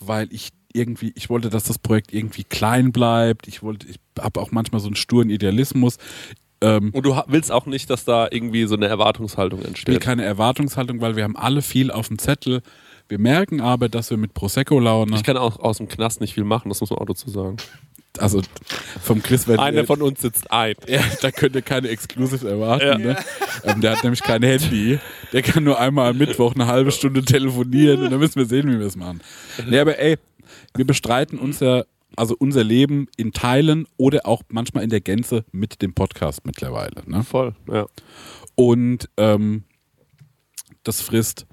weil 0.00 0.32
ich 0.32 0.50
irgendwie, 0.72 1.12
ich 1.16 1.28
wollte, 1.28 1.50
dass 1.50 1.64
das 1.64 1.78
Projekt 1.78 2.14
irgendwie 2.14 2.44
klein 2.44 2.92
bleibt. 2.92 3.46
Ich 3.46 3.62
wollte, 3.62 3.86
ich 3.88 3.96
habe 4.18 4.40
auch 4.40 4.52
manchmal 4.52 4.80
so 4.80 4.86
einen 4.86 4.96
sturen 4.96 5.28
Idealismus. 5.28 5.98
Ähm, 6.62 6.90
Und 6.92 7.04
du 7.04 7.20
willst 7.26 7.50
auch 7.52 7.66
nicht, 7.66 7.90
dass 7.90 8.04
da 8.04 8.28
irgendwie 8.30 8.64
so 8.66 8.74
eine 8.76 8.86
Erwartungshaltung 8.86 9.58
Ich 9.60 9.64
will 9.64 9.68
entsteht. 9.70 10.00
keine 10.00 10.24
Erwartungshaltung, 10.24 11.00
weil 11.00 11.16
wir 11.16 11.24
haben 11.24 11.36
alle 11.36 11.60
viel 11.62 11.90
auf 11.90 12.08
dem 12.08 12.18
Zettel. 12.18 12.62
Wir 13.08 13.18
merken 13.18 13.60
aber, 13.60 13.88
dass 13.88 14.08
wir 14.10 14.16
mit 14.16 14.32
Prosecco-Laune, 14.32 15.16
Ich 15.16 15.24
kann 15.24 15.36
auch 15.36 15.58
aus 15.58 15.78
dem 15.78 15.88
Knast 15.88 16.20
nicht 16.20 16.34
viel 16.34 16.44
machen, 16.44 16.68
das 16.70 16.80
muss 16.80 16.90
man 16.90 16.98
auch 17.00 17.06
dazu 17.06 17.28
sagen. 17.28 17.56
also 18.18 18.40
vom 19.02 19.22
Chris 19.22 19.48
werden 19.48 19.60
Einer 19.60 19.84
von 19.84 20.00
uns 20.02 20.20
sitzt 20.20 20.50
ein. 20.52 20.74
Ja, 20.86 21.00
da 21.20 21.30
könnt 21.30 21.54
ihr 21.56 21.62
keine 21.62 21.88
Exclusive 21.88 22.48
erwarten. 22.48 22.86
Ja. 22.86 22.98
Ne? 22.98 23.16
Ähm, 23.64 23.80
der 23.80 23.92
hat 23.96 24.02
nämlich 24.04 24.22
kein 24.22 24.42
Handy. 24.42 24.98
Der 25.32 25.42
kann 25.42 25.64
nur 25.64 25.78
einmal 25.80 26.10
am 26.10 26.18
Mittwoch 26.18 26.54
eine 26.54 26.66
halbe 26.66 26.90
Stunde 26.92 27.22
telefonieren 27.24 28.02
und 28.02 28.10
dann 28.10 28.20
müssen 28.20 28.36
wir 28.36 28.46
sehen, 28.46 28.70
wie 28.70 28.78
wir 28.78 28.86
es 28.86 28.96
machen. 28.96 29.20
Nee, 29.68 29.78
aber 29.78 29.98
ey, 29.98 30.16
wir 30.74 30.86
bestreiten 30.86 31.38
unser, 31.38 31.84
also 32.16 32.34
unser 32.38 32.64
Leben 32.64 33.06
in 33.16 33.32
Teilen 33.32 33.86
oder 33.96 34.26
auch 34.26 34.42
manchmal 34.48 34.84
in 34.84 34.90
der 34.90 35.00
Gänze 35.00 35.44
mit 35.52 35.82
dem 35.82 35.94
Podcast 35.94 36.44
mittlerweile. 36.46 37.02
Ne? 37.06 37.22
Voll, 37.24 37.54
ja. 37.70 37.86
Und 38.54 39.08
ähm, 39.16 39.64
das 40.84 41.00
frisst. 41.00 41.46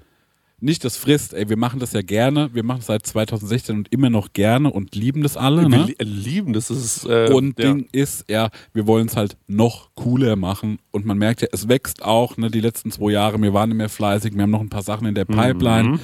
Nicht 0.62 0.84
das 0.84 0.98
frisst, 0.98 1.32
ey, 1.32 1.48
wir 1.48 1.56
machen 1.56 1.80
das 1.80 1.94
ja 1.94 2.02
gerne. 2.02 2.50
Wir 2.52 2.62
machen 2.62 2.80
es 2.80 2.86
seit 2.86 3.06
2016 3.06 3.76
und 3.78 3.92
immer 3.94 4.10
noch 4.10 4.34
gerne 4.34 4.70
und 4.70 4.94
lieben 4.94 5.22
das 5.22 5.38
alle. 5.38 5.62
Wir 5.62 5.68
Ne? 5.70 5.84
li- 5.86 5.96
lieben 6.00 6.52
das. 6.52 6.68
Ist, 6.68 7.06
äh, 7.06 7.32
Und 7.32 7.58
ja. 7.58 7.72
Ding 7.72 7.88
ist, 7.92 8.26
ja, 8.28 8.50
wir 8.74 8.86
wollen 8.86 9.06
es 9.06 9.16
halt 9.16 9.38
noch 9.46 9.88
cooler 9.94 10.36
machen. 10.36 10.78
Und 10.90 11.06
man 11.06 11.16
merkt 11.16 11.40
ja, 11.40 11.48
es 11.52 11.68
wächst 11.68 12.02
auch, 12.02 12.36
ne, 12.36 12.50
die 12.50 12.60
letzten 12.60 12.90
zwei 12.90 13.12
Jahre, 13.12 13.40
wir 13.40 13.54
waren 13.54 13.70
nicht 13.70 13.78
mehr 13.78 13.88
fleißig, 13.88 14.34
wir 14.34 14.42
haben 14.42 14.50
noch 14.50 14.60
ein 14.60 14.68
paar 14.68 14.82
Sachen 14.82 15.06
in 15.06 15.14
der 15.14 15.24
Pipeline, 15.24 15.98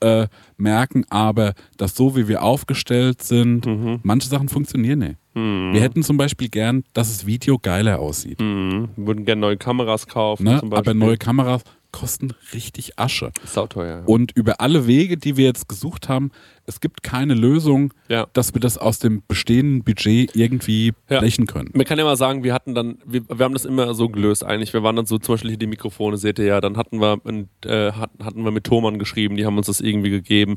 äh, 0.00 0.26
merken 0.56 1.04
aber, 1.10 1.54
dass 1.76 1.94
so 1.94 2.16
wie 2.16 2.28
wir 2.28 2.42
aufgestellt 2.42 3.22
sind, 3.22 3.66
manche 4.04 4.28
Sachen 4.28 4.48
funktionieren 4.48 4.98
nicht. 5.00 5.16
Wir 5.34 5.80
hätten 5.80 6.04
zum 6.04 6.16
Beispiel 6.16 6.48
gern, 6.48 6.84
dass 6.92 7.08
das 7.08 7.26
Video 7.26 7.58
geiler 7.58 7.98
aussieht. 7.98 8.40
Mhm. 8.40 8.90
Wir 8.94 9.06
würden 9.08 9.24
gerne 9.24 9.40
neue 9.40 9.56
Kameras 9.56 10.06
kaufen. 10.06 10.44
Ne? 10.44 10.62
Aber 10.62 10.94
neue 10.94 11.16
Kameras 11.16 11.64
kosten 11.94 12.32
richtig 12.52 12.98
Asche. 12.98 13.30
Sauteuer. 13.44 14.00
Ja. 14.00 14.04
Und 14.04 14.32
über 14.34 14.60
alle 14.60 14.88
Wege, 14.88 15.16
die 15.16 15.36
wir 15.36 15.44
jetzt 15.46 15.68
gesucht 15.68 16.08
haben, 16.08 16.32
es 16.66 16.80
gibt 16.80 17.02
keine 17.04 17.34
Lösung, 17.34 17.94
Ja. 18.08 18.26
dass 18.32 18.52
wir 18.52 18.60
das 18.60 18.76
aus 18.78 18.98
dem 18.98 19.22
bestehenden 19.28 19.84
Budget 19.84 20.34
irgendwie 20.34 20.92
Ja. 21.08 21.20
blechen 21.20 21.46
können. 21.46 21.70
Man 21.72 21.84
kann 21.86 21.98
ja 21.98 22.04
mal 22.04 22.16
sagen, 22.16 22.42
wir 22.42 22.52
hatten 22.52 22.74
dann, 22.74 22.98
wir, 23.06 23.22
wir 23.28 23.44
haben 23.44 23.54
das 23.54 23.64
immer 23.64 23.94
so 23.94 24.08
gelöst 24.08 24.42
eigentlich. 24.44 24.72
Wir 24.72 24.82
waren 24.82 24.96
dann 24.96 25.06
so, 25.06 25.18
zum 25.18 25.34
Beispiel 25.34 25.50
hier 25.50 25.58
die 25.58 25.66
Mikrofone, 25.68 26.16
seht 26.16 26.38
ihr 26.40 26.46
ja, 26.46 26.60
dann 26.60 26.76
hatten 26.76 27.00
wir, 27.00 27.20
äh, 27.64 27.92
hatten 27.92 28.44
wir 28.44 28.50
mit 28.50 28.64
Thomann 28.64 28.98
geschrieben, 28.98 29.36
die 29.36 29.46
haben 29.46 29.56
uns 29.56 29.68
das 29.68 29.80
irgendwie 29.80 30.10
gegeben. 30.10 30.56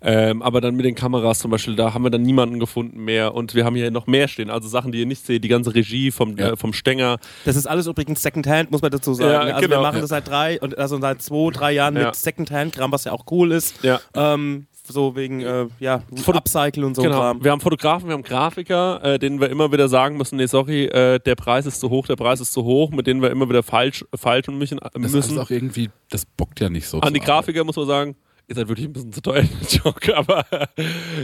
Ähm, 0.00 0.42
aber 0.42 0.60
dann 0.60 0.76
mit 0.76 0.84
den 0.86 0.94
Kameras 0.94 1.40
zum 1.40 1.50
Beispiel, 1.50 1.74
da 1.76 1.92
haben 1.94 2.04
wir 2.04 2.10
dann 2.10 2.22
niemanden 2.22 2.60
gefunden 2.60 3.00
mehr 3.04 3.34
und 3.34 3.54
wir 3.54 3.64
haben 3.64 3.74
hier 3.74 3.90
noch 3.90 4.06
mehr 4.06 4.28
stehen. 4.28 4.48
Also 4.50 4.68
Sachen, 4.68 4.92
die 4.92 5.00
ihr 5.00 5.06
nicht 5.06 5.26
seht, 5.26 5.42
die 5.42 5.48
ganze 5.48 5.74
Regie 5.74 6.10
vom, 6.10 6.36
Ja. 6.36 6.52
äh, 6.52 6.56
vom 6.56 6.72
Stenger. 6.72 7.18
Das 7.44 7.56
ist 7.56 7.66
alles 7.66 7.86
übrigens 7.86 8.22
Secondhand, 8.22 8.70
muss 8.70 8.82
man 8.82 8.90
dazu 8.92 9.14
sagen. 9.14 9.32
Ja, 9.48 9.54
also 9.54 9.60
genau. 9.68 9.76
wir 9.76 9.82
machen 9.82 10.00
das 10.00 10.10
seit 10.10 10.28
drei 10.28 10.60
und 10.60 10.78
also 10.78 11.00
seit 11.00 11.20
zwei, 11.22 11.50
drei 11.50 11.72
Jahren 11.72 11.96
Ja. 11.96 12.06
mit 12.06 12.14
Secondhand-Kram, 12.14 12.92
was 12.92 13.04
ja 13.04 13.12
auch 13.12 13.24
cool 13.30 13.50
ist. 13.52 13.82
Ja. 13.82 14.00
Ähm, 14.14 14.66
so 14.90 15.14
wegen 15.16 15.40
äh, 15.42 15.66
ja, 15.80 16.02
Foto- 16.16 16.38
Upcycle 16.38 16.82
und 16.84 16.94
so 16.94 17.02
Genau. 17.02 17.18
Kram. 17.18 17.44
Wir 17.44 17.50
haben 17.50 17.60
Fotografen, 17.60 18.08
wir 18.08 18.14
haben 18.14 18.22
Grafiker, 18.22 19.04
äh, 19.04 19.18
denen 19.18 19.38
wir 19.40 19.50
immer 19.50 19.70
wieder 19.70 19.86
sagen 19.88 20.16
müssen, 20.16 20.36
nee, 20.36 20.46
sorry, 20.46 20.84
äh, 20.86 21.18
der 21.18 21.34
Preis 21.34 21.66
ist 21.66 21.80
zu 21.80 21.90
hoch, 21.90 22.06
der 22.06 22.16
Preis 22.16 22.40
ist 22.40 22.52
zu 22.54 22.64
hoch, 22.64 22.90
mit 22.90 23.06
denen 23.06 23.20
wir 23.20 23.30
immer 23.30 23.48
wieder 23.50 23.62
falsch, 23.62 24.04
falschen 24.14 24.56
müssen. 24.56 24.78
Das 24.94 25.12
ist 25.12 25.36
auch 25.36 25.50
irgendwie, 25.50 25.90
das 26.08 26.24
bockt 26.24 26.60
ja 26.60 26.70
nicht 26.70 26.86
so. 26.88 27.00
An 27.00 27.12
die 27.12 27.20
Grafiker 27.20 27.64
muss 27.64 27.76
man 27.76 27.86
sagen, 27.86 28.16
ihr 28.48 28.54
seid 28.54 28.68
wirklich 28.68 28.86
ein 28.86 28.92
bisschen 28.92 29.12
zu 29.12 29.20
teuer, 29.20 29.44
Joke, 29.70 30.16
aber 30.16 30.44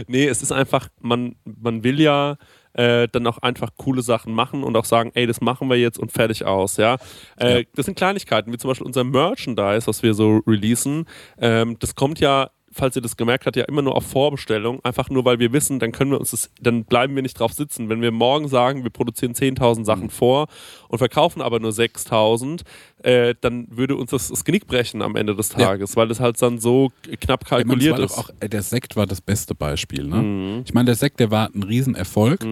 nee, 0.07 0.27
es 0.27 0.41
ist 0.41 0.51
einfach, 0.51 0.89
man, 1.01 1.35
man 1.43 1.83
will 1.83 1.99
ja 1.99 2.37
äh, 2.73 3.07
dann 3.11 3.25
auch 3.25 3.39
einfach 3.39 3.71
coole 3.77 4.01
Sachen 4.01 4.33
machen 4.33 4.63
und 4.63 4.75
auch 4.77 4.85
sagen, 4.85 5.11
ey, 5.15 5.25
das 5.25 5.41
machen 5.41 5.69
wir 5.69 5.77
jetzt 5.77 5.97
und 5.97 6.11
fertig 6.11 6.45
aus, 6.45 6.77
ja. 6.77 6.97
Äh, 7.39 7.59
Ja. 7.59 7.65
Das 7.75 7.85
sind 7.85 7.95
Kleinigkeiten, 7.97 8.53
wie 8.53 8.57
zum 8.57 8.69
Beispiel 8.69 8.85
unser 8.85 9.03
Merchandise, 9.03 9.87
was 9.87 10.03
wir 10.03 10.13
so 10.13 10.41
releasen. 10.45 11.05
Ähm, 11.39 11.77
das 11.79 11.95
kommt 11.95 12.19
ja 12.19 12.51
falls 12.77 12.95
ihr 12.97 13.01
das 13.01 13.15
gemerkt 13.15 13.45
habt, 13.45 13.55
ja 13.55 13.63
immer 13.63 13.81
nur 13.81 13.95
auf 13.95 14.05
Vorbestellung, 14.05 14.83
einfach 14.83 15.09
nur 15.09 15.23
weil 15.23 15.39
wir 15.39 15.53
wissen, 15.53 15.79
dann 15.79 15.91
können 15.93 16.11
wir 16.11 16.19
uns 16.19 16.31
das, 16.31 16.49
dann 16.61 16.83
bleiben 16.83 17.15
wir 17.15 17.21
nicht 17.21 17.39
drauf 17.39 17.53
sitzen. 17.53 17.87
Wenn 17.87 18.01
wir 18.01 18.11
morgen 18.11 18.47
sagen, 18.49 18.83
wir 18.83 18.89
produzieren 18.89 19.33
10.000 19.33 19.85
Sachen 19.85 20.09
vor 20.09 20.47
und 20.89 20.97
verkaufen 20.97 21.41
aber 21.41 21.59
nur 21.59 21.71
6.000, 21.71 22.61
äh, 23.03 23.33
dann 23.39 23.67
würde 23.69 23.95
uns 23.95 24.11
das, 24.11 24.27
das 24.27 24.43
Genick 24.43 24.67
brechen 24.67 25.01
am 25.01 25.15
Ende 25.15 25.35
des 25.35 25.53
Ja. 25.53 25.59
Tages, 25.59 25.95
weil 25.95 26.07
das 26.09 26.19
halt 26.19 26.41
dann 26.41 26.59
so 26.59 26.91
knapp 27.21 27.45
kalkuliert 27.45 27.97
war 27.97 28.03
ist. 28.05 28.17
doch 28.17 28.25
auch, 28.25 28.29
äh, 28.41 28.49
der 28.49 28.61
Sekt 28.61 28.95
war 28.97 29.05
das 29.07 29.21
beste 29.21 29.55
Beispiel. 29.55 30.03
Ne? 30.05 30.17
Mhm. 30.17 30.61
Ich 30.65 30.73
meine, 30.73 30.85
der 30.87 30.95
Sekt, 30.95 31.19
der 31.21 31.31
war 31.31 31.49
ein 31.55 31.63
Riesenerfolg, 31.63 32.45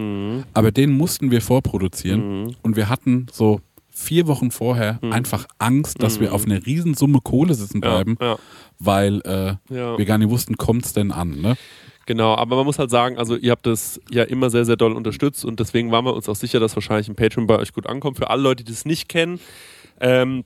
aber 0.53 0.71
den 0.71 0.91
mussten 0.91 1.32
wir 1.32 1.41
vorproduzieren 1.41 2.43
Mhm. 2.43 2.55
und 2.61 2.76
wir 2.76 2.88
hatten 2.89 3.28
so 3.32 3.59
vier 3.93 4.27
Wochen 4.27 4.49
vorher 4.51 4.99
einfach 5.11 5.45
Angst, 5.59 6.01
dass 6.01 6.19
wir 6.19 6.33
auf 6.33 6.45
eine 6.45 6.65
Riesensumme 6.65 7.19
Kohle 7.23 7.53
sitzen 7.53 7.77
Mhm. 7.77 7.83
ja, 7.83 7.89
bleiben, 7.89 8.17
ja, 8.19 8.37
weil 8.79 9.21
äh, 9.25 9.55
ja. 9.73 9.97
wir 9.97 10.05
gar 10.05 10.17
nicht 10.17 10.29
wussten, 10.29 10.57
kommt 10.57 10.85
es 10.85 10.93
denn 10.93 11.11
an. 11.11 11.39
Ne? 11.41 11.55
Genau, 12.05 12.35
aber 12.35 12.55
man 12.57 12.65
muss 12.65 12.79
halt 12.79 12.89
sagen, 12.89 13.17
also 13.17 13.35
ihr 13.37 13.51
habt 13.51 13.65
das 13.65 14.01
ja 14.11 14.23
immer 14.23 14.49
sehr, 14.49 14.65
sehr 14.65 14.75
doll 14.75 14.93
unterstützt 14.93 15.45
und 15.45 15.59
deswegen 15.59 15.91
waren 15.91 16.03
wir 16.05 16.13
uns 16.13 16.27
auch 16.27 16.35
sicher, 16.35 16.59
dass 16.59 16.75
wahrscheinlich 16.75 17.07
ein 17.07 17.15
Patreon 17.15 17.47
bei 17.47 17.57
euch 17.59 17.71
gut 17.71 17.87
ankommt. 17.87 18.17
Für 18.17 18.29
alle 18.29 18.41
Leute, 18.41 18.63
die 18.63 18.71
das 18.71 18.83
nicht 18.85 19.07
kennen, 19.07 19.39
ähm, 20.01 20.43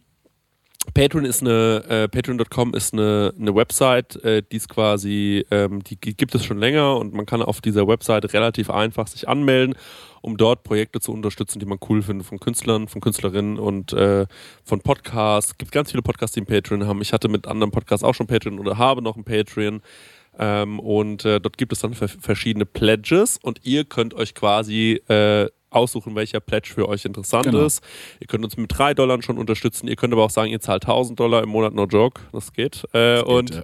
Patreon 0.93 1.25
ist 1.25 1.41
eine, 1.41 1.83
äh, 1.89 2.07
patreon.com 2.07 2.73
ist 2.73 2.93
eine, 2.93 3.33
eine 3.37 3.53
Website, 3.55 4.15
äh, 4.23 4.41
die 4.49 4.55
ist 4.55 4.69
quasi, 4.69 5.45
ähm, 5.51 5.83
die 5.83 5.99
gi- 5.99 6.13
gibt 6.13 6.33
es 6.33 6.45
schon 6.45 6.59
länger 6.59 6.95
und 6.97 7.13
man 7.13 7.25
kann 7.25 7.41
auf 7.41 7.59
dieser 7.59 7.87
Website 7.87 8.31
relativ 8.33 8.69
einfach 8.69 9.07
sich 9.07 9.27
anmelden, 9.27 9.75
um 10.22 10.38
dort 10.38 10.63
Projekte 10.63 10.99
zu 10.99 11.11
unterstützen, 11.11 11.59
die 11.59 11.65
man 11.65 11.80
cool 11.89 12.01
findet 12.01 12.28
von 12.28 12.39
Künstlern, 12.39 12.88
von 12.88 13.01
Künstlerinnen 13.01 13.59
und 13.59 13.93
äh, 13.93 14.26
von 14.63 14.82
Podcasts. 14.82 15.51
Es 15.51 15.57
gibt 15.57 15.72
ganz 15.72 15.91
viele 15.91 16.03
Podcasts, 16.03 16.34
die 16.34 16.39
einen 16.41 16.47
Patreon 16.47 16.88
haben. 16.88 17.01
Ich 17.01 17.13
hatte 17.13 17.30
mit 17.30 17.47
anderen 17.47 17.72
Podcasts 17.72 18.03
auch 18.03 18.13
schon 18.15 18.28
Patreon 18.28 18.59
oder 18.59 18.78
habe 18.78 19.01
noch 19.01 19.15
einen 19.15 19.26
Patreon. 19.26 19.82
Ähm, 20.39 20.80
und 20.80 21.26
äh, 21.26 21.39
dort 21.39 21.57
gibt 21.57 21.74
es 21.74 21.80
dann 21.80 21.93
ver 21.93 22.07
verschiedene 22.07 22.65
Pledges 22.65 23.39
und 23.41 23.61
ihr 23.63 23.86
könnt 23.86 24.13
euch 24.13 24.36
quasi 24.36 25.01
äh, 25.07 25.47
aussuchen, 25.70 26.15
welcher 26.15 26.39
Pledge 26.39 26.72
für 26.74 26.88
euch 26.88 27.05
interessant 27.05 27.45
Genau. 27.45 27.65
ist. 27.65 27.84
Ihr 28.20 28.28
könnt 28.28 28.43
uns 28.43 28.55
mit 28.55 28.78
3 28.78 28.93
Dollar 28.93 29.22
schon 29.22 29.38
unterstützen. 29.38 29.88
Ihr 29.88 29.95
könnt 29.95 30.13
aber 30.13 30.24
auch 30.24 30.30
sagen, 30.30 30.51
ihr 30.51 30.59
zahlt 30.59 30.84
1000 30.86 31.20
Dollar 31.20 31.43
im 31.43 31.49
Monat, 31.49 31.74
no 31.74 31.86
joke. 31.86 32.22
Das 32.32 32.53
geht. 32.53 32.86
Äh, 32.93 33.22
und 33.22 33.55
ja. 33.55 33.63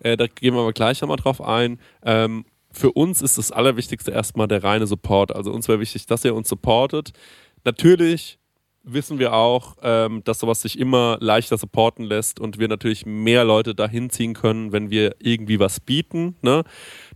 äh, 0.00 0.16
da 0.16 0.26
gehen 0.26 0.54
wir 0.54 0.60
aber 0.62 0.72
gleich 0.72 1.00
nochmal 1.00 1.16
drauf 1.18 1.40
ein. 1.40 1.78
Ähm, 2.04 2.44
für 2.74 2.92
uns 2.92 3.22
ist 3.22 3.38
das 3.38 3.52
Allerwichtigste 3.52 4.10
erstmal 4.10 4.48
der 4.48 4.64
reine 4.64 4.86
Support. 4.86 5.34
Also 5.34 5.52
uns 5.52 5.68
wäre 5.68 5.80
wichtig, 5.80 6.06
dass 6.06 6.24
ihr 6.24 6.34
uns 6.34 6.48
supportet. 6.48 7.12
Natürlich 7.64 8.38
wissen 8.84 9.18
wir 9.18 9.32
auch, 9.32 9.76
ähm, 9.82 10.22
dass 10.24 10.40
sowas 10.40 10.60
sich 10.60 10.78
immer 10.78 11.16
leichter 11.20 11.56
supporten 11.56 12.04
lässt 12.04 12.38
und 12.38 12.58
wir 12.58 12.68
natürlich 12.68 13.06
mehr 13.06 13.44
Leute 13.44 13.74
dahin 13.74 14.10
ziehen 14.10 14.34
können, 14.34 14.72
wenn 14.72 14.90
wir 14.90 15.16
irgendwie 15.20 15.58
was 15.58 15.80
bieten. 15.80 16.36
Ne? 16.42 16.64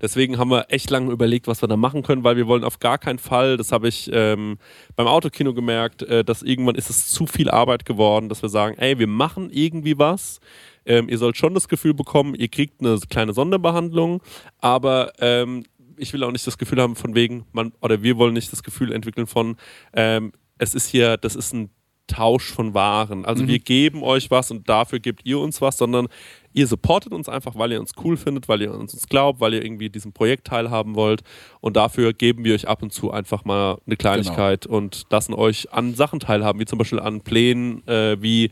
Deswegen 0.01 0.39
haben 0.39 0.51
wir 0.51 0.67
echt 0.71 0.91
lange 0.91 1.13
überlegt, 1.13 1.47
was 1.47 1.63
wir 1.63 1.69
da 1.69 1.77
machen 1.77 2.03
können, 2.03 2.25
weil 2.25 2.37
wir 2.37 2.47
wollen 2.47 2.65
auf 2.65 2.79
gar 2.79 2.99
keinen 2.99 3.19
Fall, 3.19 3.59
das 3.59 3.71
habe 3.71 3.89
ich 3.89 4.11
ähm, 4.13 4.57
beim 4.97 5.07
Autokino 5.07 5.53
gemerkt, 5.53 6.03
äh, 6.03 6.25
dass 6.25 6.43
irgendwann 6.43 6.75
ist 6.75 6.91
es 6.91 7.09
zu 7.09 7.27
viel 7.27 7.51
Arbeit 7.51 7.85
geworden, 7.85 8.31
dass 8.31 8.43
wir 8.43 8.49
sagen, 8.49 8.77
ey, 8.79 8.99
wir 8.99 9.07
machen 9.07 9.51
irgendwie 9.53 9.99
was. 9.99 10.41
Ähm, 10.89 11.09
ihr 11.09 11.19
sollt 11.19 11.37
schon 11.37 11.55
das 11.55 11.69
Gefühl 11.69 11.95
bekommen, 11.95 12.35
ihr 12.35 12.49
kriegt 12.49 12.81
eine 12.81 12.99
kleine 13.09 13.33
Sonderbehandlung, 13.33 14.23
aber 14.59 15.13
ähm, 15.21 15.65
ich 15.97 16.13
will 16.13 16.25
auch 16.25 16.33
nicht 16.33 16.47
das 16.47 16.59
Gefühl 16.59 16.81
haben 16.81 16.97
von 16.97 17.15
wegen, 17.15 17.45
man, 17.53 17.73
oder 17.81 18.03
wir 18.03 18.17
wollen 18.17 18.35
nicht 18.35 18.51
das 18.53 18.63
Gefühl 18.63 18.93
entwickeln 18.93 19.27
von, 19.27 19.57
ähm, 19.93 20.33
es 20.59 20.75
ist 20.75 20.89
hier, 20.89 21.17
das 21.17 21.37
ist 21.37 21.53
ein 21.53 21.71
Tausch 22.09 22.51
von 22.51 22.73
Waren. 22.73 23.27
Also 23.27 23.47
wir 23.47 23.59
geben 23.59 24.03
euch 24.03 24.31
was 24.31 24.51
und 24.51 24.69
dafür 24.69 24.99
gebt 24.99 25.21
ihr 25.25 25.39
uns 25.39 25.61
was, 25.61 25.77
sondern 25.77 26.09
ihr 26.55 26.67
supportet 26.67 27.13
uns 27.13 27.29
einfach, 27.29 27.55
weil 27.57 27.71
ihr 27.71 27.81
uns 27.81 27.93
cool 28.03 28.17
findet, 28.17 28.49
weil 28.49 28.63
ihr 28.63 28.73
uns, 28.73 28.95
uns 28.95 29.07
glaubt, 29.09 29.41
weil 29.41 29.55
ihr 29.55 29.63
irgendwie 29.63 29.91
diesem 29.91 30.13
Projekt 30.13 30.47
teilhaben 30.47 30.95
wollt. 30.95 31.21
Und 31.61 31.77
dafür 31.77 32.15
geben 32.15 32.45
wir 32.45 32.55
euch 32.55 32.67
ab 32.67 32.83
und 32.83 32.93
zu 32.93 33.11
einfach 33.11 33.45
mal 33.45 33.79
eine 33.87 33.97
Kleinigkeit 33.97 34.67
und 34.67 35.05
lassen 35.11 35.35
euch 35.35 35.71
an 35.71 35.95
Sachen 35.95 36.19
teilhaben, 36.19 36.59
wie 36.59 36.65
zum 36.65 36.79
Beispiel 36.79 36.99
an 36.99 37.21
Plänen, 37.21 37.87
äh, 37.87 38.21
wie 38.21 38.51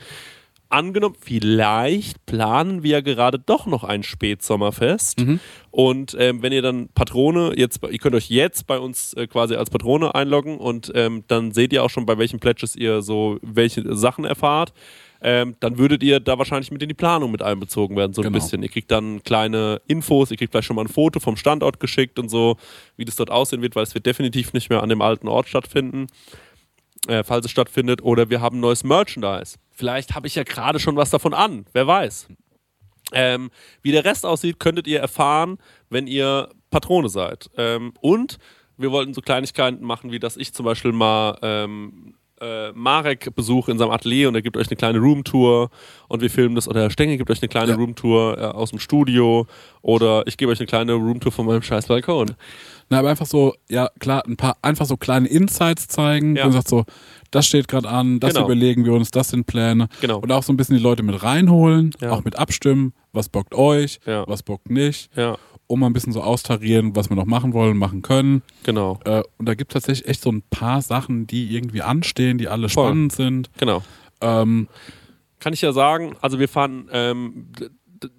angenommen, 0.69 1.15
vielleicht 1.21 2.25
planen 2.27 2.83
wir 2.83 2.91
ja 2.93 3.01
gerade 3.01 3.39
doch 3.39 3.67
noch 3.67 3.85
ein 3.85 4.03
Spätsommerfest. 4.03 5.19
Und 5.71 6.17
ähm, 6.19 6.43
wenn 6.43 6.53
ihr 6.53 6.63
dann 6.63 6.89
Patrone, 6.95 7.53
jetzt, 7.57 7.81
ihr 7.83 7.99
könnt 7.99 8.15
euch 8.15 8.31
jetzt 8.31 8.67
bei 8.67 8.79
uns 8.79 9.13
äh, 9.15 9.27
quasi 9.27 9.55
als 9.55 9.71
Patrone 9.71 10.15
einloggen 10.15 10.59
und 10.59 10.91
ähm, 10.95 11.25
dann 11.29 11.53
seht 11.53 11.73
ihr 11.73 11.83
auch 11.85 11.91
schon, 11.91 12.07
bei 12.07 12.19
welchen 12.19 12.41
Pledges 12.41 12.77
ihr 12.77 13.03
so 13.03 13.39
welche 13.43 13.95
Sachen 13.97 14.25
erfahrt. 14.25 14.73
Ähm, 15.23 15.57
dann 15.61 15.79
würdet 15.79 16.03
ihr 16.03 16.21
da 16.21 16.37
wahrscheinlich 16.39 16.71
mit 16.71 16.83
in 16.83 16.89
die 16.89 16.95
Planung 16.95 17.31
mit 17.31 17.41
einbezogen 17.43 17.97
werden, 17.97 18.13
so 18.13 18.21
ein 18.21 18.25
Genau. 18.25 18.35
bisschen. 18.39 18.63
Ihr 18.63 18.69
kriegt 18.69 18.91
dann 18.91 19.23
kleine 19.25 19.81
Infos, 19.87 20.31
ihr 20.31 20.37
kriegt 20.37 20.53
vielleicht 20.53 20.67
schon 20.67 20.77
mal 20.77 20.83
ein 20.85 20.89
Foto 20.89 21.21
vom 21.21 21.37
Standort 21.37 21.81
geschickt 21.81 22.19
und 22.19 22.29
so, 22.29 22.57
wie 22.97 23.05
das 23.07 23.17
dort 23.17 23.31
aussehen 23.31 23.63
wird, 23.63 23.75
weil 23.77 23.83
es 23.85 23.95
wird 23.95 24.05
definitiv 24.05 24.53
nicht 24.53 24.69
mehr 24.69 24.83
an 24.83 24.89
dem 24.91 25.01
alten 25.01 25.27
Ort 25.29 25.49
stattfinden 25.49 26.07
äh, 27.09 27.23
falls 27.23 27.45
es 27.45 27.53
stattfindet, 27.53 28.03
oder 28.03 28.31
wir 28.31 28.41
haben 28.41 28.59
neues 28.59 28.83
Merchandise. 28.83 29.59
Vielleicht 29.77 30.15
habe 30.15 30.27
ich 30.27 30.35
ja 30.35 30.43
gerade 30.43 30.81
schon 30.81 30.97
was 30.97 31.11
davon 31.11 31.35
an, 31.35 31.67
wer 31.75 31.87
weiß. 31.87 32.29
Ähm, 33.13 33.51
wie 33.83 33.93
der 33.93 34.07
Rest 34.07 34.25
aussieht, 34.25 34.59
könntet 34.59 34.87
ihr 34.87 35.01
erfahren, 35.01 35.59
wenn 35.91 36.07
ihr 36.07 36.49
Patrone 36.71 37.11
seid. 37.11 37.51
Ähm, 37.59 37.93
und 38.01 38.39
wir 38.79 38.91
wollten 38.91 39.13
so 39.13 39.21
Kleinigkeiten 39.21 39.85
machen, 39.85 40.11
wie 40.11 40.19
dass 40.19 40.39
ich 40.39 40.55
zum 40.55 40.65
Beispiel 40.65 40.93
mal 40.93 41.39
ähm, 41.43 42.15
äh, 42.41 42.73
Marek 42.73 43.35
besuche 43.35 43.71
in 43.71 43.79
seinem 43.79 43.91
Atelier 43.91 44.29
und 44.29 44.35
er 44.35 44.43
gibt 44.43 44.57
euch 44.57 44.69
eine 44.69 44.77
kleine 44.77 44.99
Roomtour 44.99 45.71
und 46.09 46.21
wir 46.23 46.31
filmen 46.31 46.55
das. 46.55 46.69
Oder 46.69 46.83
Herr 46.83 46.91
Stenge 46.91 47.17
gibt 47.17 47.31
euch 47.31 47.41
eine 47.43 47.49
kleine 47.49 47.73
Ja. 47.73 47.77
Roomtour 47.77 48.39
äh, 48.39 48.41
aus 48.43 48.71
dem 48.71 48.79
Studio. 48.79 49.47
Oder 49.83 50.27
ich 50.27 50.37
gebe 50.37 50.51
euch 50.53 50.59
eine 50.61 50.67
kleine 50.67 50.93
Roomtour 50.95 51.33
von 51.33 51.47
meinem 51.47 51.63
scheiß 51.63 51.87
Balkon. 51.87 52.33
Na, 52.89 52.99
aber 53.01 53.11
einfach 53.11 53.27
so, 53.27 53.55
ja 53.69 53.89
klar, 53.99 54.23
ein 54.27 54.37
paar, 54.37 54.57
einfach 54.63 54.87
so 54.87 54.97
kleine 54.97 55.29
Insights 55.29 55.89
zeigen. 55.89 56.37
Ja. 56.37 56.45
Und 56.47 56.53
sagt 56.53 56.69
so, 56.69 56.85
das 57.31 57.47
steht 57.47 57.69
gerade 57.69 57.89
an, 57.89 58.21
das 58.21 58.35
Genau. 58.35 58.47
überlegen 58.47 58.85
wir 58.85 58.93
uns, 58.93 59.11
das 59.11 59.29
sind 59.31 59.47
Pläne. 59.47 59.89
Genau. 60.01 60.19
Und 60.19 60.31
auch 60.31 60.43
so 60.43 60.53
ein 60.53 60.57
bisschen 60.57 60.77
die 60.77 60.83
Leute 60.83 61.03
mit 61.03 61.23
reinholen, 61.23 61.91
Ja. 62.01 62.13
auch 62.13 62.23
mit 62.25 62.37
abstimmen, 62.39 62.93
was 63.13 63.29
bockt 63.29 63.55
euch, 63.55 63.99
Ja. 64.07 64.25
was 64.29 64.43
bockt 64.43 64.71
nicht, 64.71 65.11
Ja, 65.17 65.37
um 65.67 65.81
mal 65.81 65.87
ein 65.87 65.93
bisschen 65.93 66.13
so 66.13 66.23
austarieren, 66.23 66.95
was 66.95 67.11
wir 67.11 67.17
noch 67.17 67.25
machen 67.27 67.53
wollen, 67.53 67.77
machen 67.77 68.03
können. 68.03 68.43
genau. 68.63 68.99
Äh, 69.05 69.23
und 69.39 69.47
da 69.47 69.55
gibt 69.55 69.73
es 69.73 69.83
tatsächlich 69.83 70.09
echt 70.09 70.23
so 70.23 70.31
ein 70.31 70.43
paar 70.51 70.83
Sachen, 70.83 71.27
die 71.27 71.55
irgendwie 71.55 71.83
anstehen, 71.83 72.39
die 72.39 72.49
alle 72.49 72.69
Voll. 72.69 72.87
spannend 72.87 73.13
sind. 73.13 73.51
Genau. 73.59 73.83
Ähm, 74.21 74.69
kann 75.39 75.53
ich 75.53 75.61
ja 75.61 75.73
sagen, 75.73 76.17
also 76.21 76.39
wir 76.39 76.49
fahren, 76.49 76.89
ähm, 76.93 77.49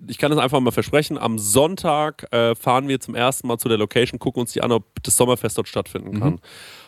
ich 0.08 0.18
kann 0.18 0.32
das 0.32 0.40
einfach 0.40 0.60
mal 0.60 0.72
versprechen, 0.72 1.18
am 1.18 1.38
Sonntag 1.38 2.32
äh, 2.32 2.56
fahren 2.56 2.88
wir 2.88 3.00
zum 3.00 3.16
ersten 3.16 3.48
Mal 3.48 3.58
zu 3.58 3.70
der 3.70 3.78
Location, 3.78 4.20
gucken 4.20 4.42
uns 4.42 4.54
die 4.54 4.62
an, 4.62 4.72
ob 4.72 4.86
das 5.04 5.18
Sommerfest 5.18 5.58
dort 5.58 5.68
stattfinden 5.68 6.20
kann. 6.20 6.40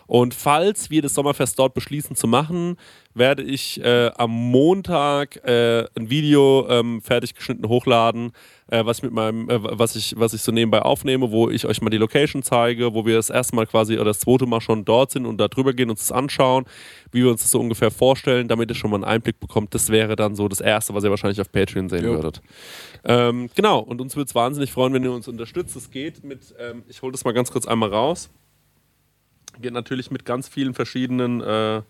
Und 0.08 0.34
falls 0.34 0.90
wir 0.90 1.04
das 1.04 1.14
Sommerfest 1.14 1.60
dort 1.60 1.76
beschließen 1.76 2.16
zu 2.16 2.28
machen, 2.28 2.78
werde 3.14 3.44
ich 3.44 3.80
äh, 3.84 4.10
am 4.18 4.32
Montag 4.32 5.36
äh, 5.46 5.86
ein 5.96 6.10
Video 6.10 6.68
ähm, 6.68 7.02
fertig 7.02 7.36
geschnitten 7.36 7.68
hochladen, 7.68 8.32
äh, 8.72 8.86
was 8.86 8.98
ich 8.98 9.04
mit 9.04 9.12
meinem, 9.12 9.50
äh, 9.50 9.60
was 9.62 9.96
ich, 9.96 10.14
was 10.18 10.34
ich 10.34 10.42
so 10.42 10.52
nebenbei 10.52 10.82
aufnehme, 10.82 11.32
wo 11.32 11.50
ich 11.50 11.66
euch 11.66 11.82
mal 11.82 11.90
die 11.90 11.98
Location 11.98 12.44
zeige, 12.44 12.94
wo 12.94 13.06
wir 13.06 13.16
das 13.16 13.30
erste 13.30 13.56
Mal 13.56 13.66
quasi 13.66 13.96
oder 13.96 14.06
das 14.06 14.20
zweite 14.20 14.46
Mal 14.46 14.62
schon 14.62 14.86
dort 14.86 15.12
sind 15.12 15.26
und 15.26 15.38
da 15.38 15.48
drüber 15.48 15.74
gehen, 15.74 15.90
uns 15.90 16.02
das 16.02 16.12
anschauen, 16.12 16.66
wie 17.12 17.24
wir 17.24 17.32
uns 17.32 17.42
das 17.42 17.52
so 17.52 17.60
ungefähr 17.60 17.92
vorstellen, 17.92 18.48
damit 18.48 18.70
ihr 18.70 18.76
schon 18.76 18.92
mal 18.92 18.98
einen 18.98 19.06
Einblick 19.06 19.40
bekommt. 19.40 19.74
Das 19.74 19.90
wäre 19.90 20.16
dann 20.16 20.36
so 20.36 20.48
das 20.48 20.62
Erste, 20.62 20.94
was 20.94 21.04
ihr 21.04 21.10
wahrscheinlich 21.10 21.42
auf 21.42 21.52
Patreon 21.52 21.90
sehen 21.90 22.06
Jo. 22.06 22.14
würdet. 22.14 22.42
Ähm, 23.04 23.50
genau, 23.56 23.80
und 23.80 24.02
uns 24.02 24.16
würde 24.16 24.28
es 24.28 24.36
wahnsinnig 24.36 24.72
freuen, 24.72 24.94
wenn 24.94 25.04
ihr 25.04 25.12
uns 25.12 25.28
unterstützt. 25.28 25.76
Es 25.76 25.90
geht 25.90 26.24
mit, 26.24 26.54
ähm, 26.60 26.84
ich 26.88 27.02
hole 27.02 27.12
das 27.12 27.26
mal 27.26 27.34
ganz 27.34 27.52
kurz 27.52 27.68
einmal 27.68 27.90
raus. 27.90 28.30
Geht 29.62 29.74
natürlich 29.74 30.12
mit 30.12 30.26
ganz 30.26 30.48
vielen 30.48 30.74
verschiedenen 30.74 31.42
äh, 31.42 31.82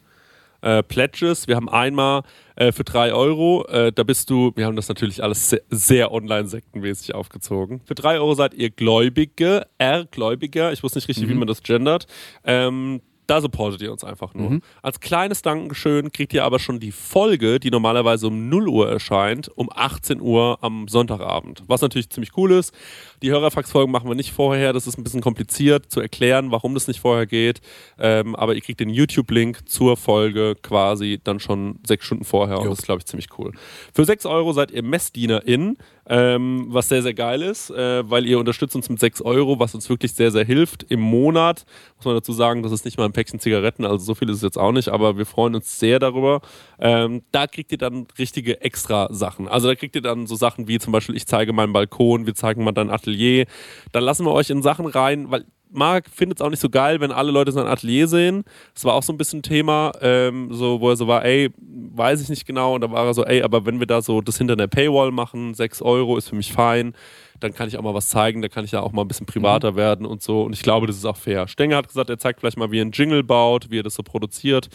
äh, 0.62 0.84
Pledges. 0.84 1.48
Wir 1.48 1.56
haben 1.56 1.70
einmal 1.70 2.24
äh, 2.56 2.72
für 2.72 2.84
3 2.84 3.14
Euro, 3.14 3.66
äh, 3.68 3.92
da 3.92 4.04
bist 4.04 4.30
du, 4.30 4.52
wir 4.56 4.66
haben 4.66 4.76
das 4.76 4.90
natürlich 4.90 5.24
alles 5.24 5.50
sehr, 5.50 5.62
sehr 5.70 6.12
online-sektenmäßig 6.12 7.16
aufgezogen. 7.16 7.82
Für 7.86 7.96
3 7.96 8.16
Euro 8.20 8.34
seid 8.34 8.54
ihr 8.54 8.70
Gläubige, 8.70 9.68
R-Gläubiger, 9.78 10.72
ich 10.72 10.84
wusste 10.84 10.98
nicht 10.98 11.08
richtig, 11.08 11.30
wie 11.30 11.34
man 11.34 11.48
das 11.48 11.64
gendert. 11.64 12.08
Ähm, 12.44 13.02
da 13.30 13.42
supportet 13.42 13.82
ihr 13.82 13.92
uns 13.92 14.04
einfach 14.04 14.34
nur. 14.34 14.60
Als 14.82 15.00
kleines 15.00 15.42
Dankeschön 15.42 16.12
kriegt 16.12 16.34
ihr 16.34 16.44
aber 16.44 16.58
schon 16.60 16.80
die 16.80 16.92
Folge, 16.92 17.60
die 17.60 17.70
normalerweise 17.70 18.28
um 18.28 18.50
0 18.50 18.68
Uhr 18.68 18.90
erscheint, 18.90 19.50
um 19.56 19.70
18 19.74 20.20
Uhr 20.20 20.58
am 20.62 20.88
Sonntagabend. 20.88 21.64
Was 21.68 21.82
natürlich 21.82 22.10
ziemlich 22.10 22.36
cool 22.38 22.52
ist. 22.52 22.74
Die 23.22 23.30
Hörerfax-Folgen 23.32 23.92
machen 23.92 24.10
wir 24.10 24.16
nicht 24.16 24.32
vorher. 24.32 24.74
Das 24.74 24.88
ist 24.88 24.98
ein 24.98 25.04
bisschen 25.04 25.22
kompliziert 25.22 25.92
zu 25.92 26.00
erklären, 26.00 26.52
warum 26.52 26.74
das 26.74 26.88
nicht 26.88 27.00
vorher 27.00 27.28
geht. 27.28 27.62
Ähm, 28.00 28.36
aber 28.36 28.56
ihr 28.56 28.62
kriegt 28.62 28.80
den 28.80 28.90
YouTube-Link 28.90 29.70
zur 29.70 29.96
Folge 29.98 30.56
quasi 30.62 31.20
dann 31.24 31.40
schon 31.40 31.80
sechs 31.86 32.06
Stunden 32.06 32.24
vorher. 32.24 32.58
Und 32.58 32.64
Jo. 32.66 32.70
das 32.72 32.80
ist, 32.80 32.86
glaube 32.86 33.00
ich, 33.00 33.06
ziemlich 33.06 33.28
cool. 33.38 33.52
Für 33.94 34.06
6 34.06 34.26
Euro 34.26 34.54
seid 34.54 34.72
ihr 34.72 34.82
MessdienerIn, 34.84 35.78
ähm, 36.10 36.66
was 36.70 36.90
sehr, 36.90 37.04
sehr 37.04 37.14
geil 37.14 37.42
ist, 37.44 37.70
äh, 37.70 38.10
weil 38.10 38.26
ihr 38.26 38.40
unterstützt 38.40 38.76
uns 38.76 38.90
mit 38.90 39.00
6 39.00 39.22
Euro, 39.22 39.60
was 39.60 39.76
uns 39.76 39.90
wirklich 39.90 40.14
sehr, 40.14 40.32
sehr 40.32 40.44
hilft. 40.44 40.84
Im 40.84 41.00
Monat 41.00 41.66
muss 41.98 42.06
man 42.06 42.16
dazu 42.16 42.34
sagen, 42.34 42.64
das 42.64 42.72
ist 42.72 42.84
nicht 42.84 42.98
mal 42.98 43.06
ein 43.06 43.14
Päckchen 43.14 43.40
Zigaretten, 43.40 43.86
also 43.86 43.98
so 43.98 44.16
viel 44.16 44.30
ist 44.30 44.38
es 44.38 44.42
jetzt 44.42 44.58
auch 44.58 44.72
nicht, 44.72 44.90
aber 44.90 45.18
wir 45.18 45.28
freuen 45.28 45.56
uns 45.56 45.80
sehr 45.80 46.00
darüber. 46.00 46.42
Ähm, 46.80 47.22
da 47.32 47.46
kriegt 47.46 47.72
ihr 47.72 47.78
dann 47.78 48.08
richtige 48.18 48.62
extra 48.62 49.08
Sachen. 49.14 49.48
Also 49.48 49.68
da 49.68 49.76
kriegt 49.76 49.96
ihr 49.96 50.02
dann 50.02 50.26
so 50.26 50.36
Sachen 50.36 50.68
wie 50.68 50.80
zum 50.80 50.92
Beispiel, 50.92 51.16
ich 51.16 51.28
zeige 51.28 51.54
meinen 51.54 51.74
Balkon, 51.74 52.26
wir 52.26 52.34
zeigen 52.34 52.64
mal 52.64 52.72
dein 52.72 52.90
Atelier. 52.90 53.46
Dann 53.92 54.04
lassen 54.04 54.26
wir 54.26 54.32
euch 54.32 54.50
in 54.50 54.64
Sachen 54.64 54.88
rein, 54.88 55.30
weil 55.30 55.46
Marc 55.72 56.10
findet 56.10 56.40
es 56.40 56.46
auch 56.46 56.50
nicht 56.50 56.62
so 56.62 56.70
geil, 56.70 57.00
wenn 57.00 57.12
alle 57.12 57.32
Leute 57.32 57.52
sein 57.52 57.68
Atelier 57.68 58.08
sehen. 58.08 58.44
Das 58.74 58.86
war 58.86 58.94
auch 58.94 59.04
so 59.04 59.14
ein 59.14 59.18
bisschen 59.18 59.40
ein 59.40 59.44
Thema, 59.44 59.92
ähm, 60.02 60.50
so, 60.52 60.82
wo 60.82 60.90
er 60.90 60.96
so 60.96 61.08
war, 61.08 61.24
ey, 61.24 61.50
weiß 61.58 62.22
ich 62.22 62.30
nicht 62.30 62.46
genau. 62.46 62.76
Und 62.76 62.82
da 62.82 62.92
war 62.92 63.06
er 63.06 63.14
so, 63.14 63.26
ey, 63.26 63.44
aber 63.44 63.66
wenn 63.66 63.80
wir 63.80 63.88
da 63.88 64.02
so 64.02 64.22
das 64.22 64.38
hinter 64.38 64.56
der 64.56 64.68
Paywall 64.68 65.12
machen, 65.12 65.54
6 65.54 65.82
Euro 65.82 66.18
ist 66.18 66.30
für 66.30 66.36
mich 66.36 66.52
fein, 66.52 66.94
dann 67.40 67.54
kann 67.54 67.68
ich 67.68 67.78
auch 67.78 67.82
mal 67.82 67.94
was 67.94 68.10
zeigen, 68.10 68.42
da 68.42 68.48
kann 68.48 68.66
ich 68.66 68.72
ja 68.72 68.82
auch 68.82 68.92
mal 68.92 69.04
ein 69.04 69.08
bisschen 69.08 69.26
privater 69.26 69.76
werden 69.76 70.06
und 70.06 70.22
so. 70.22 70.44
Und 70.44 70.54
ich 70.54 70.62
glaube, 70.62 70.88
das 70.88 70.98
ist 70.98 71.06
auch 71.06 71.18
fair. 71.18 71.48
Stenger 71.48 71.78
hat 71.78 71.88
gesagt, 71.88 72.10
er 72.10 72.18
zeigt 72.18 72.40
vielleicht 72.40 72.58
mal, 72.58 72.72
wie 72.72 72.80
er 72.80 72.82
einen 72.82 72.92
Jingle 72.92 73.24
baut, 73.24 73.70
wie 73.70 73.80
er 73.80 73.84
das 73.84 73.96
so 73.96 74.04
produziert. 74.04 74.70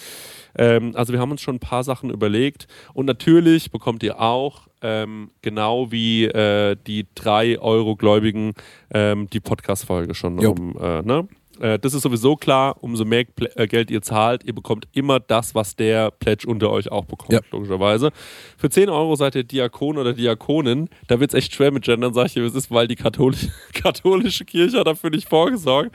Ähm, 0.56 0.92
also 0.94 1.12
wir 1.12 1.20
haben 1.20 1.30
uns 1.30 1.42
schon 1.42 1.56
ein 1.56 1.60
paar 1.60 1.84
Sachen 1.84 2.10
überlegt. 2.10 2.66
Und 2.94 3.06
natürlich 3.06 3.70
bekommt 3.70 4.02
ihr 4.02 4.20
auch, 4.20 4.68
ähm, 4.84 5.30
genau 5.42 5.90
wie 5.90 6.24
äh, 6.26 6.76
die 6.86 7.06
3 7.14 7.58
Euro 7.58 7.96
Gläubigen, 7.96 8.52
ähm, 8.92 9.28
die 9.32 9.40
Podcast-Folge 9.40 10.14
schon. 10.14 10.38
Jo. 10.38 10.52
Um, 10.52 10.76
äh, 10.80 11.02
ne? 11.02 11.26
Äh, 11.60 11.78
das 11.78 11.94
ist 11.94 12.02
sowieso 12.02 12.34
klar, 12.36 12.76
umso 12.82 13.04
mehr 13.04 13.22
Pl- 13.22 13.50
äh, 13.56 13.66
Geld 13.68 13.90
ihr 13.90 14.02
zahlt, 14.02 14.42
ihr 14.44 14.54
bekommt 14.54 14.88
immer 14.92 15.20
das, 15.20 15.54
was 15.54 15.76
der 15.76 16.10
Pledge 16.10 16.48
unter 16.48 16.68
euch 16.70 16.90
auch 16.90 17.04
bekommt, 17.04 17.32
Ja. 17.32 17.40
logischerweise. 17.52 18.10
Für 18.58 18.68
10 18.70 18.88
Euro 18.90 19.14
seid 19.16 19.36
ihr 19.36 19.44
Diakon 19.44 19.96
oder 19.96 20.12
Diakonin. 20.14 20.88
Da 21.06 21.20
wird 21.20 21.32
es 21.32 21.38
echt 21.38 21.54
schwer 21.54 21.70
mit 21.70 21.84
Gendern, 21.84 22.12
sag 22.12 22.26
ich 22.26 22.34
dir, 22.34 22.44
es 22.44 22.54
ist, 22.56 22.70
weil 22.72 22.88
die 22.88 22.96
katholische, 22.96 23.50
katholische 23.72 24.44
Kirche 24.44 24.80
hat 24.80 24.86
dafür 24.88 25.10
nicht 25.10 25.28
vorgesorgt. 25.28 25.92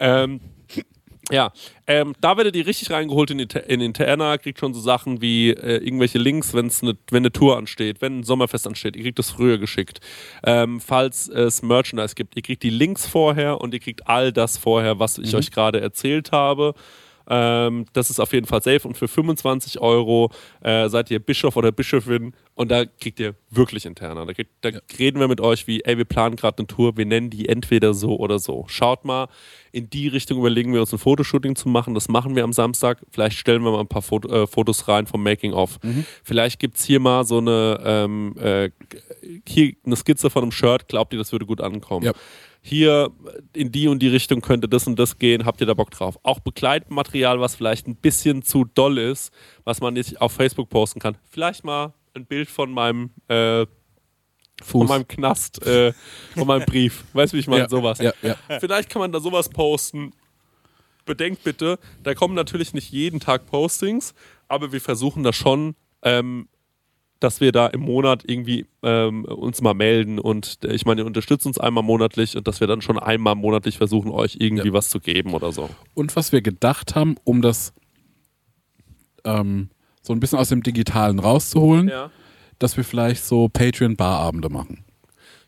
Ähm, 0.00 0.40
ja, 1.30 1.52
ähm, 1.86 2.14
da 2.20 2.36
werdet 2.36 2.56
ihr 2.56 2.66
richtig 2.66 2.90
reingeholt 2.90 3.30
in, 3.30 3.38
in 3.38 3.80
Interna, 3.80 4.38
kriegt 4.38 4.58
schon 4.60 4.74
so 4.74 4.80
Sachen 4.80 5.20
wie 5.20 5.50
äh, 5.50 5.76
irgendwelche 5.78 6.18
Links, 6.18 6.54
wenn's 6.54 6.82
ne, 6.82 6.96
wenn 7.10 7.22
eine 7.22 7.32
Tour 7.32 7.56
ansteht, 7.56 8.00
wenn 8.00 8.20
ein 8.20 8.22
Sommerfest 8.22 8.66
ansteht, 8.66 8.96
ihr 8.96 9.02
kriegt 9.02 9.18
das 9.18 9.30
früher 9.30 9.58
geschickt. 9.58 10.00
Ähm, 10.44 10.80
falls 10.80 11.28
es 11.28 11.62
Merchandise 11.62 12.14
gibt, 12.14 12.36
ihr 12.36 12.42
kriegt 12.42 12.62
die 12.62 12.70
Links 12.70 13.06
vorher 13.06 13.60
und 13.60 13.74
ihr 13.74 13.80
kriegt 13.80 14.06
all 14.06 14.32
das 14.32 14.58
vorher, 14.58 14.98
was 14.98 15.18
ich 15.18 15.34
euch 15.34 15.50
gerade 15.50 15.80
erzählt 15.80 16.32
habe. 16.32 16.74
Ähm, 17.32 17.86
das 17.92 18.10
ist 18.10 18.18
auf 18.18 18.32
jeden 18.32 18.46
Fall 18.46 18.60
safe 18.60 18.86
und 18.88 18.98
für 18.98 19.06
25 19.06 19.80
Euro 19.80 20.32
äh, 20.62 20.88
seid 20.88 21.12
ihr 21.12 21.20
Bischof 21.20 21.56
oder 21.56 21.70
Bischofin 21.70 22.34
und 22.54 22.72
da 22.72 22.84
kriegt 22.84 23.20
ihr 23.20 23.36
wirklich 23.50 23.86
interner. 23.86 24.26
Da, 24.26 24.34
kriegt, 24.34 24.50
da 24.62 24.70
reden 24.98 25.20
wir 25.20 25.28
mit 25.28 25.40
euch 25.40 25.68
wie, 25.68 25.80
ey, 25.82 25.96
wir 25.96 26.04
planen 26.04 26.34
gerade 26.34 26.58
eine 26.58 26.66
Tour, 26.66 26.96
wir 26.96 27.06
nennen 27.06 27.30
die 27.30 27.48
entweder 27.48 27.94
so 27.94 28.16
oder 28.18 28.40
so. 28.40 28.64
Schaut 28.68 29.04
mal, 29.04 29.28
in 29.70 29.88
die 29.88 30.08
Richtung 30.08 30.38
überlegen 30.38 30.72
wir 30.72 30.80
uns 30.80 30.92
ein 30.92 30.98
Fotoshooting 30.98 31.54
zu 31.54 31.68
machen. 31.68 31.94
Das 31.94 32.08
machen 32.08 32.34
wir 32.34 32.42
am 32.42 32.52
Samstag. 32.52 32.98
Vielleicht 33.12 33.38
stellen 33.38 33.62
wir 33.62 33.70
mal 33.70 33.80
ein 33.80 33.86
paar 33.86 34.02
Foto, 34.02 34.28
äh, 34.28 34.46
Fotos 34.48 34.88
rein 34.88 35.06
vom 35.06 35.22
Making-of. 35.22 35.78
Vielleicht 36.24 36.58
gibt 36.58 36.76
es 36.78 36.84
hier 36.84 36.98
mal 36.98 37.24
so 37.24 37.38
eine, 37.38 37.80
ähm, 37.84 38.34
äh, 38.38 38.70
hier 39.46 39.74
eine 39.86 39.94
Skizze 39.94 40.30
von 40.30 40.42
einem 40.42 40.52
Shirt. 40.52 40.88
Glaubt 40.88 41.12
ihr, 41.12 41.18
das 41.18 41.30
würde 41.30 41.46
gut 41.46 41.60
ankommen? 41.60 42.06
Ja. 42.06 42.12
Hier 42.62 43.10
in 43.54 43.72
die 43.72 43.88
und 43.88 44.00
die 44.00 44.08
Richtung 44.08 44.42
könnte 44.42 44.68
das 44.68 44.86
und 44.86 44.98
das 44.98 45.18
gehen. 45.18 45.46
Habt 45.46 45.60
ihr 45.60 45.66
da 45.66 45.74
Bock 45.74 45.90
drauf? 45.90 46.18
Auch 46.22 46.40
Begleitmaterial, 46.40 47.40
was 47.40 47.54
vielleicht 47.54 47.86
ein 47.86 47.96
bisschen 47.96 48.42
zu 48.42 48.64
doll 48.64 48.98
ist, 48.98 49.32
was 49.64 49.80
man 49.80 49.94
nicht 49.94 50.20
auf 50.20 50.32
Facebook 50.32 50.68
posten 50.68 51.00
kann. 51.00 51.16
Vielleicht 51.30 51.64
mal 51.64 51.94
ein 52.14 52.26
Bild 52.26 52.50
von 52.50 52.70
meinem 52.70 53.10
äh, 53.28 53.66
von 54.62 54.86
meinem 54.86 55.08
Knast, 55.08 55.64
äh, 55.66 55.92
von 56.34 56.46
meinem 56.46 56.66
Brief. 56.66 57.04
Weißt 57.14 57.32
du, 57.32 57.36
wie 57.36 57.40
ich 57.40 57.46
meine? 57.46 57.62
Ja, 57.62 57.68
Sowas. 57.68 57.98
ja, 57.98 58.12
ja. 58.22 58.36
Vielleicht 58.58 58.90
kann 58.90 59.00
man 59.00 59.10
da 59.12 59.20
sowas 59.20 59.48
posten. 59.48 60.12
Bedenkt 61.06 61.42
bitte, 61.44 61.78
da 62.02 62.14
kommen 62.14 62.34
natürlich 62.34 62.74
nicht 62.74 62.92
jeden 62.92 63.20
Tag 63.20 63.46
Postings, 63.46 64.14
aber 64.48 64.70
wir 64.70 64.80
versuchen 64.80 65.22
da 65.22 65.32
schon, 65.32 65.74
ähm, 66.02 66.48
dass 67.20 67.40
wir 67.40 67.52
da 67.52 67.66
im 67.66 67.80
Monat 67.82 68.22
irgendwie 68.26 68.66
ähm, 68.82 69.24
uns 69.26 69.60
mal 69.60 69.74
melden 69.74 70.18
und 70.18 70.58
ich 70.64 70.86
meine, 70.86 71.02
ihr 71.02 71.06
unterstützt 71.06 71.46
uns 71.46 71.58
einmal 71.58 71.84
monatlich 71.84 72.36
und 72.36 72.48
dass 72.48 72.60
wir 72.60 72.66
dann 72.66 72.80
schon 72.80 72.98
einmal 72.98 73.34
monatlich 73.34 73.76
versuchen, 73.78 74.10
euch 74.10 74.36
irgendwie 74.40 74.68
Ja. 74.68 74.72
was 74.74 74.88
zu 74.88 75.00
geben 75.00 75.34
oder 75.34 75.52
so. 75.52 75.68
Und 75.94 76.16
was 76.16 76.32
wir 76.32 76.40
gedacht 76.40 76.94
haben, 76.94 77.16
um 77.24 77.42
das 77.42 77.72
ähm, 79.24 79.68
so 80.02 80.12
ein 80.14 80.20
bisschen 80.20 80.38
aus 80.38 80.48
dem 80.48 80.62
Digitalen 80.62 81.18
rauszuholen, 81.18 81.88
Ja. 81.88 82.10
dass 82.58 82.76
wir 82.76 82.84
vielleicht 82.84 83.24
so 83.24 83.48
Patreon-Barabende 83.48 84.48
machen. 84.48 84.84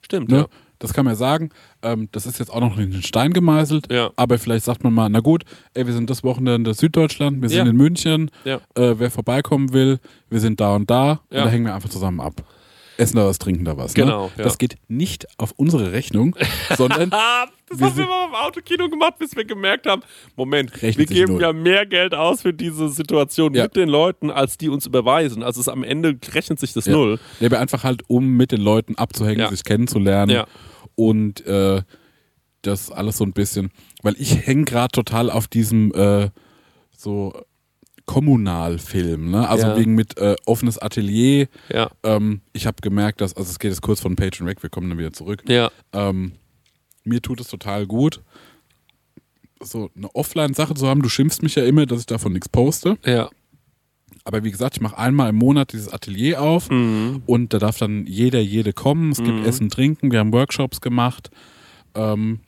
Stimmt, 0.03 0.31
Ne? 0.31 0.37
ja. 0.39 0.47
Das 0.83 0.93
kann 0.93 1.05
man 1.05 1.13
ja 1.13 1.17
sagen. 1.17 1.51
Ähm, 1.83 2.09
das 2.13 2.27
ist 2.27 2.39
jetzt 2.41 2.53
auch 2.53 2.61
noch 2.61 2.77
in 2.77 2.91
den 2.91 3.03
Stein 3.03 3.33
gemeißelt. 3.33 3.93
Ja. 3.93 4.11
Aber 4.17 4.39
vielleicht 4.39 4.65
sagt 4.65 4.83
man 4.83 4.93
mal, 4.93 5.09
na 5.09 5.21
gut, 5.21 5.45
ey, 5.75 5.87
wir 5.87 5.93
sind 5.93 6.11
das 6.11 6.25
Wochenende 6.25 6.71
in 6.71 6.75
Süddeutschland, 6.75 7.41
wir 7.41 7.49
sind 7.49 7.59
Ja. 7.59 7.71
in 7.71 7.77
München. 7.77 8.31
Ja. 8.45 8.57
Äh, 8.75 8.99
wer 8.99 9.11
vorbeikommen 9.11 9.73
will, 9.73 10.01
wir 10.29 10.41
sind 10.41 10.61
da 10.61 10.75
und 10.75 10.91
da. 10.91 11.13
Und 11.31 11.37
da 11.37 11.49
hängen 11.49 11.65
wir 11.67 11.75
einfach 11.75 11.89
zusammen 11.89 12.21
ab. 12.21 12.35
Essen 12.99 13.17
da 13.17 13.27
was, 13.27 13.39
trinken 13.39 13.65
da 13.65 13.77
was. 13.77 13.95
Genau, 13.95 14.27
Ne? 14.37 14.43
Das 14.45 14.59
geht 14.59 14.77
nicht 14.89 15.27
auf 15.39 15.53
unsere 15.57 15.93
Rechnung, 15.93 16.37
sondern 16.77 17.11
das 17.73 17.81
Wir 17.81 17.87
haben 17.89 17.97
wir 17.99 18.07
mal 18.07 18.29
im 18.29 18.35
Autokino 18.35 18.89
gemacht, 18.89 19.15
bis 19.19 19.35
wir 19.37 19.45
gemerkt 19.45 19.87
haben, 19.87 20.03
Moment, 20.37 20.81
wir 20.83 20.93
geben 21.07 21.41
ja 21.41 21.53
mehr 21.53 21.87
Geld 21.87 22.15
aus 22.15 22.43
für 22.43 22.53
diese 22.53 22.89
Situation 22.89 23.55
Ja. 23.55 23.65
mit 23.65 23.77
den 23.77 23.89
Leuten, 23.89 24.31
als 24.31 24.57
die 24.59 24.69
uns 24.69 24.87
überweisen. 24.87 25.43
Also 25.43 25.61
es 25.61 25.69
am 25.69 25.83
Ende 25.85 26.19
rechnet 26.33 26.59
sich 26.61 26.73
das 26.73 26.87
Ja. 26.87 26.93
null. 26.93 27.19
Nee, 27.41 27.47
aber 27.47 27.59
einfach 27.61 27.85
halt, 27.85 28.03
um 28.09 28.37
mit 28.37 28.53
den 28.53 28.61
Leuten 28.61 28.95
abzuhängen, 28.97 29.41
Ja. 29.41 29.49
sich 29.51 29.65
kennenzulernen 29.65 30.31
Ja. 30.31 30.47
und 30.95 31.45
äh, 31.47 31.83
das 32.63 32.91
alles 32.93 33.19
so 33.19 33.25
ein 33.25 33.33
bisschen, 33.33 33.71
weil 34.03 34.15
ich 34.19 34.47
hänge 34.47 34.65
gerade 34.65 34.93
total 34.93 35.31
auf 35.31 35.49
diesem 35.49 35.93
äh, 35.95 36.31
so 36.97 37.33
Kommunalfilm, 38.07 39.31
ne? 39.31 39.49
Also 39.49 39.67
Ja. 39.69 39.77
wegen 39.77 39.95
mit 39.95 40.17
äh, 40.19 40.37
offenes 40.47 40.79
Atelier. 40.79 41.49
Ja, 41.73 41.91
Ähm, 42.03 42.41
ich 42.53 42.67
habe 42.67 42.77
gemerkt, 42.81 43.21
dass, 43.21 43.35
also 43.37 43.51
es 43.51 43.59
geht 43.59 43.71
jetzt 43.71 43.83
kurz 43.83 44.01
von 44.01 44.17
Patreon 44.17 44.47
weg, 44.49 44.63
wir 44.63 44.71
kommen 44.71 44.89
dann 44.89 44.99
wieder 44.99 45.13
zurück. 45.13 45.43
ja, 45.49 45.71
Ähm, 45.93 46.33
mir 47.05 47.21
tut 47.23 47.41
es 47.41 47.49
total 47.49 47.87
gut, 47.87 48.21
so 49.61 49.91
eine 49.97 50.13
Offline-Sache 50.15 50.75
zu 50.75 50.87
haben. 50.89 51.03
Du 51.03 51.09
schimpfst 51.09 51.43
mich 51.43 51.55
ja 51.55 51.65
immer, 51.65 51.87
dass 51.87 52.01
ich 52.01 52.07
davon 52.07 52.33
nichts 52.33 52.49
poste. 52.49 52.99
ja. 53.05 53.29
Aber 54.25 54.45
wie 54.45 54.53
gesagt, 54.53 54.77
ich 54.77 54.81
mache 54.81 54.97
einmal 54.99 55.31
im 55.31 55.37
Monat 55.37 55.73
dieses 55.73 55.89
Atelier 55.93 56.41
auf 56.41 56.71
Mhm. 56.71 57.23
und 57.27 57.53
da 57.53 57.59
darf 57.59 57.79
dann 57.79 58.07
jeder, 58.07 58.39
jede 58.41 58.73
kommen. 58.73 59.11
Es 59.11 59.19
gibt 59.19 59.45
Essen, 59.45 59.69
Trinken, 59.69 60.13
wir 60.13 60.21
haben 60.21 60.33
Workshops 60.33 60.81
gemacht. 60.81 61.31
Ähm, 61.97 62.39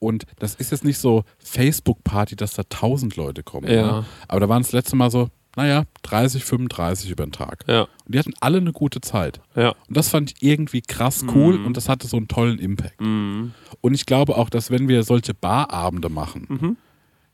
und 0.00 0.24
das 0.40 0.56
ist 0.56 0.72
jetzt 0.72 0.82
nicht 0.84 0.98
so 0.98 1.22
Facebook-Party, 1.38 2.34
dass 2.34 2.54
da 2.54 2.64
tausend 2.68 3.14
Leute 3.14 3.44
kommen. 3.44 3.70
Ja. 3.70 4.00
Ne? 4.00 4.06
Aber 4.26 4.40
da 4.40 4.48
waren 4.48 4.62
es 4.62 4.72
letzte 4.72 4.96
Mal 4.96 5.10
so, 5.12 5.28
naja, 5.58 5.84
30, 6.02 6.44
35 6.44 7.10
über 7.10 7.26
den 7.26 7.32
Tag. 7.32 7.64
Ja, 7.66 7.82
Und 7.82 8.14
die 8.14 8.18
hatten 8.18 8.32
alle 8.40 8.58
eine 8.58 8.72
gute 8.72 9.00
Zeit. 9.00 9.40
ja. 9.56 9.70
Und 9.88 9.96
das 9.96 10.08
fand 10.08 10.30
ich 10.32 10.42
irgendwie 10.42 10.80
krass 10.80 11.24
cool 11.34 11.56
und 11.64 11.76
das 11.76 11.88
hatte 11.88 12.06
so 12.06 12.16
einen 12.16 12.28
tollen 12.28 12.58
Impact. 12.58 13.00
Mhm. 13.00 13.52
Und 13.80 13.94
ich 13.94 14.06
glaube 14.06 14.36
auch, 14.36 14.48
dass 14.50 14.70
wenn 14.70 14.86
wir 14.88 15.02
solche 15.02 15.34
Barabende 15.34 16.08
machen, 16.08 16.46
Mhm. 16.48 16.76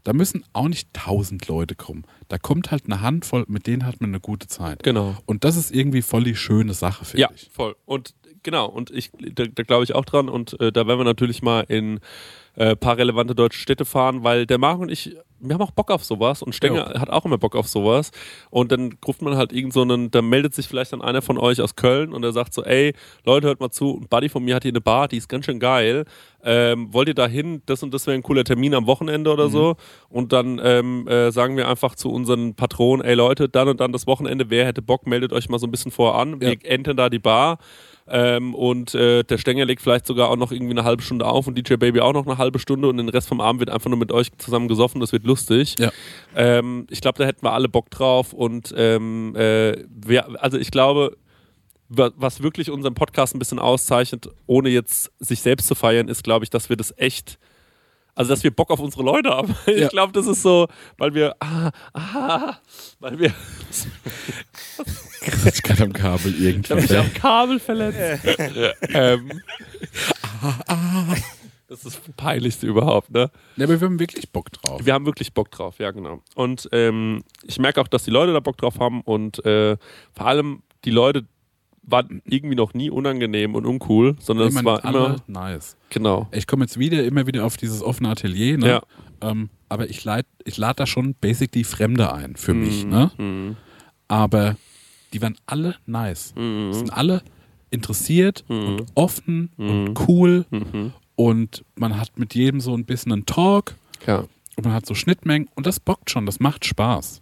da 0.05 0.13
müssen 0.13 0.45
auch 0.53 0.69
nicht 0.69 0.89
tausend 0.93 1.47
Leute 1.49 1.75
kommen. 1.75 2.05
Da 2.29 2.39
kommt 2.39 2.71
halt 2.71 2.85
eine 2.87 3.01
Handvoll, 3.03 3.45
mit 3.49 3.67
denen 3.67 3.85
hat 3.87 4.01
man 4.01 4.11
eine 4.11 4.21
gute 4.21 4.47
Zeit. 4.49 4.83
Genau. 4.83 5.17
Und 5.27 5.45
das 5.45 5.57
ist 5.57 5.71
irgendwie 5.75 6.03
voll 6.03 6.25
die 6.25 6.37
schöne 6.37 6.75
Sache, 6.75 7.05
finde 7.05 7.21
Ja, 7.23 7.29
ich. 7.35 7.51
voll. 7.53 7.77
Und 7.85 8.15
genau, 8.45 8.67
und 8.69 8.91
ich, 8.91 9.11
da, 9.19 9.45
da 9.53 9.63
glaube 9.65 9.83
ich 9.83 9.95
auch 9.97 10.05
dran. 10.05 10.29
Und 10.29 10.59
äh, 10.61 10.71
da 10.71 10.87
werden 10.87 11.01
wir 11.01 11.05
natürlich 11.05 11.43
mal 11.43 11.63
in 11.67 11.99
äh, 12.57 12.77
paar 12.77 12.97
relevante 12.97 13.35
deutsche 13.35 13.59
Städte 13.59 13.85
fahren, 13.85 14.23
weil 14.23 14.47
der 14.47 14.59
Marc 14.59 14.79
und 14.79 14.89
ich, 14.89 15.17
wir 15.41 15.55
haben 15.55 15.63
auch 15.63 15.73
Bock 15.73 15.91
auf 15.91 16.05
sowas 16.05 16.41
und 16.41 16.55
Stenger 16.55 16.93
hat 17.01 17.11
auch 17.11 17.25
immer 17.25 17.37
Bock 17.37 17.57
auf 17.57 17.67
sowas. 17.67 18.13
Und 18.49 18.71
dann 18.71 18.95
ruft 19.05 19.23
man 19.23 19.37
halt 19.37 19.53
irgend 19.53 19.73
so 19.73 19.83
einen, 19.83 20.13
da 20.13 20.23
meldet 20.23 20.55
sich 20.55 20.69
vielleicht 20.69 20.93
dann 20.93 21.03
einer 21.03 21.21
von 21.21 21.37
euch 21.37 21.61
aus 21.61 21.75
Köln 21.75 22.13
und 22.13 22.23
der 22.23 22.31
sagt 22.31 22.55
so, 22.55 22.63
ey, 22.63 22.95
Leute, 23.25 23.49
hört 23.49 23.59
mal 23.59 23.71
zu, 23.71 23.99
ein 24.01 24.07
Buddy 24.09 24.29
von 24.29 24.45
mir 24.45 24.55
hat 24.55 24.63
hier 24.63 24.71
eine 24.71 24.81
Bar, 24.81 25.09
die 25.09 25.17
ist 25.17 25.29
ganz 25.29 25.47
schön 25.47 25.59
geil. 25.59 26.05
Ähm, 26.45 26.93
wollt 26.93 27.09
ihr 27.09 27.15
da 27.15 27.27
hin? 27.27 27.63
Das 27.67 27.83
und 27.83 27.93
das 27.93 28.07
wäre 28.07 28.17
ein 28.17 28.23
cooler 28.23 28.45
Termin 28.45 28.73
am 28.75 28.87
Wochenende 28.87 29.33
oder 29.33 29.49
so. 29.49 29.75
Und 30.09 30.33
dann 30.33 30.61
ähm, 30.63 31.09
äh, 31.09 31.33
sagen 31.33 31.57
wir 31.57 31.67
einfach 31.69 31.97
zu 31.97 32.11
unseren 32.13 32.55
Patronen, 32.55 33.05
ey 33.05 33.15
Leute, 33.15 33.49
dann 33.49 33.69
und 33.69 33.81
dann 33.81 33.91
das 33.93 34.07
Wochenende, 34.07 34.49
wer 34.49 34.65
hätte 34.65 34.81
Bock, 34.81 35.07
meldet 35.09 35.33
euch 35.33 35.49
mal 35.49 35.59
so 35.59 35.67
ein 35.67 35.71
bisschen 35.73 35.91
vorher 35.91 36.21
an. 36.21 36.41
Wir 36.41 36.51
Ja. 36.51 36.55
enten 36.63 36.97
da 36.97 37.09
die 37.11 37.19
Bar. 37.19 37.59
Ähm, 38.07 38.55
und 38.55 38.95
äh, 38.95 39.23
der 39.23 39.39
Stenger 39.39 39.65
legt 39.65 39.81
vielleicht 39.81 40.07
sogar 40.07 40.29
auch 40.29 40.37
noch 40.37 40.53
irgendwie 40.53 40.73
eine 40.73 40.85
halbe 40.85 41.03
Stunde 41.03 41.25
auf 41.27 41.47
und 41.47 41.57
DJ 41.57 41.77
Baby 41.77 42.01
auch 42.01 42.13
noch 42.13 42.27
eine 42.27 42.37
halbe 42.37 42.59
Stunde 42.59 42.89
und 42.89 42.99
den 42.99 43.09
Rest 43.09 43.29
vom 43.29 43.41
Abend 43.41 43.61
wird 43.61 43.71
einfach 43.71 43.89
nur 43.89 43.99
mit 43.99 44.13
euch 44.13 44.29
zusammen 44.37 44.69
gesoffen. 44.69 45.01
Das 45.01 45.13
wird 45.13 45.25
lustig. 45.25 45.77
Ja. 45.79 45.91
Ähm, 46.37 46.87
ich 46.91 47.01
glaube, 47.01 47.19
da 47.19 47.25
hätten 47.25 47.43
wir 47.47 47.53
alle 47.53 47.69
Bock 47.69 47.89
drauf 47.91 48.35
und 48.35 48.75
ähm, 48.77 49.35
äh, 49.37 49.85
wir, 49.89 50.43
also 50.43 50.59
ich 50.59 50.71
glaube, 50.71 51.17
wa- 51.89 52.13
was 52.17 52.43
wirklich 52.43 52.71
unseren 52.71 52.95
Podcast 52.95 53.35
ein 53.35 53.39
bisschen 53.39 53.59
auszeichnet, 53.59 54.29
ohne 54.47 54.69
jetzt 54.69 55.11
sich 55.19 55.41
selbst 55.41 55.67
zu 55.69 55.75
feiern, 55.75 56.09
ist, 56.09 56.25
glaube 56.25 56.45
ich, 56.45 56.51
dass 56.51 56.69
wir 56.69 56.77
das 56.77 56.93
echt, 56.99 57.39
also 58.15 58.33
dass 58.33 58.43
wir 58.45 58.51
Bock 58.51 58.71
auf 58.71 58.81
unsere 58.81 59.03
Leute 59.03 59.31
haben. 59.31 59.55
Ich 59.67 59.81
Ja. 59.81 59.89
glaube, 59.89 60.13
das 60.13 60.27
ist 60.27 60.43
so, 60.43 60.69
weil 60.99 61.15
wir, 61.15 61.35
ah, 61.41 61.71
ah, 61.95 62.57
weil 63.01 63.19
wir, 63.19 63.33
Ich 65.55 65.63
kann 65.63 65.81
am 65.83 65.93
Kabel 65.93 66.33
ich 66.35 66.41
irgendwie. 66.41 66.71
habe 66.73 66.83
mich 66.83 66.97
am 66.97 67.13
Kabel 67.15 67.59
verletzt. 67.59 68.27
ähm, 68.93 69.41
das 71.69 71.85
ist 71.85 71.97
das 72.07 72.15
Peinlichste 72.17 72.67
überhaupt, 72.67 73.11
ne? 73.11 73.31
Ja, 73.57 73.65
aber 73.65 73.81
wir 73.81 73.87
haben 73.87 73.99
wirklich 73.99 74.31
Bock 74.31 74.53
drauf. 74.53 74.85
Wir 74.85 74.93
haben 74.95 75.07
wirklich 75.07 75.33
Bock 75.33 75.51
drauf, 75.51 75.79
ja, 75.79 75.91
genau. 75.91 76.21
Und 76.35 76.69
ähm, 76.73 77.25
ich 77.43 77.59
merke 77.59 77.81
auch, 77.81 77.89
dass 77.89 78.05
die 78.05 78.11
Leute 78.11 78.33
da 78.33 78.41
Bock 78.41 78.57
drauf 78.59 78.79
haben 78.79 79.01
und 79.01 79.45
äh, 79.47 79.77
vor 80.13 80.27
allem 80.27 80.63
die 80.85 80.91
Leute 80.91 81.25
waren 81.87 82.23
irgendwie 82.25 82.55
noch 82.55 82.75
nie 82.75 82.91
unangenehm 82.91 83.55
und 83.55 83.67
uncool, 83.67 84.17
sondern 84.21 84.49
Ich 84.49 84.55
es 84.57 84.65
war 84.65 84.85
immer, 84.85 85.17
nice. 85.27 85.77
genau. 85.91 86.29
Ich 86.33 86.47
komme 86.47 86.65
jetzt 86.65 86.79
wieder, 86.79 87.05
immer 87.05 87.27
wieder 87.27 87.45
auf 87.45 87.57
dieses 87.57 87.83
offene 87.83 88.09
Atelier, 88.11 88.59
ne? 88.59 88.67
Ja. 88.69 88.83
Ähm, 89.21 89.51
aber 89.69 89.89
ich 89.91 90.05
lade 90.05 90.27
ich 90.45 90.57
lad 90.57 90.79
da 90.81 90.87
schon 90.87 91.15
basically 91.21 91.65
Fremde 91.65 92.13
ein 92.13 92.37
für 92.37 92.55
mich, 92.55 92.85
Mhm. 92.85 92.91
ne? 92.91 93.11
Mhm. 93.19 93.57
Aber 94.09 94.57
die 95.13 95.23
waren 95.23 95.37
alle 95.47 95.77
nice. 95.87 96.35
Mhm. 96.37 96.73
Sind 96.73 96.93
alle 96.93 97.23
interessiert 97.71 98.45
Mhm. 98.49 98.67
und 98.67 98.85
offen 98.95 99.51
Mhm. 99.57 99.69
und 99.71 100.09
cool 100.09 100.47
Mhm. 100.51 100.93
und 101.17 101.65
man 101.77 101.99
hat 101.99 102.19
mit 102.19 102.35
jedem 102.35 102.61
so 102.61 102.75
ein 102.77 102.85
bisschen 102.85 103.13
einen 103.13 103.27
Talk 103.27 103.75
Ja. 104.07 104.25
und 104.57 104.65
man 104.65 104.73
hat 104.73 104.87
so 104.87 104.95
Schnittmengen 104.95 105.49
und 105.55 105.67
das 105.67 105.81
bockt 105.81 106.11
schon, 106.11 106.27
das 106.27 106.41
macht 106.41 106.65
Spaß. 106.65 107.21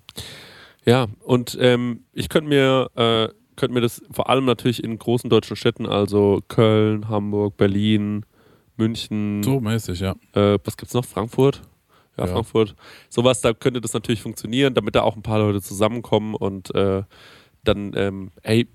Ja, 0.85 1.07
und 1.25 1.57
ähm, 1.61 2.01
ich 2.13 2.29
könnte 2.29 2.49
mir, 2.49 2.91
äh, 2.97 3.29
könnte 3.57 3.75
mir 3.75 3.81
das 3.81 4.03
vor 4.11 4.29
allem 4.31 4.45
natürlich 4.45 4.83
in 4.83 4.99
großen 4.99 5.29
deutschen 5.31 5.57
Städten, 5.57 5.87
also 5.87 6.41
Köln, 6.49 7.09
Hamburg, 7.09 7.57
Berlin, 7.57 8.25
München, 8.77 9.43
So 9.43 9.61
mäßig, 9.61 10.01
ja. 10.01 10.15
äh, 10.35 10.59
was 10.65 10.77
gibt's 10.77 10.95
noch? 10.95 11.05
Frankfurt? 11.05 11.63
Ja, 12.17 12.27
Ja. 12.27 12.33
Frankfurt. 12.33 12.75
Sowas, 13.09 13.41
da 13.41 13.53
könnte 13.53 13.81
das 13.81 13.93
natürlich 13.95 14.23
funktionieren, 14.23 14.75
damit 14.75 14.95
da 14.95 15.03
auch 15.03 15.17
ein 15.17 15.23
paar 15.23 15.39
Leute 15.39 15.61
zusammenkommen 15.63 16.35
und 16.35 16.75
äh, 16.75 17.03
dann, 17.65 17.93
ähm, 17.97 18.31
ey, 18.43 18.69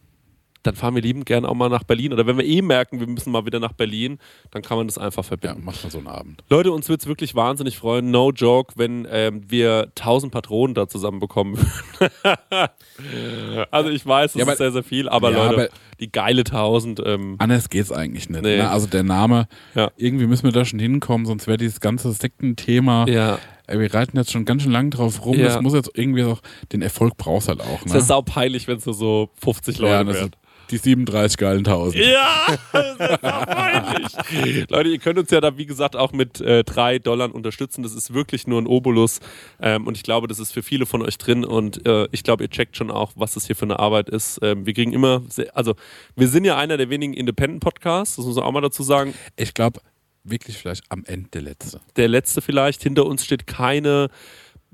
dann 0.68 0.76
fahren 0.76 0.94
wir 0.96 1.02
liebend 1.02 1.26
gern 1.26 1.46
auch 1.46 1.54
mal 1.56 1.70
nach 1.70 1.84
Berlin. 1.84 2.14
Oder 2.14 2.28
wenn 2.28 2.38
wir 2.38 2.46
eh 2.46 2.62
merken, 2.62 3.00
wir 3.00 3.08
müssen 3.08 3.32
mal 3.32 3.46
wieder 3.46 3.60
nach 3.60 3.74
Berlin, 3.74 4.20
dann 4.52 4.62
kann 4.62 4.78
man 4.78 4.88
das 4.88 4.98
einfach 4.98 5.24
Ja, 5.24 5.28
verbinden. 5.30 5.64
macht 5.66 5.82
man 5.84 5.92
so 5.92 5.98
einen 5.98 6.08
Abend. 6.08 6.44
Leute, 6.50 6.72
uns 6.72 6.88
wird 6.90 7.02
es 7.02 7.08
wirklich 7.08 7.34
wahnsinnig 7.36 7.78
freuen, 7.78 8.12
no 8.12 8.32
joke, 8.32 8.74
wenn 8.78 9.08
ähm, 9.10 9.42
wir 9.48 9.92
1000 9.98 10.32
Patronen 10.32 10.76
da 10.76 10.88
zusammenbekommen 10.88 11.58
würden. 11.58 12.12
also 13.72 13.90
ich 13.90 14.06
weiß, 14.06 14.34
das 14.34 14.46
Ja, 14.46 14.52
ist 14.52 14.58
sehr, 14.58 14.72
sehr 14.72 14.84
viel, 14.84 15.10
aber 15.10 15.32
Ja, 15.32 15.38
Leute, 15.50 15.54
aber- 15.64 15.70
die 16.00 16.12
geile 16.12 16.44
1000, 16.44 17.02
ähm, 17.06 17.36
Anders 17.40 17.70
geht's 17.70 17.92
eigentlich 17.92 18.30
nicht. 18.30 18.42
Nee. 18.44 18.58
Ne? 18.58 18.70
Also 18.70 18.88
der 18.88 19.04
Name, 19.04 19.48
Ja. 19.74 19.90
irgendwie 19.98 20.28
müssen 20.28 20.44
wir 20.44 20.52
da 20.52 20.66
schon 20.66 20.80
hinkommen, 20.80 21.26
sonst 21.26 21.48
wäre 21.48 21.58
dieses 21.58 21.80
ganze 21.80 22.12
Sektenthema 22.12 23.06
ja, 23.08 23.40
ey, 23.68 23.80
wir 23.80 23.94
reiten 23.94 24.16
jetzt 24.18 24.32
schon 24.32 24.46
ganz 24.46 24.64
schön 24.64 24.72
lang 24.72 24.92
drauf 24.92 25.26
rum. 25.26 25.38
Ja. 25.38 25.46
Das 25.46 25.62
muss 25.62 25.74
jetzt 25.74 25.92
irgendwie 25.96 26.24
auch, 26.24 26.42
den 26.72 26.82
Erfolg 26.82 27.18
brauchst 27.18 27.48
halt 27.50 27.62
auch. 27.62 27.80
Ist 27.86 27.88
Ne? 27.88 27.96
ja 27.96 28.02
saupeilig, 28.02 28.68
wenn 28.68 28.78
es 28.78 28.86
nur 28.86 28.96
so 28.96 29.30
50 29.42 29.80
Leute 29.80 29.94
ja, 29.94 30.04
das 30.04 30.16
werden. 30.16 30.24
sind 30.32 30.38
die 30.72 30.78
37 30.78 31.38
geilen 31.38 31.64
Tausend. 31.64 32.04
Ja, 32.04 32.46
das 32.72 33.00
ist 33.00 33.22
peinlich. 33.22 34.70
Leute, 34.70 34.90
ihr 34.90 35.00
könnt 35.00 35.20
uns 35.20 35.32
ja 35.32 35.42
da, 35.42 35.58
wie 35.58 35.66
gesagt, 35.66 35.96
auch 35.96 36.12
mit 36.12 36.42
äh, 36.42 36.64
drei 36.64 37.00
Dollar 37.00 37.34
unterstützen. 37.34 37.84
Das 37.84 37.94
ist 37.94 38.14
wirklich 38.14 38.48
nur 38.48 38.62
ein 38.62 38.68
Obolus. 38.68 39.20
Ähm, 39.62 39.88
und 39.88 39.98
ich 39.98 40.04
glaube, 40.04 40.28
das 40.28 40.40
ist 40.40 40.52
für 40.52 40.64
viele 40.64 40.86
von 40.86 41.02
euch 41.02 41.18
drin. 41.18 41.46
Und 41.46 41.86
äh, 41.86 42.08
ich 42.12 42.24
glaube, 42.24 42.44
ihr 42.44 42.50
checkt 42.50 42.78
schon 42.78 42.92
auch, 42.92 43.14
was 43.16 43.34
das 43.34 43.48
hier 43.48 43.56
für 43.56 43.66
eine 43.66 43.80
Arbeit 43.80 44.10
ist. 44.10 44.40
Ähm, 44.42 44.66
wir 44.66 44.74
kriegen 44.74 44.94
immer, 44.94 45.22
sehr, 45.30 45.56
also 45.56 45.76
wir 46.16 46.28
sind 46.28 46.46
ja 46.46 46.58
einer 46.58 46.78
der 46.78 46.90
wenigen 46.90 47.14
Independent-Podcasts, 47.14 48.18
das 48.18 48.26
muss 48.26 48.36
man 48.36 48.46
auch 48.46 48.52
mal 48.52 48.62
dazu 48.62 48.84
sagen. 48.84 49.14
Ich 49.36 49.54
glaube, 49.54 49.82
wirklich 50.30 50.58
vielleicht 50.58 50.84
am 50.90 51.04
Ende 51.06 51.30
der 51.30 51.42
letzte. 51.42 51.80
Der 51.96 52.08
letzte 52.08 52.42
vielleicht. 52.42 52.84
Hinter 52.84 53.06
uns 53.06 53.24
steht 53.24 53.48
keine 53.48 54.10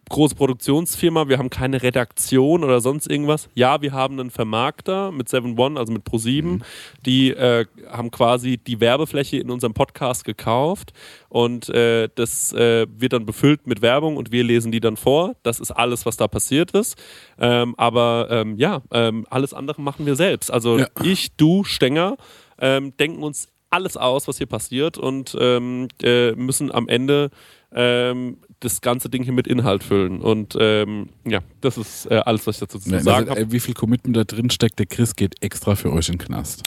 große 0.10 0.36
Produktionsfirma, 0.36 1.28
wir 1.30 1.38
haben 1.38 1.50
keine 1.50 1.82
Redaktion 1.82 2.64
oder 2.64 2.82
sonst 2.82 3.08
irgendwas. 3.10 3.50
Ja, 3.56 3.82
wir 3.82 3.94
haben 3.94 4.20
einen 4.20 4.32
Vermarkter 4.32 5.12
mit 5.12 5.30
7 5.30 5.58
One, 5.58 5.80
also 5.80 5.94
mit 5.94 6.04
Pro7, 6.04 6.62
die 7.06 7.32
äh, 7.32 7.66
haben 7.90 8.12
quasi 8.12 8.58
die 8.58 8.80
Werbefläche 8.80 9.38
in 9.38 9.50
unserem 9.50 9.74
Podcast 9.74 10.26
gekauft 10.26 10.94
und 11.30 11.70
äh, 11.70 12.10
das 12.16 12.54
äh, 12.54 12.86
wird 12.90 13.14
dann 13.14 13.26
befüllt 13.26 13.66
mit 13.66 13.82
Werbung 13.82 14.18
und 14.18 14.32
wir 14.32 14.44
lesen 14.44 14.72
die 14.72 14.82
dann 14.82 14.98
vor. 14.98 15.36
Das 15.44 15.60
ist 15.60 15.72
alles, 15.72 16.06
was 16.06 16.18
da 16.18 16.28
passiert 16.28 16.72
ist. 16.72 16.98
Ähm, 17.40 17.74
aber 17.78 18.28
ähm, 18.30 18.58
ja, 18.58 18.82
ähm, 18.92 19.26
alles 19.30 19.54
andere 19.54 19.82
machen 19.82 20.06
wir 20.06 20.16
selbst. 20.16 20.52
Also 20.52 20.80
Ja. 20.80 20.88
ich, 21.02 21.36
du, 21.36 21.64
Stenger, 21.64 22.18
ähm, 22.60 22.96
denken 22.98 23.24
uns 23.24 23.48
alles 23.70 23.98
aus, 23.98 24.28
was 24.28 24.38
hier 24.38 24.46
passiert 24.48 24.98
und 25.00 25.36
ähm, 25.40 25.88
äh, 26.04 26.34
müssen 26.34 26.72
am 26.72 26.88
Ende 26.88 27.32
ähm, 27.74 28.38
das 28.64 28.82
ganze 28.82 29.10
Ding 29.10 29.24
hier 29.24 29.34
mit 29.34 29.48
Inhalt 29.48 29.84
füllen. 29.84 30.22
Und 30.22 30.56
ähm, 30.60 31.10
ja, 31.26 31.40
das 31.62 31.78
ist 31.78 32.06
äh, 32.10 32.22
alles, 32.26 32.46
was 32.48 32.56
ich 32.56 32.60
dazu 32.62 32.80
zu 32.80 32.90
Ne, 32.90 33.00
sagen 33.02 33.30
also, 33.30 33.32
habe. 33.32 33.40
ey, 33.42 33.52
wie 33.52 33.60
viel 33.60 33.74
Commitment 33.74 34.16
da 34.16 34.24
drin 34.24 34.50
steckt, 34.50 34.80
der 34.80 34.86
Chris 34.86 35.16
geht 35.16 35.36
extra 35.42 35.76
für 35.76 35.92
euch 35.92 36.08
in 36.10 36.18
den 36.18 36.26
Knast. 36.26 36.64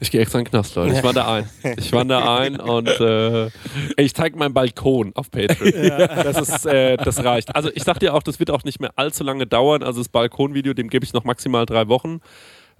Ich 0.00 0.10
gehe 0.10 0.20
extra 0.20 0.38
in 0.38 0.44
den 0.44 0.50
Knast, 0.50 0.74
Leute. 0.74 0.94
Ich 0.96 1.02
wandere 1.02 1.28
ein. 1.28 1.50
Ich 1.76 1.92
wandere 1.92 2.30
ein 2.38 2.60
und 2.60 2.88
äh, 2.88 3.46
ich 3.96 4.14
zeige 4.14 4.38
meinen 4.38 4.54
Balkon 4.54 5.12
auf 5.14 5.30
Patreon. 5.30 5.72
Das, 5.98 6.40
ist, 6.48 6.66
äh, 6.66 6.96
das 6.96 7.22
reicht. 7.24 7.54
Also 7.54 7.70
ich 7.74 7.82
sag 7.84 7.98
dir 8.00 8.14
auch, 8.14 8.22
das 8.22 8.38
wird 8.38 8.50
auch 8.50 8.64
nicht 8.64 8.80
mehr 8.80 8.92
allzu 8.96 9.24
lange 9.24 9.46
dauern. 9.46 9.82
Also 9.82 10.00
das 10.00 10.08
Balkonvideo, 10.08 10.74
dem 10.74 10.88
gebe 10.88 11.04
ich 11.04 11.12
noch 11.12 11.24
maximal 11.24 11.66
drei 11.66 11.88
Wochen. 11.88 12.20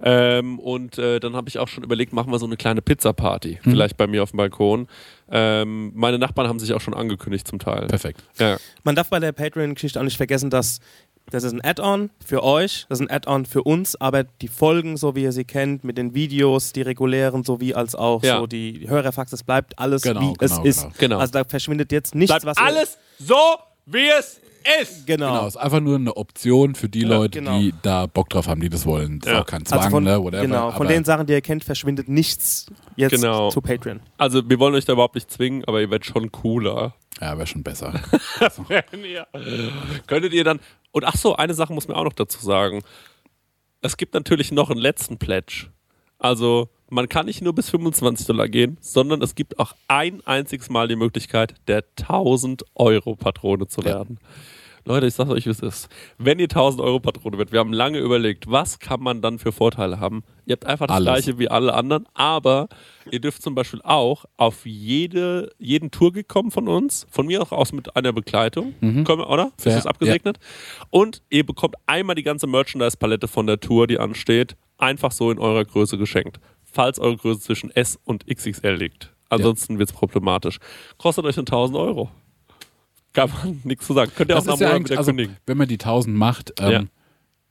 Ähm, 0.01 0.59
und 0.59 0.97
äh, 0.97 1.19
dann 1.19 1.35
habe 1.35 1.49
ich 1.49 1.59
auch 1.59 1.67
schon 1.67 1.83
überlegt, 1.83 2.13
machen 2.13 2.31
wir 2.31 2.39
so 2.39 2.45
eine 2.45 2.55
kleine 2.57 2.81
Pizza-Party. 2.81 3.59
Vielleicht 3.63 3.97
bei 3.97 4.07
mir 4.07 4.23
auf 4.23 4.31
dem 4.31 4.37
Balkon. 4.37 4.87
Ähm, 5.31 5.91
meine 5.95 6.17
Nachbarn 6.17 6.47
haben 6.47 6.59
sich 6.59 6.73
auch 6.73 6.81
schon 6.81 6.93
angekündigt 6.93 7.47
zum 7.47 7.59
Teil. 7.59 7.87
Perfekt. 7.87 8.23
Ja. 8.39 8.57
Man 8.83 8.95
darf 8.95 9.09
bei 9.09 9.19
der 9.19 9.31
Patreon-Geschichte 9.33 9.99
auch 9.99 10.03
nicht 10.03 10.17
vergessen, 10.17 10.49
dass 10.49 10.79
das 11.31 11.43
ist 11.43 11.53
ein 11.53 11.61
Add-on 11.63 12.09
für 12.25 12.41
euch, 12.43 12.87
das 12.89 12.99
ist 12.99 13.07
ein 13.07 13.11
Add-on 13.15 13.45
für 13.45 13.61
uns, 13.61 13.95
aber 14.01 14.23
die 14.23 14.47
Folgen, 14.47 14.97
so 14.97 15.15
wie 15.15 15.21
ihr 15.21 15.31
sie 15.31 15.43
kennt, 15.45 15.83
mit 15.83 15.95
den 15.99 16.15
Videos, 16.15 16.73
die 16.73 16.81
regulären, 16.81 17.43
sowie 17.43 17.75
als 17.75 17.93
auch 17.93 18.23
Ja. 18.23 18.39
so 18.39 18.47
die 18.47 18.89
Hörerfax, 18.89 19.29
das 19.29 19.43
bleibt 19.43 19.77
alles 19.77 20.01
Genau, 20.01 20.21
wie 20.21 20.33
es 20.39 20.49
genau, 20.53 20.63
ist. 20.63 20.81
genau. 20.81 20.93
Genau. 20.97 21.17
Also 21.19 21.33
da 21.33 21.43
verschwindet 21.43 21.91
jetzt 21.91 22.15
nichts, 22.15 22.31
Bleibt 22.33 22.45
was 22.45 22.57
ihr- 22.57 22.63
alles 22.65 22.97
so, 23.19 23.35
wie 23.85 24.07
es 24.19 24.41
ist. 24.81 25.05
Genau. 25.07 25.27
Genau, 25.33 25.47
ist 25.47 25.57
einfach 25.57 25.79
nur 25.79 25.95
eine 25.95 26.15
Option 26.15 26.75
für 26.75 26.89
die 26.89 27.03
Leute, 27.03 27.39
genau. 27.39 27.57
die 27.59 27.73
da 27.81 28.05
Bock 28.05 28.29
drauf 28.29 28.47
haben, 28.47 28.61
die 28.61 28.69
das 28.69 28.85
wollen. 28.85 29.19
Das 29.19 29.27
Ja. 29.29 29.35
ist 29.37 29.41
auch 29.41 29.45
kein 29.47 29.65
Zwang, 29.65 29.79
Also 29.79 29.89
von, 29.91 30.03
ne, 30.03 30.21
whatever. 30.23 30.41
genau, 30.41 30.71
von 30.71 30.85
aber 30.85 30.93
den 30.93 31.03
Sachen, 31.05 31.25
die 31.27 31.33
ihr 31.33 31.41
kennt, 31.41 31.63
verschwindet 31.63 32.07
nichts 32.09 32.65
jetzt 32.95 33.11
Genau. 33.11 33.49
zu 33.49 33.61
Patreon. 33.61 33.99
Also 34.17 34.47
wir 34.49 34.59
wollen 34.59 34.75
euch 34.75 34.85
da 34.85 34.93
überhaupt 34.93 35.15
nicht 35.15 35.29
zwingen, 35.31 35.63
aber 35.65 35.81
ihr 35.81 35.89
werdet 35.89 36.05
schon 36.05 36.31
cooler. 36.31 36.93
Ja, 37.21 37.37
wäre 37.37 37.47
schon 37.47 37.63
besser. 37.63 37.99
ja. 38.69 39.27
Könntet 40.07 40.33
ihr 40.33 40.43
dann. 40.43 40.59
Und 40.91 41.05
ach 41.05 41.15
so, 41.15 41.35
eine 41.35 41.53
Sache 41.53 41.73
muss 41.73 41.87
man 41.87 41.97
auch 41.97 42.03
noch 42.05 42.13
dazu 42.13 42.39
sagen. 42.43 42.81
Es 43.81 43.97
gibt 43.97 44.13
natürlich 44.13 44.51
noch 44.51 44.69
einen 44.69 44.79
letzten 44.79 45.17
Pledge. 45.17 45.67
Also, 46.19 46.69
man 46.89 47.07
kann 47.07 47.25
nicht 47.27 47.41
nur 47.41 47.53
bis 47.53 47.69
25 47.69 48.27
Dollar 48.27 48.47
gehen, 48.49 48.77
sondern 48.81 49.21
es 49.21 49.35
gibt 49.35 49.57
auch 49.59 49.73
ein 49.87 50.21
einziges 50.25 50.69
Mal 50.69 50.87
die 50.87 50.95
Möglichkeit, 50.95 51.55
der 51.67 51.83
1000 51.97 52.63
Euro 52.75 53.15
Patrone 53.15 53.67
zu 53.67 53.83
werden. 53.83 54.19
Leute, 54.85 55.05
ich 55.07 55.13
sage 55.13 55.31
euch, 55.31 55.45
wie 55.45 55.51
es 55.51 55.59
ist. 55.59 55.89
Wenn 56.17 56.39
ihr 56.39 56.45
1000 56.45 56.81
Euro 56.81 56.99
Patrone 56.99 57.37
wird, 57.37 57.51
wir 57.51 57.59
haben 57.59 57.73
lange 57.73 57.99
überlegt, 57.99 58.49
was 58.49 58.79
kann 58.79 59.01
man 59.01 59.21
dann 59.21 59.37
für 59.37 59.51
Vorteile 59.51 59.99
haben? 59.99 60.23
Ihr 60.45 60.53
habt 60.53 60.65
einfach 60.65 60.87
das 60.87 60.95
Alles. 60.95 61.05
gleiche 61.05 61.37
wie 61.37 61.47
alle 61.47 61.73
anderen, 61.73 62.05
aber 62.15 62.69
ihr 63.11 63.19
dürft 63.19 63.43
zum 63.43 63.55
Beispiel 63.55 63.81
auch 63.83 64.25
auf 64.37 64.65
jede, 64.65 65.51
jeden 65.59 65.91
Tourgig 65.91 66.27
kommen 66.27 66.49
von 66.49 66.67
uns, 66.67 67.05
von 67.11 67.27
mir 67.27 67.41
auch 67.41 67.51
aus 67.51 67.71
mit 67.71 67.95
einer 67.95 68.13
Begleitung, 68.13 68.73
Können 68.79 69.05
wir, 69.05 69.29
oder? 69.29 69.51
Fair, 69.57 69.73
Ist 69.73 69.79
das 69.79 69.85
abgesegnet? 69.85 70.39
Und 70.89 71.21
ihr 71.29 71.45
bekommt 71.45 71.75
einmal 71.85 72.15
die 72.15 72.23
ganze 72.23 72.47
Merchandise-Palette 72.47 73.27
von 73.27 73.45
der 73.45 73.59
Tour, 73.59 73.85
die 73.85 73.99
ansteht, 73.99 74.55
einfach 74.79 75.11
so 75.11 75.29
in 75.31 75.37
eurer 75.39 75.63
Größe 75.65 75.97
geschenkt. 75.97 76.39
Falls 76.63 76.99
eure 76.99 77.17
Größe 77.17 77.41
zwischen 77.41 77.71
S 77.71 77.99
und 78.05 78.25
XXL 78.27 78.75
liegt. 78.75 79.13
Ansonsten 79.29 79.77
wird 79.79 79.89
es 79.89 79.95
problematisch. 79.95 80.57
Kostet 80.97 81.25
euch 81.25 81.37
1000 81.37 81.77
Euro. 81.77 82.09
Kann 83.13 83.29
man 83.31 83.61
nichts 83.65 83.85
zu 83.87 83.93
sagen. 83.93 84.11
Könnt 84.15 84.29
ihr 84.31 84.35
auch 84.35 84.39
Das 84.39 84.47
nach 84.47 84.53
ist 84.55 84.59
ja 84.61 84.79
wieder 84.79 84.97
also, 84.97 85.11
kündigen. 85.11 85.37
wenn 85.45 85.57
man 85.57 85.67
die 85.67 85.75
1000 85.79 86.15
macht, 86.15 86.53
ähm, 86.59 86.71
Ja. 86.71 86.83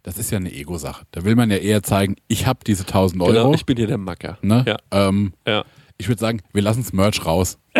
das 0.03 0.19
ist 0.19 0.31
ja 0.31 0.39
eine 0.39 0.53
Ego-Sache. 0.53 1.05
Da 1.13 1.25
will 1.25 1.35
man 1.37 1.51
ja 1.51 1.57
eher 1.59 1.83
zeigen, 1.83 2.17
ich 2.29 2.47
habe 2.47 2.61
diese 2.67 2.85
1000 2.87 3.23
Euro. 3.23 3.33
Genau, 3.33 3.55
ich 3.55 3.67
bin 3.67 3.77
hier 3.77 3.87
der 3.89 3.99
Macker. 3.99 4.39
ne? 4.43 4.65
Ja, 4.67 4.77
ähm, 4.91 5.33
ja. 5.47 5.65
ich 5.99 6.09
würde 6.09 6.21
sagen, 6.21 6.41
wir 6.53 6.63
lassen 6.63 6.83
das 6.83 6.93
Merch 6.93 7.25
raus. 7.27 7.59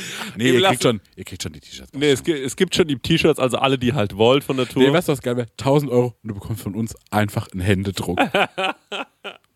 nee, 0.36 0.50
ihr 0.50 0.60
kriegt, 0.62 0.82
schon, 0.82 1.00
ihr 1.16 1.24
kriegt 1.24 1.42
schon 1.42 1.52
die 1.52 1.60
T-Shirts. 1.60 1.92
Nee, 1.94 2.10
es 2.10 2.22
gibt, 2.22 2.38
es 2.38 2.56
gibt 2.56 2.74
schon 2.74 2.88
die 2.88 2.98
T-Shirts, 2.98 3.38
also 3.38 3.58
alle, 3.58 3.78
die 3.78 3.92
halt 3.92 4.16
wollt 4.16 4.44
von 4.44 4.56
der 4.56 4.68
Tour. 4.68 4.82
Nee, 4.82 4.92
weißt 4.92 5.08
du, 5.08 5.12
was 5.12 5.22
geil 5.22 5.36
wäre? 5.36 5.48
1000 5.58 5.90
Euro 5.90 6.16
und 6.22 6.28
du 6.28 6.34
bekommst 6.34 6.62
von 6.62 6.74
uns 6.74 6.94
einfach 7.10 7.48
einen 7.52 7.60
Händedruck. 7.60 8.18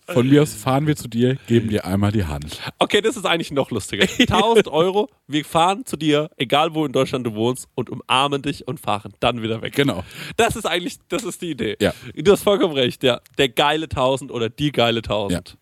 Von 0.09 0.29
mir 0.29 0.43
aus 0.43 0.55
fahren 0.55 0.87
wir 0.87 0.95
zu 0.95 1.09
dir, 1.09 1.37
geben 1.49 1.69
dir 1.69 1.85
einmal 1.85 2.13
die 2.13 2.25
Hand. 2.25 2.61
Okay, 2.79 3.01
das 3.01 3.17
ist 3.17 3.27
eigentlich 3.27 3.51
noch 3.51 3.71
lustiger. 3.71 4.05
1000 4.05 4.69
Euro, 4.69 5.09
wir 5.27 5.45
fahren 5.45 5.85
zu 5.85 5.97
dir, 5.97 6.31
egal 6.37 6.75
wo 6.75 6.87
in 6.87 6.93
Deutschland 6.93 7.27
du 7.27 7.35
wohnst, 7.35 7.67
und 7.75 7.91
umarmen 7.91 8.41
dich 8.41 8.69
und 8.69 8.79
fahren 8.79 9.13
dann 9.19 9.43
wieder 9.43 9.63
weg. 9.63 9.75
Genau. 9.75 10.05
Das 10.37 10.55
ist 10.55 10.65
eigentlich, 10.65 10.99
das 11.09 11.25
ist 11.25 11.43
die 11.43 11.51
Idee. 11.51 11.77
Ja. 11.81 11.93
Du 12.15 12.31
hast 12.31 12.43
vollkommen 12.43 12.75
recht, 12.75 13.03
ja. 13.03 13.21
Der 13.37 13.49
geile 13.49 13.85
1000 13.85 14.31
oder 14.31 14.49
die 14.49 14.71
geile 14.71 14.99
1000. 14.99 15.59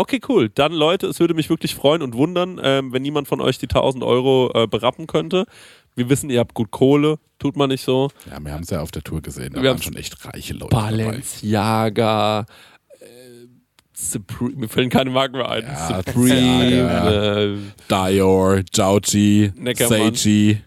Okay, 0.00 0.18
cool. 0.30 0.48
Dann, 0.48 0.72
Leute, 0.72 1.08
es 1.08 1.20
würde 1.20 1.34
mich 1.34 1.50
wirklich 1.50 1.74
freuen 1.74 2.00
und 2.00 2.14
wundern, 2.14 2.58
ähm, 2.64 2.90
wenn 2.90 3.02
niemand 3.02 3.28
von 3.28 3.38
euch 3.42 3.58
die 3.58 3.66
1000 3.66 4.02
Euro 4.02 4.50
äh, 4.54 4.66
berappen 4.66 5.06
könnte. 5.06 5.44
Wir 5.94 6.08
wissen, 6.08 6.30
ihr 6.30 6.40
habt 6.40 6.54
gut 6.54 6.70
Kohle, 6.70 7.18
tut 7.38 7.54
man 7.54 7.68
nicht 7.68 7.84
so. 7.84 8.08
Ja, 8.30 8.42
wir 8.42 8.50
haben 8.50 8.62
es 8.62 8.70
ja 8.70 8.80
auf 8.80 8.92
der 8.92 9.02
Tour 9.02 9.20
gesehen. 9.20 9.52
Da 9.52 9.62
Wir 9.62 9.68
waren 9.68 9.82
schon 9.82 9.96
echt 9.96 10.24
reiche 10.24 10.54
Leute. 10.54 10.74
Balenciaga, 10.74 12.46
äh, 12.98 13.04
Supreme, 13.92 14.56
mir 14.56 14.68
fallen 14.70 14.88
keine 14.88 15.10
Marken 15.10 15.36
mehr 15.36 15.50
ein. 15.50 15.64
Ja, 15.64 16.02
Supreme, 16.02 17.60
äh, 17.60 17.84
Dior, 17.90 18.62
Jauchi. 18.72 19.52
Seiji. 19.76 20.62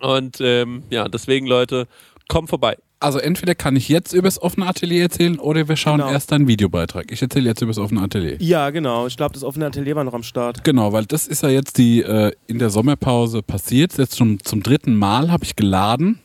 und 0.00 0.40
ähm, 0.40 0.84
ja, 0.88 1.10
deswegen, 1.10 1.46
Leute, 1.46 1.88
kommt 2.26 2.48
vorbei. 2.48 2.78
Also 2.98 3.18
entweder 3.18 3.54
kann 3.54 3.76
ich 3.76 3.88
jetzt 3.90 4.14
übers 4.14 4.40
offene 4.40 4.66
Atelier 4.66 5.02
erzählen 5.02 5.38
oder 5.38 5.68
wir 5.68 5.76
schauen 5.76 5.98
Genau. 5.98 6.10
erst 6.10 6.32
einen 6.32 6.48
Videobeitrag. 6.48 7.12
Ich 7.12 7.20
erzähle 7.20 7.44
jetzt 7.50 7.60
übers 7.60 7.76
offene 7.78 8.00
Atelier. 8.00 8.36
Ja, 8.40 8.70
genau. 8.70 9.06
Ich 9.06 9.16
glaube, 9.18 9.34
das 9.34 9.44
offene 9.44 9.66
Atelier 9.66 9.94
war 9.96 10.04
noch 10.04 10.14
am 10.14 10.22
Start. 10.22 10.64
Genau, 10.64 10.92
weil 10.94 11.04
das 11.04 11.26
ist 11.26 11.42
ja 11.42 11.50
jetzt 11.50 11.76
die 11.76 12.00
äh, 12.02 12.32
in 12.46 12.58
der 12.58 12.70
Sommerpause 12.70 13.42
passiert. 13.42 13.98
Jetzt 13.98 14.16
schon 14.16 14.40
zum 14.42 14.62
dritten 14.62 14.94
Mal 14.96 15.30
habe 15.30 15.44
ich 15.44 15.56
geladen 15.56 16.20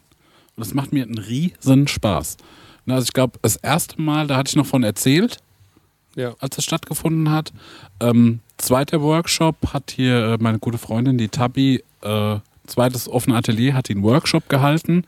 und 0.55 0.65
das 0.65 0.73
macht 0.73 0.93
mir 0.93 1.03
einen 1.03 1.17
riesen 1.17 1.89
Spaß. 1.89 2.37
Na, 2.85 2.95
Also 2.95 3.03
ich 3.03 3.13
glaube, 3.13 3.37
das 3.41 3.57
erste 3.57 4.01
Mal, 4.01 4.27
da 4.27 4.37
hatte 4.37 4.49
ich 4.49 4.55
noch 4.55 4.65
von 4.65 4.83
erzählt, 4.83 5.37
Ja. 6.15 6.35
als 6.39 6.57
es 6.57 6.63
stattgefunden 6.63 7.31
hat. 7.31 7.51
Ähm, 7.99 8.39
zweiter 8.57 9.01
Workshop 9.01 9.55
hat 9.73 9.91
hier 9.91 10.15
äh, 10.33 10.37
meine 10.39 10.59
gute 10.59 10.77
Freundin, 10.77 11.17
die 11.17 11.27
Tabi, 11.27 11.83
äh, 12.01 12.37
zweites 12.65 13.09
offene 13.09 13.35
Atelier, 13.35 13.73
hat 13.73 13.89
einen 13.89 14.03
Workshop 14.03 14.47
gehalten 14.47 15.03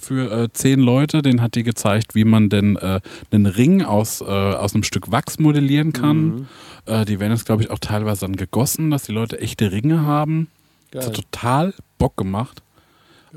für 0.00 0.30
äh, 0.30 0.48
zehn 0.52 0.80
Leute. 0.80 1.22
Den 1.22 1.40
hat 1.40 1.54
die 1.54 1.62
gezeigt, 1.62 2.14
wie 2.14 2.24
man 2.24 2.48
denn 2.48 2.76
äh, 2.76 3.00
einen 3.30 3.46
Ring 3.46 3.82
aus, 3.82 4.20
äh, 4.20 4.24
aus 4.24 4.74
einem 4.74 4.82
Stück 4.82 5.10
Wachs 5.10 5.38
modellieren 5.38 5.92
kann. 5.92 6.48
Äh, 6.86 7.04
die 7.04 7.20
werden 7.20 7.32
jetzt, 7.32 7.46
glaube 7.46 7.62
ich, 7.62 7.70
auch 7.70 7.78
teilweise 7.78 8.22
dann 8.22 8.36
gegossen, 8.36 8.90
dass 8.90 9.04
die 9.04 9.12
Leute 9.12 9.40
echte 9.40 9.72
Ringe 9.72 10.02
haben. 10.02 10.48
Das 10.90 11.06
hat 11.06 11.16
total 11.16 11.74
Bock 11.98 12.16
gemacht. 12.16 12.62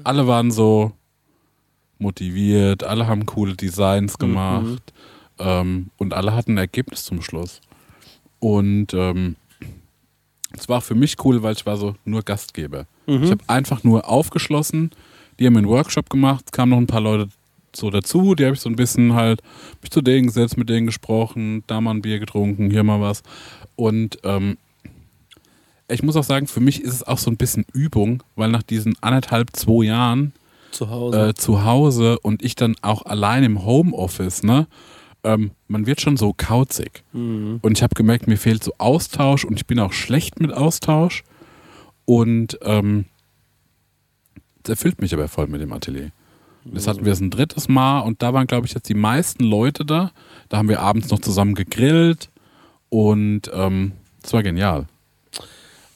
Alle 0.03 0.25
waren 0.27 0.49
so 0.51 0.93
motiviert, 1.99 2.83
alle 2.83 3.07
haben 3.07 3.25
coole 3.25 3.55
Designs 3.55 4.17
gemacht 4.17 4.91
ähm, 5.39 5.89
und 5.97 6.13
alle 6.13 6.33
hatten 6.35 6.53
ein 6.53 6.57
Ergebnis 6.57 7.03
zum 7.03 7.21
Schluss. 7.21 7.61
Und 8.39 8.93
ähm, 8.93 9.35
es 10.57 10.67
war 10.67 10.81
für 10.81 10.95
mich 10.95 11.23
cool, 11.23 11.43
weil 11.43 11.53
ich 11.53 11.65
war 11.65 11.77
so 11.77 11.95
nur 12.05 12.23
Gastgeber. 12.23 12.87
Ich 13.05 13.31
habe 13.31 13.43
einfach 13.47 13.83
nur 13.83 14.07
aufgeschlossen, 14.07 14.91
die 15.39 15.47
haben 15.47 15.57
einen 15.57 15.67
Workshop 15.67 16.09
gemacht, 16.09 16.45
es 16.45 16.51
kamen 16.51 16.71
noch 16.71 16.77
ein 16.77 16.87
paar 16.87 17.01
Leute 17.01 17.29
so 17.75 17.89
dazu, 17.89 18.35
die 18.35 18.45
habe 18.45 18.55
ich 18.55 18.61
so 18.61 18.69
ein 18.69 18.75
bisschen 18.75 19.13
halt 19.13 19.41
mich 19.81 19.91
zu 19.91 20.01
denen 20.01 20.27
gesetzt, 20.27 20.57
mit 20.57 20.69
denen 20.69 20.85
gesprochen, 20.85 21.63
da 21.67 21.81
mal 21.81 21.91
ein 21.91 22.01
Bier 22.01 22.19
getrunken, 22.19 22.69
hier 22.69 22.83
mal 22.83 23.01
was. 23.01 23.23
Und 23.75 24.19
ähm, 24.23 24.57
ich 25.87 26.03
muss 26.03 26.15
auch 26.15 26.23
sagen, 26.23 26.47
für 26.47 26.59
mich 26.59 26.81
ist 26.81 26.93
es 26.93 27.03
auch 27.03 27.17
so 27.17 27.29
ein 27.29 27.37
bisschen 27.37 27.65
Übung, 27.73 28.23
weil 28.35 28.49
nach 28.49 28.63
diesen 28.63 28.95
anderthalb, 29.01 29.55
zwei 29.55 29.85
Jahren 29.85 30.33
Zu 30.71 30.89
Hause. 30.89 31.29
äh, 31.29 31.33
zu 31.33 31.65
Hause 31.65 32.19
und 32.19 32.43
ich 32.43 32.55
dann 32.55 32.75
auch 32.81 33.05
allein 33.05 33.43
im 33.43 33.65
Homeoffice, 33.65 34.43
ne? 34.43 34.67
Ähm, 35.25 35.51
man 35.69 35.85
wird 35.85 36.01
schon 36.01 36.17
so 36.17 36.33
kauzig. 36.35 37.03
Mhm. 37.13 37.59
Und 37.61 37.77
ich 37.77 37.83
habe 37.83 37.95
gemerkt, 37.95 38.27
mir 38.27 38.37
fehlt 38.37 38.61
so 38.63 38.73
Austausch 38.77 39.45
und 39.45 39.55
ich 39.55 39.65
bin 39.65 39.79
auch 39.79 39.93
schlecht 39.93 40.41
mit 40.41 40.51
Austausch. 40.51 41.23
Und 42.05 42.59
ähm, 42.61 43.05
erfüllt 44.69 45.01
mich 45.01 45.13
aber 45.13 45.27
voll 45.27 45.47
mit 45.47 45.61
dem 45.61 45.71
Atelier. 45.73 46.11
Das 46.65 46.87
hatten 46.87 47.03
wir 47.03 47.11
jetzt 47.11 47.19
ein 47.21 47.29
drittes 47.29 47.67
Mal 47.67 47.99
und 47.99 48.21
da 48.21 48.33
waren, 48.33 48.47
glaube 48.47 48.65
ich, 48.67 48.73
jetzt 48.73 48.87
die 48.87 48.93
meisten 48.93 49.43
Leute 49.43 49.83
da. 49.83 50.11
Da 50.47 50.57
haben 50.57 50.69
wir 50.69 50.79
abends 50.79 51.09
noch 51.09 51.19
zusammen 51.19 51.55
gegrillt 51.55 52.29
und 52.89 53.51
ähm, 53.53 53.91
das 54.21 54.31
war 54.33 54.43
genial. 54.43 54.85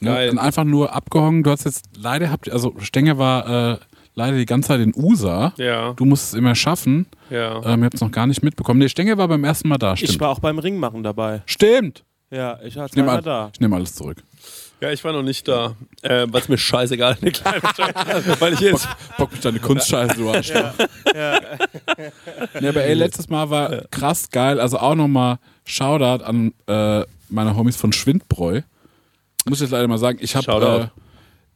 Ne? 0.00 0.10
Geil. 0.10 0.28
Dann 0.28 0.38
einfach 0.38 0.64
nur 0.64 0.94
abgehangen. 0.94 1.42
Du 1.42 1.50
hast 1.50 1.64
jetzt 1.64 1.86
leider 1.96 2.30
habt 2.30 2.50
also 2.50 2.74
Stenger 2.78 3.16
war 3.18 3.72
äh, 3.72 3.78
leider 4.14 4.36
die 4.36 4.44
ganze 4.46 4.68
Zeit 4.68 4.80
in 4.80 4.92
USA. 4.94 5.52
ja, 5.56 5.92
Du 5.94 6.04
musst 6.04 6.28
es 6.28 6.34
immer 6.34 6.54
schaffen. 6.54 7.06
ja. 7.30 7.62
Ähm, 7.64 7.80
ihr 7.80 7.84
habt 7.86 7.94
es 7.94 8.00
noch 8.00 8.12
gar 8.12 8.26
nicht 8.26 8.42
mitbekommen. 8.42 8.78
Nee, 8.78 8.88
Stenger 8.90 9.16
war 9.16 9.26
beim 9.28 9.44
ersten 9.44 9.68
Mal 9.68 9.78
da. 9.78 9.94
Ich 9.94 10.00
Stimmt. 10.00 10.20
war 10.20 10.28
auch 10.28 10.40
beim 10.40 10.58
Ringmachen 10.58 11.02
dabei. 11.02 11.42
Stimmt. 11.46 12.04
Ja, 12.30 12.58
ich 12.62 12.76
war 12.76 12.86
Ich 12.86 12.92
nehme 12.94 13.06
zweimal 13.08 13.22
da. 13.22 13.50
ich 13.54 13.60
nehm 13.60 13.72
alles 13.72 13.94
zurück. 13.94 14.22
Ja, 14.80 14.92
ich 14.92 15.02
war 15.02 15.12
noch 15.12 15.22
nicht 15.22 15.48
da, 15.48 15.74
äh, 16.02 16.26
es 16.32 16.48
mir 16.48 16.58
scheißegal 16.58 17.18
eine 17.20 17.32
kleine 17.32 17.62
weil 18.38 18.52
ich 18.54 18.60
jetzt 18.60 18.88
Bock 19.16 19.32
mich 19.32 19.40
deine 19.40 19.58
Kunstscheiße, 19.58 20.16
du 20.16 20.30
Arschloch. 20.30 20.72
Nee, 22.60 22.68
aber 22.68 22.84
ey, 22.84 22.94
letztes 22.94 23.28
Mal 23.28 23.50
war 23.50 23.82
krass 23.90 24.30
geil. 24.30 24.60
Also 24.60 24.78
auch 24.78 24.94
nochmal 24.94 25.38
Shoutout 25.64 26.24
an 26.24 26.52
äh, 26.66 27.04
meine 27.28 27.56
Homies 27.56 27.76
von 27.76 27.92
Schwindbräu. 27.92 28.62
Muss 29.46 29.58
ich 29.58 29.62
jetzt 29.62 29.72
leider 29.72 29.88
mal 29.88 29.98
sagen, 29.98 30.18
ich 30.20 30.36
habe 30.36 30.90
äh, 30.92 31.00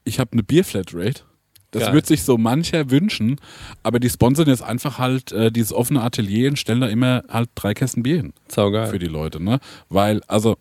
ich 0.04 0.18
hab 0.18 0.32
eine 0.32 0.42
Bierflatrate. 0.42 1.22
Das 1.70 1.84
Geil. 1.84 1.94
wird 1.94 2.06
sich 2.06 2.22
so 2.22 2.36
mancher 2.36 2.90
wünschen, 2.90 3.40
aber 3.82 3.98
die 3.98 4.10
sponsern 4.10 4.46
jetzt 4.48 4.62
einfach 4.62 4.98
halt 4.98 5.32
äh, 5.32 5.50
dieses 5.50 5.72
offene 5.72 6.02
Atelier 6.02 6.50
und 6.50 6.58
stellen 6.58 6.82
da 6.82 6.86
immer 6.86 7.24
halt 7.30 7.48
drei 7.54 7.72
Kästen 7.72 8.02
Bier 8.02 8.16
hin 8.16 8.32
saugeil. 8.48 8.88
für 8.88 8.98
die 8.98 9.06
Leute, 9.06 9.42
ne? 9.42 9.58
Weil, 9.88 10.20
also, 10.26 10.58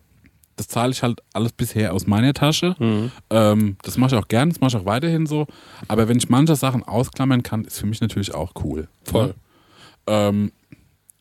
das 0.62 0.68
zahle 0.68 0.92
ich 0.92 1.02
halt 1.02 1.20
alles 1.32 1.52
bisher 1.52 1.92
aus 1.92 2.06
meiner 2.06 2.32
Tasche. 2.34 2.76
Mhm. 2.78 3.10
Ähm, 3.30 3.76
das 3.82 3.98
mache 3.98 4.14
ich 4.14 4.22
auch 4.22 4.28
gern, 4.28 4.50
das 4.50 4.60
mache 4.60 4.68
ich 4.68 4.76
auch 4.76 4.86
weiterhin 4.86 5.26
so. 5.26 5.46
Aber 5.88 6.08
wenn 6.08 6.18
ich 6.18 6.28
manche 6.28 6.54
Sachen 6.54 6.84
ausklammern 6.84 7.42
kann, 7.42 7.64
ist 7.64 7.80
für 7.80 7.86
mich 7.86 8.00
natürlich 8.00 8.32
auch 8.32 8.52
cool. 8.62 8.88
Voll. 9.02 9.28
Ne? 9.28 9.34
Ähm, 10.06 10.52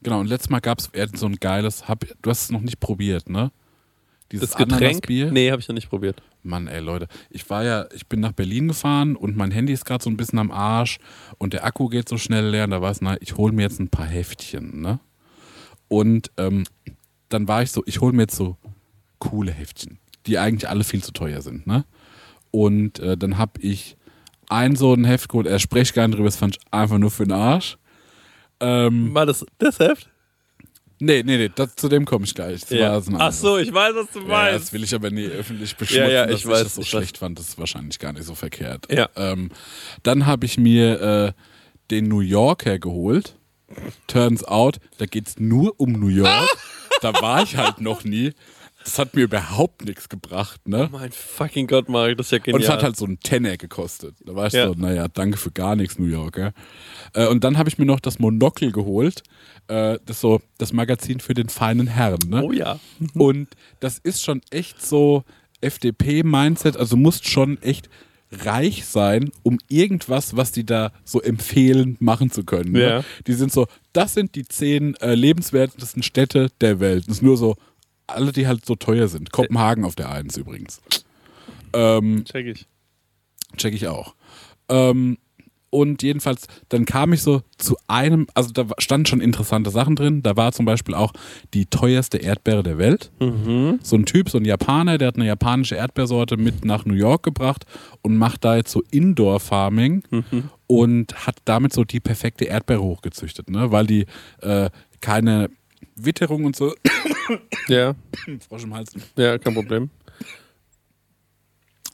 genau, 0.03 0.19
und 0.19 0.27
letztes 0.27 0.49
Mal 0.51 0.59
gab 0.59 0.79
es 0.79 0.91
so 1.15 1.25
ein 1.25 1.37
geiles, 1.37 1.87
hab, 1.87 2.05
du 2.21 2.29
hast 2.29 2.43
es 2.43 2.51
noch 2.51 2.61
nicht 2.61 2.79
probiert, 2.79 3.29
ne? 3.29 3.51
Dieses 4.31 4.51
Das 4.51 4.57
Getränk? 4.57 5.09
Nee, 5.09 5.51
habe 5.51 5.59
ich 5.59 5.67
noch 5.67 5.75
nicht 5.75 5.89
probiert. 5.89 6.21
Mann, 6.43 6.67
ey 6.67 6.79
Leute, 6.79 7.07
ich 7.29 7.49
war 7.49 7.63
ja, 7.63 7.87
ich 7.93 8.07
bin 8.07 8.19
nach 8.19 8.31
Berlin 8.31 8.67
gefahren 8.69 9.15
und 9.15 9.35
mein 9.35 9.51
Handy 9.51 9.73
ist 9.73 9.85
gerade 9.85 10.03
so 10.03 10.09
ein 10.09 10.17
bisschen 10.17 10.39
am 10.39 10.51
Arsch 10.51 10.99
und 11.37 11.53
der 11.53 11.65
Akku 11.65 11.89
geht 11.89 12.07
so 12.07 12.17
schnell 12.17 12.47
leer 12.49 12.63
und 12.63 12.71
da 12.71 12.81
war 12.81 12.91
es, 12.91 13.01
na, 13.01 13.17
ich 13.19 13.37
hole 13.37 13.53
mir 13.53 13.63
jetzt 13.63 13.79
ein 13.79 13.89
paar 13.89 14.05
Heftchen, 14.05 14.81
ne? 14.81 14.99
Und 15.87 16.31
ähm, 16.37 16.63
dann 17.27 17.47
war 17.47 17.63
ich 17.63 17.71
so, 17.71 17.83
ich 17.85 17.99
hole 17.99 18.13
mir 18.13 18.23
jetzt 18.23 18.35
so 18.35 18.57
coole 19.21 19.53
Heftchen, 19.53 19.99
die 20.27 20.37
eigentlich 20.37 20.67
alle 20.69 20.83
viel 20.83 21.01
zu 21.01 21.13
teuer 21.13 21.41
sind, 21.41 21.65
ne? 21.65 21.85
Und 22.51 22.99
äh, 22.99 23.15
dann 23.15 23.37
habe 23.37 23.61
ich 23.61 23.95
ein 24.49 24.75
so 24.75 24.93
ein 24.93 25.05
Heft 25.05 25.29
geholt, 25.29 25.47
er 25.47 25.59
spricht 25.59 25.93
gar 25.93 26.05
nicht 26.07 26.17
drüber, 26.17 26.27
das 26.27 26.35
fand 26.35 26.57
ich 26.57 26.61
einfach 26.73 26.97
nur 26.97 27.11
für 27.11 27.23
den 27.23 27.31
Arsch. 27.31 27.77
Ähm, 28.59 29.13
War 29.13 29.25
das 29.25 29.45
das 29.59 29.79
Heft? 29.79 30.09
nee, 30.99 31.23
nee, 31.23 31.37
nee, 31.37 31.49
das, 31.55 31.75
zu 31.75 31.87
dem 31.89 32.05
komme 32.05 32.25
ich 32.25 32.35
gleich. 32.35 32.69
Ein 32.69 33.15
Ach 33.17 33.31
so, 33.31 33.57
ich 33.57 33.73
weiß, 33.73 33.95
was 33.95 34.11
du 34.11 34.19
Ja, 34.19 34.27
meinst. 34.27 34.65
das 34.67 34.73
will 34.73 34.83
ich 34.83 34.93
aber 34.93 35.09
nie 35.09 35.25
öffentlich 35.25 35.75
beschmutzen, 35.75 36.03
Ja, 36.03 36.11
ja, 36.11 36.25
dass 36.27 36.35
ich 36.35 36.41
ich 36.45 36.51
weiß, 36.51 36.63
das 36.63 36.75
so 36.75 36.81
ich 36.81 36.89
schlecht 36.89 37.17
fand. 37.17 37.39
Das 37.39 37.47
ist 37.49 37.57
wahrscheinlich 37.57 37.97
gar 37.97 38.13
nicht 38.13 38.25
so 38.25 38.35
verkehrt. 38.35 38.91
Ja. 38.91 39.09
Ähm, 39.15 39.49
dann 40.03 40.25
habe 40.25 40.45
ich 40.45 40.57
mir 40.57 41.01
äh, 41.01 41.33
den 41.89 42.07
New 42.07 42.19
Yorker 42.19 42.77
geholt. 42.77 43.35
Turns 44.07 44.43
out, 44.43 44.77
da 44.97 45.05
geht's 45.05 45.39
nur 45.39 45.79
um 45.79 45.93
New 45.93 46.09
York. 46.09 46.47
da 47.01 47.13
war 47.21 47.41
ich 47.41 47.55
halt 47.57 47.81
noch 47.81 48.03
nie. 48.03 48.33
Das 48.83 48.97
hat 48.97 49.15
mir 49.15 49.21
überhaupt 49.21 49.85
nichts 49.85 50.09
gebracht, 50.09 50.67
ne? 50.67 50.89
mein 50.91 51.11
fucking 51.11 51.67
Gott, 51.67 51.87
Marek, 51.89 52.17
das 52.17 52.27
ist 52.27 52.31
ja 52.31 52.37
genial. 52.39 52.55
Und 52.55 52.63
es 52.63 52.69
hat 52.69 52.83
halt 52.83 52.95
so 52.97 53.05
einen 53.05 53.19
Tenner 53.19 53.57
gekostet. 53.57 54.15
Da 54.25 54.35
war 54.35 54.47
ich 54.47 54.53
Ja. 54.53 54.67
so, 54.67 54.73
naja, 54.73 55.07
danke 55.07 55.37
für 55.37 55.51
gar 55.51 55.75
nichts, 55.75 55.99
New 55.99 56.07
Yorker. 56.07 56.53
Äh, 57.13 57.27
und 57.27 57.43
dann 57.43 57.57
habe 57.57 57.69
ich 57.69 57.77
mir 57.77 57.85
noch 57.85 57.99
das 57.99 58.19
Monokel 58.19 58.71
geholt. 58.71 59.23
Äh, 59.67 59.99
das 60.05 60.17
ist 60.17 60.21
so 60.21 60.41
das 60.57 60.73
Magazin 60.73 61.19
für 61.19 61.33
den 61.33 61.49
feinen 61.49 61.87
Herrn, 61.87 62.19
ne? 62.27 62.43
oh 62.43 62.51
ja. 62.51 62.79
Und 63.13 63.47
das 63.79 63.99
ist 63.99 64.23
schon 64.23 64.41
echt 64.49 64.81
so 64.85 65.23
FDP-Mindset. 65.61 66.77
Also 66.77 66.95
du 66.95 67.01
musst 67.01 67.27
schon 67.27 67.61
echt 67.61 67.89
reich 68.31 68.85
sein, 68.85 69.31
um 69.43 69.57
irgendwas, 69.67 70.35
was 70.37 70.51
die 70.51 70.65
da 70.65 70.91
so 71.03 71.21
empfehlen, 71.21 71.97
machen 71.99 72.31
zu 72.31 72.43
können. 72.45 72.71
Ne? 72.71 72.81
Ja. 72.81 73.03
Die 73.27 73.33
sind 73.33 73.51
so, 73.51 73.67
das 73.93 74.13
sind 74.13 74.35
die 74.35 74.45
zehn 74.45 74.95
äh, 74.95 75.15
lebenswertesten 75.15 76.01
Städte 76.01 76.47
der 76.61 76.79
Welt. 76.79 77.05
Das 77.07 77.17
ist 77.17 77.23
nur 77.23 77.35
so, 77.37 77.57
alle, 78.11 78.31
die 78.31 78.47
halt 78.47 78.65
so 78.65 78.75
teuer 78.75 79.07
sind. 79.07 79.31
Kopenhagen 79.31 79.85
auf 79.85 79.95
der 79.95 80.09
Eins 80.09 80.37
übrigens. 80.37 80.81
Ähm, 81.73 82.23
Check 82.25 82.47
ich. 82.47 82.67
check 83.57 83.73
ich 83.73 83.87
auch. 83.87 84.15
Ähm, 84.69 85.17
und 85.73 86.03
jedenfalls, 86.03 86.47
dann 86.67 86.83
kam 86.83 87.13
ich 87.13 87.21
so 87.21 87.43
zu 87.57 87.77
einem, 87.87 88.27
also 88.33 88.51
da 88.51 88.65
standen 88.77 89.05
schon 89.05 89.21
interessante 89.21 89.69
Sachen 89.69 89.95
drin. 89.95 90.21
Da 90.21 90.35
war 90.35 90.51
zum 90.51 90.65
Beispiel 90.65 90.93
auch 90.93 91.13
die 91.53 91.65
teuerste 91.65 92.17
Erdbeere 92.17 92.61
der 92.61 92.77
Welt. 92.77 93.09
So 93.81 93.95
ein 93.95 94.05
Typ, 94.05 94.29
so 94.29 94.37
ein 94.37 94.43
Japaner, 94.43 94.97
der 94.97 95.07
hat 95.07 95.15
eine 95.15 95.27
japanische 95.27 95.75
Erdbeersorte 95.75 96.35
mit 96.35 96.65
nach 96.65 96.83
New 96.83 96.93
York 96.93 97.23
gebracht 97.23 97.65
und 98.01 98.17
macht 98.17 98.43
da 98.43 98.57
jetzt 98.57 98.71
so 98.73 98.83
Indoor-Farming 98.91 100.03
und 100.67 101.25
hat 101.25 101.37
damit 101.45 101.71
so 101.71 101.85
die 101.85 102.01
perfekte 102.01 102.43
Erdbeere 102.45 102.81
hochgezüchtet, 102.83 103.49
ne? 103.49 103.71
weil 103.71 103.87
die 103.87 104.05
äh, 104.41 104.69
keine 104.99 105.49
Witterung 105.95 106.45
und 106.45 106.55
so, 106.55 106.73
Ja, 107.67 107.95
Frosch 108.47 108.63
im 108.63 108.73
Hals, 108.73 108.93
ja, 109.15 109.37
kein 109.37 109.53
Problem. 109.53 109.89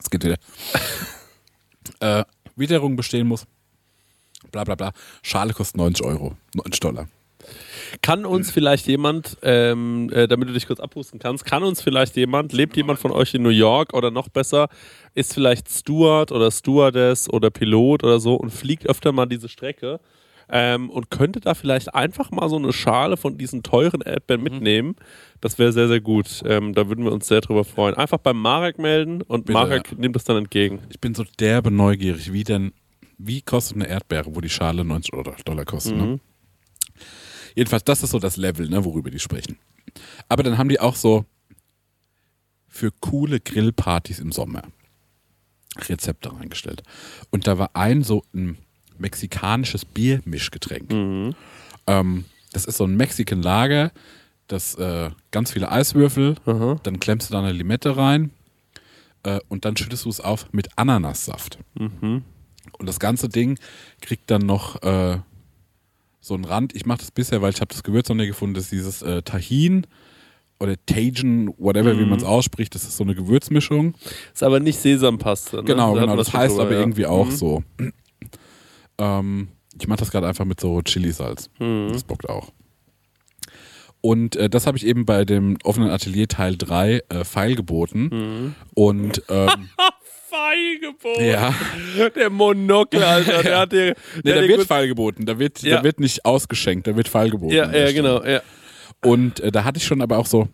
Es 0.00 0.10
geht 0.10 0.24
wieder. 0.24 0.36
äh, 2.00 2.24
Witterung 2.56 2.96
bestehen 2.96 3.26
muss. 3.26 3.46
Bla 4.50 4.64
bla 4.64 4.74
bla. 4.74 4.92
Schale 5.22 5.52
kostet 5.52 5.76
90 5.76 6.04
Euro. 6.04 6.36
90 6.54 6.80
Dollar. 6.80 7.08
Kann 8.02 8.26
uns 8.26 8.50
vielleicht 8.50 8.86
jemand, 8.86 9.38
ähm, 9.42 10.10
äh, 10.12 10.28
damit 10.28 10.48
du 10.48 10.52
dich 10.52 10.66
kurz 10.66 10.80
abhusten 10.80 11.18
kannst, 11.18 11.44
kann 11.44 11.62
uns 11.62 11.80
vielleicht 11.80 12.16
jemand, 12.16 12.52
lebt 12.52 12.76
jemand 12.76 12.98
von 12.98 13.10
euch 13.10 13.32
in 13.34 13.42
New 13.42 13.48
York 13.48 13.94
oder 13.94 14.10
noch 14.10 14.28
besser, 14.28 14.68
ist 15.14 15.34
vielleicht 15.34 15.70
Steward 15.70 16.30
oder 16.32 16.50
Stewardess 16.50 17.30
oder 17.30 17.50
Pilot 17.50 18.04
oder 18.04 18.20
so 18.20 18.34
und 18.34 18.50
fliegt 18.50 18.86
öfter 18.86 19.12
mal 19.12 19.26
diese 19.26 19.48
Strecke 19.48 20.00
ähm, 20.50 20.90
und 20.90 21.10
könnte 21.10 21.40
da 21.40 21.54
vielleicht 21.54 21.94
einfach 21.94 22.30
mal 22.30 22.48
so 22.48 22.56
eine 22.56 22.72
Schale 22.72 23.16
von 23.16 23.36
diesen 23.38 23.62
teuren 23.62 24.00
Erdbeeren 24.00 24.42
mitnehmen. 24.42 24.96
Das 25.40 25.58
wäre 25.58 25.72
sehr, 25.72 25.88
sehr 25.88 26.00
gut. 26.00 26.42
Ähm, 26.46 26.74
da 26.74 26.88
würden 26.88 27.04
wir 27.04 27.12
uns 27.12 27.28
sehr 27.28 27.40
drüber 27.40 27.64
freuen. 27.64 27.94
Einfach 27.94 28.18
beim 28.18 28.40
Marek 28.40 28.78
melden 28.78 29.22
und 29.22 29.46
Bitte. 29.46 29.52
Marek 29.58 29.98
nimmt 29.98 30.16
das 30.16 30.24
dann 30.24 30.36
entgegen. 30.36 30.80
Ich 30.90 31.00
bin 31.00 31.14
so 31.14 31.24
derbe 31.38 31.70
neugierig. 31.70 32.32
Wie 32.32 32.44
denn, 32.44 32.72
wie 33.18 33.42
kostet 33.42 33.76
eine 33.76 33.88
Erdbeere, 33.88 34.34
wo 34.34 34.40
die 34.40 34.48
Schale 34.50 34.84
90 34.84 35.12
Euro- 35.12 35.34
Dollar 35.44 35.64
kostet? 35.64 35.96
Ne? 35.96 36.20
Jedenfalls, 37.54 37.84
das 37.84 38.02
ist 38.02 38.10
so 38.10 38.18
das 38.18 38.36
Level, 38.36 38.68
ne, 38.68 38.84
worüber 38.84 39.10
die 39.10 39.18
sprechen. 39.18 39.58
Aber 40.28 40.42
dann 40.42 40.58
haben 40.58 40.68
die 40.68 40.80
auch 40.80 40.94
so 40.96 41.24
für 42.68 42.90
coole 43.00 43.40
Grillpartys 43.40 44.20
im 44.20 44.30
Sommer 44.32 44.62
Rezepte 45.88 46.32
reingestellt. 46.32 46.82
Und 47.30 47.46
da 47.46 47.58
war 47.58 47.70
ein 47.74 48.02
so 48.02 48.22
ein 48.34 48.58
mexikanisches 48.98 49.84
Biermischgetränk. 49.84 51.34
Ähm, 51.86 52.24
das 52.52 52.64
ist 52.64 52.76
so 52.78 52.84
ein 52.84 52.96
Mexican 52.96 53.42
Lager, 53.42 53.92
das 54.46 54.74
äh, 54.76 55.10
ganz 55.30 55.52
viele 55.52 55.70
Eiswürfel, 55.70 56.36
dann 56.82 57.00
klemmst 57.00 57.28
du 57.28 57.32
da 57.34 57.40
eine 57.40 57.52
Limette 57.52 57.96
rein 57.96 58.30
äh, 59.22 59.40
und 59.48 59.64
dann 59.64 59.76
schüttest 59.76 60.04
du 60.04 60.08
es 60.08 60.20
auf 60.20 60.46
mit 60.52 60.68
Ananassaft. 60.76 61.58
Und 61.78 62.86
das 62.86 62.98
ganze 63.00 63.28
Ding 63.28 63.58
kriegt 64.00 64.30
dann 64.30 64.42
noch 64.46 64.82
äh, 64.82 65.18
so 66.20 66.34
einen 66.34 66.44
Rand. 66.44 66.74
Ich 66.74 66.86
mache 66.86 66.98
das 66.98 67.10
bisher, 67.10 67.40
weil 67.42 67.52
ich 67.52 67.60
habe 67.60 67.72
das 67.72 67.82
Gewürz 67.82 68.08
noch 68.08 68.16
nicht 68.16 68.28
gefunden, 68.28 68.54
das 68.54 68.64
ist 68.64 68.72
dieses 68.72 69.02
äh, 69.02 69.22
Tahin 69.22 69.86
oder 70.60 70.74
Tajin, 70.86 71.52
whatever, 71.58 71.96
wie 71.98 72.04
man 72.04 72.18
es 72.18 72.24
ausspricht. 72.24 72.74
Das 72.74 72.82
ist 72.82 72.96
so 72.96 73.04
eine 73.04 73.14
Gewürzmischung. 73.14 73.94
Ist 74.34 74.42
aber 74.42 74.58
nicht 74.60 74.78
Sesampaste. 74.80 75.58
Ne? 75.58 75.64
Genau, 75.64 75.94
Da 75.94 76.00
genau. 76.02 76.16
Das 76.16 76.32
heißt 76.32 76.52
drüber, 76.54 76.62
aber 76.64 76.72
ja. 76.72 76.80
irgendwie 76.80 77.06
auch 77.06 77.26
Mhm. 77.26 77.30
so. 77.30 77.62
Ähm, 78.98 79.48
ich 79.80 79.86
mache 79.88 80.00
das 80.00 80.10
gerade 80.10 80.26
einfach 80.26 80.44
mit 80.44 80.60
so 80.60 80.80
Chilisalz. 80.82 81.50
Mhm. 81.58 81.90
Das 81.92 82.04
bockt 82.04 82.28
auch. 82.28 82.52
Und 84.00 84.36
äh, 84.36 84.48
das 84.48 84.66
habe 84.66 84.76
ich 84.78 84.86
eben 84.86 85.04
bei 85.06 85.24
dem 85.24 85.56
offenen 85.64 85.90
Atelier 85.90 86.28
Teil 86.28 86.56
3 86.56 87.02
äh, 87.08 87.24
feilgeboten. 87.24 88.02
Mhm. 88.12 88.54
Und 88.74 89.22
ähm, 89.28 89.68
Feilgebot. 90.28 91.20
ja, 91.20 91.54
Der 92.14 92.30
Monokel, 92.30 93.02
Alter. 93.02 93.42
Der 93.42 93.58
hat 93.58 93.72
dir, 93.72 93.94
nee, 94.16 94.22
der 94.24 94.42
da 94.42 94.48
wird 94.48 94.66
feilgeboten. 94.66 95.26
Da 95.26 95.38
wird, 95.38 95.62
Ja. 95.62 95.78
da 95.78 95.84
wird 95.84 96.00
nicht 96.00 96.24
ausgeschenkt, 96.24 96.86
da 96.86 96.96
wird 96.96 97.08
feilgeboten. 97.08 97.56
Ja, 97.56 97.66
der 97.66 97.86
ja, 97.86 97.92
genau. 97.92 98.22
Ja. 98.24 98.42
Und 99.04 99.40
äh, 99.40 99.50
da 99.50 99.64
hatte 99.64 99.78
ich 99.78 99.84
schon 99.84 100.02
aber 100.02 100.18
auch 100.18 100.26
so. 100.26 100.48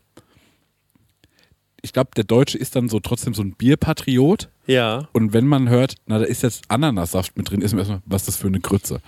Ich 1.84 1.92
glaube, 1.92 2.10
der 2.16 2.24
Deutsche 2.24 2.58
ist 2.58 2.74
dann 2.74 2.88
so 2.88 2.98
trotzdem 2.98 3.34
so 3.34 3.42
ein 3.42 3.52
Bierpatriot. 3.54 4.48
Ja. 4.66 5.08
Und 5.12 5.32
wenn 5.32 5.46
man 5.46 5.68
hört, 5.68 5.94
na, 6.06 6.18
da 6.18 6.24
ist 6.24 6.42
jetzt 6.42 6.64
Ananassaft 6.68 7.36
mit 7.36 7.50
drin, 7.50 7.60
ist 7.60 7.72
man 7.72 7.80
erstmal, 7.80 8.02
was 8.06 8.22
ist 8.22 8.28
das 8.28 8.36
für 8.38 8.46
eine 8.48 8.60
Grütze? 8.60 9.00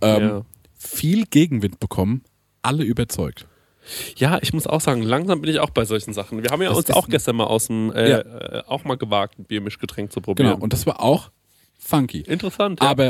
Ähm, 0.00 0.22
Ja. 0.22 0.42
Viel 0.78 1.24
Gegenwind 1.26 1.80
bekommen, 1.80 2.22
alle 2.62 2.84
überzeugt. 2.84 3.46
Ja, 4.16 4.38
ich 4.42 4.52
muss 4.52 4.66
auch 4.66 4.80
sagen, 4.80 5.02
langsam 5.02 5.40
bin 5.40 5.50
ich 5.50 5.58
auch 5.60 5.70
bei 5.70 5.84
solchen 5.84 6.12
Sachen. 6.14 6.42
Wir 6.42 6.50
haben 6.50 6.62
ja 6.62 6.68
Das 6.68 6.78
uns 6.78 6.90
auch 6.90 7.08
gestern 7.08 7.36
mal 7.36 7.44
aus 7.44 7.66
dem, 7.66 7.90
äh, 7.92 8.10
Ja. 8.10 8.18
äh, 8.20 8.62
auch 8.66 8.84
mal 8.84 8.96
gewagt, 8.96 9.38
ein 9.38 9.44
Biermischgetränk 9.44 10.12
zu 10.12 10.20
probieren. 10.20 10.50
Genau, 10.52 10.62
und 10.62 10.72
das 10.72 10.86
war 10.86 11.00
auch 11.02 11.30
funky. 11.78 12.20
Interessant. 12.20 12.80
Ja. 12.82 12.88
Aber 12.90 13.08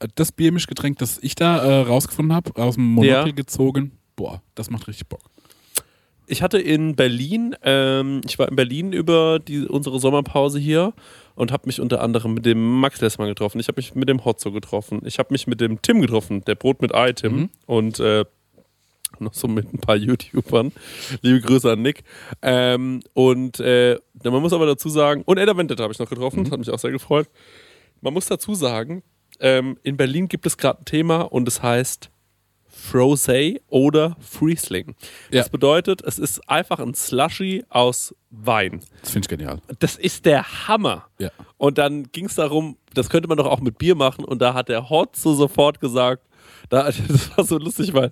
äh, 0.00 0.08
das 0.14 0.32
Biermischgetränk, 0.32 0.98
das 0.98 1.18
ich 1.20 1.34
da 1.34 1.58
äh, 1.64 1.80
rausgefunden 1.82 2.34
habe, 2.34 2.54
aus 2.62 2.74
dem 2.76 2.84
Monokel 2.84 3.26
Ja. 3.28 3.32
gezogen, 3.32 3.92
boah, 4.16 4.40
das 4.54 4.70
macht 4.70 4.86
richtig 4.88 5.08
Bock. 5.08 5.20
Ich 6.26 6.42
hatte 6.42 6.58
in 6.58 6.96
Berlin, 6.96 7.54
ähm, 7.62 8.20
ich 8.26 8.38
war 8.38 8.48
in 8.48 8.56
Berlin 8.56 8.92
über 8.92 9.38
die, 9.38 9.66
unsere 9.66 9.98
Sommerpause 10.00 10.58
hier 10.58 10.92
und 11.34 11.52
habe 11.52 11.66
mich 11.66 11.80
unter 11.80 12.00
anderem 12.02 12.34
mit 12.34 12.46
dem 12.46 12.80
Max 12.80 13.00
Lessmann 13.00 13.28
getroffen. 13.28 13.60
Ich 13.60 13.68
habe 13.68 13.76
mich 13.76 13.94
mit 13.94 14.08
dem 14.08 14.24
Hotzo 14.24 14.52
getroffen. 14.52 15.02
Ich 15.04 15.18
habe 15.18 15.28
mich 15.32 15.46
mit 15.46 15.60
dem 15.60 15.82
Tim 15.82 16.00
getroffen, 16.00 16.42
der 16.44 16.54
Brot 16.54 16.80
mit 16.82 16.94
Ei 16.94 17.12
Tim 17.12 17.32
Mhm. 17.36 17.50
und 17.66 18.00
äh, 18.00 18.24
noch 19.20 19.34
so 19.34 19.46
mit 19.48 19.72
ein 19.72 19.78
paar 19.78 19.96
YouTubern. 19.96 20.72
Liebe 21.22 21.40
Grüße 21.40 21.70
an 21.72 21.82
Nick. 21.82 22.04
Ähm, 22.42 23.00
und 23.12 23.60
äh, 23.60 23.98
man 24.24 24.42
muss 24.42 24.52
aber 24.52 24.66
dazu 24.66 24.88
sagen, 24.88 25.22
und 25.26 25.38
Edda 25.38 25.56
Vendetta 25.56 25.82
habe 25.84 25.92
ich 25.92 25.98
noch 25.98 26.08
getroffen, 26.08 26.40
Mhm. 26.40 26.44
das 26.44 26.52
hat 26.52 26.58
mich 26.60 26.70
auch 26.70 26.78
sehr 26.78 26.90
gefreut. 26.92 27.28
Man 28.00 28.12
muss 28.14 28.26
dazu 28.26 28.54
sagen, 28.54 29.02
ähm, 29.40 29.76
in 29.82 29.96
Berlin 29.96 30.28
gibt 30.28 30.46
es 30.46 30.56
gerade 30.56 30.80
ein 30.80 30.84
Thema 30.84 31.22
und 31.22 31.48
es 31.48 31.62
heißt 31.62 32.10
Frosé 32.90 33.60
oder 33.68 34.16
Friesling. 34.20 34.94
Ja. 35.30 35.40
Das 35.40 35.48
bedeutet, 35.48 36.02
es 36.02 36.18
ist 36.18 36.48
einfach 36.48 36.78
ein 36.78 36.94
Slushy 36.94 37.64
aus 37.68 38.14
Wein. 38.30 38.80
Das 39.00 39.12
finde 39.12 39.26
ich 39.26 39.28
genial. 39.28 39.60
Das 39.78 39.96
ist 39.96 40.26
der 40.26 40.68
Hammer. 40.68 41.06
Ja. 41.18 41.30
Und 41.56 41.78
dann 41.78 42.10
ging 42.12 42.26
es 42.26 42.34
darum, 42.34 42.76
das 42.92 43.08
könnte 43.08 43.28
man 43.28 43.38
doch 43.38 43.46
auch 43.46 43.60
mit 43.60 43.78
Bier 43.78 43.94
machen. 43.94 44.24
Und 44.24 44.42
da 44.42 44.54
hat 44.54 44.68
der 44.68 44.90
Hotzo 44.90 45.34
sofort 45.34 45.80
gesagt, 45.80 46.26
da, 46.68 46.84
das 47.08 47.36
war 47.36 47.44
so 47.44 47.58
lustig, 47.58 47.94
weil 47.94 48.10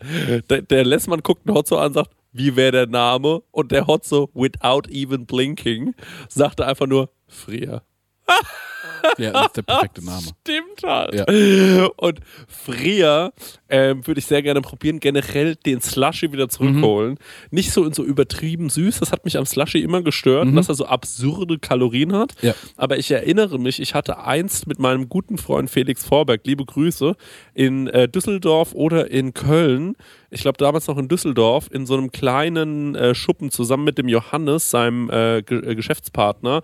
der, 0.49 0.63
der 0.63 0.85
Lessmann 0.85 1.23
guckt 1.23 1.47
den 1.47 1.55
Hotzo 1.55 1.77
an 1.79 1.89
und 1.89 1.95
sagt, 1.95 2.11
wie 2.33 2.57
wäre 2.57 2.73
der 2.73 2.87
Name? 2.87 3.43
Und 3.51 3.73
der 3.73 3.87
Hotzo, 3.87 4.31
without 4.33 4.89
even 4.89 5.27
blinking, 5.27 5.95
sagte 6.29 6.67
einfach 6.67 6.87
nur, 6.87 7.11
Frier. 7.27 7.83
Ja, 9.19 9.33
das 9.33 9.47
ist 9.47 9.57
der 9.57 9.63
perfekte 9.63 10.05
Name. 10.05 10.23
Stimmt 10.23 10.83
halt. 10.85 11.15
Ja. 11.15 11.87
Und 11.97 12.21
Frier 12.47 13.33
ähm, 13.69 14.07
würde 14.07 14.19
ich 14.19 14.27
sehr 14.27 14.43
gerne 14.43 14.61
probieren, 14.61 15.01
generell 15.01 15.57
den 15.57 15.81
Slushy 15.81 16.33
wieder 16.33 16.49
zurückholen. 16.49 17.19
Nicht 17.51 17.73
so 17.73 17.85
in 17.85 17.93
so 17.93 18.05
übertrieben 18.05 18.69
süß, 18.71 19.01
das 19.01 19.13
hat 19.13 19.25
mich 19.25 19.39
am 19.39 19.47
Slushy 19.47 19.81
immer 19.81 20.03
gestört, 20.03 20.49
dass 20.55 20.69
er 20.69 20.75
so 20.75 20.87
absurde 20.87 21.59
Kalorien 21.59 22.13
hat. 22.13 22.35
Ja. 22.43 22.55
Aber 22.77 22.99
ich 22.99 23.11
erinnere 23.11 23.59
mich, 23.59 23.81
ich 23.81 23.95
hatte 23.95 24.19
einst 24.19 24.67
mit 24.67 24.79
meinem 24.79 25.09
guten 25.09 25.39
Freund 25.39 25.71
Felix 25.71 26.05
Vorberg, 26.05 26.43
liebe 26.45 26.65
Grüße, 26.65 27.17
in 27.55 27.87
äh, 27.89 28.09
Düsseldorf 28.09 28.75
oder 28.75 29.11
in 29.11 29.35
Köln, 29.35 29.97
ich 30.31 30.41
glaube 30.41 30.57
damals 30.59 30.87
noch 30.87 30.99
in 30.99 31.09
Düsseldorf, 31.09 31.69
in 31.71 31.87
so 31.87 31.95
einem 31.95 32.11
kleinen 32.11 32.95
äh, 32.95 33.15
Schuppen 33.15 33.51
zusammen 33.51 33.85
mit 33.85 33.99
dem 33.99 34.09
Johannes, 34.09 34.71
seinem 34.71 35.11
äh, 35.11 35.39
äh, 35.39 35.43
Geschäftspartner, 35.75 36.63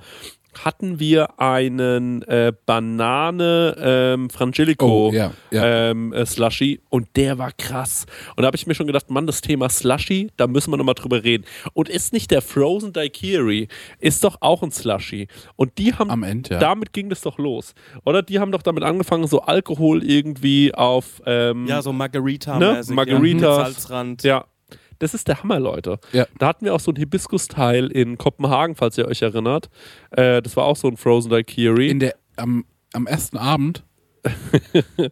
hatten 0.64 0.98
wir 1.00 1.38
einen 1.40 2.22
äh, 2.22 2.52
Banane 2.66 3.76
ähm, 3.78 4.30
Frangelico 4.30 5.08
Oh, 5.08 5.12
ja, 5.12 5.32
ja. 5.50 5.90
Ähm, 5.90 6.12
äh, 6.12 6.24
Slushy 6.26 6.80
und 6.88 7.08
der 7.16 7.38
war 7.38 7.52
krass. 7.52 8.06
Und 8.36 8.42
da 8.42 8.46
habe 8.46 8.56
ich 8.56 8.66
mir 8.66 8.74
schon 8.74 8.86
gedacht, 8.86 9.10
Mann, 9.10 9.26
das 9.26 9.40
Thema 9.40 9.68
Slushy, 9.68 10.28
da 10.36 10.46
müssen 10.46 10.70
wir 10.72 10.76
nochmal 10.76 10.94
drüber 10.94 11.22
reden. 11.24 11.44
Und 11.74 11.88
ist 11.88 12.12
nicht 12.12 12.30
der 12.30 12.42
Frozen 12.42 12.92
Daiquiri, 12.92 13.68
ist 13.98 14.24
doch 14.24 14.38
auch 14.40 14.62
ein 14.62 14.70
Slushy. 14.70 15.28
Und 15.56 15.78
die 15.78 15.94
haben, 15.94 16.10
Am 16.10 16.22
Ende, 16.22 16.54
ja. 16.54 16.58
damit 16.60 16.92
ging 16.92 17.08
das 17.08 17.20
doch 17.22 17.38
los. 17.38 17.74
Oder 18.04 18.22
die 18.22 18.38
haben 18.40 18.52
doch 18.52 18.62
damit 18.62 18.82
angefangen, 18.84 19.26
so 19.26 19.40
Alkohol 19.42 20.02
irgendwie 20.02 20.74
auf, 20.74 21.22
ähm, 21.26 21.66
Ja, 21.66 21.82
so 21.82 21.92
Margarita, 21.92 22.58
Ne? 22.58 22.82
Margaritas. 22.88 23.42
Ja, 23.58 23.64
Salzrand. 23.64 24.22
ja. 24.22 24.44
Das 24.98 25.14
ist 25.14 25.28
der 25.28 25.42
Hammer, 25.42 25.60
Leute. 25.60 25.98
Ja. 26.12 26.26
Da 26.38 26.48
hatten 26.48 26.64
wir 26.64 26.74
auch 26.74 26.80
so 26.80 26.90
einen 26.90 26.98
Hibiskus-Teil 26.98 27.86
in 27.86 28.18
Kopenhagen, 28.18 28.74
falls 28.74 28.98
ihr 28.98 29.06
euch 29.06 29.22
erinnert. 29.22 29.70
Äh, 30.10 30.42
das 30.42 30.56
war 30.56 30.64
auch 30.64 30.76
so 30.76 30.88
ein 30.88 30.96
Frozen 30.96 31.30
Daiquiri. 31.30 31.88
In 31.88 32.00
der, 32.00 32.14
am, 32.36 32.64
am 32.92 33.06
ersten 33.06 33.36
Abend, 33.36 33.84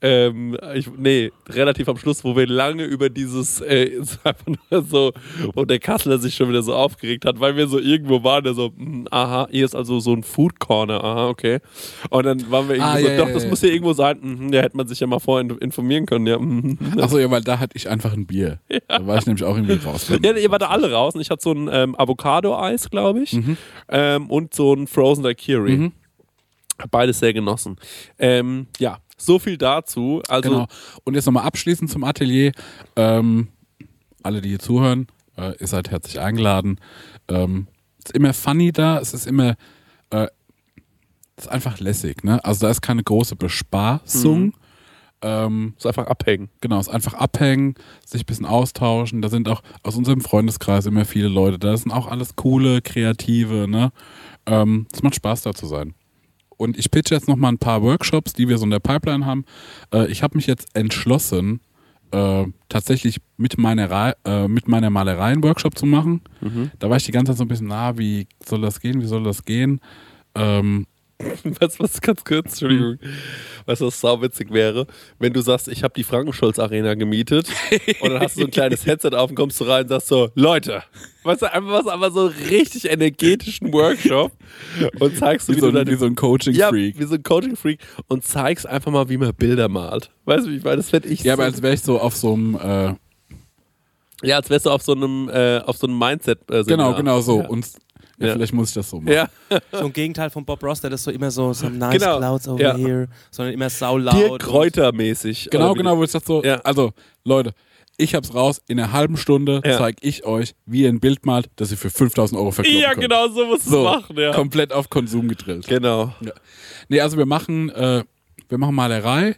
Ähm, 0.00 0.56
ich, 0.74 0.88
nee, 0.96 1.30
relativ 1.48 1.88
am 1.88 1.96
Schluss, 1.98 2.24
wo 2.24 2.34
wir 2.36 2.46
lange 2.48 2.84
über 2.84 3.08
dieses, 3.10 3.60
äh, 3.60 3.84
ist 3.84 4.18
einfach 4.24 4.46
nur 4.70 4.82
so, 4.82 5.12
wo 5.54 5.64
der 5.64 5.78
Kassler 5.78 6.18
sich 6.18 6.34
schon 6.34 6.48
wieder 6.48 6.62
so 6.62 6.74
aufgeregt 6.74 7.24
hat, 7.24 7.38
weil 7.38 7.56
wir 7.56 7.68
so 7.68 7.78
irgendwo 7.78 8.24
waren, 8.24 8.42
der 8.42 8.54
so, 8.54 8.72
hm, 8.76 9.06
aha, 9.10 9.46
hier 9.50 9.64
ist 9.64 9.74
also 9.76 10.00
so 10.00 10.12
ein 10.12 10.22
Food 10.24 10.58
Corner, 10.58 11.02
aha, 11.02 11.28
okay. 11.28 11.58
Und 12.10 12.26
dann 12.26 12.50
waren 12.50 12.68
wir 12.68 12.76
irgendwie 12.76 12.90
Ah, 12.90 13.00
so, 13.00 13.08
ja, 13.08 13.16
doch, 13.18 13.28
ja, 13.28 13.34
das 13.34 13.44
ja. 13.44 13.50
muss 13.50 13.60
hier 13.60 13.72
irgendwo 13.72 13.92
sein, 13.92 14.18
mhm, 14.20 14.52
ja, 14.52 14.62
hätte 14.62 14.76
man 14.76 14.88
sich 14.88 14.98
ja 15.00 15.06
mal 15.06 15.20
vorher 15.20 15.48
in- 15.48 15.58
informieren 15.58 16.06
können, 16.06 16.26
ja. 16.26 16.38
mhm. 16.38 16.76
achso, 16.98 17.18
ja, 17.18 17.30
weil 17.30 17.42
da 17.42 17.58
hatte 17.60 17.76
ich 17.76 17.88
einfach 17.88 18.12
ein 18.12 18.26
Bier. 18.26 18.58
Da 18.88 19.06
war 19.06 19.18
ich 19.18 19.26
nämlich 19.26 19.44
auch 19.44 19.54
irgendwie 19.56 19.74
raus. 19.84 20.10
Ja, 20.22 20.32
ihr 20.36 20.50
wart 20.50 20.62
da 20.62 20.68
alle 20.68 20.90
raus 20.90 21.14
und 21.14 21.20
ich 21.20 21.30
hatte 21.30 21.42
so 21.42 21.52
ein 21.52 21.68
ähm, 21.72 21.94
Avocado-Eis, 21.96 22.90
glaube 22.90 23.20
ich, 23.22 23.38
ähm, 23.88 24.30
und 24.30 24.54
so 24.54 24.74
ein 24.74 24.86
Frozen 24.86 25.22
Daiquiri. 25.24 25.76
Mhm. 25.76 25.92
Hab 26.78 26.90
Beides 26.90 27.18
sehr 27.18 27.32
genossen. 27.32 27.76
Ähm, 28.18 28.66
ja, 28.78 28.98
so 29.16 29.38
viel 29.38 29.58
dazu. 29.58 30.22
Also, 30.28 30.50
Genau. 30.50 30.66
Und 31.04 31.14
jetzt 31.14 31.26
nochmal 31.26 31.44
abschließend 31.44 31.90
zum 31.90 32.04
Atelier. 32.04 32.52
Ähm, 32.96 33.48
alle, 34.22 34.40
die 34.40 34.50
hier 34.50 34.58
zuhören, 34.58 35.06
äh, 35.36 35.54
ihr 35.58 35.66
seid 35.66 35.90
herzlich 35.90 36.20
eingeladen. 36.20 36.80
Ähm, 37.28 37.66
es 37.98 38.06
ist 38.06 38.14
immer 38.14 38.32
funny 38.32 38.72
da, 38.72 38.98
es 38.98 39.14
ist 39.14 39.26
immer, 39.26 39.56
äh, 40.10 40.28
es 41.36 41.44
ist 41.44 41.48
einfach 41.48 41.78
lässig, 41.80 42.24
ne? 42.24 42.44
Also 42.44 42.66
da 42.66 42.70
ist 42.70 42.80
keine 42.80 43.02
große 43.02 43.36
Bespaßung. 43.36 44.54
Ähm, 45.20 45.74
ist 45.76 45.86
einfach 45.86 46.06
abhängen. 46.06 46.48
genau, 46.60 46.78
es 46.78 46.86
ist 46.86 46.94
einfach 46.94 47.14
abhängen, 47.14 47.74
sich 48.06 48.22
ein 48.22 48.26
bisschen 48.26 48.46
austauschen. 48.46 49.20
Da 49.20 49.28
sind 49.28 49.48
auch 49.48 49.62
aus 49.82 49.96
unserem 49.96 50.20
Freundeskreis 50.20 50.86
immer 50.86 51.04
viele 51.04 51.26
Leute. 51.26 51.58
Da 51.58 51.76
sind 51.76 51.90
auch 51.90 52.06
alles 52.06 52.36
coole, 52.36 52.82
kreative, 52.82 53.66
ne? 53.68 53.90
Ähm, 54.46 54.86
es 54.92 55.02
macht 55.02 55.16
Spaß 55.16 55.42
da 55.42 55.54
zu 55.54 55.66
sein. 55.66 55.94
Und 56.58 56.78
ich 56.78 56.90
pitche 56.90 57.14
jetzt 57.14 57.28
noch 57.28 57.36
mal 57.36 57.48
ein 57.48 57.58
paar 57.58 57.82
Workshops, 57.82 58.34
die 58.34 58.48
wir 58.48 58.58
so 58.58 58.64
in 58.64 58.70
der 58.70 58.80
Pipeline 58.80 59.24
haben. 59.24 59.46
Äh, 59.94 60.08
ich 60.10 60.22
habe 60.22 60.36
mich 60.36 60.46
jetzt 60.46 60.68
entschlossen, 60.76 61.60
äh, 62.10 62.44
tatsächlich 62.68 63.20
mit 63.36 63.56
meiner, 63.58 64.14
äh, 64.24 64.48
mit 64.48 64.68
meiner 64.68 64.90
Malerei 64.90 65.32
einen 65.32 65.42
Workshop 65.42 65.78
zu 65.78 65.86
machen. 65.86 66.20
Da 66.78 66.90
war 66.90 66.96
ich 66.96 67.04
die 67.04 67.12
ganze 67.12 67.32
Zeit 67.32 67.38
so 67.38 67.44
ein 67.44 67.48
bisschen, 67.48 67.68
na, 67.68 67.96
wie 67.96 68.26
soll 68.44 68.60
das 68.60 68.80
gehen, 68.80 69.00
wie 69.00 69.06
soll 69.06 69.22
das 69.24 69.44
gehen? 69.44 69.80
Ähm, 70.34 70.86
Weißt 71.60 71.78
du, 71.78 71.82
was 71.84 72.00
ganz 72.00 72.22
kurz, 72.24 72.46
Entschuldigung, 72.52 72.98
weißt 73.66 73.80
du, 73.80 73.86
was 73.86 74.00
sauwitzig 74.00 74.52
wäre, 74.52 74.86
wenn 75.18 75.32
du 75.32 75.40
sagst, 75.40 75.66
ich 75.66 75.82
habe 75.82 75.92
die 75.94 76.04
Frankenschulz 76.04 76.60
Arena 76.60 76.94
gemietet 76.94 77.48
und 78.00 78.10
dann 78.12 78.20
hast 78.20 78.36
du 78.36 78.42
so 78.42 78.46
ein 78.46 78.52
kleines 78.52 78.86
Headset 78.86 79.10
auf 79.14 79.30
und 79.30 79.34
kommst 79.36 79.60
du 79.60 79.64
rein 79.64 79.82
und 79.82 79.88
sagst 79.88 80.06
so, 80.08 80.30
Leute, 80.36 80.84
weißt 81.24 81.42
du, 81.42 81.52
einfach 81.52 81.70
was, 81.84 81.86
aber 81.88 82.12
so 82.12 82.26
richtig 82.26 82.88
energetischen 82.88 83.72
Workshop 83.72 84.30
und 85.00 85.16
zeigst 85.16 85.48
du, 85.48 85.52
wie, 85.52 85.56
wie, 85.56 85.60
so, 85.60 85.66
du 85.72 85.78
ein- 85.78 85.84
deine, 85.86 85.90
wie 85.96 85.98
so 86.00 86.06
ein 86.06 86.14
Coaching-Freak. 86.14 86.94
ja, 86.94 87.00
wie 87.00 87.04
so 87.06 87.14
ein 87.16 87.22
Coaching-Freak 87.24 87.80
und 88.06 88.24
zeigst 88.24 88.66
einfach 88.66 88.92
mal, 88.92 89.08
wie 89.08 89.16
man 89.16 89.34
Bilder 89.34 89.68
malt. 89.68 90.10
Weißt 90.24 90.46
du, 90.46 90.50
wie 90.52 90.56
ich 90.58 90.62
meine, 90.64 90.76
das 90.76 90.90
fände 90.90 91.08
ich 91.08 91.24
Ja, 91.24 91.34
so, 91.34 91.42
aber 91.42 91.44
als 91.46 91.60
wäre 91.62 91.74
ich 91.74 91.82
so 91.82 91.98
auf 91.98 92.14
so 92.14 92.32
einem, 92.34 92.54
äh, 92.54 92.94
ja, 94.24 94.36
als 94.36 94.50
wärst 94.50 94.66
du 94.66 94.70
auf 94.70 94.82
so 94.82 94.92
einem, 94.92 95.28
äh, 95.28 95.58
auf 95.64 95.76
so 95.76 95.86
einem 95.86 95.96
Mindset 95.98 96.40
äh, 96.50 96.64
genau, 96.64 96.92
genau 96.94 97.20
so. 97.20 97.40
Ja. 97.42 97.46
Und 97.48 97.66
ja, 98.18 98.26
Ja. 98.28 98.32
vielleicht 98.34 98.52
muss 98.52 98.68
ich 98.68 98.74
das 98.74 98.90
so 98.90 99.00
machen. 99.00 99.12
ja. 99.12 99.28
So 99.72 99.86
ein 99.86 99.92
Gegenteil 99.92 100.30
von 100.30 100.44
Bob 100.44 100.62
Ross, 100.62 100.80
der 100.80 100.90
das 100.90 101.02
so 101.04 101.10
immer 101.10 101.30
so, 101.30 101.52
so 101.52 101.68
nice 101.68 101.98
Genau, 102.00 102.18
clouds 102.18 102.48
over 102.48 102.60
ja. 102.60 102.76
here, 102.76 103.08
sondern 103.30 103.54
immer 103.54 103.70
saulaut. 103.70 104.14
Dirk 104.14 104.42
Kräuter-mäßig. 104.42 105.48
Genau, 105.50 105.74
wie- 105.74 105.78
genau, 105.78 105.96
wo 105.98 106.04
ich 106.04 106.10
sag 106.10 106.24
so, 106.24 106.42
Ja. 106.42 106.56
also 106.62 106.92
Leute, 107.24 107.52
ich 107.96 108.14
hab's 108.14 108.32
raus, 108.32 108.60
in 108.68 108.78
einer 108.78 108.92
halben 108.92 109.16
Stunde 109.16 109.60
Ja. 109.64 109.76
zeige 109.78 109.98
ich 110.02 110.24
euch, 110.24 110.54
wie 110.66 110.82
ihr 110.82 110.88
ein 110.88 111.00
Bild 111.00 111.26
malt, 111.26 111.50
das 111.56 111.70
ihr 111.72 111.76
für 111.76 111.90
5000 111.90 112.38
Euro 112.40 112.52
verkaufen 112.52 112.78
Ja, 112.78 112.90
könnt. 112.90 113.02
genau, 113.02 113.28
so 113.28 113.44
musst 113.46 113.66
du 113.66 113.70
So, 113.70 113.78
es 113.78 113.84
machen, 114.02 114.16
ja. 114.18 114.32
komplett 114.32 114.72
auf 114.72 114.88
Konsum 114.88 115.26
gedrillt. 115.28 115.66
Genau. 115.66 116.12
Nee, 116.88 117.00
also 117.00 117.16
wir 117.18 117.26
machen, 117.26 117.70
äh, 117.70 118.04
wir 118.48 118.58
machen 118.58 118.74
Malerei. 118.74 119.36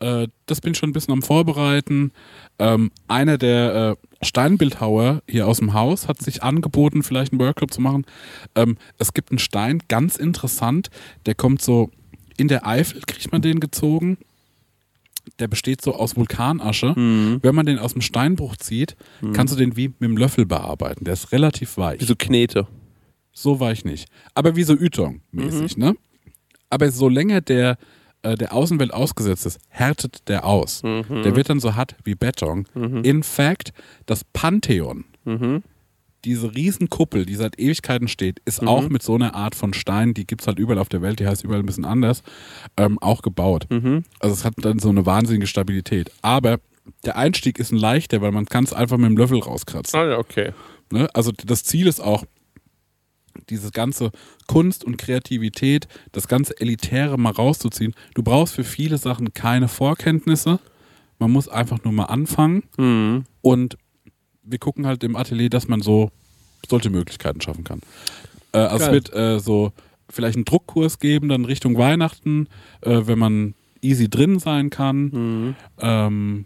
Äh, 0.00 0.28
das 0.46 0.60
bin 0.60 0.72
ich 0.72 0.78
schon 0.78 0.90
ein 0.90 0.92
bisschen 0.92 1.12
am 1.12 1.22
Vorbereiten. 1.22 2.12
Ähm, 2.60 2.92
einer 3.08 3.36
der 3.36 3.96
äh, 4.00 4.07
Steinbildhauer 4.22 5.22
hier 5.28 5.46
aus 5.46 5.58
dem 5.58 5.74
Haus 5.74 6.08
hat 6.08 6.20
sich 6.20 6.42
angeboten, 6.42 7.02
vielleicht 7.02 7.32
einen 7.32 7.40
Workshop 7.40 7.72
zu 7.72 7.80
machen. 7.80 8.04
Ähm, 8.54 8.76
es 8.98 9.14
gibt 9.14 9.30
einen 9.30 9.38
Stein, 9.38 9.82
ganz 9.88 10.16
interessant, 10.16 10.90
der 11.26 11.34
kommt 11.34 11.62
so 11.62 11.90
in 12.36 12.48
der 12.48 12.66
Eifel, 12.66 13.00
kriegt 13.06 13.30
man 13.32 13.42
den 13.42 13.60
gezogen. 13.60 14.18
Der 15.38 15.46
besteht 15.46 15.82
so 15.82 15.94
aus 15.94 16.16
Vulkanasche. 16.16 16.94
Wenn 16.96 17.54
man 17.54 17.66
den 17.66 17.78
aus 17.78 17.92
dem 17.92 18.00
Steinbruch 18.00 18.56
zieht, 18.56 18.96
kannst 19.34 19.52
du 19.52 19.58
den 19.58 19.76
wie 19.76 19.88
mit 19.88 20.00
dem 20.00 20.16
Löffel 20.16 20.46
bearbeiten. 20.46 21.04
Der 21.04 21.12
ist 21.12 21.32
relativ 21.32 21.76
weich. 21.76 22.00
Wie 22.00 22.06
so 22.06 22.14
Knete. 22.16 22.66
So 23.32 23.60
war 23.60 23.70
ich 23.72 23.84
nicht. 23.84 24.08
Aber 24.34 24.56
wie 24.56 24.62
so 24.62 24.72
Ytong-mäßig, 24.72 25.76
ne? 25.76 25.94
Aber 26.70 26.90
so 26.90 27.08
länger 27.08 27.40
der, 27.40 27.76
äh, 28.22 28.36
der 28.36 28.52
Außenwelt 28.52 28.92
ausgesetzt 28.92 29.46
ist, 29.46 29.58
härtet 29.68 30.28
der 30.28 30.44
aus. 30.44 30.82
Der 30.82 31.36
wird 31.36 31.50
dann 31.50 31.60
so 31.60 31.74
hart 31.74 31.94
wie 32.04 32.14
Beton. 32.14 32.66
In 33.02 33.22
fact, 33.22 33.72
das 34.06 34.24
Pantheon 34.24 35.04
diese 36.24 36.52
Riesenkuppel, 36.54 37.24
die 37.26 37.36
seit 37.36 37.60
Ewigkeiten 37.60 38.08
steht, 38.08 38.40
ist 38.44 38.60
Mhm. 38.62 38.68
auch 38.68 38.88
mit 38.88 39.02
so 39.04 39.14
einer 39.14 39.34
Art 39.36 39.54
von 39.54 39.72
Stein, 39.72 40.14
die 40.14 40.26
gibt's 40.26 40.48
halt 40.48 40.58
überall 40.58 40.78
auf 40.78 40.88
der 40.88 41.00
Welt, 41.00 41.20
die 41.20 41.26
heißt 41.28 41.44
überall 41.44 41.60
ein 41.60 41.66
bisschen 41.66 41.84
anders, 41.84 42.22
ähm, 42.76 42.98
auch 42.98 43.22
gebaut. 43.22 43.66
Mhm. 43.70 44.02
Also 44.18 44.34
es 44.34 44.44
hat 44.44 44.54
dann 44.56 44.80
so 44.80 44.88
eine 44.88 45.06
wahnsinnige 45.06 45.46
Stabilität. 45.46 46.10
Aber 46.20 46.58
der 47.04 47.16
Einstieg 47.16 47.58
ist 47.60 47.70
ein 47.72 47.78
leichter, 47.78 48.20
weil 48.20 48.32
man 48.32 48.46
kann 48.46 48.64
es 48.64 48.72
einfach 48.72 48.96
mit 48.96 49.06
dem 49.10 49.16
Löffel 49.16 49.38
rauskratzen. 49.38 49.98
Ah 50.00 50.06
ja, 50.08 50.18
okay. 50.18 50.52
Ne? 50.90 51.08
Also 51.14 51.30
das 51.32 51.62
Ziel 51.62 51.86
ist 51.86 52.00
auch, 52.00 52.24
diese 53.48 53.70
ganze 53.70 54.10
Kunst 54.46 54.84
und 54.84 54.96
Kreativität, 54.98 55.88
das 56.12 56.28
ganze 56.28 56.58
Elitäre 56.60 57.18
mal 57.18 57.32
rauszuziehen. 57.32 57.94
Du 58.14 58.22
brauchst 58.22 58.54
für 58.54 58.64
viele 58.64 58.98
Sachen 58.98 59.34
keine 59.34 59.68
Vorkenntnisse. 59.68 60.60
Man 61.18 61.30
muss 61.30 61.48
einfach 61.48 61.82
nur 61.84 61.92
mal 61.92 62.04
anfangen. 62.04 62.64
Mhm. 62.76 63.24
Und 63.42 63.78
wir 64.42 64.58
gucken 64.58 64.86
halt 64.86 65.04
im 65.04 65.16
Atelier, 65.16 65.50
dass 65.50 65.68
man 65.68 65.80
so 65.80 66.10
solche 66.68 66.90
Möglichkeiten 66.90 67.40
schaffen 67.40 67.64
kann. 67.64 67.80
Äh, 68.52 68.58
also 68.58 68.86
es 68.86 68.92
wird 68.92 69.14
äh, 69.14 69.38
so 69.40 69.72
vielleicht 70.08 70.36
einen 70.36 70.44
Druckkurs 70.44 70.98
geben, 70.98 71.28
dann 71.28 71.44
Richtung 71.44 71.76
Weihnachten, 71.76 72.48
äh, 72.80 73.02
wenn 73.04 73.18
man 73.18 73.54
easy 73.82 74.08
drin 74.08 74.38
sein 74.38 74.70
kann. 74.70 75.02
Mhm. 75.04 75.54
Ähm, 75.78 76.44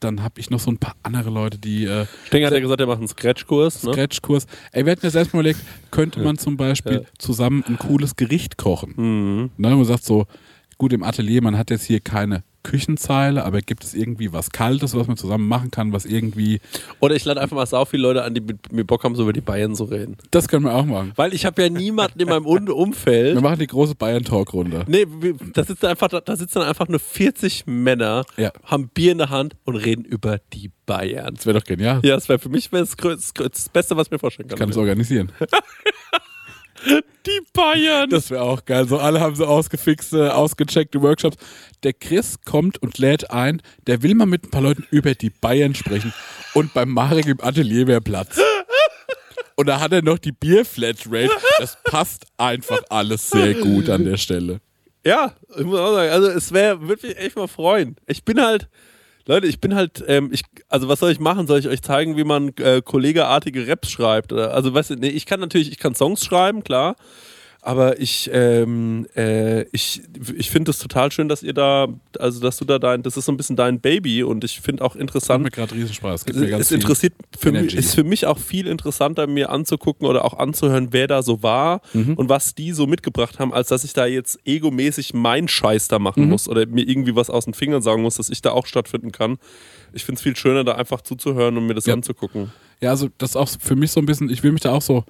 dann 0.00 0.22
habe 0.22 0.40
ich 0.40 0.50
noch 0.50 0.60
so 0.60 0.70
ein 0.70 0.78
paar 0.78 0.96
andere 1.02 1.30
Leute, 1.30 1.58
die 1.58 1.84
äh, 1.84 2.06
Stenger 2.26 2.46
hat 2.46 2.54
ja 2.54 2.60
gesagt, 2.60 2.80
er 2.80 2.86
macht 2.86 2.98
einen 2.98 3.08
Scratch-Kurs. 3.08 3.84
Ne? 3.84 3.92
Scratch-Kurs. 3.92 4.46
Ey, 4.72 4.84
wir 4.84 4.92
hatten 4.92 5.04
ja 5.04 5.10
selbst 5.10 5.34
mal 5.34 5.40
überlegt, 5.40 5.60
könnte 5.90 6.20
man 6.20 6.38
zum 6.38 6.56
Beispiel 6.56 7.04
zusammen 7.18 7.64
ein 7.66 7.78
cooles 7.78 8.16
Gericht 8.16 8.56
kochen. 8.56 8.94
Mhm. 8.96 9.50
Ne, 9.56 9.74
man 9.74 9.84
sagt 9.84 10.04
so, 10.04 10.26
gut, 10.78 10.92
im 10.92 11.02
Atelier, 11.02 11.42
man 11.42 11.58
hat 11.58 11.70
jetzt 11.70 11.84
hier 11.84 12.00
keine 12.00 12.44
Küchenzeile, 12.68 13.44
aber 13.44 13.60
gibt 13.60 13.82
es 13.82 13.94
irgendwie 13.94 14.32
was 14.32 14.50
Kaltes, 14.50 14.94
was 14.94 15.06
man 15.06 15.16
zusammen 15.16 15.48
machen 15.48 15.70
kann, 15.70 15.92
was 15.92 16.04
irgendwie, 16.04 16.60
Oder 17.00 17.14
ich 17.16 17.24
lade 17.24 17.40
einfach 17.40 17.56
mal 17.56 17.66
sau 17.66 17.84
viele 17.86 18.02
Leute 18.02 18.22
an, 18.24 18.34
die 18.34 18.40
mit 18.42 18.70
mir 18.72 18.84
Bock 18.84 19.04
haben, 19.04 19.14
so 19.14 19.22
über 19.22 19.32
die 19.32 19.40
Bayern 19.40 19.74
zu 19.74 19.84
reden. 19.84 20.16
das 20.30 20.48
können 20.48 20.64
wir 20.64 20.74
auch 20.74 20.84
machen. 20.84 21.12
Weil 21.16 21.32
ich 21.32 21.46
habe 21.46 21.62
ja 21.62 21.70
niemanden 21.70 22.20
in 22.20 22.28
meinem 22.28 22.46
Un- 22.46 22.68
Umfeld. 22.78 23.34
Wir 23.34 23.40
machen 23.42 23.58
die 23.58 23.66
große 23.66 23.94
Bayern-Talk-Runde. 23.94 24.84
Nee, 24.86 25.06
da 25.54 25.64
sitzen 25.64 25.86
einfach, 25.86 26.08
da 26.08 26.36
sitzen 26.36 26.60
einfach 26.62 26.88
nur 26.88 27.00
40 27.00 27.64
Männer, 27.66 28.24
Ja. 28.36 28.52
haben 28.64 28.88
Bier 28.88 29.12
in 29.12 29.18
der 29.18 29.30
Hand 29.30 29.56
und 29.64 29.76
reden 29.76 30.04
über 30.04 30.38
die 30.52 30.70
Bayern. 30.86 31.34
Das 31.34 31.46
wäre 31.46 31.58
doch 31.58 31.64
genial. 31.66 32.00
Ja, 32.04 32.14
das 32.14 32.28
wäre 32.28 32.38
für 32.38 32.48
mich 32.50 32.68
das, 32.70 32.94
das 32.96 33.68
Beste, 33.70 33.96
was 33.96 34.06
ich 34.08 34.10
mir 34.10 34.18
vorstellen 34.18 34.48
kann. 34.48 34.58
Kann 34.58 34.70
es 34.70 34.76
organisieren. 34.76 35.32
die 36.88 37.40
Bayern! 37.52 38.10
Das 38.10 38.30
wäre 38.30 38.42
auch 38.42 38.64
geil. 38.64 38.88
So 38.88 38.98
alle 38.98 39.20
haben 39.20 39.34
so 39.34 39.46
ausgefixte, 39.46 40.34
ausgecheckte 40.34 41.00
Workshops. 41.02 41.36
Der 41.82 41.92
Chris 41.92 42.38
kommt 42.44 42.78
und 42.82 42.98
lädt 42.98 43.30
ein, 43.30 43.62
der 43.86 44.02
will 44.02 44.14
mal 44.14 44.26
mit 44.26 44.44
ein 44.44 44.50
paar 44.50 44.62
Leuten 44.62 44.86
über 44.90 45.14
die 45.14 45.30
Bayern 45.30 45.74
sprechen. 45.74 46.12
Und 46.54 46.74
beim 46.74 46.90
Marek 46.90 47.26
im 47.26 47.40
Atelier 47.40 47.86
wäre 47.86 48.00
Platz. 48.00 48.38
Und 49.56 49.66
da 49.66 49.80
hat 49.80 49.92
er 49.92 50.02
noch 50.02 50.18
die 50.18 50.32
Bier-Flatrate. 50.32 51.32
Das 51.58 51.76
passt 51.82 52.26
einfach 52.36 52.80
alles 52.90 53.28
sehr 53.30 53.54
gut 53.54 53.88
an 53.90 54.04
der 54.04 54.16
Stelle. 54.16 54.60
Ja, 55.04 55.32
ich 55.56 55.64
muss 55.64 55.80
auch 55.80 55.94
sagen, 55.94 56.12
also 56.12 56.28
es 56.28 56.52
wäre, 56.52 56.86
würde 56.86 57.06
mich 57.06 57.16
echt 57.16 57.36
mal 57.36 57.48
freuen. 57.48 57.96
Ich 58.06 58.24
bin 58.24 58.40
halt, 58.40 58.68
Leute, 59.28 59.46
ich 59.46 59.60
bin 59.60 59.74
halt, 59.74 60.02
ähm, 60.08 60.30
ich, 60.32 60.42
also 60.70 60.88
was 60.88 61.00
soll 61.00 61.12
ich 61.12 61.20
machen? 61.20 61.46
Soll 61.46 61.58
ich 61.58 61.68
euch 61.68 61.82
zeigen, 61.82 62.16
wie 62.16 62.24
man 62.24 62.48
äh, 62.56 62.80
kollegeartige 62.82 63.68
Raps 63.68 63.90
schreibt? 63.90 64.32
Also 64.32 64.72
weißt 64.72 64.90
du, 64.90 64.94
nee, 64.94 65.10
ich 65.10 65.26
kann 65.26 65.38
natürlich, 65.38 65.70
ich 65.70 65.78
kann 65.78 65.94
Songs 65.94 66.24
schreiben, 66.24 66.64
klar. 66.64 66.96
Aber 67.60 67.98
ich, 68.00 68.30
ähm, 68.32 69.06
äh, 69.16 69.62
ich, 69.72 70.00
ich 70.36 70.48
finde 70.48 70.70
es 70.70 70.78
total 70.78 71.10
schön, 71.10 71.28
dass 71.28 71.42
ihr 71.42 71.52
da, 71.52 71.88
also 72.18 72.40
dass 72.40 72.56
du 72.56 72.64
da 72.64 72.78
dein, 72.78 73.02
das 73.02 73.16
ist 73.16 73.24
so 73.24 73.32
ein 73.32 73.36
bisschen 73.36 73.56
dein 73.56 73.80
Baby 73.80 74.22
und 74.22 74.44
ich 74.44 74.60
finde 74.60 74.84
auch 74.84 74.94
Macht 74.94 75.00
interessant, 75.00 75.42
mir 75.44 75.50
gerade 75.50 75.74
riesen 75.74 75.92
Spaß. 75.92 76.24
Gibt 76.24 76.36
es, 76.36 76.42
mir 76.44 76.50
ganz 76.50 76.66
es 76.66 76.70
interessiert 76.72 77.14
für 77.36 77.50
mich, 77.50 77.74
ist 77.74 77.94
für 77.96 78.04
mich 78.04 78.26
auch 78.26 78.38
viel 78.38 78.68
interessanter, 78.68 79.26
mir 79.26 79.50
anzugucken 79.50 80.06
oder 80.06 80.24
auch 80.24 80.34
anzuhören, 80.38 80.88
wer 80.92 81.08
da 81.08 81.22
so 81.22 81.42
war 81.42 81.80
Mhm. 81.92 82.14
und 82.14 82.28
was 82.28 82.54
die 82.54 82.72
so 82.72 82.86
mitgebracht 82.86 83.38
haben, 83.40 83.52
als 83.52 83.68
dass 83.68 83.82
ich 83.82 83.92
da 83.92 84.06
jetzt 84.06 84.38
egomäßig 84.44 85.12
meinen 85.14 85.48
Scheiß 85.48 85.88
da 85.88 85.98
machen 85.98 86.24
Mhm. 86.24 86.30
muss 86.30 86.48
oder 86.48 86.64
mir 86.64 86.88
irgendwie 86.88 87.16
was 87.16 87.28
aus 87.28 87.44
den 87.44 87.54
Fingern 87.54 87.82
sagen 87.82 88.02
muss, 88.02 88.14
dass 88.16 88.30
ich 88.30 88.40
da 88.40 88.52
auch 88.52 88.66
stattfinden 88.66 89.10
kann. 89.10 89.36
Ich 89.92 90.04
finde 90.04 90.18
es 90.18 90.22
viel 90.22 90.36
schöner, 90.36 90.62
da 90.62 90.76
einfach 90.76 91.00
zuzuhören 91.00 91.56
und 91.56 91.66
mir 91.66 91.74
das 91.74 91.86
Ja. 91.86 91.94
anzugucken. 91.94 92.52
Ja, 92.80 92.90
also 92.90 93.08
das 93.18 93.30
ist 93.30 93.36
auch 93.36 93.48
für 93.58 93.74
mich 93.74 93.90
so 93.90 94.00
ein 94.00 94.06
bisschen, 94.06 94.30
ich 94.30 94.44
will 94.44 94.52
mich 94.52 94.60
da 94.62 94.72
auch 94.72 94.82
so 94.82 95.04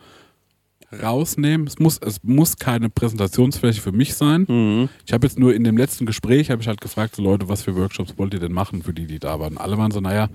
rausnehmen. 0.93 1.67
Es 1.67 1.79
muss, 1.79 1.99
es 1.99 2.23
muss 2.23 2.57
keine 2.57 2.89
Präsentationsfläche 2.91 3.81
für 3.81 3.93
mich 3.93 4.15
sein. 4.15 4.47
Mhm. 4.49 4.89
Ich 5.07 5.13
habe 5.13 5.27
jetzt 5.27 5.39
nur 5.39 5.55
in 5.55 5.65
dem 5.65 5.77
letzten 5.77 6.07
Gespräch, 6.07 6.51
habe 6.51 6.63
ich 6.63 6.69
halt 6.69 6.81
gefragt, 6.81 7.17
so 7.17 7.23
Leute, 7.23 7.49
was 7.49 7.63
für 7.63 7.77
Workshops 7.77 8.15
wollt 8.17 8.35
ihr 8.35 8.41
denn 8.41 8.53
machen 8.53 8.83
für 8.83 8.95
die, 8.95 9.07
die 9.07 9.19
da 9.19 9.39
waren? 9.41 9.59
Alle 9.59 9.77
waren 9.79 9.91
so, 9.91 10.01
naja, 10.01 10.29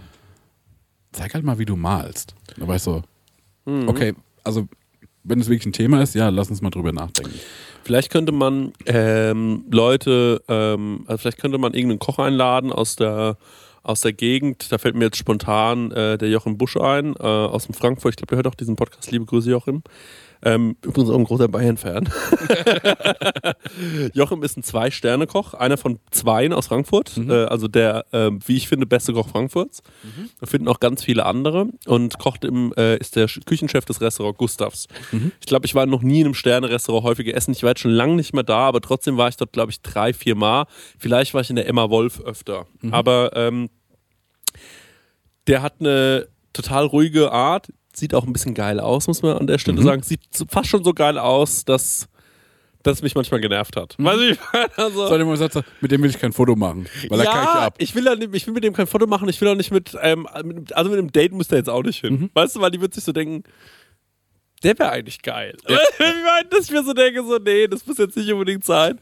zeig 1.11 1.33
halt 1.33 1.43
mal, 1.43 1.59
wie 1.59 1.65
du 1.65 1.75
malst. 1.75 2.35
Da 2.57 2.67
war 2.67 2.75
ich 2.75 2.83
so, 2.83 3.01
Mhm. 3.65 3.87
okay, 3.87 4.13
also 4.43 4.67
wenn 5.23 5.39
es 5.39 5.47
wirklich 5.47 5.65
ein 5.65 5.71
Thema 5.73 6.01
ist, 6.03 6.15
ja, 6.15 6.27
lass 6.29 6.49
uns 6.49 6.61
mal 6.61 6.69
drüber 6.69 6.91
nachdenken. 6.91 7.33
Vielleicht 7.83 8.11
könnte 8.11 8.33
man 8.33 8.73
ähm, 8.85 9.63
Leute, 9.71 10.41
ähm, 10.49 11.05
also 11.07 11.19
vielleicht 11.19 11.39
könnte 11.39 11.57
man 11.57 11.73
irgendeinen 11.73 11.99
Koch 11.99 12.19
einladen 12.19 12.71
aus 12.73 12.95
der 12.97 13.37
aus 13.83 13.99
der 13.99 14.13
Gegend. 14.13 14.71
Da 14.71 14.77
fällt 14.77 14.95
mir 14.95 15.05
jetzt 15.05 15.17
spontan 15.17 15.91
äh, 15.91 16.17
der 16.17 16.29
Joachim 16.29 16.57
Busch 16.57 16.77
ein, 16.77 17.15
äh, 17.17 17.21
aus 17.23 17.65
dem 17.65 17.73
Frankfurt. 17.75 18.11
Ich 18.13 18.15
glaube, 18.15 18.29
der 18.29 18.37
hört 18.37 18.47
auch 18.47 18.55
diesen 18.55 18.77
Podcast. 18.77 19.11
Liebe 19.11 19.25
Grüße, 19.25 19.49
Joachim. 19.51 19.83
Ähm, 20.43 20.75
übrigens 20.83 21.09
auch 21.09 21.17
ein 21.17 21.23
großer 21.23 21.47
Bayern-Fan. 21.47 22.09
Joachim 24.13 24.43
ist 24.43 24.57
ein 24.57 24.63
Zwei-Sterne-Koch, 24.63 25.53
einer 25.53 25.77
von 25.77 25.99
zweien 26.11 26.53
aus 26.53 26.67
Frankfurt. 26.67 27.17
Äh, 27.17 27.45
also 27.45 27.67
der, 27.67 28.05
ähm, 28.11 28.39
wie 28.45 28.57
ich 28.57 28.67
finde, 28.67 28.85
beste 28.85 29.13
Koch 29.13 29.29
Frankfurts. 29.29 29.81
Da 30.39 30.45
finden 30.45 30.67
auch 30.67 30.79
ganz 30.79 31.03
viele 31.03 31.25
andere. 31.25 31.67
Und 31.85 32.19
kocht 32.19 32.43
im, 32.43 32.73
äh, 32.77 32.97
ist 32.97 33.15
der 33.15 33.27
Küchenchef 33.27 33.85
des 33.85 34.01
Restaurants 34.01 34.37
Gustavs. 34.37 34.87
Ich 35.39 35.47
glaube, 35.47 35.65
ich 35.65 35.75
war 35.75 35.85
noch 35.85 36.01
nie 36.01 36.19
in 36.19 36.27
einem 36.27 36.33
Sterne-Restaurant 36.33 37.05
häufiger 37.05 37.33
essen. 37.33 37.51
Ich 37.51 37.63
war 37.63 37.69
jetzt 37.69 37.81
schon 37.81 37.91
lange 37.91 38.15
nicht 38.15 38.33
mehr 38.33 38.43
da, 38.43 38.59
aber 38.67 38.81
trotzdem 38.81 39.17
war 39.17 39.29
ich 39.29 39.37
dort, 39.37 39.53
glaube 39.53 39.71
ich, 39.71 39.81
drei, 39.81 40.13
vier 40.13 40.35
Mal. 40.35 40.65
Vielleicht 40.97 41.33
war 41.33 41.41
ich 41.41 41.49
in 41.49 41.55
der 41.55 41.67
Emma 41.67 41.89
Wolf 41.89 42.19
öfter. 42.19 42.67
Aber 42.91 43.31
ähm, 43.35 43.69
der 45.47 45.61
hat 45.61 45.75
eine 45.79 46.27
total 46.53 46.85
ruhige 46.85 47.31
Art, 47.31 47.67
sieht 47.95 48.13
auch 48.13 48.25
ein 48.25 48.33
bisschen 48.33 48.53
geil 48.53 48.79
aus, 48.79 49.07
muss 49.07 49.21
man 49.21 49.37
an 49.37 49.47
der 49.47 49.57
Stelle 49.57 49.81
sagen. 49.81 50.03
Sieht 50.03 50.21
fast 50.49 50.69
schon 50.69 50.83
so 50.83 50.93
geil 50.93 51.17
aus, 51.17 51.65
dass 51.65 52.07
das 52.83 53.01
mich 53.01 53.15
manchmal 53.15 53.39
genervt 53.39 53.77
hat. 53.77 53.95
Weißt 53.97 54.17
du, 54.17 54.21
wie 54.21 54.31
ich 54.31 54.39
also, 54.77 55.07
So, 55.07 55.15
immer 55.15 55.37
sagt, 55.37 55.53
so, 55.53 55.61
mit 55.79 55.91
dem 55.91 56.03
will 56.03 56.09
ich 56.09 56.19
kein 56.19 56.33
Foto 56.33 56.55
machen, 56.55 56.87
weil 57.09 57.19
er 57.21 57.25
kann 57.25 57.43
ich 57.43 57.49
ab. 57.49 57.75
ich 57.77 57.95
will, 57.95 58.05
ja 58.05 58.15
nicht, 58.15 58.33
ich 58.35 58.45
will 58.45 58.53
mit 58.53 58.63
dem 58.63 58.73
kein 58.73 58.87
Foto 58.87 59.07
machen, 59.07 59.29
ich 59.29 59.39
will 59.39 59.47
auch 59.47 59.55
nicht 59.55 59.71
mit, 59.71 59.97
ähm, 60.01 60.27
also 60.27 60.89
mit 60.89 60.99
einem 60.99 61.11
Date 61.11 61.31
muss 61.31 61.47
der 61.47 61.59
jetzt 61.59 61.69
auch 61.69 61.83
nicht 61.83 62.01
hin. 62.01 62.13
Mhm. 62.13 62.29
Weißt 62.33 62.55
du, 62.55 62.61
weil 62.61 62.71
die 62.71 62.81
wird 62.81 62.93
sich 62.93 63.03
so 63.03 63.13
denken, 63.13 63.43
der 64.63 64.77
wäre 64.79 64.91
eigentlich 64.91 65.21
geil. 65.21 65.55
ich 65.67 65.99
meine, 65.99 66.47
dass 66.49 66.65
ich 66.65 66.71
mir 66.71 66.83
so 66.83 66.93
denke, 66.93 67.23
so, 67.23 67.37
nee, 67.37 67.67
das 67.67 67.85
muss 67.85 67.97
jetzt 67.97 68.15
nicht 68.17 68.31
unbedingt 68.31 68.63
sein. 68.65 68.99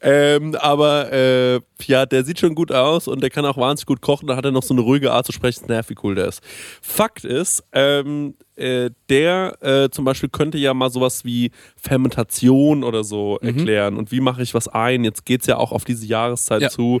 Ähm, 0.00 0.54
aber 0.54 1.12
äh, 1.12 1.60
ja, 1.82 2.06
der 2.06 2.24
sieht 2.24 2.38
schon 2.38 2.54
gut 2.54 2.70
aus 2.72 3.08
und 3.08 3.20
der 3.20 3.30
kann 3.30 3.44
auch 3.44 3.56
wahnsinnig 3.56 3.86
gut 3.86 4.00
kochen. 4.00 4.26
Da 4.28 4.36
hat 4.36 4.44
er 4.44 4.50
noch 4.52 4.62
so 4.62 4.74
eine 4.74 4.82
ruhige 4.82 5.12
Art 5.12 5.26
zu 5.26 5.32
sprechen. 5.32 5.66
Nerv, 5.66 5.88
wie 5.90 5.96
cool 6.02 6.14
der 6.14 6.26
ist. 6.28 6.42
Fakt 6.80 7.24
ist, 7.24 7.64
ähm, 7.72 8.34
äh, 8.56 8.90
der 9.08 9.56
äh, 9.62 9.90
zum 9.90 10.04
Beispiel 10.04 10.28
könnte 10.28 10.58
ja 10.58 10.74
mal 10.74 10.90
sowas 10.90 11.24
wie 11.24 11.50
Fermentation 11.76 12.84
oder 12.84 13.04
so 13.04 13.38
erklären 13.40 13.96
und 13.96 14.12
wie 14.12 14.20
mache 14.20 14.42
ich 14.42 14.54
was 14.54 14.68
ein. 14.68 15.04
Jetzt 15.04 15.24
geht 15.24 15.40
es 15.42 15.46
ja 15.46 15.56
auch 15.56 15.72
auf 15.72 15.84
diese 15.84 16.06
Jahreszeit 16.06 16.62
Ja. 16.62 16.68
zu. 16.70 17.00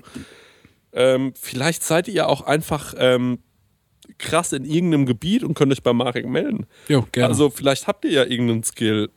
Ähm, 0.92 1.32
vielleicht 1.40 1.84
seid 1.84 2.08
ihr 2.08 2.14
ja 2.14 2.26
auch 2.26 2.40
einfach 2.42 2.94
ähm, 2.98 3.38
krass 4.18 4.52
in 4.52 4.64
irgendeinem 4.64 5.06
Gebiet 5.06 5.42
und 5.44 5.54
könnt 5.54 5.72
euch 5.72 5.82
bei 5.82 5.92
Marek 5.92 6.26
melden. 6.28 6.66
Jo, 6.88 7.04
gerne. 7.12 7.28
Also 7.28 7.50
vielleicht 7.50 7.86
habt 7.86 8.04
ihr 8.04 8.10
ja 8.12 8.24
irgendeinen 8.24 8.62
Skill, 8.64 9.10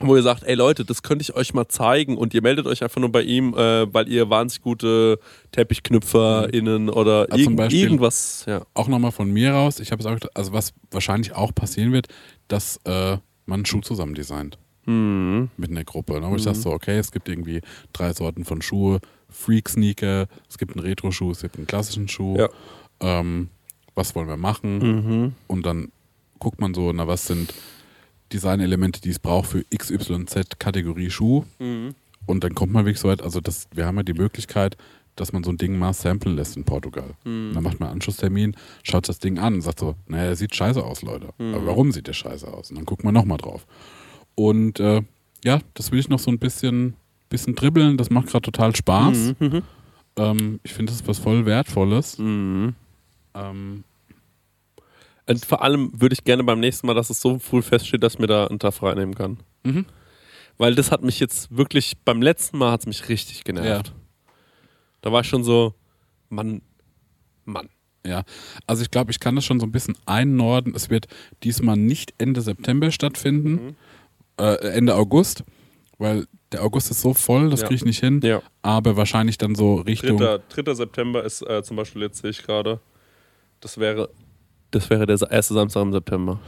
wo 0.00 0.16
ihr 0.16 0.22
sagt, 0.22 0.42
ey 0.44 0.54
Leute, 0.54 0.84
das 0.84 1.02
könnte 1.02 1.22
ich 1.22 1.34
euch 1.34 1.54
mal 1.54 1.68
zeigen 1.68 2.16
und 2.16 2.34
ihr 2.34 2.42
meldet 2.42 2.66
euch 2.66 2.82
einfach 2.82 3.00
nur 3.00 3.12
bei 3.12 3.22
ihm, 3.22 3.54
äh, 3.54 3.92
weil 3.92 4.08
ihr 4.08 4.28
wahnsinnig 4.30 4.62
gute 4.62 5.18
TeppichknüpferInnen 5.52 6.88
oder 6.90 7.28
Ja, 7.36 7.48
Beispiel. 7.50 7.82
irgendwas, 7.84 8.44
ja. 8.46 8.62
auch 8.74 8.88
nochmal 8.88 9.12
von 9.12 9.30
mir 9.30 9.52
raus, 9.52 9.80
ich 9.80 9.92
habe 9.92 10.00
es 10.02 10.06
auch, 10.06 10.16
also 10.34 10.52
was 10.52 10.72
wahrscheinlich 10.90 11.34
auch 11.34 11.54
passieren 11.54 11.92
wird, 11.92 12.08
dass 12.48 12.78
äh, 12.84 13.16
man 13.46 13.58
einen 13.60 13.66
Schuh 13.66 13.80
zusammen 13.80 14.14
designt. 14.14 14.58
Mhm. 14.86 15.50
Mit 15.56 15.70
einer 15.70 15.84
Gruppe. 15.84 16.20
Ne? 16.20 16.28
Wo 16.28 16.34
ich 16.34 16.42
sage 16.42 16.56
so, 16.56 16.70
okay, 16.72 16.98
es 16.98 17.12
gibt 17.12 17.28
irgendwie 17.28 17.60
drei 17.92 18.12
Sorten 18.12 18.44
von 18.44 18.62
Schuhe, 18.62 18.98
Freak-Sneaker, 19.28 20.26
es 20.48 20.58
gibt 20.58 20.76
einen 20.76 20.84
Retro-Schuh, 20.84 21.30
es 21.30 21.42
gibt 21.42 21.56
einen 21.56 21.66
klassischen 21.68 22.08
Schuh. 22.08 22.36
Ja. 22.36 22.48
Ähm, 23.00 23.48
was 23.94 24.14
wollen 24.14 24.28
wir 24.28 24.36
machen? 24.36 24.78
Mhm. 24.78 25.32
Und 25.46 25.66
dann 25.66 25.92
guckt 26.38 26.60
man 26.60 26.74
so, 26.74 26.92
na, 26.92 27.06
was 27.06 27.26
sind 27.26 27.54
Designelemente, 28.32 29.00
die 29.00 29.10
es 29.10 29.18
braucht 29.18 29.50
für 29.50 29.64
XYZ 29.64 30.58
Kategorie 30.58 31.10
Schuh. 31.10 31.44
Mhm. 31.58 31.94
Und 32.26 32.44
dann 32.44 32.54
kommt 32.54 32.72
man 32.72 32.84
wirklich 32.84 33.00
so 33.00 33.08
weit, 33.08 33.22
also 33.22 33.40
das, 33.40 33.66
wir 33.74 33.86
haben 33.86 33.96
ja 33.96 34.02
die 34.02 34.14
Möglichkeit, 34.14 34.76
dass 35.16 35.32
man 35.32 35.44
so 35.44 35.50
ein 35.50 35.58
Ding 35.58 35.78
mal 35.78 35.92
samplen 35.92 36.36
lässt 36.36 36.56
in 36.56 36.64
Portugal. 36.64 37.14
Mhm. 37.24 37.52
Dann 37.54 37.62
macht 37.62 37.80
man 37.80 37.88
einen 37.88 37.96
Anschlusstermin, 37.96 38.56
schaut 38.82 39.08
das 39.08 39.18
Ding 39.18 39.38
an 39.38 39.54
und 39.54 39.60
sagt 39.60 39.80
so, 39.80 39.94
naja, 40.06 40.26
der 40.26 40.36
sieht 40.36 40.54
scheiße 40.54 40.82
aus, 40.82 41.02
Leute. 41.02 41.28
Mhm. 41.38 41.54
Aber 41.54 41.66
warum 41.66 41.92
sieht 41.92 42.06
der 42.06 42.12
scheiße 42.14 42.46
aus? 42.46 42.70
Und 42.70 42.76
dann 42.76 42.86
guckt 42.86 43.04
man 43.04 43.12
nochmal 43.12 43.38
drauf. 43.38 43.66
Und 44.34 44.80
äh, 44.80 45.02
ja, 45.44 45.60
das 45.74 45.92
will 45.92 45.98
ich 45.98 46.08
noch 46.08 46.18
so 46.18 46.30
ein 46.30 46.38
bisschen, 46.38 46.94
bisschen 47.28 47.54
dribbeln, 47.54 47.96
das 47.98 48.08
macht 48.08 48.28
gerade 48.28 48.42
total 48.42 48.74
Spaß. 48.74 49.34
Mhm. 49.38 49.62
Ähm, 50.16 50.60
ich 50.62 50.72
finde, 50.72 50.92
das 50.92 51.02
ist 51.02 51.08
was 51.08 51.18
voll 51.18 51.44
Wertvolles. 51.44 52.18
Mhm. 52.18 52.74
Ähm, 53.34 53.84
Und 55.26 55.44
vor 55.44 55.62
allem 55.62 55.90
würde 56.00 56.12
ich 56.14 56.24
gerne 56.24 56.42
beim 56.44 56.60
nächsten 56.60 56.86
Mal, 56.86 56.94
dass 56.94 57.10
es 57.10 57.20
so 57.20 57.38
früh 57.38 57.62
feststeht, 57.62 58.02
dass 58.02 58.14
ich 58.14 58.18
mir 58.18 58.26
da 58.26 58.46
einen 58.46 58.58
Tag 58.58 58.74
frei 58.74 58.94
nehmen 58.94 59.14
kann. 59.14 59.38
Mhm. 59.62 59.86
Weil 60.58 60.74
das 60.74 60.90
hat 60.90 61.02
mich 61.02 61.18
jetzt 61.20 61.56
wirklich, 61.56 61.94
beim 62.04 62.20
letzten 62.20 62.58
Mal 62.58 62.72
hat 62.72 62.80
es 62.80 62.86
mich 62.86 63.08
richtig 63.08 63.44
genervt. 63.44 63.92
Da 65.00 65.10
war 65.12 65.20
ich 65.22 65.28
schon 65.28 65.44
so, 65.44 65.74
Mann, 66.28 66.62
Mann. 67.44 67.68
Ja, 68.04 68.24
also 68.66 68.82
ich 68.82 68.90
glaube, 68.90 69.12
ich 69.12 69.20
kann 69.20 69.36
das 69.36 69.44
schon 69.44 69.60
so 69.60 69.66
ein 69.66 69.70
bisschen 69.72 69.96
einnorden. 70.06 70.74
Es 70.74 70.90
wird 70.90 71.06
diesmal 71.44 71.76
nicht 71.76 72.14
Ende 72.18 72.40
September 72.40 72.90
stattfinden, 72.90 73.76
äh, 74.40 74.56
Ende 74.72 74.96
August, 74.96 75.44
weil 75.98 76.26
der 76.50 76.64
August 76.64 76.90
ist 76.90 77.00
so 77.00 77.14
voll, 77.14 77.50
das 77.50 77.60
Ja. 77.60 77.68
kriege 77.68 77.76
ich 77.76 77.84
nicht 77.84 78.00
hin. 78.00 78.20
Ja. 78.24 78.42
Aber 78.60 78.96
wahrscheinlich 78.96 79.38
dann 79.38 79.54
so 79.54 79.76
Richtung. 79.76 80.18
3. 80.18 80.38
3. 80.48 80.74
September 80.74 81.22
ist 81.22 81.42
äh, 81.42 81.62
zum 81.62 81.76
Beispiel, 81.76 82.02
jetzt 82.02 82.22
sehe 82.22 82.30
ich 82.30 82.42
gerade, 82.42 82.80
das 83.62 83.78
wäre, 83.78 84.10
das 84.70 84.90
wäre 84.90 85.06
der 85.06 85.18
erste 85.30 85.54
Samstag 85.54 85.82
im 85.82 85.92
September. 85.92 86.38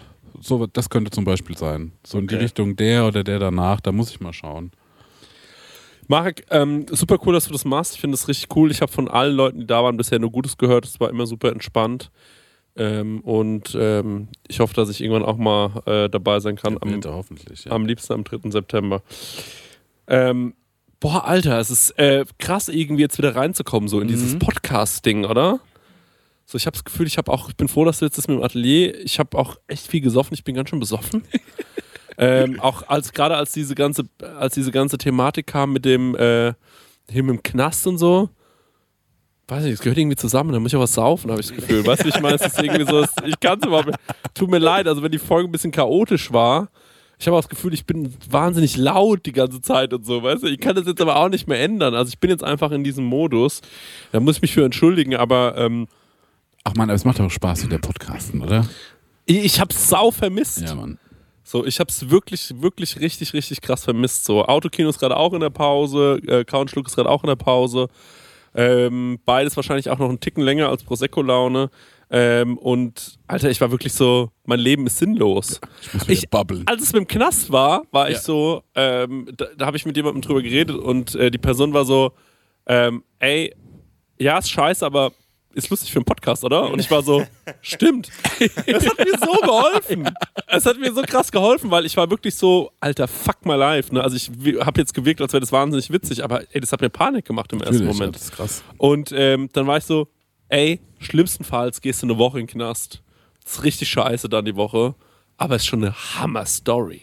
So, 0.40 0.66
das 0.66 0.90
könnte 0.90 1.10
zum 1.10 1.24
Beispiel 1.24 1.56
sein. 1.56 1.92
So 2.04 2.18
in 2.18 2.26
die. 2.26 2.34
Richtung 2.34 2.76
der 2.76 3.06
oder 3.06 3.24
der 3.24 3.38
danach, 3.38 3.80
da 3.80 3.92
muss 3.92 4.10
ich 4.10 4.20
mal 4.20 4.32
schauen. 4.32 4.72
Marek, 6.08 6.44
ähm, 6.50 6.84
super 6.90 7.18
cool, 7.24 7.32
dass 7.32 7.46
du 7.46 7.52
das 7.52 7.64
machst. 7.64 7.94
Ich 7.94 8.00
finde 8.00 8.16
das 8.16 8.28
richtig 8.28 8.54
cool. 8.54 8.70
Ich 8.70 8.82
habe 8.82 8.92
von 8.92 9.08
allen 9.08 9.34
Leuten, 9.34 9.60
die 9.60 9.66
da 9.66 9.82
waren, 9.82 9.96
bisher 9.96 10.18
nur 10.18 10.30
Gutes 10.30 10.58
gehört. 10.58 10.84
Es 10.84 11.00
war 11.00 11.08
immer 11.08 11.26
super 11.26 11.50
entspannt. 11.50 12.10
Ähm, 12.76 13.20
und 13.20 13.76
ähm, 13.78 14.28
ich 14.48 14.60
hoffe, 14.60 14.74
dass 14.74 14.90
ich 14.90 15.00
irgendwann 15.00 15.22
auch 15.24 15.36
mal 15.36 15.82
äh, 15.86 16.10
dabei 16.10 16.40
sein 16.40 16.56
kann. 16.56 16.76
Am, 16.80 16.90
Wird 16.90 17.04
er 17.06 17.14
hoffentlich. 17.14 17.64
Ja. 17.64 17.72
am 17.72 17.86
liebsten 17.86 18.12
am 18.12 18.24
3. 18.24 18.50
September. 18.50 19.02
Ähm, 20.08 20.54
boah, 21.00 21.24
Alter, 21.24 21.58
es 21.58 21.70
ist 21.70 21.90
äh, 21.92 22.24
krass, 22.38 22.68
irgendwie 22.68 23.02
jetzt 23.02 23.16
wieder 23.16 23.34
reinzukommen, 23.36 23.88
so 23.88 24.00
in 24.00 24.08
dieses 24.08 24.38
Podcast-Ding, 24.38 25.24
oder? 25.24 25.60
So, 26.46 26.58
ich 26.58 26.66
habe 26.66 26.74
das 26.74 26.84
Gefühl, 26.84 27.06
ich 27.06 27.16
habe 27.16 27.32
auch, 27.32 27.48
ich 27.48 27.56
bin 27.56 27.68
froh, 27.68 27.84
dass 27.84 27.98
du 27.98 28.04
jetzt 28.04 28.18
das 28.18 28.28
mit 28.28 28.38
dem 28.38 28.42
Atelier, 28.42 28.98
ich 29.00 29.18
habe 29.18 29.36
auch 29.38 29.56
echt 29.66 29.86
viel 29.86 30.00
gesoffen, 30.00 30.34
ich 30.34 30.44
bin 30.44 30.54
ganz 30.54 30.70
schön 30.70 30.80
besoffen. 30.80 31.24
ähm, 32.18 32.60
auch 32.60 32.86
als 32.88 33.12
gerade 33.12 33.36
als 33.36 33.52
diese 33.52 33.74
ganze, 33.74 34.04
als 34.38 34.54
diese 34.54 34.70
ganze 34.70 34.98
Thematik 34.98 35.46
kam 35.46 35.72
mit 35.72 35.84
dem, 35.84 36.14
äh, 36.16 36.52
hier 37.10 37.22
mit 37.22 37.36
dem 37.36 37.42
Knast 37.42 37.86
und 37.86 37.98
so, 37.98 38.28
weiß 39.48 39.64
nicht, 39.64 39.74
es 39.74 39.80
gehört 39.80 39.98
irgendwie 39.98 40.16
zusammen, 40.16 40.52
da 40.52 40.60
muss 40.60 40.72
ich 40.72 40.76
auch 40.76 40.82
was 40.82 40.94
saufen, 40.94 41.30
habe 41.30 41.40
ich 41.40 41.48
das 41.48 41.56
Gefühl. 41.56 41.86
Weißt 41.86 42.04
du, 42.04 42.08
ich 42.08 42.20
meine, 42.20 42.36
es 42.36 42.46
ist 42.46 42.62
irgendwie 42.62 42.86
so, 42.86 43.04
ich 43.26 43.40
kann 43.40 43.58
es 43.58 43.66
überhaupt 43.66 43.88
nicht. 43.88 43.98
Tut 44.34 44.50
mir 44.50 44.58
leid, 44.58 44.86
also 44.86 45.02
wenn 45.02 45.12
die 45.12 45.18
Folge 45.18 45.48
ein 45.48 45.52
bisschen 45.52 45.70
chaotisch 45.70 46.32
war, 46.32 46.68
ich 47.18 47.26
habe 47.26 47.36
auch 47.36 47.42
das 47.42 47.48
Gefühl, 47.48 47.72
ich 47.72 47.86
bin 47.86 48.12
wahnsinnig 48.28 48.76
laut 48.76 49.24
die 49.24 49.32
ganze 49.32 49.60
Zeit 49.60 49.92
und 49.92 50.04
so, 50.04 50.22
weißt 50.22 50.42
du? 50.42 50.46
Ich 50.48 50.60
kann 50.60 50.74
das 50.74 50.86
jetzt 50.86 51.00
aber 51.00 51.16
auch 51.16 51.28
nicht 51.28 51.46
mehr 51.46 51.60
ändern. 51.60 51.94
Also 51.94 52.08
ich 52.08 52.18
bin 52.18 52.30
jetzt 52.30 52.42
einfach 52.42 52.72
in 52.72 52.82
diesem 52.82 53.04
Modus. 53.04 53.60
Da 54.12 54.20
muss 54.20 54.36
ich 54.36 54.42
mich 54.42 54.52
für 54.52 54.64
entschuldigen, 54.64 55.14
aber 55.14 55.56
ähm, 55.56 55.86
Ach 56.64 56.74
man, 56.74 56.88
aber 56.88 56.96
es 56.96 57.04
macht 57.04 57.20
auch 57.20 57.30
Spaß 57.30 57.64
mit 57.64 57.72
der 57.72 57.78
Podcasten, 57.78 58.40
oder? 58.40 58.66
ich, 59.26 59.44
ich 59.44 59.60
habe 59.60 59.72
sau 59.74 60.10
vermisst. 60.10 60.60
Ja, 60.62 60.74
Mann. 60.74 60.98
So, 61.46 61.66
ich 61.66 61.78
habe 61.78 61.90
es 61.90 62.08
wirklich, 62.08 62.54
wirklich 62.62 62.98
richtig, 63.00 63.34
richtig 63.34 63.60
krass 63.60 63.84
vermisst. 63.84 64.24
So, 64.24 64.44
Autokino 64.46 64.88
ist 64.88 64.98
gerade 64.98 65.16
auch 65.16 65.34
in 65.34 65.40
der 65.40 65.50
Pause, 65.50 66.20
äh, 66.26 66.44
Couchschluck 66.44 66.86
ist 66.86 66.94
gerade 66.96 67.10
auch 67.10 67.22
in 67.22 67.28
der 67.28 67.36
Pause. 67.36 67.88
Ähm, 68.54 69.18
beides 69.26 69.54
wahrscheinlich 69.56 69.90
auch 69.90 69.98
noch 69.98 70.08
einen 70.08 70.20
Ticken 70.20 70.42
länger 70.42 70.68
als 70.70 70.82
Prosecco-Laune. 70.84 71.70
Ähm, 72.10 72.56
und 72.56 73.18
Alter, 73.26 73.50
ich 73.50 73.60
war 73.60 73.70
wirklich 73.70 73.92
so, 73.92 74.30
mein 74.46 74.60
Leben 74.60 74.86
ist 74.86 74.98
sinnlos. 74.98 75.60
Ich 75.82 75.92
muss 75.94 76.08
Ich-. 76.08 76.32
Als 76.66 76.82
es 76.82 76.92
mit 76.92 77.00
dem 77.02 77.08
Knast 77.08 77.50
war, 77.52 77.82
war 77.90 78.08
ich 78.08 78.14
Ja. 78.16 78.20
so, 78.22 78.62
ähm, 78.74 79.26
da, 79.36 79.46
da 79.58 79.66
habe 79.66 79.76
ich 79.76 79.84
mit 79.84 79.96
jemandem 79.96 80.22
drüber 80.22 80.40
geredet 80.40 80.76
und 80.76 81.14
äh, 81.16 81.30
die 81.30 81.38
Person 81.38 81.74
war 81.74 81.84
so, 81.84 82.12
ähm, 82.66 83.02
ey, 83.18 83.54
ja, 84.18 84.38
ist 84.38 84.50
scheiße, 84.50 84.86
aber 84.86 85.12
ist 85.54 85.70
lustig 85.70 85.92
für 85.92 85.98
einen 85.98 86.04
Podcast, 86.04 86.44
oder? 86.44 86.70
Und 86.70 86.78
ich 86.80 86.90
war 86.90 87.02
so, 87.02 87.24
stimmt. 87.62 88.10
Es 88.66 88.86
hat 88.86 88.98
mir 88.98 89.18
so 89.18 89.32
geholfen. 89.42 90.10
Es 90.46 90.66
hat 90.66 90.78
mir 90.78 90.92
so 90.92 91.02
krass 91.02 91.30
geholfen, 91.32 91.70
weil 91.70 91.86
ich 91.86 91.96
war 91.96 92.10
wirklich 92.10 92.34
so, 92.34 92.70
alter, 92.80 93.08
fuck 93.08 93.44
my 93.46 93.54
life. 93.54 93.94
Ne? 93.94 94.02
Also 94.02 94.16
ich 94.16 94.30
habe 94.64 94.80
jetzt 94.80 94.94
gewirkt, 94.94 95.20
als 95.20 95.32
wäre 95.32 95.40
das 95.40 95.52
wahnsinnig 95.52 95.90
witzig, 95.90 96.22
aber 96.24 96.42
ey, 96.54 96.60
das 96.60 96.72
hat 96.72 96.80
mir 96.80 96.90
Panik 96.90 97.24
gemacht 97.24 97.52
im 97.52 97.60
ersten 97.60 97.74
Natürlich, 97.74 97.92
ja, 97.92 97.98
Moment. 97.98 98.16
das 98.16 98.22
ist 98.24 98.32
krass. 98.32 98.62
Und 98.78 99.12
ähm, 99.12 99.48
dann 99.52 99.66
war 99.66 99.78
ich 99.78 99.84
so, 99.84 100.08
ey, 100.48 100.80
schlimmstenfalls 100.98 101.80
gehst 101.80 102.02
du 102.02 102.06
eine 102.06 102.18
Woche 102.18 102.40
in 102.40 102.46
den 102.46 102.52
Knast. 102.52 103.02
Das 103.42 103.56
ist 103.56 103.64
richtig 103.64 103.88
scheiße 103.88 104.28
dann 104.28 104.44
die 104.44 104.56
Woche, 104.56 104.94
aber 105.36 105.56
es 105.56 105.62
ist 105.62 105.66
schon 105.68 105.84
eine 105.84 105.94
Hammer-Story. 105.94 107.02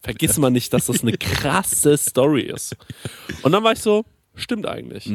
Vergiss 0.00 0.38
mal 0.38 0.50
nicht, 0.50 0.72
dass 0.72 0.86
das 0.86 1.02
eine 1.02 1.16
krasse 1.18 1.96
Story 1.98 2.42
ist. 2.42 2.76
Und 3.42 3.52
dann 3.52 3.64
war 3.64 3.72
ich 3.72 3.80
so, 3.80 4.04
stimmt 4.34 4.66
eigentlich. 4.66 5.10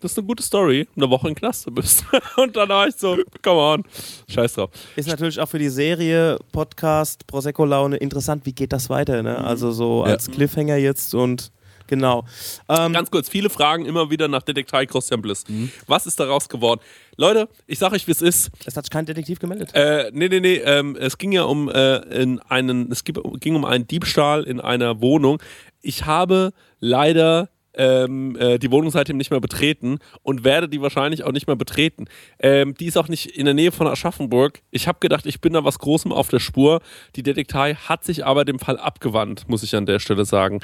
Das 0.00 0.12
ist 0.12 0.18
eine 0.18 0.26
gute 0.26 0.42
Story, 0.42 0.86
eine 0.96 1.10
Woche 1.10 1.28
in 1.28 1.34
den 1.34 1.38
Knast 1.40 1.66
du 1.66 1.70
bist. 1.72 2.04
Und 2.36 2.54
dann 2.56 2.68
war 2.68 2.86
ich 2.86 2.94
so, 2.94 3.16
come 3.42 3.60
on, 3.60 3.84
scheiß 4.28 4.54
drauf. 4.54 4.70
Ist 4.96 5.08
natürlich 5.08 5.40
auch 5.40 5.48
für 5.48 5.58
die 5.58 5.68
Serie, 5.70 6.38
Podcast, 6.52 7.26
Prosecco-Laune 7.26 7.96
interessant, 7.96 8.46
wie 8.46 8.52
geht 8.52 8.72
das 8.72 8.88
weiter, 8.90 9.22
ne? 9.22 9.38
Also 9.38 9.72
so 9.72 10.04
Ja. 10.06 10.12
als 10.12 10.30
Cliffhanger 10.30 10.76
jetzt 10.76 11.14
und 11.14 11.50
genau. 11.88 12.24
Ähm, 12.68 12.92
Ganz 12.92 13.10
kurz, 13.10 13.28
viele 13.28 13.50
Fragen 13.50 13.86
immer 13.86 14.08
wieder 14.10 14.28
nach 14.28 14.42
Detektei 14.42 14.86
Christian 14.86 15.20
Bliss. 15.20 15.44
Was 15.88 16.06
ist 16.06 16.20
daraus 16.20 16.48
geworden? 16.48 16.80
Leute, 17.16 17.48
ich 17.66 17.80
sag 17.80 17.92
euch, 17.92 18.06
wie 18.06 18.12
es 18.12 18.22
ist. 18.22 18.50
es 18.66 18.76
hat 18.76 18.84
sich 18.84 18.90
kein 18.92 19.04
Detektiv 19.06 19.40
gemeldet. 19.40 19.70
Äh, 19.74 20.10
nee, 20.12 20.28
nee, 20.28 20.38
nee. 20.38 20.56
Ähm, 20.58 20.96
es 21.00 21.18
ging 21.18 21.32
ja 21.32 21.42
um 21.42 21.68
äh, 21.68 21.96
in 22.22 22.38
einen, 22.40 22.92
es 22.92 23.02
ging 23.04 23.56
um 23.56 23.64
einen 23.64 23.88
Diebstahl 23.88 24.44
in 24.44 24.60
einer 24.60 25.00
Wohnung. 25.00 25.42
Ich 25.82 26.06
habe 26.06 26.52
leider 26.78 27.48
ähm, 27.78 28.36
äh, 28.36 28.58
die 28.58 28.70
Wohnung 28.70 28.90
seitdem 28.90 29.16
nicht 29.16 29.30
mehr 29.30 29.40
betreten 29.40 29.98
und 30.22 30.44
werde 30.44 30.68
die 30.68 30.82
wahrscheinlich 30.82 31.24
auch 31.24 31.32
nicht 31.32 31.46
mehr 31.46 31.56
betreten. 31.56 32.06
Ähm, 32.40 32.74
die 32.74 32.86
ist 32.86 32.98
auch 32.98 33.08
nicht 33.08 33.26
in 33.26 33.46
der 33.46 33.54
Nähe 33.54 33.72
von 33.72 33.86
Aschaffenburg. 33.86 34.60
Ich 34.70 34.88
habe 34.88 34.98
gedacht, 35.00 35.24
ich 35.24 35.40
bin 35.40 35.52
da 35.52 35.64
was 35.64 35.78
Großem 35.78 36.12
auf 36.12 36.28
der 36.28 36.40
Spur. 36.40 36.80
Die 37.16 37.22
Detektei 37.22 37.74
hat 37.74 38.04
sich 38.04 38.26
aber 38.26 38.44
dem 38.44 38.58
Fall 38.58 38.78
abgewandt, 38.78 39.48
muss 39.48 39.62
ich 39.62 39.74
an 39.76 39.86
der 39.86 40.00
Stelle 40.00 40.24
sagen. 40.24 40.60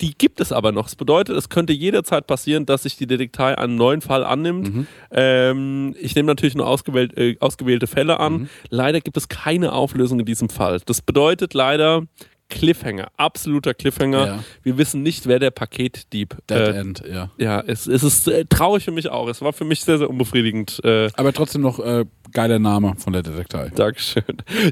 Die 0.00 0.12
gibt 0.12 0.40
es 0.40 0.52
aber 0.52 0.72
noch. 0.72 0.84
Das 0.84 0.96
bedeutet, 0.96 1.36
es 1.36 1.48
könnte 1.48 1.72
jederzeit 1.72 2.26
passieren, 2.26 2.66
dass 2.66 2.82
sich 2.82 2.96
die 2.96 3.06
Detektei 3.06 3.56
einen 3.56 3.76
neuen 3.76 4.00
Fall 4.00 4.24
annimmt. 4.24 4.86
Ähm, 5.12 5.94
ich 6.00 6.14
nehme 6.14 6.26
natürlich 6.26 6.54
nur 6.56 6.66
ausgewählt, 6.66 7.16
äh, 7.16 7.36
ausgewählte 7.40 7.86
Fälle 7.86 8.18
an. 8.20 8.48
Leider 8.70 9.00
gibt 9.00 9.16
es 9.16 9.28
keine 9.28 9.72
Auflösung 9.72 10.20
in 10.20 10.26
diesem 10.26 10.48
Fall. 10.48 10.80
Das 10.84 11.00
bedeutet 11.00 11.54
leider 11.54 12.02
Cliffhanger, 12.48 13.08
absoluter 13.16 13.74
Cliffhanger. 13.74 14.26
Ja. 14.26 14.44
Wir 14.62 14.78
wissen 14.78 15.02
nicht, 15.02 15.26
wer 15.26 15.38
der 15.38 15.50
Paketdieb. 15.50 16.36
Dead 16.48 16.56
Äh, 16.58 16.78
End, 16.78 17.02
ja. 17.10 17.30
ja, 17.38 17.60
es, 17.60 17.86
es 17.86 18.02
ist 18.02 18.28
äh, 18.28 18.44
traurig 18.44 18.84
für 18.84 18.92
mich 18.92 19.08
auch. 19.08 19.28
Es 19.28 19.42
war 19.42 19.52
für 19.52 19.64
mich 19.64 19.80
sehr, 19.82 19.98
sehr 19.98 20.08
unbefriedigend. 20.08 20.80
Äh, 20.84 21.10
Aber 21.16 21.32
trotzdem 21.32 21.62
noch 21.62 21.80
äh, 21.80 22.04
geiler 22.32 22.58
Name 22.58 22.94
von 22.98 23.12
der 23.12 23.22
Detektei. 23.22 23.70
Dankeschön. 23.74 24.22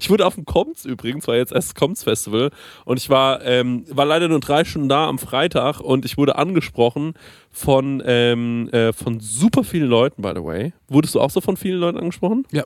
Ich 0.00 0.08
wurde 0.08 0.26
auf 0.26 0.34
dem 0.36 0.44
Koms 0.44 0.84
übrigens, 0.84 1.26
war 1.26 1.36
jetzt 1.36 1.52
erst 1.52 1.70
das 1.70 1.74
Koms 1.74 2.04
Festival 2.04 2.50
und 2.84 2.98
ich 2.98 3.10
war, 3.10 3.44
ähm, 3.44 3.84
war 3.90 4.04
leider 4.06 4.28
nur 4.28 4.40
drei 4.40 4.64
Stunden 4.64 4.88
da 4.88 5.08
am 5.08 5.18
Freitag 5.18 5.80
und 5.80 6.04
ich 6.04 6.16
wurde 6.16 6.36
angesprochen 6.36 7.14
von, 7.50 8.02
ähm, 8.06 8.68
äh, 8.70 8.92
von 8.92 9.20
super 9.20 9.64
vielen 9.64 9.88
Leuten, 9.88 10.22
by 10.22 10.32
the 10.34 10.42
way. 10.44 10.72
Wurdest 10.88 11.14
du 11.14 11.20
auch 11.20 11.30
so 11.30 11.40
von 11.40 11.56
vielen 11.56 11.80
Leuten 11.80 11.98
angesprochen? 11.98 12.46
Ja. 12.52 12.64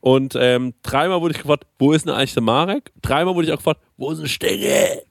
Und 0.00 0.36
ähm, 0.38 0.74
dreimal 0.82 1.20
wurde 1.20 1.32
ich 1.32 1.42
gefragt, 1.42 1.64
wo 1.78 1.92
ist 1.92 2.06
denn 2.06 2.14
eigentlich 2.14 2.34
der 2.34 2.42
Marek? 2.42 2.92
Dreimal 3.02 3.34
wurde 3.34 3.48
ich 3.48 3.52
auch 3.52 3.58
gefragt, 3.58 3.80
wo 3.96 4.10
ist 4.10 4.18
denn 4.18 4.28
Stenge? 4.28 5.02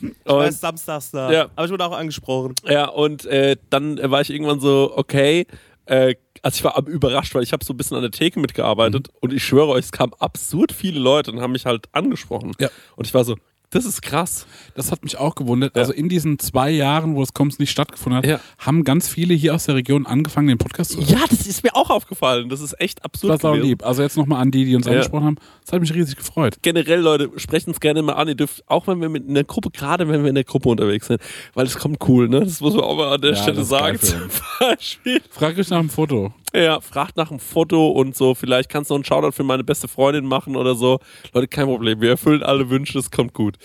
ich 0.00 0.26
Und, 0.26 0.42
erst 0.42 0.60
samstags 0.60 1.10
da. 1.10 1.32
Ja. 1.32 1.48
Aber 1.56 1.66
ich 1.66 1.72
wurde 1.72 1.84
auch 1.84 1.96
angesprochen. 1.96 2.54
ja, 2.64 2.88
und 2.88 3.26
äh, 3.26 3.56
dann 3.70 3.98
war 4.10 4.20
ich 4.20 4.30
irgendwann 4.30 4.60
so, 4.60 4.92
okay, 4.94 5.46
äh, 5.86 6.14
also 6.42 6.56
ich 6.56 6.64
war 6.64 6.86
überrascht, 6.86 7.34
weil 7.34 7.42
ich 7.42 7.52
habe 7.52 7.64
so 7.64 7.72
ein 7.72 7.76
bisschen 7.76 7.96
an 7.96 8.02
der 8.02 8.12
Theke 8.12 8.38
mitgearbeitet 8.38 9.08
und 9.20 9.32
ich 9.32 9.42
schwöre 9.44 9.68
euch, 9.68 9.86
es 9.86 9.92
kamen 9.92 10.12
absurd 10.18 10.70
viele 10.70 11.00
Leute 11.00 11.32
und 11.32 11.40
haben 11.40 11.52
mich 11.52 11.66
halt 11.66 11.86
angesprochen. 11.92 12.52
Ja. 12.60 12.68
Und 12.94 13.06
ich 13.06 13.14
war 13.14 13.24
so, 13.24 13.36
das 13.70 13.84
ist 13.84 14.02
krass. 14.02 14.46
Das 14.74 14.90
hat 14.92 15.02
mich 15.04 15.16
auch 15.18 15.34
gewundert. 15.34 15.76
Also 15.76 15.92
in 15.92 16.08
diesen 16.08 16.38
zwei 16.38 16.70
Jahren, 16.70 17.14
wo 17.14 17.20
das 17.20 17.34
Koms 17.34 17.58
nicht 17.58 17.70
stattgefunden 17.70 18.18
hat, 18.18 18.26
Ja. 18.26 18.40
haben 18.58 18.84
ganz 18.84 19.08
viele 19.08 19.34
hier 19.34 19.54
aus 19.54 19.64
der 19.64 19.74
Region 19.74 20.06
angefangen, 20.06 20.48
den 20.48 20.58
Podcast 20.58 20.92
zu 20.92 20.98
hören. 20.98 21.08
Ja, 21.08 21.18
das 21.28 21.46
ist 21.46 21.62
mir 21.64 21.74
auch 21.76 21.90
aufgefallen. 21.90 22.48
Das 22.48 22.60
ist 22.60 22.80
echt 22.80 23.04
absurd. 23.04 23.32
Das 23.34 23.40
ist 23.40 23.44
auch 23.44 23.54
lieb. 23.54 23.84
Also 23.84 24.02
jetzt 24.02 24.16
nochmal 24.16 24.40
an 24.40 24.50
die, 24.50 24.64
die 24.64 24.74
uns 24.76 24.86
Ja. 24.86 24.92
angesprochen 24.92 25.24
haben. 25.24 25.36
Das 25.64 25.72
hat 25.72 25.80
mich 25.80 25.92
riesig 25.94 26.16
gefreut. 26.16 26.56
Generell, 26.62 27.00
Leute, 27.00 27.30
sprecht 27.36 27.68
uns 27.68 27.80
gerne 27.80 28.02
mal 28.02 28.14
an. 28.14 28.28
Ihr 28.28 28.34
dürft, 28.34 28.62
auch 28.68 28.86
wenn 28.86 29.00
wir 29.00 29.08
mit 29.08 29.26
in 29.26 29.34
der 29.34 29.44
Gruppe, 29.44 29.70
gerade 29.70 30.08
wenn 30.08 30.22
wir 30.22 30.28
in 30.30 30.34
der 30.34 30.44
Gruppe 30.44 30.68
unterwegs 30.70 31.06
sind, 31.08 31.20
weil 31.54 31.66
es 31.66 31.76
kommt 31.78 31.98
cool, 32.08 32.28
ne? 32.28 32.40
Das 32.40 32.60
muss 32.60 32.74
man 32.74 32.84
auch 32.84 32.96
mal 32.96 33.12
an 33.14 33.20
der 33.20 33.32
Ja, 33.32 33.36
Stelle 33.42 33.64
sagen. 33.64 33.98
Zum. 34.00 34.18
Beispiel. 34.60 35.20
Frag 35.30 35.58
euch 35.58 35.68
nach 35.70 35.80
dem 35.80 35.90
Foto. 35.90 36.32
Ja, 36.54 36.80
fragt 36.80 37.16
nach 37.16 37.30
einem 37.30 37.40
Foto 37.40 37.88
und 37.88 38.16
so. 38.16 38.34
Vielleicht 38.34 38.70
kannst 38.70 38.90
du 38.90 38.94
noch 38.94 38.98
einen 38.98 39.04
Shoutout 39.04 39.32
für 39.32 39.44
meine 39.44 39.64
beste 39.64 39.86
Freundin 39.86 40.24
machen 40.24 40.56
oder 40.56 40.74
so. 40.74 40.98
Leute, 41.34 41.46
kein 41.46 41.66
Problem. 41.66 42.00
Wir 42.00 42.10
erfüllen 42.10 42.42
alle 42.42 42.70
Wünsche, 42.70 42.98
es 42.98 43.10
kommt 43.10 43.34
gut. 43.34 43.56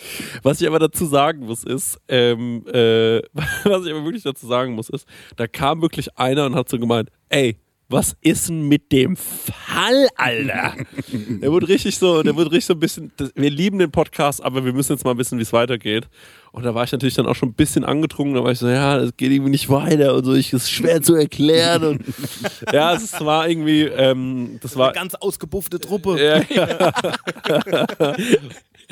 Was 0.43 0.60
ich 0.60 0.68
aber 0.68 0.80
dazu 0.80 1.05
sagen 1.05 1.45
muss, 1.45 1.64
ist, 1.64 1.99
ähm, 2.10 2.65
äh, 2.68 3.22
was 3.64 3.85
ich 3.85 3.91
aber 3.91 4.03
wirklich 4.03 4.23
dazu 4.23 4.47
sagen 4.47 4.73
muss, 4.73 4.89
ist, 4.89 5.07
da 5.38 5.47
kam 5.47 5.81
wirklich 5.81 6.18
einer 6.18 6.45
und 6.45 6.55
hat 6.55 6.68
so 6.68 6.77
gemeint, 6.77 7.10
ey, 7.30 7.57
was 7.93 8.17
ist 8.21 8.49
denn 8.49 8.67
mit 8.67 8.91
dem 8.91 9.15
Fall, 9.15 10.09
Alter? 10.15 10.73
der 11.11 11.51
wurde 11.51 11.67
richtig 11.67 11.97
so, 11.97 12.23
der 12.23 12.35
wurde 12.35 12.51
richtig 12.51 12.65
so 12.65 12.73
ein 12.73 12.79
bisschen, 12.79 13.11
wir 13.35 13.51
lieben 13.51 13.77
den 13.77 13.91
Podcast, 13.91 14.43
aber 14.43 14.65
wir 14.65 14.73
müssen 14.73 14.93
jetzt 14.93 15.05
mal 15.05 15.15
wissen, 15.17 15.37
wie 15.37 15.43
es 15.43 15.53
weitergeht. 15.53 16.09
Und 16.51 16.63
da 16.63 16.73
war 16.73 16.83
ich 16.83 16.91
natürlich 16.91 17.13
dann 17.13 17.27
auch 17.27 17.35
schon 17.35 17.49
ein 17.49 17.53
bisschen 17.53 17.85
angetrunken, 17.85 18.33
da 18.33 18.43
war 18.43 18.51
ich 18.51 18.59
so, 18.59 18.67
ja, 18.67 18.97
das 18.97 19.15
geht 19.15 19.31
irgendwie 19.31 19.51
nicht 19.51 19.69
weiter 19.69 20.15
und 20.15 20.25
so, 20.25 20.33
ich 20.33 20.51
ist 20.53 20.71
schwer 20.71 21.03
zu 21.03 21.13
erklären 21.13 21.83
und 21.83 22.03
ja, 22.73 22.93
es 22.93 23.21
war 23.21 23.47
irgendwie, 23.47 23.83
ähm, 23.83 24.59
das 24.61 24.75
war, 24.75 24.87
Eine 24.87 24.95
ganz 24.95 25.13
ausgebuffte 25.15 25.79
Truppe. 25.79 26.19
ja, 26.19 26.41
ja. 26.49 26.93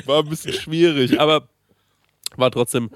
war 0.06 0.22
ein 0.22 0.28
bisschen 0.28 0.52
schwierig, 0.52 1.20
aber 1.20 1.48
war 2.36 2.50
trotzdem, 2.52 2.90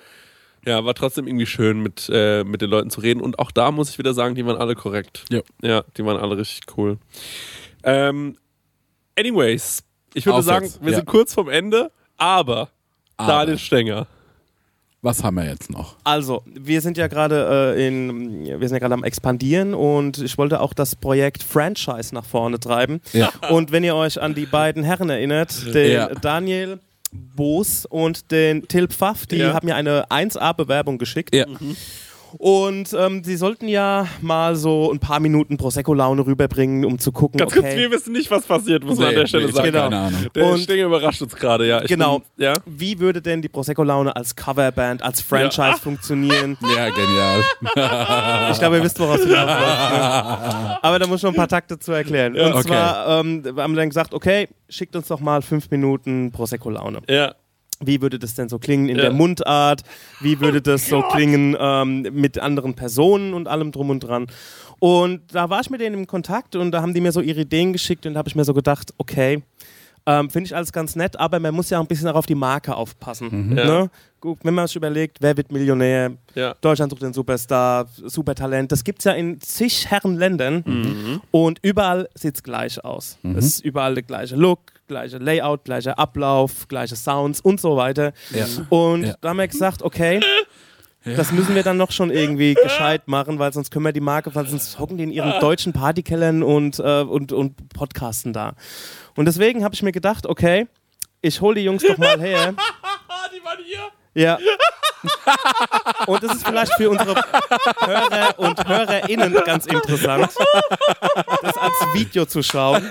ja, 0.66 0.84
war 0.84 0.94
trotzdem 0.94 1.26
irgendwie 1.26 1.46
schön 1.46 1.80
mit, 1.80 2.10
äh, 2.12 2.42
mit 2.44 2.60
den 2.60 2.70
Leuten 2.70 2.90
zu 2.90 3.00
reden. 3.00 3.20
Und 3.20 3.38
auch 3.38 3.50
da 3.50 3.70
muss 3.70 3.90
ich 3.90 3.98
wieder 3.98 4.14
sagen, 4.14 4.34
die 4.34 4.44
waren 4.44 4.56
alle 4.56 4.74
korrekt. 4.74 5.24
Ja. 5.30 5.40
Ja, 5.62 5.84
die 5.96 6.04
waren 6.04 6.16
alle 6.16 6.36
richtig 6.36 6.62
cool. 6.76 6.98
Ähm, 7.84 8.36
anyways, 9.16 9.84
ich 10.12 10.26
würde 10.26 10.38
Auf 10.38 10.44
sagen, 10.44 10.66
jetzt, 10.66 10.82
wir 10.82 10.90
ja. 10.90 10.96
sind 10.96 11.06
kurz 11.06 11.32
vom 11.32 11.48
Ende, 11.48 11.92
aber, 12.16 12.70
Aber. 13.16 13.32
Daniel 13.32 13.58
Stenger. 13.58 14.06
Was 15.02 15.22
haben 15.22 15.36
wir 15.36 15.44
jetzt 15.44 15.70
noch? 15.70 15.96
Also, 16.02 16.42
wir 16.46 16.80
sind 16.80 16.96
ja 16.96 17.06
gerade 17.06 17.74
äh, 17.76 17.86
in, 17.86 18.44
wir 18.44 18.68
sind 18.68 18.72
ja 18.72 18.80
gerade 18.80 18.94
am 18.94 19.04
expandieren 19.04 19.72
und 19.72 20.18
ich 20.18 20.36
wollte 20.36 20.60
auch 20.60 20.72
das 20.72 20.96
Projekt 20.96 21.44
Franchise 21.44 22.12
nach 22.12 22.24
vorne 22.24 22.58
treiben. 22.58 23.00
Ja. 23.12 23.30
Und 23.50 23.70
wenn 23.70 23.84
ihr 23.84 23.94
euch 23.94 24.20
an 24.20 24.34
die 24.34 24.46
beiden 24.46 24.82
Herren 24.82 25.08
erinnert, 25.10 25.72
den 25.72 25.92
Ja. 25.92 26.08
Daniel 26.08 26.80
Boos 27.16 27.86
und 27.86 28.30
den 28.30 28.66
Till 28.68 28.88
Pfaff, 28.88 29.26
die 29.26 29.36
Ja. 29.36 29.52
haben 29.54 29.66
mir 29.66 29.74
eine 29.76 30.10
1A-Bewerbung 30.10 30.98
geschickt. 30.98 31.34
Ja. 31.34 31.46
Und 32.38 32.94
ähm, 32.98 33.22
sie 33.24 33.36
sollten 33.36 33.68
ja 33.68 34.06
mal 34.20 34.56
so 34.56 34.90
ein 34.92 34.98
paar 34.98 35.20
Minuten 35.20 35.56
Prosecco-Laune 35.56 36.26
rüberbringen, 36.26 36.84
um 36.84 36.98
zu 36.98 37.12
gucken, 37.12 37.38
Ganz 37.38 37.52
kurz, 37.52 37.64
okay, 37.64 37.76
wir 37.76 37.90
wissen 37.90 38.12
nicht, 38.12 38.30
was 38.30 38.44
passiert, 38.46 38.84
muss 38.84 38.98
man 38.98 39.08
an 39.08 39.14
der 39.14 39.26
Stelle 39.26 39.44
ich 39.44 39.50
hab 39.50 39.56
sagen. 39.56 39.72
keine 39.72 39.84
Ahnung. 39.84 40.26
Der 40.34 40.46
Und- 40.46 40.70
überrascht 40.70 41.22
uns 41.22 41.34
gerade, 41.34 41.66
ja. 41.66 41.82
Ich 41.82 41.88
Genau. 41.88 42.18
Bin, 42.18 42.44
ja. 42.44 42.52
wie 42.66 42.98
würde 42.98 43.22
denn 43.22 43.42
die 43.42 43.48
Prosecco-Laune 43.48 44.14
als 44.14 44.36
Coverband, 44.36 45.02
als 45.02 45.20
Franchise 45.20 45.80
funktionieren? 45.80 46.56
Ja, 46.76 46.88
genial. 46.90 47.42
Ich 48.52 48.58
glaube, 48.58 48.76
ihr 48.78 48.82
wisst, 48.82 48.98
woraus 48.98 49.20
wir 49.26 49.38
hinaus 49.38 49.46
ne? 49.46 50.78
Aber 50.82 50.98
da 50.98 51.06
muss 51.06 51.18
ich 51.20 51.22
noch 51.24 51.30
ein 51.30 51.36
paar 51.36 51.48
Takte 51.48 51.78
zu 51.78 51.92
erklären. 51.92 52.34
Und 52.34 52.52
okay. 52.52 52.62
zwar 52.68 53.20
ähm, 53.20 53.44
wir 53.44 53.62
haben 53.62 53.74
dann 53.74 53.88
gesagt, 53.88 54.14
okay, 54.14 54.48
schickt 54.68 54.96
uns 54.96 55.08
doch 55.08 55.20
mal 55.20 55.42
fünf 55.42 55.70
Minuten 55.70 56.32
Prosecco-Laune. 56.32 57.00
Ja. 57.08 57.34
Wie 57.80 58.00
würde 58.00 58.18
das 58.18 58.34
denn 58.34 58.48
so 58.48 58.58
klingen 58.58 58.88
in 58.88 58.96
Ja. 58.96 59.02
der 59.02 59.12
Mundart? 59.12 59.82
Wie 60.20 60.40
würde 60.40 60.62
das 60.62 60.88
so 60.88 61.02
klingen 61.02 61.56
ähm, 61.58 62.02
mit 62.12 62.38
anderen 62.38 62.74
Personen 62.74 63.34
und 63.34 63.48
allem 63.48 63.70
drum 63.72 63.90
und 63.90 64.00
dran? 64.00 64.26
Und 64.78 65.22
da 65.34 65.48
war 65.50 65.60
ich 65.60 65.70
mit 65.70 65.80
denen 65.80 65.96
im 66.00 66.06
Kontakt 66.06 66.56
und 66.56 66.70
da 66.70 66.82
haben 66.82 66.94
die 66.94 67.00
mir 67.00 67.12
so 67.12 67.20
ihre 67.20 67.40
Ideen 67.42 67.72
geschickt 67.72 68.06
und 68.06 68.14
da 68.14 68.18
habe 68.18 68.28
ich 68.28 68.34
mir 68.34 68.44
so 68.44 68.54
gedacht, 68.54 68.92
okay, 68.98 69.42
ähm, 70.08 70.30
finde 70.30 70.46
ich 70.46 70.54
alles 70.54 70.72
ganz 70.72 70.94
nett, 70.94 71.18
aber 71.18 71.40
man 71.40 71.52
muss 71.54 71.68
ja 71.70 71.78
auch 71.78 71.82
ein 71.82 71.88
bisschen 71.88 72.06
auch 72.08 72.14
auf 72.14 72.26
die 72.26 72.34
Marke 72.36 72.76
aufpassen. 72.76 73.56
Ja. 73.56 73.64
Ne? 73.64 73.90
Gut, 74.20 74.38
wenn 74.44 74.54
man 74.54 74.66
sich 74.68 74.76
überlegt, 74.76 75.18
wer 75.20 75.36
wird 75.36 75.50
Millionär, 75.50 76.12
Ja. 76.34 76.54
Deutschland 76.60 76.90
sucht 76.90 77.02
den 77.02 77.12
Superstar, 77.12 77.88
Supertalent, 78.04 78.70
das 78.70 78.84
gibt 78.84 79.00
es 79.00 79.04
ja 79.06 79.12
in 79.12 79.40
zig 79.40 79.86
Herren 79.90 80.16
Ländern 80.16 80.62
Mhm. 80.64 81.20
und 81.32 81.58
überall 81.62 82.08
sieht 82.14 82.36
es 82.36 82.42
gleich 82.42 82.82
aus. 82.84 83.18
Es 83.36 83.44
ist 83.46 83.64
überall 83.64 83.94
der 83.94 84.04
gleiche 84.04 84.36
Look, 84.36 84.60
gleiche 84.88 85.18
Layout, 85.18 85.64
gleicher 85.64 85.98
Ablauf, 85.98 86.68
gleiche 86.68 86.96
Sounds 86.96 87.40
und 87.40 87.60
so 87.60 87.76
weiter. 87.76 88.12
Ja. 88.30 88.46
Und 88.70 89.04
Ja. 89.04 89.14
da 89.20 89.28
haben 89.30 89.38
wir 89.38 89.48
gesagt, 89.48 89.82
okay, 89.82 90.20
das 91.04 91.30
müssen 91.30 91.54
wir 91.54 91.62
dann 91.62 91.76
noch 91.76 91.92
schon 91.92 92.10
irgendwie 92.10 92.54
gescheit 92.54 93.06
machen, 93.06 93.38
weil 93.38 93.52
sonst 93.52 93.70
können 93.70 93.84
wir 93.84 93.92
die 93.92 94.00
Marke, 94.00 94.34
weil 94.34 94.46
sonst 94.46 94.78
hocken 94.78 94.96
die 94.96 95.04
in 95.04 95.12
ihren 95.12 95.38
deutschen 95.40 95.72
Partykellern 95.72 96.42
und, 96.42 96.78
äh, 96.80 97.02
und, 97.02 97.32
und 97.32 97.68
podcasten 97.70 98.32
da. 98.32 98.54
Und 99.14 99.26
deswegen 99.26 99.62
habe 99.62 99.74
ich 99.74 99.82
mir 99.82 99.92
gedacht, 99.92 100.26
okay, 100.26 100.66
ich 101.22 101.40
hole 101.40 101.54
die 101.56 101.62
Jungs 101.62 101.84
doch 101.86 101.96
mal 101.98 102.20
her. 102.20 102.54
Die 103.34 103.44
waren 103.44 103.58
hier. 103.64 104.22
Ja. 104.22 104.38
Und 106.06 106.22
das 106.22 106.36
ist 106.36 106.46
vielleicht 106.46 106.72
für 106.74 106.90
unsere 106.90 107.14
Hörer 107.84 108.38
und 108.38 108.66
HörerInnen 108.68 109.34
ganz 109.44 109.66
interessant, 109.66 110.30
das 111.42 111.56
als 111.56 111.72
Video 111.94 112.24
zu 112.26 112.42
schauen, 112.42 112.88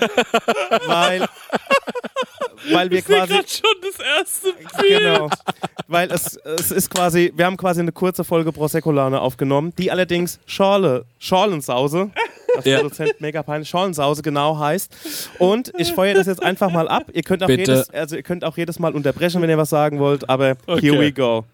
weil, 0.86 1.26
weil 2.70 2.90
wir 2.90 2.98
Ich 2.98 3.04
quasi. 3.04 3.34
schon 3.34 3.76
das 3.82 3.98
erste 4.18 4.52
Bild. 4.52 5.00
Genau. 5.00 5.30
Weil 5.88 6.10
es, 6.10 6.36
es 6.36 6.70
ist 6.70 6.90
quasi, 6.90 7.32
wir 7.36 7.46
haben 7.46 7.56
quasi 7.56 7.80
eine 7.80 7.92
kurze 7.92 8.24
Folge 8.24 8.52
Prosecco-Laune 8.52 9.20
aufgenommen, 9.20 9.72
die 9.78 9.90
allerdings 9.90 10.38
Schorle, 10.46 11.04
Schorlensause, 11.18 12.10
Ja. 12.64 12.78
Produzent 12.78 13.20
mega 13.20 13.42
peinlich, 13.42 13.68
Schorlensause 13.68 14.22
genau 14.22 14.58
heißt. 14.58 14.90
Und 15.38 15.72
ich 15.76 15.92
feuere 15.92 16.14
das 16.14 16.26
jetzt 16.26 16.42
einfach 16.42 16.70
mal 16.70 16.88
ab. 16.88 17.04
Ihr 17.12 17.22
könnt 17.22 17.42
auch, 17.42 17.48
Bitte. 17.48 17.60
jedes, 17.72 17.90
also 17.90 18.16
ihr 18.16 18.22
könnt 18.22 18.44
auch 18.44 18.56
jedes 18.56 18.78
Mal 18.78 18.94
unterbrechen, 18.94 19.42
wenn 19.42 19.50
ihr 19.50 19.58
was 19.58 19.68
sagen 19.70 19.98
wollt, 19.98 20.28
aber 20.30 20.56
Okay. 20.66 20.80
here 20.90 20.98
we 20.98 21.12
go. 21.12 21.44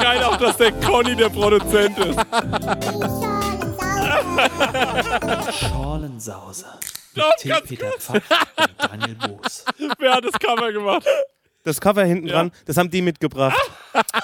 Geil 0.00 0.24
auch, 0.24 0.36
dass 0.36 0.56
der 0.56 0.72
Conny 0.72 1.16
der 1.16 1.28
Produzent 1.28 1.98
ist. 1.98 2.18
Schorlensause. 5.60 6.66
Mit 7.14 7.24
Till 7.38 7.50
ganz 7.50 7.68
Peter 7.68 7.90
Pfaff 7.98 8.22
und 8.58 8.70
Daniel 8.78 9.14
Boos. 9.16 9.64
Wer 9.98 10.14
hat 10.14 10.24
das 10.24 10.38
Cover 10.38 10.72
gemacht? 10.72 11.06
Das 11.64 11.80
Cover 11.80 12.04
hinten 12.04 12.28
dran, 12.28 12.52
das 12.66 12.76
haben 12.76 12.90
die 12.90 13.02
mitgebracht. 13.02 13.58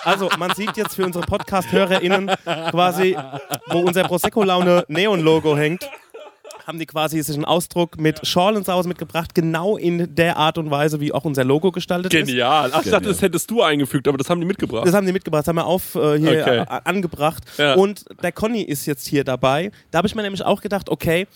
Also, 0.05 0.31
man 0.39 0.55
sieht 0.55 0.77
jetzt 0.77 0.95
für 0.95 1.05
unsere 1.05 1.27
Podcast-HörerInnen 1.27 2.31
quasi, 2.71 3.17
wo 3.67 3.81
unser 3.81 4.05
Prosecco-Laune 4.05 4.85
Neon-Logo 4.89 5.57
hängt, 5.57 5.91
haben 6.67 6.79
die 6.79 6.87
quasi 6.87 7.23
sich 7.23 7.35
einen 7.37 7.45
Ausdruck 7.45 7.99
mit 8.01 8.27
Schorlensause 8.27 8.89
mitgebracht, 8.89 9.35
genau 9.35 9.77
in 9.77 10.15
der 10.15 10.37
Art 10.37 10.57
und 10.59 10.71
Weise, 10.71 11.01
wie 11.01 11.13
auch 11.13 11.25
unser 11.25 11.45
Logo 11.45 11.71
gestaltet 11.73 12.13
ist. 12.15 12.27
Genial. 12.27 12.71
Ach, 12.73 12.83
ich 12.85 12.91
dachte, 12.91 13.09
das 13.09 13.21
hättest 13.23 13.51
du 13.51 13.63
eingefügt, 13.63 14.09
aber 14.09 14.17
das 14.19 14.31
haben 14.31 14.41
die 14.41 14.47
mitgebracht. 14.47 14.87
Das 14.87 14.95
haben 14.95 15.07
die 15.07 15.13
mitgebracht, 15.13 15.43
das 15.43 15.49
haben 15.49 15.57
wir 15.57 15.67
auf 15.67 15.95
äh, 15.95 16.19
hier 16.19 16.41
Okay. 16.41 16.59
a- 16.61 16.79
angebracht. 16.85 17.43
Ja. 17.59 17.75
Und 17.75 18.05
der 18.23 18.33
Conny 18.33 18.63
ist 18.63 18.87
jetzt 18.87 19.07
hier 19.07 19.25
dabei. 19.25 19.71
Da 19.91 19.99
habe 19.99 20.09
ich 20.09 20.15
mir 20.15 20.23
nämlich 20.23 20.43
auch 20.43 20.61
gedacht, 20.63 20.89
okay, 20.89 21.27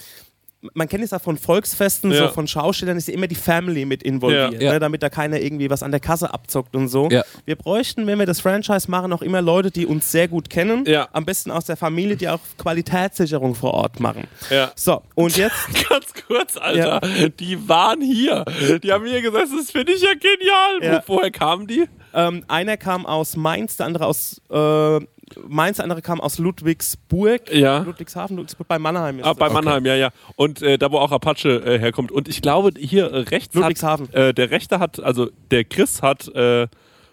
man 0.75 0.89
kennt 0.89 1.05
es 1.05 1.13
ja 1.13 1.19
von 1.21 1.37
Volksfesten, 1.39 2.11
Ja. 2.11 2.27
so 2.27 2.35
von 2.35 2.49
Schaustellern, 2.49 2.97
ist 2.97 3.07
ja 3.09 3.15
immer 3.15 3.29
die 3.29 3.37
Family 3.37 3.85
mit 3.85 4.03
involviert, 4.03 4.61
Ja. 4.61 4.73
Ne, 4.73 4.79
damit 4.81 5.03
da 5.05 5.09
keiner 5.09 5.39
irgendwie 5.41 5.71
was 5.71 5.83
an 5.85 5.91
der 5.93 6.01
Kasse 6.01 6.35
abzockt 6.35 6.75
und 6.75 6.89
so. 6.89 7.09
Ja. 7.11 7.23
Wir 7.45 7.55
bräuchten, 7.57 8.07
wenn 8.09 8.19
wir 8.19 8.27
das 8.27 8.41
Franchise 8.41 8.91
machen, 8.91 9.13
auch 9.13 9.23
immer 9.23 9.41
Leute, 9.41 9.71
die 9.71 9.87
uns 9.87 10.11
sehr 10.11 10.27
gut 10.27 10.51
kennen. 10.51 10.85
Ja. 10.87 11.09
Am 11.13 11.25
besten 11.25 11.51
aus 11.53 11.67
der 11.67 11.77
Familie, 11.77 12.17
die 12.17 12.29
auch 12.29 12.41
Qualitätssicherung 12.59 13.55
vor 13.55 13.75
Ort 13.75 14.01
machen. 14.01 14.27
Ja. 14.51 14.73
So, 14.75 15.03
und 15.15 15.37
jetzt 15.37 15.55
Ganz 15.89 16.07
kurz, 16.27 16.57
Alter. 16.57 17.01
Die 17.39 17.69
waren 17.69 18.01
hier. 18.01 18.45
Die 18.83 18.93
haben 18.93 19.07
hier 19.07 19.23
gesagt, 19.23 19.49
das 19.57 19.71
finde 19.71 19.93
ich 19.93 20.03
ja 20.03 20.13
genial. 20.15 21.03
Woher 21.07 21.31
kamen 21.31 21.67
die? 21.67 21.85
ähm, 22.15 22.45
einer 22.49 22.77
kam 22.79 23.05
aus 23.07 23.37
Mainz, 23.37 23.77
der 23.77 23.87
andere 23.87 24.07
aus 24.07 24.41
äh, 24.51 25.01
Mainz, 25.49 25.77
der 25.77 25.85
andere 25.85 26.03
kam 26.03 26.21
aus 26.21 26.39
Ludwigsburg. 26.39 27.53
Ja. 27.53 27.79
Ludwigshafen, 27.79 28.37
Ludwigsburg 28.37 28.69
bei 28.69 28.79
Mannheim 28.79 29.19
ist 29.19 29.25
Ah, 29.25 29.33
bei 29.33 29.49
Mannheim, 29.49 29.85
ja, 29.87 29.95
ja. 29.95 30.11
Und 30.37 30.63
äh, 30.63 30.79
da, 30.79 30.91
wo 30.93 30.99
auch 30.99 31.13
Apache 31.13 31.49
äh, 31.65 31.79
herkommt. 31.79 32.13
Und 32.13 32.29
ich 32.29 32.43
glaube, 32.43 32.71
hier 32.79 33.13
rechts 33.31 33.55
Ludwigshafen. 33.55 34.09
hat, 34.09 34.15
äh, 34.15 34.35
der 34.35 34.51
Rechte 34.51 34.79
hat, 34.79 35.01
also 35.01 35.29
der 35.51 35.65
Chris 35.65 36.03
hat 36.03 36.29
äh, 36.35 36.67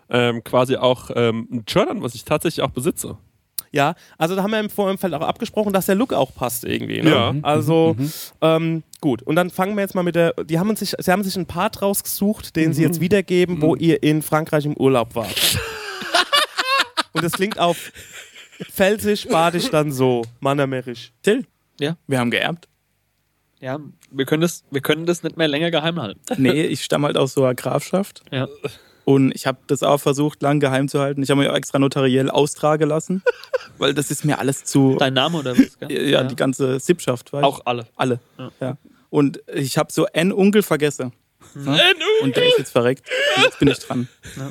ähm, 0.09 0.43
quasi 0.43 0.75
auch 0.77 1.09
ähm, 1.15 1.47
ein 1.51 1.63
Shirt 1.67 1.89
an, 1.89 2.01
was 2.03 2.15
ich 2.15 2.25
tatsächlich 2.25 2.63
auch 2.63 2.69
besitze. 2.71 3.17
Ja, 3.71 3.95
also 4.17 4.35
da 4.37 4.43
haben 4.43 4.51
wir 4.51 4.59
im 4.61 4.69
Vorfeld 4.69 5.13
auch 5.13 5.21
abgesprochen, 5.21 5.73
dass 5.73 5.85
der 5.87 5.95
Look 5.95 6.13
auch 6.13 6.33
passt 6.33 6.63
irgendwie. 6.63 7.01
Ne? 7.01 7.09
Ja. 7.09 7.35
Also 7.41 7.97
ähm, 8.41 8.83
gut. 9.01 9.21
Und 9.23 9.35
dann 9.35 9.49
fangen 9.49 9.75
wir 9.75 9.81
jetzt 9.81 9.95
mal 9.95 10.03
mit 10.03 10.15
der. 10.15 10.31
Die 10.45 10.59
haben 10.59 10.69
uns 10.69 10.79
sich, 10.79 10.93
sie 10.97 11.11
haben 11.11 11.23
sich 11.23 11.35
einen 11.35 11.45
Part 11.45 11.81
rausgesucht, 11.81 12.55
den 12.55 12.71
sie 12.71 12.83
jetzt 12.83 13.01
wiedergeben, 13.01 13.61
wo 13.61 13.75
ihr 13.75 14.01
in 14.01 14.21
Frankreich 14.21 14.65
im 14.65 14.77
Urlaub 14.77 15.15
wart. 15.15 15.59
Und 17.15 17.23
das 17.23 17.31
klingt 17.33 17.57
auf 17.59 17.91
Pfälzisch, 18.71 19.27
Badisch 19.27 19.69
dann 19.69 19.91
so, 19.91 20.23
Mannermerisch. 20.41 21.11
Till, 21.23 21.45
Ja? 21.79 21.95
wir 22.07 22.19
haben 22.19 22.29
geerbt. 22.31 22.67
Ja, 23.61 23.79
wir 24.11 24.25
können, 24.25 24.41
das, 24.41 24.63
wir 24.69 24.81
können 24.81 25.05
das 25.05 25.23
nicht 25.23 25.37
mehr 25.37 25.47
länger 25.47 25.71
geheim 25.71 25.99
halten. 25.99 26.19
Nee, 26.37 26.63
ich 26.65 26.83
stamme 26.83 27.07
halt 27.07 27.17
aus 27.17 27.33
so 27.33 27.43
einer 27.43 27.55
Grafschaft. 27.55 28.21
Ja. 28.31 28.47
Und 29.05 29.31
ich 29.33 29.45
habe 29.47 29.59
das 29.67 29.81
auch 29.83 29.99
versucht, 29.99 30.41
lang 30.41 30.59
geheim 30.59 30.87
zu 30.89 30.99
halten. 30.99 31.23
Ich 31.23 31.29
habe 31.29 31.39
mir 31.41 31.51
auch 31.51 31.55
extra 31.55 31.79
notariell 31.79 32.29
austragen 32.29 32.89
lassen, 32.89 33.23
weil 33.77 33.93
das 33.93 34.11
ist 34.11 34.25
mir 34.25 34.39
alles 34.39 34.65
zu. 34.65 34.97
Dein 34.99 35.13
Name 35.13 35.37
oder 35.37 35.57
was? 35.57 35.79
gell? 35.79 36.09
ja, 36.09 36.23
die 36.23 36.35
ganze 36.35 36.79
Sippschaft, 36.79 37.31
weißt 37.31 37.43
du? 37.43 37.47
Auch 37.47 37.61
alle. 37.65 37.87
Alle. 37.95 38.19
Ja. 38.37 38.51
Ja. 38.59 38.77
Und 39.09 39.41
ich 39.53 39.77
habe 39.77 39.91
so 39.93 40.05
einen 40.13 40.33
Onkel 40.33 40.63
vergessen. 40.63 41.13
Ja? 41.55 41.91
Und 42.21 42.35
der 42.35 42.47
ist 42.47 42.57
jetzt 42.57 42.71
verreckt. 42.71 43.09
Und 43.37 43.43
jetzt 43.43 43.59
bin 43.59 43.67
ich 43.69 43.79
dran. 43.79 44.07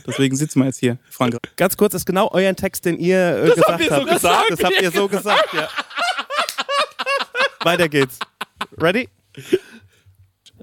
Deswegen 0.07 0.37
sitzen 0.37 0.61
wir 0.61 0.67
jetzt 0.67 0.79
hier, 0.79 0.99
Frankreich. 1.11 1.41
Ganz 1.57 1.77
kurz, 1.77 1.93
das 1.93 2.03
ist 2.03 2.07
genau 2.07 2.31
euer 2.33 2.55
Text, 2.55 2.85
den 2.85 2.99
ihr 2.99 3.45
äh, 3.45 3.51
gesagt 3.51 3.69
habt 3.69 3.81
ihr 3.81 3.89
so 3.89 3.97
habt. 3.97 4.11
gesagt? 4.11 4.51
Das 4.51 4.65
habt 4.65 4.83
ihr 4.83 4.91
so 4.91 5.09
gesagt, 5.09 5.55
ja. 5.55 5.69
weiter 7.63 7.89
geht's. 7.89 8.19
Ready? 8.79 9.09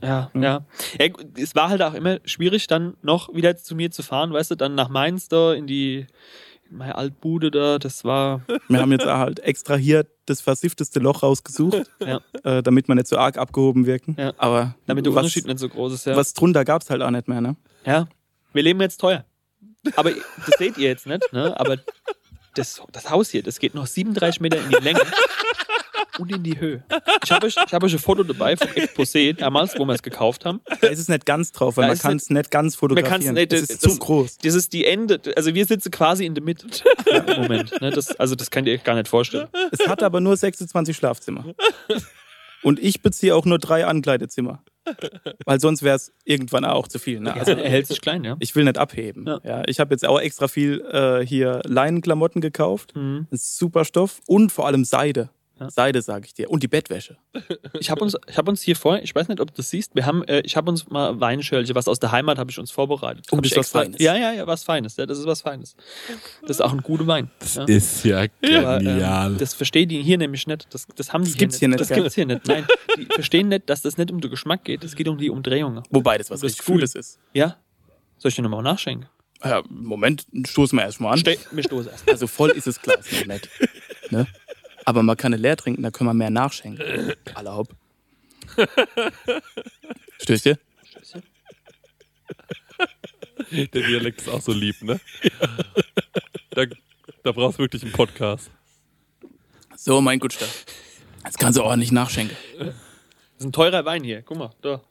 Ja, 0.01 0.31
ja. 0.33 0.65
ja. 0.99 1.07
gut, 1.09 1.37
Es 1.37 1.55
war 1.55 1.69
halt 1.69 1.81
auch 1.81 1.93
immer 1.93 2.19
schwierig, 2.25 2.67
dann 2.67 2.97
noch 3.01 3.33
wieder 3.33 3.55
zu 3.57 3.75
mir 3.75 3.91
zu 3.91 4.03
fahren, 4.03 4.33
weißt 4.33 4.51
du, 4.51 4.55
dann 4.55 4.75
nach 4.75 4.89
Mainz 4.89 5.27
da 5.27 5.53
in 5.53 5.67
die 5.67 6.07
meine 6.71 6.95
Altbude 6.95 7.51
da, 7.51 7.77
das 7.79 8.03
war. 8.05 8.41
Wir 8.67 8.79
haben 8.79 8.91
jetzt 8.91 9.05
halt 9.05 9.39
extra 9.41 9.75
hier 9.75 10.05
das 10.25 10.41
versiffteste 10.41 10.99
Loch 10.99 11.23
rausgesucht, 11.23 11.83
Ja. 11.99 12.21
äh, 12.43 12.63
damit 12.63 12.87
wir 12.87 12.95
nicht 12.95 13.07
so 13.07 13.17
arg 13.17 13.37
abgehoben 13.37 13.85
wirken. 13.85 14.15
Ja. 14.17 14.33
Aber 14.37 14.75
Damit 14.87 15.05
der 15.05 15.13
was, 15.13 15.23
Unterschied 15.23 15.45
nicht 15.47 15.59
so 15.59 15.67
groß 15.69 15.93
ist, 15.93 16.05
ja. 16.05 16.15
was 16.15 16.33
drunter 16.33 16.63
gab 16.65 16.81
es 16.81 16.89
halt 16.89 17.01
auch 17.01 17.11
nicht 17.11 17.27
mehr, 17.27 17.41
ne? 17.41 17.55
Ja. 17.85 18.07
Wir 18.53 18.63
leben 18.63 18.79
jetzt 18.81 18.97
teuer. 18.97 19.25
Aber 19.95 20.11
das 20.11 20.57
seht 20.57 20.77
ihr 20.77 20.89
jetzt 20.89 21.07
nicht, 21.07 21.31
ne? 21.33 21.59
Aber 21.59 21.77
das, 22.55 22.81
das 22.91 23.09
Haus 23.09 23.29
hier, 23.29 23.43
das 23.43 23.59
geht 23.59 23.73
noch 23.75 23.87
37 23.87 24.41
Meter 24.41 24.57
in 24.61 24.69
die 24.69 24.75
Länge 24.83 25.01
und 26.21 26.31
in 26.31 26.43
die 26.43 26.59
Höhe. 26.59 26.83
Ich 27.23 27.31
habe 27.31 27.45
euch, 27.47 27.55
ich 27.65 27.73
hab 27.73 27.83
euch 27.83 27.93
ein 27.93 27.99
Foto 27.99 28.23
dabei 28.23 28.55
vom 28.57 28.67
Exposé 28.69 29.33
damals, 29.33 29.77
wo 29.77 29.85
wir 29.85 29.93
es 29.93 30.03
gekauft 30.03 30.45
haben. 30.45 30.61
Da 30.81 30.87
ist 30.87 30.99
es 30.99 31.07
nicht 31.07 31.25
ganz 31.25 31.51
drauf, 31.51 31.77
weil 31.77 31.83
Da 31.83 31.87
man 31.89 31.99
kann 31.99 32.17
es 32.17 32.29
nicht 32.29 32.51
ganz 32.51 32.75
fotografieren. 32.75 33.33
nicht, 33.35 33.51
es 33.53 33.61
das- 33.61 33.69
ist 33.71 33.85
das- 33.85 33.93
zu 33.93 33.99
groß. 33.99 34.37
Das 34.39 34.53
ist 34.55 34.73
die 34.73 34.85
Ende, 34.85 35.19
also 35.35 35.53
wir 35.53 35.65
sitzen 35.65 35.91
quasi 35.91 36.25
in 36.25 36.35
der 36.35 36.43
Mitte 36.43 36.67
ja, 37.11 37.17
im 37.19 37.41
Moment. 37.43 37.79
Ne? 37.81 37.91
Das, 37.91 38.17
also 38.19 38.35
das 38.35 38.51
könnt 38.51 38.67
ihr 38.67 38.73
euch 38.73 38.83
gar 38.83 38.95
nicht 38.95 39.07
vorstellen. 39.07 39.47
Es 39.71 39.87
hat 39.87 40.03
aber 40.03 40.21
nur 40.21 40.37
26 40.37 40.95
Schlafzimmer. 40.95 41.45
Und 42.63 42.77
ich 42.79 43.01
beziehe 43.01 43.35
auch 43.35 43.45
nur 43.45 43.57
drei 43.57 43.85
Ankleidezimmer. 43.87 44.63
Weil 45.45 45.59
sonst 45.59 45.81
wäre 45.83 45.95
es 45.95 46.11
irgendwann 46.25 46.63
auch 46.65 46.87
zu 46.87 46.99
viel. 46.99 47.19
Ne? 47.19 47.33
Also 47.33 47.51
er 47.51 47.69
hält 47.69 47.87
sich 47.87 48.01
klein, 48.01 48.23
ja. 48.23 48.35
ich 48.39 48.55
will 48.55 48.63
nicht 48.65 48.77
abheben. 48.77 49.25
Ja. 49.27 49.39
Ja. 49.43 49.63
ich 49.67 49.79
habe 49.79 49.93
jetzt 49.93 50.05
auch 50.07 50.19
extra 50.19 50.47
viel 50.47 50.81
äh, 50.91 51.25
hier 51.25 51.61
Leinenklamotten 51.65 52.39
gekauft. 52.41 52.95
Mhm. 52.95 53.27
Das 53.31 53.41
ist 53.41 53.57
super 53.57 53.83
Stoff 53.85 54.21
und 54.27 54.51
vor 54.51 54.67
allem 54.67 54.83
Seide. 54.85 55.29
Ja. 55.61 55.69
Seide, 55.69 56.01
sage 56.01 56.25
ich 56.25 56.33
dir. 56.33 56.49
Und 56.49 56.63
die 56.63 56.67
Bettwäsche. 56.67 57.17
Ich 57.79 57.89
habe 57.91 58.01
uns, 58.01 58.17
ich 58.27 58.35
hab 58.37 58.47
uns 58.49 58.61
hier 58.63 58.75
vor, 58.75 58.97
ich 58.99 59.13
weiß 59.13 59.27
nicht, 59.27 59.39
ob 59.39 59.49
du 59.49 59.53
das 59.57 59.69
siehst, 59.69 59.93
wir 59.95 60.05
haben, 60.07 60.23
äh, 60.23 60.41
ich 60.41 60.57
habe 60.57 60.69
uns 60.71 60.89
mal 60.89 61.19
Weinschölche, 61.19 61.75
was 61.75 61.87
aus 61.87 61.99
der 61.99 62.11
Heimat 62.11 62.39
habe 62.39 62.49
ich 62.49 62.57
uns 62.57 62.71
vorbereitet. 62.71 63.27
Oh, 63.31 63.37
das 63.37 63.51
ist 63.51 63.57
was 63.57 63.69
Feines. 63.69 64.01
Ja, 64.01 64.15
ja, 64.17 64.33
ja, 64.33 64.47
was 64.47 64.63
Feines. 64.63 64.97
Ja, 64.97 65.05
das 65.05 65.19
ist 65.19 65.25
was 65.27 65.41
Feines. 65.41 65.75
Das 66.41 66.51
ist 66.57 66.61
auch 66.61 66.73
ein 66.73 66.81
guter 66.81 67.05
Wein. 67.05 67.29
ja. 67.55 67.63
Ist 67.65 68.03
ja 68.03 68.17
Aber, 68.21 68.79
genial. 68.79 69.31
ähm, 69.33 69.37
das 69.37 69.53
verstehen 69.53 69.87
die 69.87 70.01
hier 70.01 70.17
nämlich 70.17 70.47
nicht. 70.47 70.67
Das, 70.73 70.87
das 70.95 71.13
haben 71.13 71.23
die 71.23 71.29
Das 71.31 71.37
gibt's 71.37 71.59
hier 71.59 71.67
nicht, 71.67 71.79
Das 71.79 71.89
gibt's 71.89 72.15
hier 72.15 72.25
nicht. 72.25 72.47
Nein, 72.47 72.65
die 72.97 73.05
verstehen 73.05 73.49
nicht, 73.49 73.69
dass 73.69 73.83
das 73.83 73.97
nicht 73.97 74.09
um 74.11 74.19
den 74.19 74.31
Geschmack 74.31 74.63
geht. 74.63 74.83
Es 74.83 74.95
geht 74.95 75.07
um 75.07 75.17
die 75.19 75.29
Umdrehungen. 75.29 75.83
Wobei 75.91 76.17
das 76.17 76.31
was 76.31 76.39
Das 76.39 76.45
richtig 76.47 76.59
Gefühl. 76.59 76.75
Cooles 76.77 76.95
ist. 76.95 77.19
Ja? 77.33 77.57
Soll 78.17 78.29
ich 78.29 78.35
dir 78.35 78.41
nochmal 78.41 78.63
nachschenken? 78.63 79.07
Ja, 79.43 79.63
Moment, 79.69 80.25
stoßen 80.45 80.77
wir 80.77 80.83
erstmal 80.85 81.13
an. 81.13 81.19
Ste 81.19 81.37
mir 81.51 81.63
stoße 81.63 81.89
erst. 81.89 82.07
Also 82.09 82.27
voll 82.27 82.51
ist 82.51 82.67
das 82.67 82.79
Glas 82.79 83.11
noch 83.11 83.25
nicht. 83.25 83.49
Ne? 84.11 84.27
Aber 84.85 85.03
man 85.03 85.17
kann 85.17 85.33
es 85.33 85.39
leer 85.39 85.57
trinken, 85.57 85.83
da 85.83 85.91
können 85.91 86.09
wir 86.09 86.13
mehr 86.13 86.29
nachschenken. 86.29 87.13
Alle 87.35 87.55
hopp. 87.55 87.75
Stößchen? 90.21 90.57
Der 93.51 93.67
Dialekt 93.67 94.21
ist 94.21 94.29
auch 94.29 94.41
so 94.41 94.53
lieb, 94.53 94.81
ne? 94.81 94.99
Da, 96.51 96.65
da 97.23 97.31
brauchst 97.31 97.59
du 97.59 97.63
wirklich 97.63 97.83
einen 97.83 97.91
Podcast. 97.91 98.49
So, 99.75 99.99
mein 100.01 100.19
Gutster. 100.19 100.47
Jetzt 101.25 101.39
kannst 101.39 101.57
du 101.57 101.63
ordentlich 101.63 101.91
nachschenken. 101.91 102.35
Das 102.59 102.67
ist 103.39 103.45
ein 103.45 103.51
teurer 103.51 103.85
Wein 103.85 104.03
hier. 104.03 104.21
Guck 104.21 104.37
mal, 104.37 104.51
da. 104.61 104.81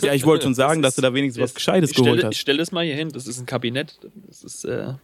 Ja, 0.00 0.14
ich 0.14 0.24
wollte 0.24 0.44
schon 0.44 0.54
sagen, 0.54 0.80
dass 0.82 0.94
du 0.96 1.02
da 1.02 1.12
wenigstens 1.12 1.42
was 1.42 1.54
Gescheites 1.54 1.90
ich 1.90 1.96
geholt 1.96 2.12
stelle, 2.14 2.20
Ich 2.22 2.36
hast. 2.36 2.40
stelle 2.40 2.58
das 2.58 2.72
mal 2.72 2.84
hier 2.84 2.94
hin. 2.94 3.10
Das 3.10 3.26
ist 3.26 3.38
ein 3.38 3.46
Kabinett. 3.46 3.98
Das 4.26 4.42
ist, 4.42 4.64
äh, 4.64 4.94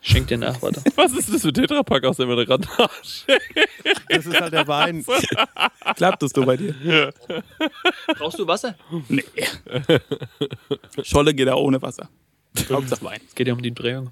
schenk 0.00 0.28
dir 0.28 0.38
nach, 0.38 0.60
warte. 0.62 0.82
Was 0.94 1.12
ist 1.12 1.32
das 1.32 1.42
für 1.42 1.48
ein 1.48 1.54
Tetrapack, 1.54 2.04
aus 2.04 2.16
dem 2.16 2.28
wir 2.28 2.36
da 2.36 2.44
gerade 2.44 2.66
nachschenken? 2.78 3.64
Das 4.08 4.26
ist 4.26 4.40
halt 4.40 4.52
der 4.52 4.66
Wein. 4.66 5.04
Klappt 5.96 6.22
das 6.22 6.32
so 6.34 6.44
bei 6.44 6.56
dir? 6.56 7.12
Brauchst 8.18 8.38
du 8.38 8.46
Wasser? 8.46 8.74
Nee. 9.08 9.24
Scholle 11.02 11.34
geht 11.34 11.48
auch 11.48 11.62
ohne 11.62 11.80
Wasser. 11.82 12.08
Hauptsache 12.70 13.04
Wein. 13.04 13.20
Es 13.26 13.34
geht 13.34 13.46
ja 13.46 13.52
um 13.52 13.62
die 13.62 13.68
Umdrehung. 13.70 14.10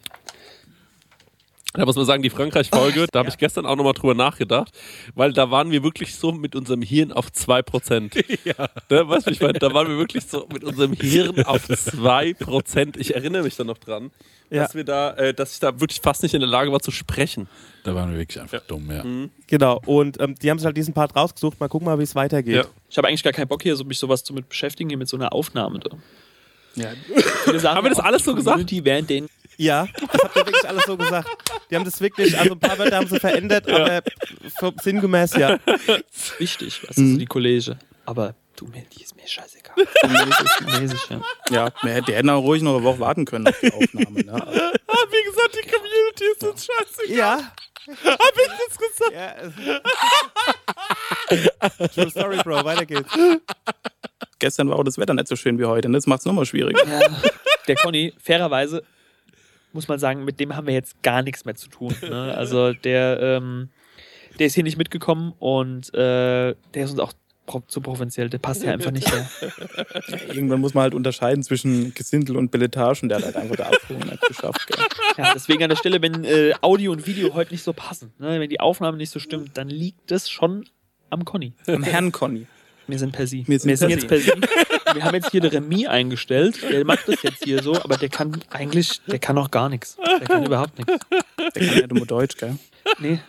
Da 1.77 1.85
muss 1.85 1.97
man 1.97 2.05
sagen, 2.05 2.23
die 2.23 2.31
Frankreich-Folge, 2.31 3.07
da 3.13 3.19
habe 3.19 3.29
ich 3.29 3.37
gestern 3.37 3.67
auch 3.67 3.75
nochmal 3.75 3.95
drüber 3.95 4.15
nachgedacht, 4.15 4.73
weil 5.15 5.33
da 5.33 5.51
waren 5.51 5.73
wir 5.73 5.83
wirklich 5.83 6.15
so 6.15 6.31
mit 6.31 6.55
unserem 6.55 6.83
Hirn 6.83 7.13
auf 7.13 7.29
2%. 7.31 8.25
Ja. 8.45 8.69
Ne, 8.91 9.09
weißt 9.09 9.27
du, 9.27 9.31
ich 9.31 9.41
meine, 9.41 9.59
da 9.59 9.73
waren 9.73 9.89
wir 9.89 9.97
wirklich 9.97 10.25
so 10.27 10.47
mit 10.53 10.63
unserem 10.65 10.93
Hirn 10.93 11.45
auf 11.45 11.67
2%. 11.69 12.99
Ich 12.99 13.15
erinnere 13.15 13.43
mich 13.43 13.57
da 13.57 13.65
noch 13.65 13.79
dran, 13.79 14.11
Ja. 14.51 14.63
dass 14.63 14.75
wir 14.75 14.85
da, 14.85 15.15
äh, 15.15 15.35
dass 15.35 15.55
ich 15.55 15.61
da 15.61 15.81
wirklich 15.81 16.01
fast 16.01 16.23
nicht 16.23 16.35
in 16.35 16.41
der 16.41 16.49
Lage 16.49 16.71
war 16.71 16.81
zu 16.81 16.91
sprechen. 16.91 17.49
Da 17.85 17.95
waren 17.95 18.11
wir 18.13 18.19
wirklich 18.19 18.41
einfach 18.41 18.61
dumm, 18.67 18.91
ja. 18.91 19.05
Genau. 19.47 19.81
Und 19.87 20.21
ähm, 20.21 20.35
die 20.37 20.51
haben 20.51 20.59
sich 20.59 20.67
halt 20.67 20.77
diesen 20.77 20.95
Part 20.95 21.17
rausgesucht. 21.17 21.59
Mal 21.59 21.69
gucken 21.69 21.87
mal, 21.87 21.99
wie 21.99 22.03
es 22.05 22.15
weitergeht. 22.15 22.55
Ja. 22.57 22.65
Ich 22.89 22.97
habe 22.99 23.09
eigentlich 23.09 23.23
gar 23.25 23.33
keinen 23.33 23.49
Bock 23.49 23.63
hier, 23.63 23.75
so 23.77 23.85
mich 23.85 23.99
sowas 23.99 24.23
zu 24.25 24.33
mit 24.33 24.49
beschäftigen, 24.49 24.91
hier 24.91 24.99
mit 24.99 25.09
so 25.09 25.17
einer 25.17 25.33
Aufnahme. 25.33 25.81
Da. 25.81 25.91
Ja. 26.77 26.89
Haben 27.75 27.85
wir 27.85 27.91
das 27.91 28.01
alles 28.01 28.25
so 28.25 28.35
gesagt? 28.35 28.71
Die 28.71 28.85
während 28.85 29.11
den 29.11 29.29
Ja, 29.57 29.87
das 30.13 30.23
habt 30.23 30.37
ihr 30.37 30.47
wirklich 30.47 30.69
alles 30.69 30.85
so 30.85 30.97
gesagt. 30.97 31.29
Die 31.71 31.77
haben 31.77 31.85
das 31.85 32.01
wirklich, 32.01 32.39
also 32.39 32.53
ein 32.53 32.59
paar 32.61 32.79
Wörter 32.79 32.97
haben 32.97 33.07
sie 33.09 33.21
verändert, 33.21 33.69
aber 33.69 34.03
vom 34.59 34.75
sinngemäß 34.81 35.35
ja. 35.35 35.59
wichtig, 36.39 36.81
was 36.87 36.97
ist 36.97 37.13
so 37.13 37.19
die 37.19 37.27
Kollege. 37.27 37.79
Aber 38.07 38.35
du, 38.57 38.67
mir, 38.67 38.85
die 38.97 39.03
ist 39.03 39.17
mir 39.17 39.27
scheißegal. 39.27 39.75
Chinesisch, 40.59 41.09
ja. 41.11 41.21
Ja, 41.51 42.01
die 42.01 42.15
hätten 42.15 42.31
auch 42.31 42.43
ruhig 42.43 42.63
noch 42.63 42.77
eine 42.77 42.85
Woche 42.85 43.01
warten 43.01 43.25
können 43.25 43.49
auf 43.49 43.59
die 43.61 43.73
Aufnahme. 43.73 44.25
Ne? 44.25 44.33
Aber 44.87 44.95
Ah, 44.95 45.07
wie 45.11 45.25
gesagt, 45.25 45.57
die 45.57 45.69
Community 45.69 46.25
ist 46.33 46.45
uns 46.45 46.67
scheiße. 46.67 47.13
Ja. 47.13 47.53
Hab 48.05 48.33
ich 48.37 48.51
das 48.69 48.79
gesagt? 48.79 49.13
ja. 51.71 51.89
True 51.89 52.11
Story, 52.11 52.37
Bro. 52.45 52.65
Weiter 52.65 52.87
geht's. 52.87 53.11
gestern 54.39 54.69
war 54.71 54.79
auch 54.79 54.85
das 54.85 54.99
Wetter 54.99 55.15
nicht 55.15 55.27
so 55.29 55.37
schön 55.37 55.59
wie 55.59 55.65
heute. 55.65 55.89
Und 55.89 55.95
das 55.95 56.07
macht 56.07 56.21
es 56.21 56.27
nochmal 56.27 56.47
schwieriger. 56.47 56.81
Der 57.67 57.77
Conny, 57.77 58.15
fairerweise, 58.23 58.85
muss 59.75 59.89
man 59.89 59.99
sagen, 59.99 60.25
mit 60.25 60.41
dem 60.41 60.57
haben 60.57 60.67
wir 60.67 60.75
jetzt 60.75 61.03
gar 61.03 61.23
nichts 61.23 61.45
mehr 61.45 61.55
zu 61.55 61.69
tun. 61.69 61.95
Ne? 62.03 62.35
Also 62.45 62.73
der, 62.73 63.21
ähm, 63.21 63.71
der 64.39 64.47
ist 64.47 64.55
hier 64.55 64.65
nicht 64.65 64.79
mitgekommen 64.79 65.35
und 65.39 65.93
äh, 65.95 66.55
der 66.75 66.85
ist 66.85 66.91
uns 66.91 67.01
auch 67.01 67.13
zu 67.69 67.81
provinziell, 67.83 68.31
der 68.31 68.39
passt 68.39 68.63
hier 68.63 68.73
einfach 68.73 68.91
nicht 68.91 69.11
her. 69.13 69.29
Irgendwann 70.29 70.61
muss 70.61 70.73
man 70.73 70.85
halt 70.85 70.95
unterscheiden 70.95 71.43
zwischen 71.43 71.93
Gesindel 71.93 72.37
und 72.39 72.51
Billetage 72.51 73.03
und 73.03 73.11
der 73.11 73.19
hat 73.19 73.25
halt 73.27 73.37
einfach 73.37 73.57
der 73.57 73.71
nicht 73.97 74.23
geschafft. 74.27 74.67
Gell? 74.67 74.79
Ja, 75.19 75.33
deswegen 75.35 75.63
an 75.63 75.69
der 75.69 75.77
Stelle, 75.77 76.01
wenn 76.01 76.25
äh, 76.25 76.55
Audio 76.63 76.93
und 76.93 77.07
Video 77.07 77.35
heute 77.35 77.53
nicht 77.53 77.63
so 77.63 77.75
passen, 77.75 78.13
ne? 78.19 78.41
wenn 78.41 78.49
die 78.49 78.61
Aufnahme 78.61 78.97
nicht 78.97 79.11
so 79.11 79.19
stimmt, 79.19 79.59
dann 79.59 79.69
liegt 79.69 80.11
das 80.11 80.31
schon 80.31 80.65
am 81.11 81.25
Conny. 81.27 81.53
Am 81.67 81.83
Herrn 81.83 82.13
Conny. 82.13 82.47
Wir 82.87 82.99
sind 82.99 83.13
per 83.13 83.27
Sie. 83.27 83.47
Wir 83.47 83.59
sind 83.59 83.79
per 83.79 83.89
jetzt 83.89 84.09
per 84.09 84.19
Sie. 84.19 84.33
Wir 84.95 85.05
haben 85.05 85.15
jetzt 85.15 85.31
hier 85.31 85.41
den 85.41 85.51
Remy 85.51 85.87
eingestellt. 85.87 86.63
Der 86.63 86.85
macht 86.85 87.09
das 87.09 87.23
jetzt 87.23 87.45
hier 87.45 87.63
so, 87.63 87.75
aber 87.83 87.97
der 87.97 88.09
kann 88.09 88.41
eigentlich, 88.51 89.01
der 89.07 89.19
kann 89.19 89.37
auch 89.39 89.51
gar 89.51 89.69
nichts. 89.69 89.97
Der 89.97 90.27
kann 90.27 90.45
überhaupt 90.45 90.79
nichts. 90.79 90.95
Der 91.39 91.67
kann 91.67 91.79
ja 91.81 91.87
nur 91.89 92.07
Deutsch, 92.07 92.37
gell? 92.37 92.57
Nee. 92.99 93.21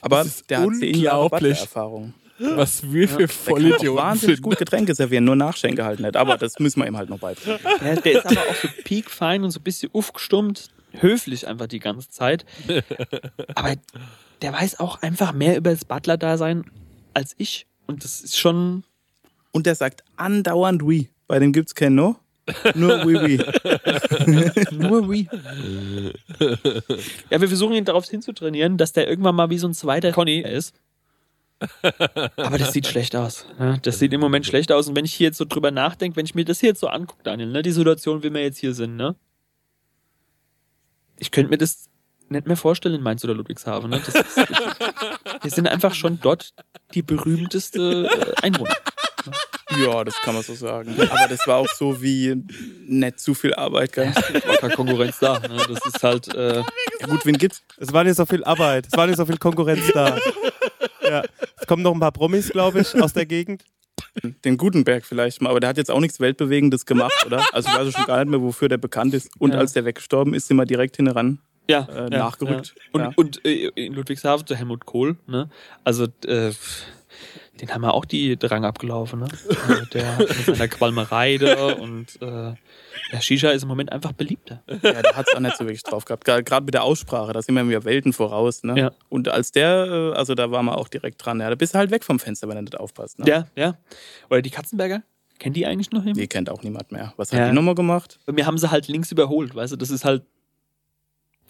Aber 0.00 0.26
der 0.48 0.60
hat 0.60 0.68
zehn 0.78 0.98
Jahre 0.98 1.22
unglaublich. 1.24 1.60
Erfahrung. 1.60 2.14
Was 2.38 2.82
wir 2.90 3.08
für 3.08 3.18
Der 3.18 3.28
kann 3.28 3.36
auch 3.36 3.40
Vollidioten 3.44 3.96
wahnsinnig 3.96 4.36
sind. 4.36 4.42
gut 4.42 4.58
Getränke 4.58 4.94
servieren, 4.94 5.24
nur 5.24 5.36
Nachschenke 5.36 5.84
halt 5.84 6.00
nicht. 6.00 6.16
Aber 6.16 6.36
das 6.36 6.58
müssen 6.58 6.80
wir 6.80 6.86
ihm 6.88 6.96
halt 6.96 7.08
noch 7.08 7.18
beibringen. 7.18 7.60
Ja, 7.84 7.94
der 7.94 8.12
ist 8.12 8.26
aber 8.26 8.40
auch 8.40 8.54
so 8.56 8.68
piekfein 8.84 9.44
und 9.44 9.52
so 9.52 9.60
ein 9.60 9.62
bisschen 9.62 9.90
aufgestummt, 9.92 10.70
höflich 10.92 11.46
einfach 11.46 11.68
die 11.68 11.78
ganze 11.78 12.08
Zeit. 12.10 12.44
Aber 13.54 13.74
der 14.40 14.52
weiß 14.52 14.80
auch 14.80 15.02
einfach 15.02 15.32
mehr 15.32 15.56
über 15.56 15.70
das 15.70 15.84
Butler-Dasein 15.84 16.64
als 17.14 17.34
ich. 17.38 17.66
Und 17.86 18.02
das 18.02 18.20
ist 18.22 18.38
schon. 18.38 18.84
Und 19.52 19.66
der 19.66 19.74
sagt 19.74 20.02
andauernd 20.16 20.82
Oui. 20.82 21.10
Bei 21.28 21.38
dem 21.38 21.52
gibt's 21.52 21.74
kein 21.74 21.94
No. 21.94 22.16
Nur 22.74 23.04
Oui, 23.04 23.16
Oui. 23.16 23.38
Nur 24.72 25.10
wie. 25.10 25.28
ja, 27.30 27.40
wir 27.40 27.48
versuchen 27.48 27.74
ihn 27.74 27.84
darauf 27.84 28.08
hinzutrainieren, 28.08 28.76
dass 28.78 28.92
der 28.92 29.08
irgendwann 29.08 29.36
mal 29.36 29.50
wie 29.50 29.58
so 29.58 29.68
ein 29.68 29.74
zweiter 29.74 30.12
Conny 30.12 30.40
ist. 30.40 30.74
Aber 32.36 32.58
das 32.58 32.72
sieht 32.72 32.86
schlecht 32.86 33.14
aus. 33.14 33.46
Ne? 33.58 33.78
Das 33.82 33.98
sieht 33.98 34.12
im 34.12 34.20
Moment 34.20 34.46
schlecht 34.46 34.72
aus. 34.72 34.88
Und 34.88 34.96
wenn 34.96 35.04
ich 35.04 35.14
hier 35.14 35.28
jetzt 35.28 35.38
so 35.38 35.44
drüber 35.44 35.70
nachdenke, 35.70 36.16
wenn 36.16 36.24
ich 36.24 36.34
mir 36.34 36.44
das 36.44 36.60
hier 36.60 36.70
jetzt 36.70 36.80
so 36.80 36.88
angucke, 36.88 37.22
Daniel, 37.22 37.50
ne? 37.50 37.62
die 37.62 37.70
Situation, 37.70 38.22
wie 38.22 38.32
wir 38.32 38.42
jetzt 38.42 38.58
hier 38.58 38.74
sind, 38.74 38.96
ne? 38.96 39.14
Ich 41.18 41.30
könnte 41.30 41.50
mir 41.50 41.58
das 41.58 41.88
nicht 42.28 42.46
mehr 42.46 42.56
vorstellen 42.56 42.96
in 42.96 43.02
Mainz 43.02 43.22
oder 43.22 43.34
Ludwigshafen. 43.34 43.90
Ne? 43.90 44.02
Das 44.04 44.14
ist, 44.14 44.36
wir 45.42 45.50
sind 45.50 45.68
einfach 45.68 45.94
schon 45.94 46.18
dort 46.20 46.52
die 46.94 47.02
berühmteste 47.02 48.08
äh, 48.10 48.42
Einwohner. 48.42 48.74
Ja, 49.78 50.04
das 50.04 50.14
kann 50.22 50.34
man 50.34 50.42
so 50.42 50.54
sagen. 50.54 50.94
Aber 50.98 51.28
das 51.28 51.46
war 51.46 51.56
auch 51.58 51.68
so 51.68 52.02
wie 52.02 52.34
nicht 52.86 53.20
zu 53.20 53.34
viel 53.34 53.54
Arbeit, 53.54 53.92
gell? 53.92 54.12
War 54.46 54.56
keine 54.58 54.74
Konkurrenz 54.74 55.18
da. 55.18 55.38
Ne? 55.40 55.56
Das 55.68 55.86
ist 55.86 56.02
halt. 56.02 56.34
Äh, 56.34 56.62
Ja, 57.00 57.06
gut, 57.08 57.24
wen 57.26 57.36
gibt's? 57.38 57.62
Es 57.78 57.92
war 57.92 58.04
nicht 58.04 58.16
so 58.16 58.26
viel 58.26 58.44
Arbeit, 58.44 58.86
es 58.90 58.96
war 58.96 59.06
nicht 59.06 59.16
so 59.16 59.26
viel 59.26 59.38
Konkurrenz 59.38 59.90
da. 59.92 60.18
Ja. 61.02 61.22
Es 61.60 61.66
kommen 61.66 61.82
noch 61.82 61.92
ein 61.94 62.00
paar 62.00 62.12
Promis, 62.12 62.50
glaube 62.50 62.80
ich, 62.80 63.00
aus 63.00 63.12
der 63.12 63.26
Gegend. 63.26 63.64
Den 64.44 64.56
Gutenberg 64.58 65.04
vielleicht 65.06 65.40
mal, 65.40 65.50
aber 65.50 65.60
der 65.60 65.70
hat 65.70 65.78
jetzt 65.78 65.90
auch 65.90 66.00
nichts 66.00 66.20
Weltbewegendes 66.20 66.84
gemacht, 66.86 67.24
oder? 67.26 67.42
Also 67.52 67.68
ich 67.70 67.74
weiß 67.74 67.88
auch 67.88 67.92
schon 67.98 68.06
gar 68.06 68.18
nicht 68.18 68.30
mehr, 68.30 68.42
wofür 68.42 68.68
der 68.68 68.76
bekannt 68.78 69.14
ist. 69.14 69.30
Und 69.38 69.54
Ja. 69.54 69.58
als 69.60 69.72
der 69.72 69.84
weggestorben 69.84 70.34
ist, 70.34 70.48
sind 70.48 70.56
wir 70.58 70.66
direkt 70.66 70.96
hinran 70.96 71.38
ja, 71.68 71.86
äh, 71.90 72.02
ja, 72.12 72.18
nachgerückt. 72.18 72.74
Ja. 72.76 72.82
Und, 72.92 73.00
Ja. 73.00 73.12
und 73.16 73.44
äh, 73.46 73.68
in 73.74 73.94
Ludwigshafen 73.94 74.46
zu 74.46 74.54
Helmut 74.54 74.84
Kohl, 74.84 75.16
ne? 75.26 75.48
Also, 75.84 76.06
äh, 76.26 76.52
den 77.60 77.72
haben 77.72 77.82
wir 77.82 77.92
auch 77.94 78.04
die 78.06 78.36
Drang 78.38 78.64
abgelaufen, 78.64 79.20
ne? 79.20 79.28
Also 79.68 79.84
der 79.86 80.18
mit 80.18 80.28
seiner 80.56 80.68
Qualmerei 80.68 81.36
da 81.36 81.66
und 81.74 82.20
äh, 82.22 82.54
der 83.12 83.20
Shisha 83.20 83.50
ist 83.50 83.62
im 83.62 83.68
Moment 83.68 83.92
einfach 83.92 84.12
beliebter. 84.12 84.62
Ja, 84.66 84.76
der 85.02 85.14
hat 85.16 85.26
es 85.28 85.34
auch 85.34 85.40
nicht 85.40 85.56
so 85.56 85.64
wirklich 85.64 85.82
drauf 85.82 86.04
gehabt. 86.06 86.24
Gerade 86.24 86.64
mit 86.64 86.72
der 86.74 86.82
Aussprache, 86.82 87.32
da 87.32 87.42
sind 87.42 87.54
wir 87.54 87.62
mir 87.62 87.84
Welten 87.84 88.12
voraus. 88.14 88.62
Ne? 88.64 88.78
Ja. 88.78 88.90
Und 89.10 89.28
als 89.28 89.52
der, 89.52 90.12
äh, 90.14 90.16
also 90.16 90.34
da 90.34 90.50
waren 90.50 90.64
wir 90.64 90.78
auch 90.78 90.88
direkt 90.88 91.24
dran. 91.24 91.40
Ja, 91.40 91.50
da 91.50 91.54
bist 91.54 91.74
du 91.74 91.78
halt 91.78 91.90
weg 91.90 92.04
vom 92.04 92.18
Fenster, 92.18 92.48
wenn 92.48 92.56
du 92.56 92.62
nicht 92.62 92.78
aufpasst. 92.80 93.18
Ne? 93.18 93.26
Ja, 93.28 93.46
ja. 93.54 93.76
Oder 94.30 94.40
die 94.42 94.50
Katzenberger? 94.50 95.02
Kennt 95.38 95.54
die 95.56 95.66
eigentlich 95.66 95.90
noch 95.90 96.00
jemand? 96.02 96.16
Die 96.18 96.28
kennt 96.28 96.48
auch 96.48 96.62
niemand 96.62 96.90
mehr. 96.90 97.12
Was 97.16 97.32
hat 97.32 97.38
Ja. 97.38 97.48
die 97.48 97.54
nochmal 97.54 97.74
gemacht? 97.74 98.18
Mir 98.30 98.46
haben 98.46 98.56
sie 98.58 98.70
halt 98.70 98.88
links 98.88 99.12
überholt, 99.12 99.54
weißt 99.54 99.72
du, 99.72 99.76
das 99.76 99.90
ist 99.90 100.04
halt. 100.04 100.22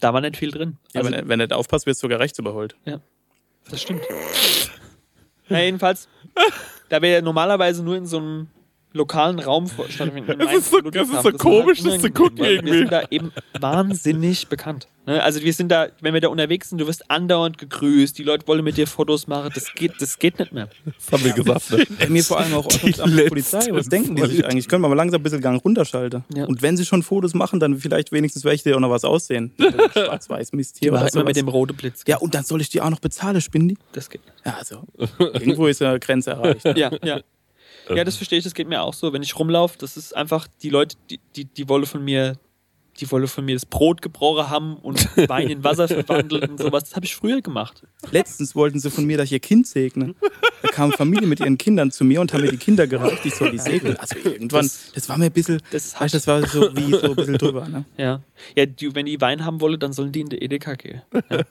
Da 0.01 0.13
war 0.13 0.19
nicht 0.19 0.35
viel 0.35 0.51
drin. 0.51 0.77
Ja, 0.93 0.99
Also, 0.99 1.11
wenn, 1.11 1.19
er- 1.19 1.27
wenn 1.29 1.39
er 1.39 1.45
nicht 1.47 1.53
aufpasst, 1.53 1.85
wirst 1.85 2.01
du 2.03 2.05
sogar 2.07 2.19
rechts 2.19 2.37
überholt. 2.39 2.75
das 3.69 3.81
stimmt. 3.81 4.01
Na, 5.49 5.61
jedenfalls, 5.61 6.07
da 6.89 7.01
wir 7.01 7.21
normalerweise 7.21 7.83
nur 7.83 7.95
in 7.97 8.05
so 8.05 8.17
einem 8.17 8.47
lokalen 8.93 9.39
Raum 9.39 9.67
stattfinden. 9.89 10.39
Es 10.49 10.53
ist 10.59 10.71
so- 10.71 10.79
es 10.79 11.09
ist 11.09 11.23
so 11.23 11.31
komisch, 11.33 11.81
das 11.83 11.99
zu 12.01 12.11
gucken 12.11 12.37
Wir 12.39 12.51
irgendwie. 12.51 12.77
sind 12.79 12.91
da 12.91 13.03
eben 13.09 13.31
wahnsinnig 13.59 14.47
bekannt. 14.47 14.87
Ne? 15.05 15.21
Also 15.21 15.41
wir 15.41 15.51
sind 15.53 15.69
da, 15.69 15.87
wenn 16.01 16.13
wir 16.13 16.21
da 16.21 16.29
unterwegs 16.29 16.69
sind, 16.69 16.77
du 16.79 16.87
wirst 16.87 17.09
andauernd 17.11 17.57
gegrüßt, 17.57 18.17
die 18.17 18.23
Leute 18.23 18.47
wollen 18.47 18.63
mit 18.63 18.77
dir 18.77 18.87
Fotos 18.87 19.27
machen, 19.27 19.51
das 19.53 19.73
geht, 19.73 19.93
das 19.99 20.17
geht 20.19 20.39
nicht 20.39 20.53
mehr. 20.53 20.69
Das 20.85 21.11
haben 21.11 21.23
wir 21.25 21.33
gesagt. 21.33 21.71
Ne? 21.71 21.85
Mir 22.09 22.23
vor 22.23 22.39
allem 22.39 22.53
auch 22.53 22.67
Die 22.67 22.91
Polizei. 23.27 23.67
Was 23.71 23.89
denken 23.89 24.15
die 24.15 24.25
sich 24.27 24.45
eigentlich? 24.45 24.67
Können 24.67 24.81
wir 24.83 24.89
mal 24.89 24.95
langsam 24.95 25.19
ein 25.19 25.23
bisschen 25.23 25.41
Gang 25.41 25.61
runterschalten. 25.63 26.23
Ja. 26.33 26.45
Und 26.45 26.61
wenn 26.61 26.77
sie 26.77 26.85
schon 26.85 27.03
Fotos 27.03 27.33
machen, 27.33 27.59
dann 27.59 27.77
vielleicht 27.77 28.11
wenigstens 28.11 28.45
welche, 28.45 28.63
die 28.63 28.73
auch 28.75 28.79
noch 28.79 28.89
was 28.91 29.03
aussehen. 29.03 29.51
Schwarz-Weiß-Mist 29.93 30.77
Die 30.81 30.85
hier 30.89 30.99
halt 30.99 31.13
immer 31.15 31.23
mit 31.25 31.35
dem 31.35 31.47
roten 31.47 31.75
Blitz. 31.75 32.03
Ja, 32.07 32.17
und 32.17 32.33
dann 32.35 32.43
soll 32.43 32.61
ich 32.61 32.69
die 32.69 32.79
auch 32.81 32.89
noch 32.89 32.99
bezahlen, 32.99 33.41
spinnen 33.41 33.69
die? 33.69 33.77
Das 33.91 34.09
geht 34.09 34.21
nicht. 34.25 34.37
Ja, 34.45 34.55
also 34.59 34.83
irgendwo 35.19 35.67
ist 35.67 35.81
eine 35.81 35.99
Grenze 35.99 36.31
erreicht. 36.31 36.65
Ja, 36.77 36.91
ja. 37.03 37.19
Ja, 37.89 38.03
das 38.03 38.17
verstehe 38.17 38.37
ich, 38.39 38.43
das 38.43 38.53
geht 38.53 38.67
mir 38.67 38.81
auch 38.81 38.93
so. 38.93 39.13
Wenn 39.13 39.23
ich 39.23 39.37
rumlaufe, 39.37 39.77
das 39.77 39.97
ist 39.97 40.15
einfach, 40.15 40.47
die 40.61 40.69
Leute, 40.69 40.95
die, 41.09 41.19
die, 41.35 41.45
die 41.45 41.69
wollen 41.69 41.85
von 41.85 42.03
mir, 42.03 42.37
die 42.99 43.09
wollen 43.11 43.27
von 43.27 43.43
mir 43.45 43.55
das 43.55 43.65
Brot 43.65 44.01
gebrochen 44.01 44.49
haben 44.49 44.75
und 44.77 45.07
Wein 45.29 45.49
in 45.49 45.63
Wasser 45.63 45.87
verwandelt 45.87 46.47
und 46.49 46.59
sowas. 46.59 46.83
Das 46.85 46.95
habe 46.95 47.05
ich 47.05 47.15
früher 47.15 47.41
gemacht. 47.41 47.83
Letztens 48.11 48.55
wollten 48.55 48.79
sie 48.79 48.91
von 48.91 49.05
mir, 49.05 49.17
dass 49.17 49.25
ich 49.25 49.31
ihr 49.33 49.39
Kind 49.39 49.65
segne. 49.67 50.13
Da 50.61 50.69
kam 50.69 50.91
Familie 50.91 51.27
mit 51.27 51.39
ihren 51.39 51.57
Kindern 51.57 51.91
zu 51.91 52.03
mir 52.05 52.21
und 52.21 52.31
haben 52.33 52.41
mir 52.41 52.51
die 52.51 52.57
Kinder 52.57 52.85
gereicht, 52.87 53.25
ich 53.25 53.35
soll 53.35 53.51
die 53.51 53.57
segnen. 53.59 53.97
Also 53.97 54.15
irgendwann, 54.23 54.63
Das- 54.63 54.91
das, 54.93 55.09
war 55.09 55.17
mir 55.17 55.25
ein 55.25 55.31
bisschen, 55.31 55.61
Das 55.71 55.99
weißt, 55.99 56.13
das 56.13 56.27
war 56.27 56.45
so 56.47 56.75
wie 56.75 56.91
so 56.91 57.01
ein 57.09 57.15
bisschen 57.15 57.37
drüber. 57.37 57.67
Ne? 57.67 57.85
Ja. 57.97 58.21
Ja, 58.55 58.65
die, 58.65 58.93
wenn 58.95 59.05
die 59.05 59.19
Wein 59.21 59.43
haben 59.45 59.59
wollen, 59.61 59.79
dann 59.79 59.93
sollen 59.93 60.11
die 60.11 60.21
in 60.21 60.29
der 60.29 60.41
Edeka 60.41 60.75
gehen. 60.75 61.01
Ja. 61.29 61.41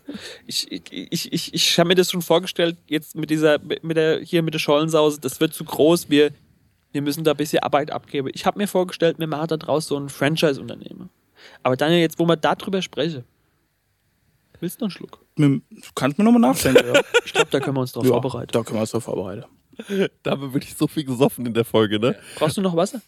Ich, 0.47 0.71
ich, 0.71 0.83
ich, 0.93 1.33
ich, 1.33 1.55
ich 1.55 1.79
habe 1.79 1.89
mir 1.89 1.95
das 1.95 2.11
schon 2.11 2.23
vorgestellt, 2.23 2.77
jetzt 2.87 3.17
mit 3.17 3.31
dieser, 3.31 3.59
mit 3.83 3.97
der, 3.97 4.21
hier 4.21 4.43
mit 4.43 4.55
der 4.55 4.59
Schollensause, 4.59 5.21
das 5.21 5.41
wird 5.41 5.55
zu 5.55 5.65
groß, 5.65 6.09
wir, 6.11 6.31
wir 6.93 7.03
müssen 7.03 7.25
da 7.25 7.31
ein 7.33 7.37
bisschen 7.37 7.61
Arbeit 7.63 7.91
abgeben. 7.91 8.29
Ich 8.35 8.45
habe 8.47 8.59
mir 8.59 8.69
vorgestellt, 8.69 9.19
wir 9.19 9.27
machen 9.27 9.49
da 9.49 9.57
draus 9.57 9.87
so 9.87 9.97
ein 9.97 10.09
Franchise-Unternehmen. 10.09 11.09
Aber 11.63 11.77
Daniel, 11.77 12.01
jetzt, 12.01 12.19
wo 12.19 12.27
wir 12.27 12.37
darüber 12.37 12.83
sprechen, 12.83 13.25
willst 14.61 14.81
du 14.81 14.85
noch 14.85 14.91
einen 14.91 14.97
Schluck? 14.97 15.25
Du 15.37 15.61
kannst 15.95 16.19
mir 16.19 16.25
nochmal 16.25 16.41
nachdenken. 16.41 16.95
Ja. 16.95 17.01
Ich 17.25 17.33
glaube, 17.33 17.51
da 17.51 17.61
können 17.61 17.77
wir 17.77 17.81
uns 17.81 17.93
drauf 17.93 18.05
ja, 18.05 18.11
vorbereiten. 18.11 18.51
Da 18.53 18.63
können 18.63 18.77
wir 18.77 18.83
uns 18.83 18.91
drauf 18.91 19.05
vorbereiten. 19.05 19.45
Da 20.23 20.33
haben 20.33 20.43
wir 20.43 20.53
wirklich 20.53 20.75
so 20.75 20.87
viel 20.87 21.05
gesoffen 21.05 21.47
in 21.47 21.55
der 21.55 21.65
Folge, 21.65 21.99
ne? 21.99 22.17
Brauchst 22.37 22.57
du 22.57 22.61
noch 22.61 22.77
Wasser? 22.77 23.01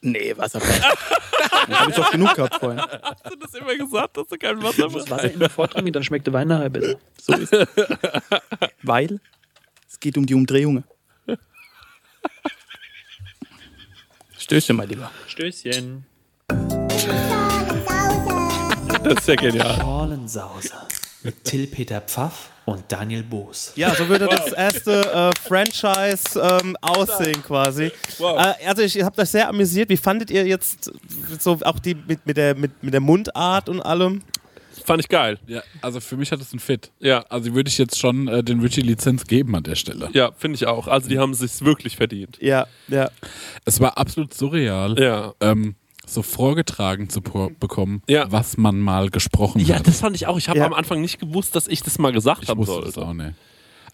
Nee, 0.00 0.36
Wasser. 0.36 0.60
Das 0.60 1.80
habe 1.80 1.90
ich 1.90 1.96
doch 1.96 2.10
genug 2.10 2.34
gehabt 2.34 2.54
vorhin. 2.54 2.80
Hast 2.80 3.26
du 3.30 3.36
das 3.36 3.54
immer 3.54 3.76
gesagt, 3.76 4.16
dass 4.16 4.28
du 4.28 4.38
kein 4.38 4.62
Wasser 4.62 4.88
Das 4.88 5.10
Wasser 5.10 5.32
immer 5.32 5.48
vortrinken, 5.48 5.92
dann 5.92 6.04
schmeckt 6.04 6.26
der 6.26 6.32
Wein 6.32 6.48
nachher 6.48 6.70
besser. 6.70 6.96
So 7.20 7.34
ist 7.34 7.52
es. 7.52 7.68
Weil 8.82 9.20
es 9.88 9.98
geht 9.98 10.16
um 10.16 10.26
die 10.26 10.34
Umdrehungen. 10.34 10.84
Stößchen, 14.38 14.76
mein 14.76 14.88
Lieber. 14.88 15.10
Stößchen. 15.28 16.04
Das 19.04 19.14
ist 19.18 19.28
ja 19.28 19.34
genial. 19.34 19.80
Schorlensause 19.80 20.70
mit 21.22 21.44
Till 21.44 21.66
Peter 21.66 22.00
Pfaff 22.00 22.50
und 22.64 22.84
Daniel 22.88 23.22
Boos. 23.22 23.72
Ja, 23.76 23.94
so 23.94 24.08
würde 24.08 24.26
das 24.28 24.52
erste 24.52 25.02
äh, 25.12 25.30
Franchise 25.48 26.40
ähm, 26.40 26.76
aussehen 26.80 27.42
quasi. 27.42 27.84
Äh, 28.20 28.66
also 28.66 28.82
ich 28.82 29.02
habe 29.02 29.16
das 29.16 29.32
sehr 29.32 29.48
amüsiert. 29.48 29.88
Wie 29.90 29.96
fandet 29.96 30.30
ihr 30.30 30.46
jetzt 30.46 30.90
so 31.40 31.58
auch 31.62 31.78
die 31.78 31.94
mit, 31.94 32.24
mit, 32.26 32.36
der, 32.36 32.54
mit, 32.54 32.82
mit 32.82 32.92
der 32.94 33.00
Mundart 33.00 33.68
und 33.68 33.80
allem? 33.80 34.22
Fand 34.84 35.00
ich 35.00 35.08
geil. 35.08 35.38
Ja, 35.46 35.62
also 35.80 36.00
für 36.00 36.16
mich 36.16 36.32
hat 36.32 36.40
es 36.40 36.52
einen 36.52 36.58
Fit. 36.60 36.90
Ja, 36.98 37.24
Also 37.28 37.54
würde 37.54 37.68
ich 37.68 37.78
jetzt 37.78 37.98
schon 37.98 38.26
äh, 38.26 38.42
den 38.42 38.60
Richie-Lizenz 38.60 39.26
geben 39.26 39.54
an 39.54 39.62
der 39.62 39.76
Stelle. 39.76 40.08
ja, 40.12 40.30
finde 40.36 40.56
ich 40.56 40.66
auch. 40.66 40.88
Also 40.88 41.08
die 41.08 41.18
haben 41.18 41.32
es 41.32 41.38
sich 41.38 41.60
wirklich 41.64 41.96
verdient. 41.96 42.38
Ja, 42.40 42.66
ja. 42.88 43.10
Es 43.64 43.78
war 43.80 43.96
absolut 43.98 44.34
surreal, 44.34 44.98
Ja. 45.00 45.34
ähm, 45.40 45.76
so 46.06 46.22
vorgetragen 46.22 47.08
zu 47.08 47.20
bekommen, 47.22 48.02
Ja. 48.08 48.30
was 48.30 48.56
man 48.56 48.78
mal 48.80 49.08
gesprochen 49.10 49.60
Ja, 49.60 49.76
hat. 49.76 49.86
das 49.86 50.00
fand 50.00 50.16
ich 50.16 50.26
auch. 50.26 50.38
Ich 50.38 50.48
habe 50.48 50.58
Ja. 50.58 50.66
am 50.66 50.72
Anfang 50.74 51.00
nicht 51.00 51.18
gewusst, 51.18 51.54
dass 51.56 51.68
ich 51.68 51.82
das 51.82 51.98
mal 51.98 52.12
gesagt 52.12 52.42
ich 52.42 52.48
haben 52.48 52.58
wusste 52.58 52.74
sollte. 52.74 52.86
das 52.92 52.98
auch 52.98 53.12
nicht. 53.12 53.34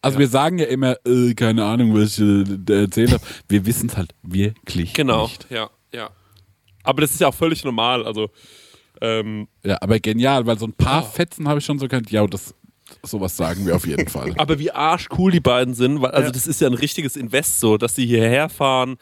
Also 0.01 0.19
wir 0.19 0.29
sagen 0.29 0.59
ja 0.59 0.67
immer, 0.67 0.97
äh, 1.07 1.35
keine 1.35 1.65
Ahnung, 1.65 1.93
was 1.95 2.19
ich 2.19 2.25
äh, 2.71 2.83
erzählt 2.83 3.13
habe. 3.13 3.23
Wir 3.49 3.67
wissen 3.67 3.89
es 3.89 3.97
halt 3.97 4.15
wirklich 4.23 4.95
Genau. 4.95 5.25
nicht. 5.25 5.47
Ja, 5.51 5.71
ja. 5.93 6.11
Aber 6.85 7.01
das 7.03 7.11
ist 7.13 7.21
ja 7.21 7.29
auch 7.29 7.35
völlig 7.35 7.65
normal. 7.65 8.07
Also, 8.07 8.31
ähm, 9.01 9.49
Ja, 9.65 9.79
aber 9.83 9.99
genial, 10.01 10.47
weil 10.47 10.59
so 10.59 10.67
ein 10.67 10.73
paar 10.73 11.03
Oh. 11.03 11.07
Fetzen 11.07 11.49
habe 11.49 11.59
ich 11.59 11.65
schon 11.65 11.79
so 11.79 11.87
gekannt. 11.87 12.11
Ja, 12.13 12.25
das, 12.27 12.55
sowas 13.05 13.37
sagen 13.37 13.67
wir 13.67 13.77
auf 13.77 13.87
jeden 13.87 14.09
Fall. 14.09 14.35
aber 14.39 14.59
wie 14.59 14.71
arschcool 14.71 15.31
die 15.33 15.41
beiden 15.41 15.75
sind, 15.75 16.01
weil, 16.03 16.11
also 16.13 16.27
Ja. 16.29 16.33
das 16.33 16.47
ist 16.47 16.61
ja 16.61 16.67
ein 16.69 16.75
richtiges 16.75 17.17
Invest 17.17 17.61
so, 17.61 17.77
dass 17.79 17.95
sie 17.95 18.07
hierher 18.07 18.49
fahren 18.49 18.97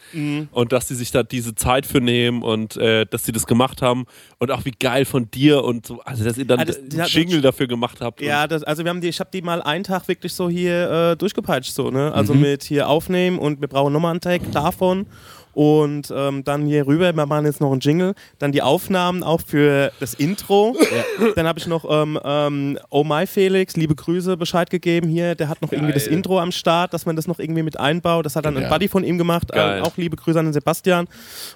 und 0.52 0.72
dass 0.72 0.88
sie 0.88 0.94
sich 0.94 1.10
da 1.10 1.22
diese 1.22 1.54
Zeit 1.54 1.86
für 1.86 2.00
nehmen 2.00 2.42
und 2.42 2.76
äh, 2.76 3.06
dass 3.06 3.24
sie 3.24 3.32
das 3.32 3.46
gemacht 3.46 3.82
haben 3.82 4.04
und 4.38 4.50
auch 4.50 4.64
wie 4.64 4.72
geil 4.72 5.04
von 5.04 5.30
dir 5.30 5.64
und 5.64 5.86
so, 5.86 6.00
also 6.00 6.24
dass 6.24 6.36
ihr 6.38 6.44
dann 6.46 6.60
Ah, 6.60 6.64
das- 6.64 7.12
Jingle 7.12 7.40
dafür 7.40 7.66
gemacht 7.66 8.00
habt. 8.00 8.20
Ja, 8.20 8.46
das, 8.46 8.62
also 8.62 8.84
wir 8.84 8.90
haben 8.90 9.00
die, 9.00 9.08
ich 9.08 9.20
habe 9.20 9.30
die 9.32 9.42
mal 9.42 9.62
einen 9.62 9.84
Tag 9.84 10.08
wirklich 10.08 10.32
so 10.34 10.48
hier 10.48 11.12
äh, 11.12 11.16
durchgepeitscht, 11.16 11.72
so, 11.74 11.90
ne? 11.90 12.12
Also 12.12 12.34
Mhm. 12.34 12.40
mit 12.40 12.62
hier 12.64 12.88
aufnehmen 12.88 13.38
und 13.38 13.60
wir 13.60 13.68
brauchen 13.68 13.92
nochmal 13.92 14.10
einen 14.12 14.20
Tag 14.20 14.40
davon. 14.52 15.06
Und 15.56 16.12
ähm, 16.14 16.44
dann 16.44 16.66
hier 16.66 16.86
rüber, 16.86 17.16
wir 17.16 17.24
machen 17.24 17.46
jetzt 17.46 17.62
noch 17.62 17.72
einen 17.72 17.80
Jingle. 17.80 18.14
Dann 18.38 18.52
die 18.52 18.60
Aufnahmen 18.60 19.22
auch 19.22 19.40
für 19.40 19.90
das 20.00 20.12
Intro. 20.12 20.76
Dann 21.34 21.46
habe 21.46 21.58
ich 21.58 21.66
noch 21.66 21.86
ähm, 21.88 22.20
ähm, 22.22 22.78
Oh 22.90 23.04
My 23.04 23.26
Felix, 23.26 23.74
liebe 23.74 23.94
Grüße, 23.94 24.36
Bescheid 24.36 24.68
gegeben 24.68 25.08
hier. 25.08 25.34
Der 25.34 25.48
hat 25.48 25.62
noch 25.62 25.72
irgendwie 25.72 25.94
das 25.94 26.04
Geil. 26.04 26.12
Intro 26.12 26.38
am 26.40 26.52
Start, 26.52 26.92
dass 26.92 27.06
man 27.06 27.16
das 27.16 27.26
noch 27.26 27.38
irgendwie 27.38 27.62
mit 27.62 27.80
einbaut. 27.80 28.26
Das 28.26 28.36
hat 28.36 28.44
dann 28.44 28.54
ein 28.58 28.64
Ja. 28.64 28.68
Buddy 28.68 28.88
von 28.88 29.02
ihm 29.02 29.16
gemacht. 29.16 29.48
Geil. 29.50 29.78
Äh, 29.78 29.80
auch 29.80 29.96
liebe 29.96 30.14
Grüße 30.16 30.38
an 30.38 30.44
den 30.44 30.52
Sebastian. 30.52 31.08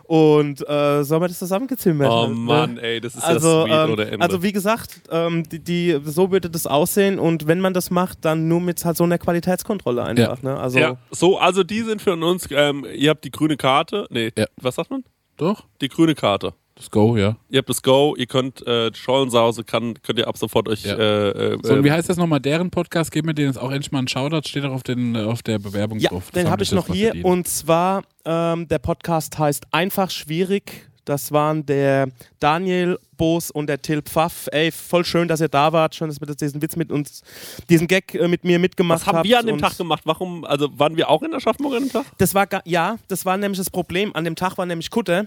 Und 0.05 0.67
äh, 0.67 1.05
sollen 1.05 1.21
wir 1.21 1.29
das 1.29 1.39
zusammengezimmert? 1.39 2.11
Oh 2.11 2.27
ne? 2.29 2.35
Mann, 2.35 2.79
ey, 2.79 3.03
das 3.03 3.15
ist 3.17 3.23
Also, 3.23 3.67
ja 3.67 3.85
sweet 3.85 3.85
ähm, 3.87 3.93
oder 3.93 4.13
Ende. 4.13 4.25
also 4.25 4.43
wie 4.43 4.53
gesagt, 4.53 5.03
ähm, 5.11 5.47
die, 5.47 5.59
die, 5.59 6.01
so 6.07 6.31
würde 6.33 6.49
das 6.49 6.67
aussehen 6.67 7.19
und 7.19 7.47
wenn 7.47 7.61
man 7.61 7.75
das 7.75 7.91
macht, 7.91 8.25
dann 8.25 8.49
nur 8.49 8.63
mit 8.63 8.83
halt 8.83 8.97
so 8.97 9.05
einer 9.05 9.19
Qualitätskontrolle 9.19 10.03
einfach. 10.03 10.41
Ne? 10.43 10.59
Also, 10.59 10.79
ja, 10.79 10.97
so, 11.11 11.37
also 11.39 11.65
die 11.65 11.83
sind 11.83 12.01
für 12.01 12.15
uns, 12.15 12.49
ähm, 12.51 12.87
ihr 12.97 13.11
habt 13.11 13.25
die 13.25 13.31
grüne 13.31 13.59
Karte, 13.59 13.90
nee, 14.11 14.31
Ja. 14.37 14.47
was 14.61 14.75
sagt 14.77 14.91
man? 14.91 15.05
Doch, 15.37 15.65
Die 15.81 15.89
grüne 15.89 16.15
Karte. 16.15 16.53
das 16.75 16.91
Go, 16.91 17.17
ja. 17.17 17.37
Ihr 17.51 17.59
habt 17.59 17.69
das 17.69 17.83
Go, 17.83 18.15
ihr 18.17 18.27
könnt 18.27 18.67
äh, 18.67 18.91
Schollensause, 18.95 19.65
kann, 19.65 19.95
könnt 20.03 20.19
ihr 20.19 20.29
ab 20.29 20.37
sofort 20.39 20.69
euch 20.69 20.85
Ja. 20.85 20.97
äh, 20.97 21.29
äh, 21.55 21.59
So, 21.63 21.75
und 21.75 21.85
wie 21.85 21.89
äh, 21.89 21.93
heißt 21.93 22.09
das 22.09 22.17
nochmal? 22.17 22.41
Deren 22.41 22.71
Podcast, 22.71 23.11
geben 23.13 23.29
wir 23.29 23.35
denen 23.35 23.49
jetzt 23.49 23.59
auch 23.59 23.71
endlich 23.71 23.91
mal 23.93 23.99
einen 23.99 24.09
Shoutout, 24.09 24.49
steht 24.49 24.65
auch 24.65 24.73
auf, 24.73 24.83
den, 24.83 25.15
äh, 25.15 25.25
auf 25.25 25.43
der 25.43 25.59
Bewerbung 25.59 25.99
ja 25.99 26.11
drauf. 26.11 26.31
Den 26.31 26.49
habe 26.51 26.59
die 26.59 26.63
ich 26.65 26.73
noch 26.73 26.87
hier 26.87 27.09
verdient. 27.09 27.25
und 27.27 27.49
zwar 27.49 28.03
ähm, 28.25 28.69
der 28.69 28.79
Podcast 28.79 29.39
heißt 29.39 29.65
Einfach 29.73 30.11
Schwierig. 30.11 30.90
Das 31.05 31.33
waren 31.33 31.65
der 31.67 32.09
Daniel 32.39 32.99
Boos 33.17 33.51
und 33.51 33.67
der 33.69 33.81
Till 33.83 34.03
Pfaff. 34.03 34.49
Ey, 34.53 34.71
voll 34.71 35.05
schön, 35.05 35.29
dass 35.29 35.41
ihr 35.41 35.49
da 35.49 35.73
wart. 35.73 35.95
Schön, 35.95 36.09
dass 36.09 36.19
ihr 36.21 36.35
diesen 36.35 36.63
Witz 36.63 36.77
mit 36.77 36.91
uns, 36.93 37.23
diesen 37.69 37.87
Gag 37.87 38.15
äh, 38.15 38.29
mit 38.29 38.45
mir 38.45 38.59
mitgemacht 38.59 39.01
was 39.01 39.07
haben 39.07 39.19
habt. 39.19 39.29
wir 39.29 39.39
an 39.39 39.47
dem 39.47 39.59
Tag 39.59 39.77
gemacht? 39.77 40.03
Warum, 40.05 40.45
also 40.45 40.69
waren 40.79 40.97
wir 40.97 41.09
auch 41.09 41.23
in 41.23 41.35
Aschaffenburg 41.35 41.75
an 41.77 41.83
dem 41.85 41.93
Tag? 41.93 42.05
Das 42.19 42.35
war 42.35 42.47
ja, 42.65 42.97
das 43.09 43.25
war 43.25 43.37
nämlich 43.37 43.59
das 43.59 43.71
Problem. 43.71 44.15
An 44.15 44.25
dem 44.25 44.37
Tag 44.37 44.59
war 44.59 44.67
nämlich 44.67 44.91
Kutter 44.91 45.27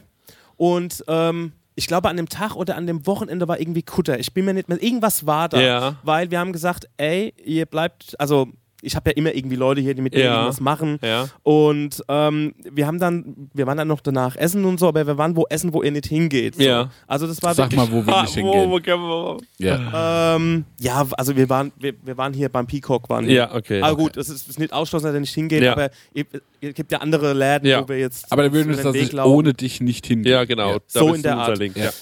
und 0.58 1.04
ähm, 1.08 1.54
ich 1.76 1.88
glaube 1.88 2.10
an 2.10 2.18
dem 2.18 2.30
Tag 2.30 2.56
oder 2.56 2.76
an 2.76 2.86
dem 2.86 3.06
Wochenende 3.08 3.48
war 3.48 3.60
irgendwie 3.60 3.82
Kutter. 3.84 4.20
Ich 4.20 4.34
bin 4.34 4.45
mir 4.45 4.54
nicht 4.54 4.70
mehr. 4.70 4.82
Irgendwas 4.82 5.26
war 5.26 5.50
da, 5.50 5.60
Ja. 5.62 5.95
weil 6.04 6.30
wir 6.32 6.40
haben 6.40 6.54
gesagt, 6.54 6.88
ey, 6.98 7.34
ihr 7.44 7.66
bleibt, 7.66 8.16
also 8.20 8.48
ich 8.84 8.95
habe 8.95 9.10
ja 9.10 9.15
immer 9.15 9.34
irgendwie 9.34 9.55
Leute 9.55 9.81
hier, 9.81 9.93
die 9.93 10.01
mit 10.01 10.14
mir 10.14 10.19
Ja. 10.23 10.34
irgendwas 10.35 10.60
machen. 10.60 10.99
Ja. 11.01 11.27
Und 11.41 12.03
ähm, 12.10 12.53
wir 12.72 12.85
haben 12.85 12.99
dann, 12.99 13.49
wir 13.53 13.65
waren 13.65 13.77
dann 13.77 13.88
noch 13.88 14.01
danach 14.01 14.35
essen 14.35 14.65
und 14.65 14.80
so, 14.80 14.88
aber 14.88 15.07
wir 15.07 15.18
waren 15.18 15.35
wo 15.35 15.45
essen, 15.49 15.73
wo 15.73 15.81
ihr 15.84 15.91
nicht 15.91 16.05
hingeht. 16.07 16.55
So. 16.55 16.61
Ja. 16.64 16.89
Also 17.07 17.26
das 17.27 17.41
war 17.41 17.53
Sag 17.55 17.72
wirklich, 17.72 17.89
mal, 17.89 17.95
wo 17.97 18.05
wir 18.05 18.15
Ah, 18.15 18.22
nicht 18.23 18.35
wo, 18.38 18.51
hingehen. 18.51 18.69
wo 18.72 18.80
können 18.80 19.03
wir, 19.03 19.38
Ja. 19.57 20.35
ähm, 20.35 20.65
ja, 20.80 21.07
also 21.18 21.35
wir 21.35 21.49
waren, 21.49 21.72
wir, 21.80 21.93
wir 22.03 22.18
waren 22.18 22.34
hier 22.34 22.49
beim 22.49 22.68
Peacock, 22.68 23.10
waren 23.10 23.26
wir. 23.27 23.34
ja, 23.34 23.55
okay. 23.55 23.81
Aber 23.81 23.95
gut, 23.95 24.18
es 24.18 24.30
ist, 24.30 24.47
ist 24.49 24.60
nicht 24.60 24.73
ausschlossen, 24.73 25.05
dass 25.05 25.14
er 25.15 25.19
nicht 25.22 25.34
hingeht, 25.34 25.64
Ja. 25.64 25.72
aber 25.73 25.89
ihr- 26.14 26.26
es 26.61 26.73
gibt 26.73 26.91
ja 26.91 26.99
andere 26.99 27.34
Läden, 27.34 27.68
Ja. 27.68 27.81
wo 27.84 27.89
wir 27.89 27.99
jetzt 27.99 28.31
Aber 28.31 28.43
da 28.43 28.53
würden 28.53 28.77
wir 28.77 29.26
ohne 29.26 29.53
dich 29.53 29.81
nicht 29.81 30.05
hingehen. 30.05 30.31
Ja, 30.31 30.45
genau. 30.45 30.77
So 30.88 31.14
in 31.14 31.22
der 31.22 31.38
Art. 31.38 31.60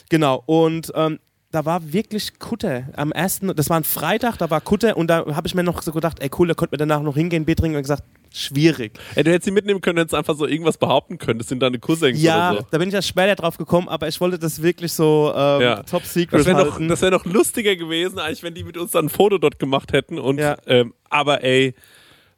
Genau, 0.09 0.43
und 0.45 0.91
ähm, 0.95 1.19
da 1.51 1.65
war 1.65 1.91
wirklich 1.93 2.39
Kutter. 2.39 2.83
Am 2.95 3.11
ersten, 3.11 3.53
das 3.55 3.69
war 3.69 3.77
ein 3.77 3.83
Freitag, 3.83 4.37
da 4.37 4.49
war 4.49 4.61
Kutter 4.61 4.95
und 4.97 5.07
da 5.07 5.25
habe 5.35 5.47
ich 5.47 5.53
mir 5.55 5.63
noch 5.63 5.81
so 5.81 5.91
gedacht, 5.91 6.19
ey 6.21 6.29
cool, 6.39 6.47
da 6.47 6.53
konnten 6.53 6.71
wir 6.73 6.77
danach 6.77 7.01
noch 7.01 7.15
hingehen, 7.15 7.45
Bier 7.45 7.55
trinken 7.57 7.75
und 7.75 7.81
gesagt, 7.83 8.03
schwierig. 8.33 8.93
Ey, 9.15 9.23
du 9.23 9.31
hättest 9.31 9.45
sie 9.45 9.51
mitnehmen 9.51 9.81
können, 9.81 9.97
hättest 9.97 10.15
einfach 10.15 10.35
so 10.37 10.47
irgendwas 10.47 10.77
behaupten 10.77 11.17
können. 11.17 11.39
Das 11.39 11.49
sind 11.49 11.59
deine 11.61 11.79
Cousins 11.79 12.21
Ja, 12.21 12.51
oder 12.51 12.59
so. 12.61 12.67
da 12.71 12.77
bin 12.77 12.87
ich 12.87 12.93
ja 12.93 13.01
später 13.01 13.35
drauf 13.35 13.57
gekommen, 13.57 13.89
aber 13.89 14.07
ich 14.07 14.19
wollte 14.21 14.39
das 14.39 14.61
wirklich 14.61 14.93
so 14.93 15.33
ähm, 15.35 15.61
Ja. 15.61 15.83
top 15.83 16.03
Das 16.03 16.13
secret 16.13 16.45
wäre 16.45 16.57
noch, 16.65 16.71
halten. 16.73 16.87
das 16.87 17.01
wär 17.01 17.11
noch 17.11 17.25
lustiger 17.25 17.75
gewesen, 17.75 18.17
eigentlich 18.19 18.43
wenn 18.43 18.53
die 18.53 18.63
mit 18.63 18.77
uns 18.77 18.91
dann 18.91 19.05
ein 19.05 19.09
Foto 19.09 19.37
dort 19.37 19.59
gemacht 19.59 19.91
hätten. 19.91 20.17
Und, 20.19 20.39
Ja. 20.39 20.55
ähm, 20.67 20.93
aber 21.09 21.43
ey, 21.43 21.73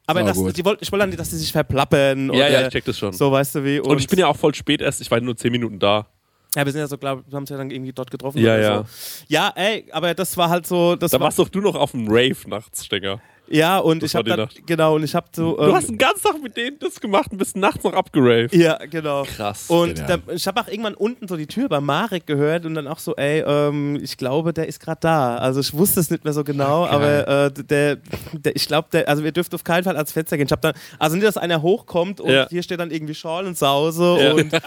aber 0.06 0.20
Sau 0.34 0.44
das, 0.46 0.54
die 0.54 0.64
wollt, 0.64 0.82
ich 0.82 0.92
wollte 0.92 1.02
dann 1.04 1.08
nicht, 1.10 1.20
dass 1.20 1.30
die 1.30 1.36
sich 1.36 1.50
verplappern. 1.52 2.26
ja, 2.28 2.32
oder 2.34 2.50
ja, 2.50 2.62
ich 2.66 2.68
check 2.72 2.84
das 2.84 2.98
schon. 2.98 3.12
So, 3.14 3.30
weißt 3.32 3.54
du 3.54 3.64
wie. 3.64 3.80
und, 3.80 3.98
ich 4.00 4.08
bin 4.08 4.18
ja 4.18 4.26
auch 4.26 4.36
voll 4.36 4.54
spät 4.54 4.82
erst, 4.82 5.00
ich 5.00 5.10
war 5.10 5.20
nur 5.20 5.36
10 5.36 5.50
Minuten 5.52 5.78
da. 5.78 6.06
Ja, 6.54 6.64
wir 6.64 6.72
sind 6.72 6.80
ja 6.80 6.86
so, 6.86 6.98
glaub, 6.98 7.24
wir 7.26 7.36
haben 7.36 7.42
uns 7.42 7.50
ja 7.50 7.56
dann 7.56 7.70
irgendwie 7.70 7.92
dort 7.92 8.10
getroffen. 8.10 8.38
Ja, 8.38 8.54
oder 8.54 8.62
ja. 8.62 8.78
So. 8.78 9.24
Ja, 9.28 9.52
ey, 9.56 9.86
aber 9.90 10.14
das 10.14 10.36
war 10.36 10.48
halt 10.48 10.66
so. 10.66 10.96
Das 10.96 11.10
Da 11.10 11.18
war, 11.18 11.26
warst 11.26 11.38
doch 11.38 11.48
du 11.48 11.60
noch 11.60 11.74
auf 11.74 11.90
dem 11.92 12.06
Rave 12.08 12.36
nachts, 12.48 12.84
Stenger. 12.84 13.20
Ja, 13.48 13.78
und 13.78 14.02
das 14.02 14.10
ich 14.10 14.16
habe 14.16 14.30
die 14.30 14.36
dann. 14.36 14.48
Genau, 14.66 14.94
und 14.96 15.02
ich 15.04 15.14
habe 15.14 15.26
so. 15.34 15.56
Du 15.56 15.62
ähm, 15.62 15.74
hast 15.74 15.88
den 15.88 15.98
ganzen 15.98 16.22
Tag 16.22 16.42
mit 16.42 16.56
denen 16.56 16.78
das 16.78 17.00
gemacht 17.00 17.30
und 17.30 17.38
bist 17.38 17.56
nachts 17.56 17.84
noch 17.84 17.92
abgeraved. 17.92 18.54
Ja, 18.54 18.78
genau. 18.90 19.24
Krass. 19.24 19.68
Und 19.68 19.98
da, 20.08 20.18
ich 20.32 20.46
habe 20.46 20.60
auch 20.60 20.68
irgendwann 20.68 20.94
unten 20.94 21.28
so 21.28 21.36
die 21.36 21.46
Tür 21.46 21.68
bei 21.68 21.80
Marek 21.80 22.26
gehört 22.26 22.64
und 22.66 22.74
dann 22.74 22.86
auch 22.86 22.98
so, 22.98 23.14
ey, 23.16 23.42
ähm, 23.46 23.98
ich 24.02 24.16
glaube, 24.16 24.52
der 24.52 24.66
ist 24.68 24.80
gerade 24.80 24.98
da. 25.00 25.36
Also 25.36 25.60
ich 25.60 25.72
wusste 25.74 26.00
es 26.00 26.10
nicht 26.10 26.24
mehr 26.24 26.32
so 26.32 26.44
genau, 26.44 26.86
aber 26.86 27.28
äh, 27.46 27.50
der, 27.52 27.96
der, 28.32 28.56
ich 28.56 28.66
glaube, 28.66 28.88
der, 28.92 29.08
also 29.08 29.24
wir 29.24 29.32
dürfen 29.32 29.54
auf 29.54 29.64
keinen 29.64 29.84
Fall 29.84 29.96
ans 29.96 30.12
Fenster 30.12 30.36
gehen. 30.36 30.46
Ich 30.46 30.52
habe 30.52 30.62
dann, 30.62 30.74
also 30.98 31.16
nicht, 31.16 31.26
dass 31.26 31.36
einer 31.36 31.60
hochkommt 31.62 32.20
und 32.20 32.30
Ja. 32.30 32.48
hier 32.48 32.62
steht 32.62 32.80
dann 32.80 32.90
irgendwie 32.90 33.14
Schal 33.14 33.46
und 33.46 33.56
Sause 33.58 34.16
Ja. 34.20 34.32
und 34.32 34.52
ähm, 34.52 34.60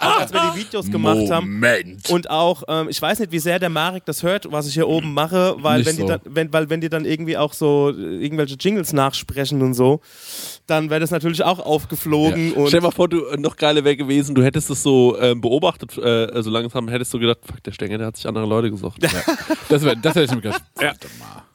auch 0.00 0.20
als 0.20 0.32
wir 0.32 0.40
die 0.54 0.60
Videos 0.60 0.90
gemacht 0.90 1.30
haben. 1.30 1.52
Moment. 1.54 2.10
Und 2.10 2.28
auch, 2.30 2.62
ähm, 2.68 2.88
ich 2.88 3.00
weiß 3.00 3.20
nicht, 3.20 3.32
wie 3.32 3.38
sehr 3.38 3.58
der 3.58 3.70
Marek 3.70 4.04
das 4.04 4.22
hört, 4.22 4.50
was 4.50 4.66
ich 4.66 4.74
hier 4.74 4.88
oben 4.88 5.14
mache, 5.14 5.56
weil 5.58 5.78
Nicht 5.78 5.86
wenn, 5.88 5.96
die 5.96 6.02
so. 6.02 6.08
dann, 6.08 6.20
wenn, 6.24 6.52
weil 6.52 6.70
wenn 6.70 6.80
die 6.80 6.88
dann 6.88 7.04
irgendwie 7.04 7.36
auch 7.36 7.52
so 7.52 7.83
äh, 7.90 8.24
irgendwelche 8.24 8.56
Jingles 8.58 8.92
nachsprechen 8.92 9.62
und 9.62 9.74
so, 9.74 10.00
dann 10.66 10.90
wäre 10.90 11.00
das 11.00 11.10
natürlich 11.10 11.42
auch 11.42 11.58
aufgeflogen. 11.58 12.52
Und 12.52 12.68
Stell 12.68 12.80
dir 12.80 12.86
mal 12.86 12.90
vor, 12.92 13.08
du 13.08 13.24
äh, 13.26 13.36
noch 13.36 13.56
geiler 13.56 13.84
wäre 13.84 13.96
gewesen, 13.96 14.34
du 14.34 14.42
hättest 14.42 14.70
es 14.70 14.82
so 14.82 15.18
ähm, 15.20 15.40
beobachtet, 15.40 15.96
äh, 15.98 16.42
so 16.42 16.50
langsam 16.50 16.88
hättest 16.88 17.12
du 17.14 17.18
gedacht, 17.18 17.38
fuck, 17.44 17.62
der 17.62 17.72
Stenger, 17.72 17.98
der 17.98 18.08
hat 18.08 18.16
sich 18.16 18.26
andere 18.26 18.46
Leute 18.46 18.70
gesucht. 18.70 19.02
Das 19.68 19.82
wäre 19.84 19.96
das 19.96 20.14
wär 20.14 20.24
ich 20.24 20.30
mir 20.30 20.40
gedacht. 20.40 20.62
Ja. 20.80 20.92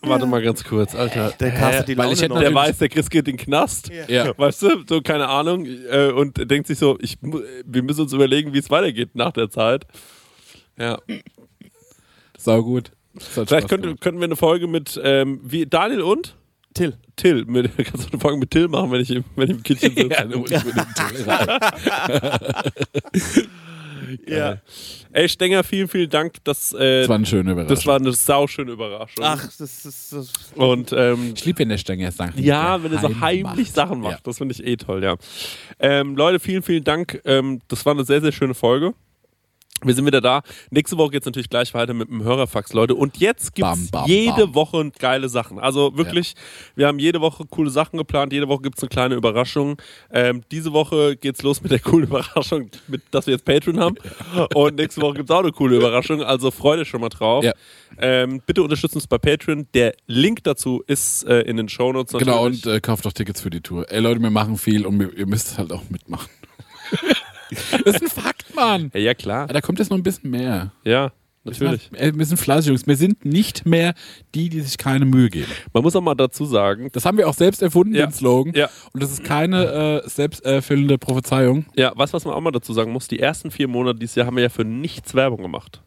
Warte 0.02 0.26
mal 0.26 0.42
ganz 0.42 0.64
kurz, 0.64 0.96
Alter. 0.96 1.32
der 1.40 1.52
castet 1.52 1.90
die 1.90 1.98
weil 1.98 2.14
ich 2.14 2.22
hätte 2.22 2.34
noch. 2.34 2.40
Der 2.40 2.54
weiß, 2.54 2.78
der 2.78 2.88
Chris 2.88 3.10
geht 3.10 3.28
in 3.28 3.36
den 3.36 3.46
Knast. 3.46 3.92
Ja. 4.08 4.38
Weißt 4.38 4.62
du, 4.62 4.84
so 4.88 5.02
keine 5.02 5.28
Ahnung. 5.28 5.66
Äh, 5.66 6.12
und 6.12 6.50
denkt 6.50 6.68
sich 6.68 6.80
so, 6.80 6.98
ich, 7.02 7.18
wir 7.22 7.84
müssen 7.84 8.02
uns 8.02 8.14
überlegen, 8.14 8.54
wie 8.54 8.60
es 8.60 8.70
weitergeht 8.70 9.10
nach 9.14 9.34
der 9.34 9.50
Zeit. 9.50 9.86
Ja. 10.78 11.00
Sau 12.38 12.64
gut. 12.64 12.92
Vielleicht 13.22 13.68
könnte, 13.70 13.96
könnten 13.96 14.20
wir 14.20 14.26
eine 14.26 14.36
Folge 14.36 14.68
mit 14.68 15.00
ähm, 15.04 15.40
wie 15.44 15.66
Daniel 15.66 16.02
und 16.02 16.36
Till. 16.74 16.94
Till. 17.16 17.46
Mit, 17.46 17.76
kannst 17.78 18.08
du 18.08 18.12
eine 18.12 18.20
Folge 18.20 18.38
mit 18.40 18.52
Till 18.52 18.68
machen, 18.68 18.92
wenn 18.92 19.02
ich 19.02 19.10
im, 19.12 19.24
wenn 19.36 19.50
ich 19.50 19.58
im 19.58 19.64
Kitchen 19.64 19.96
sitze? 19.96 20.10
Ja, 20.10 20.24
ich 20.26 20.64
bin 20.64 20.74
im 20.78 20.94
Till 20.96 21.30
rein. 21.30 21.60
Ja. 24.28 24.58
Ey, 25.12 25.30
Stenger, 25.30 25.64
vielen, 25.64 25.88
vielen 25.88 26.10
Dank. 26.10 26.36
Das, 26.44 26.74
äh, 26.74 27.02
Das 27.02 27.10
war 27.10 27.16
eine 27.16 27.26
schöne 27.26 27.52
Überraschung. 27.52 27.76
das 27.76 27.86
war 27.86 27.96
eine 27.98 28.12
sauschöne 28.14 28.72
Überraschung. 28.72 29.24
Ach, 29.24 29.44
das 29.58 29.86
ist. 29.86 30.14
Das 30.14 30.32
Und 30.56 30.94
ähm, 30.94 31.34
ich 31.36 31.46
liebe, 31.46 31.60
wenn 31.60 31.70
der 31.70 31.78
Stenger 31.78 32.12
Sachen 32.12 32.44
Ja, 32.44 32.82
wenn 32.84 32.92
er 32.92 33.00
so 33.00 33.20
heimlich 33.20 33.68
macht. 33.68 33.76
Sachen 33.76 34.00
macht. 34.02 34.12
Ja. 34.14 34.20
Das 34.24 34.38
finde 34.38 34.54
ich 34.54 34.66
eh 34.66 34.78
toll, 34.78 35.04
ja. 35.04 35.16
Ähm, 35.80 36.16
Leute, 36.16 36.40
vielen, 36.40 36.64
vielen 36.64 36.84
Dank. 36.84 37.22
Ähm, 37.26 37.60
das 37.68 37.86
war 37.86 37.94
eine 37.94 38.04
sehr, 38.04 38.22
sehr 38.22 38.32
schöne 38.32 38.54
Folge. 38.54 38.94
Wir 39.84 39.94
sind 39.94 40.06
wieder 40.06 40.22
da. 40.22 40.42
Nächste 40.72 40.98
Woche 40.98 41.12
geht 41.12 41.22
es 41.22 41.26
natürlich 41.26 41.50
gleich 41.50 41.74
weiter 41.74 41.94
mit 41.94 42.10
dem 42.10 42.24
Hörerfax, 42.24 42.74
Leute. 42.74 42.96
Und 42.96 43.18
jetzt 43.18 43.56
gibt 43.56 43.68
es 43.68 43.92
Bam, 43.92 44.02
bam, 44.02 44.10
jede 44.10 44.48
bam. 44.48 44.56
Woche 44.56 44.92
geile 45.00 45.30
Sachen. 45.30 45.60
Also 45.60 45.96
wirklich, 45.98 46.36
wir 46.76 46.88
haben 46.88 47.00
jede 47.00 47.22
Woche 47.22 47.46
coole 47.50 47.70
Sachen 47.70 47.98
geplant. 47.98 48.34
Jede 48.34 48.48
Woche 48.48 48.64
gibt 48.64 48.78
es 48.78 48.84
eine 48.84 48.90
kleine 48.90 49.16
Überraschung. 49.16 49.78
Ähm, 50.12 50.42
diese 50.52 50.74
Woche 50.74 51.16
geht's 51.16 51.42
los 51.44 51.62
mit 51.62 51.72
der 51.72 51.80
coolen 51.80 52.04
Überraschung, 52.10 52.70
mit, 52.88 53.02
dass 53.12 53.28
wir 53.28 53.34
jetzt 53.34 53.46
Patreon 53.46 53.80
haben. 53.80 53.96
Und 54.54 54.76
nächste 54.76 55.02
Woche 55.02 55.16
gibt 55.16 55.30
es 55.30 55.36
auch 55.36 55.40
eine 55.40 55.52
coole 55.52 55.78
Überraschung. 55.78 56.22
Also 56.24 56.52
freut 56.52 56.80
euch 56.80 56.90
schon 56.90 57.02
mal 57.02 57.10
drauf. 57.10 57.44
Ja. 57.44 57.54
Ähm, 57.98 58.42
bitte 58.46 58.62
unterstützt 58.64 58.96
uns 58.96 59.08
bei 59.08 59.18
Patreon. 59.18 59.68
Der 59.74 59.94
Link 60.08 60.44
dazu 60.44 60.84
ist 60.88 61.24
äh, 61.26 61.42
in 61.42 61.58
den 61.58 61.70
Shownotes 61.70 62.14
natürlich. 62.14 62.34
Genau, 62.34 62.46
und 62.46 62.66
äh, 62.66 62.80
kauft 62.82 63.06
doch 63.06 63.14
Tickets 63.14 63.42
für 63.42 63.50
die 63.50 63.62
Tour. 63.62 63.90
Ey 63.92 64.00
Leute, 64.00 64.22
wir 64.22 64.30
machen 64.30 64.58
viel 64.58 64.86
und 64.86 65.00
wir, 65.00 65.14
ihr 65.18 65.26
müsst 65.26 65.58
halt 65.58 65.72
auch 65.72 65.84
mitmachen. 65.90 66.30
das 67.86 67.96
ist 67.96 68.02
ein 68.02 68.08
Fakt, 68.24 68.56
Mann. 68.56 68.92
Ja, 68.94 69.14
klar. 69.14 69.48
Da 69.48 69.62
kommt 69.62 69.80
jetzt 69.80 69.90
noch 69.90 69.98
ein 69.98 70.04
bisschen 70.04 70.30
mehr. 70.30 70.72
Ja, 70.84 71.12
natürlich. 71.44 71.90
Ey, 71.94 72.18
Wir 72.18 72.26
sind 72.26 72.38
fleißig, 72.38 72.68
Jungs. 72.70 72.86
Wir 72.88 72.96
sind 72.96 73.26
nicht 73.26 73.66
mehr 73.66 73.94
die, 74.36 74.50
die 74.50 74.62
sich 74.62 74.78
keine 74.78 75.06
Mühe 75.06 75.30
geben. 75.30 75.52
Man 75.74 75.84
muss 75.84 75.96
auch 75.96 76.02
mal 76.02 76.16
dazu 76.16 76.46
sagen, 76.46 76.90
Das 76.94 77.06
haben 77.06 77.18
wir 77.18 77.28
auch 77.28 77.34
selbst 77.34 77.62
erfunden, 77.62 77.96
Ja. 77.96 78.06
den 78.08 78.14
Slogan. 78.14 78.54
Ja. 78.56 78.70
Und 78.94 79.02
das 79.02 79.12
ist 79.12 79.24
keine 79.24 80.02
äh, 80.06 80.10
selbsterfüllende 80.10 80.98
Prophezeiung. 80.98 81.66
ja, 81.76 81.92
was, 81.96 82.14
was 82.14 82.26
man 82.26 82.34
auch 82.34 82.42
mal 82.42 82.52
dazu 82.52 82.74
sagen 82.74 82.92
muss, 82.92 83.08
die 83.08 83.20
ersten 83.20 83.52
vier 83.52 83.68
Monate 83.68 84.00
dieses 84.00 84.16
Jahr 84.16 84.28
haben 84.28 84.36
wir 84.36 84.44
ja 84.44 84.50
für 84.50 84.66
nichts 84.66 85.16
Werbung 85.16 85.42
gemacht. 85.42 85.82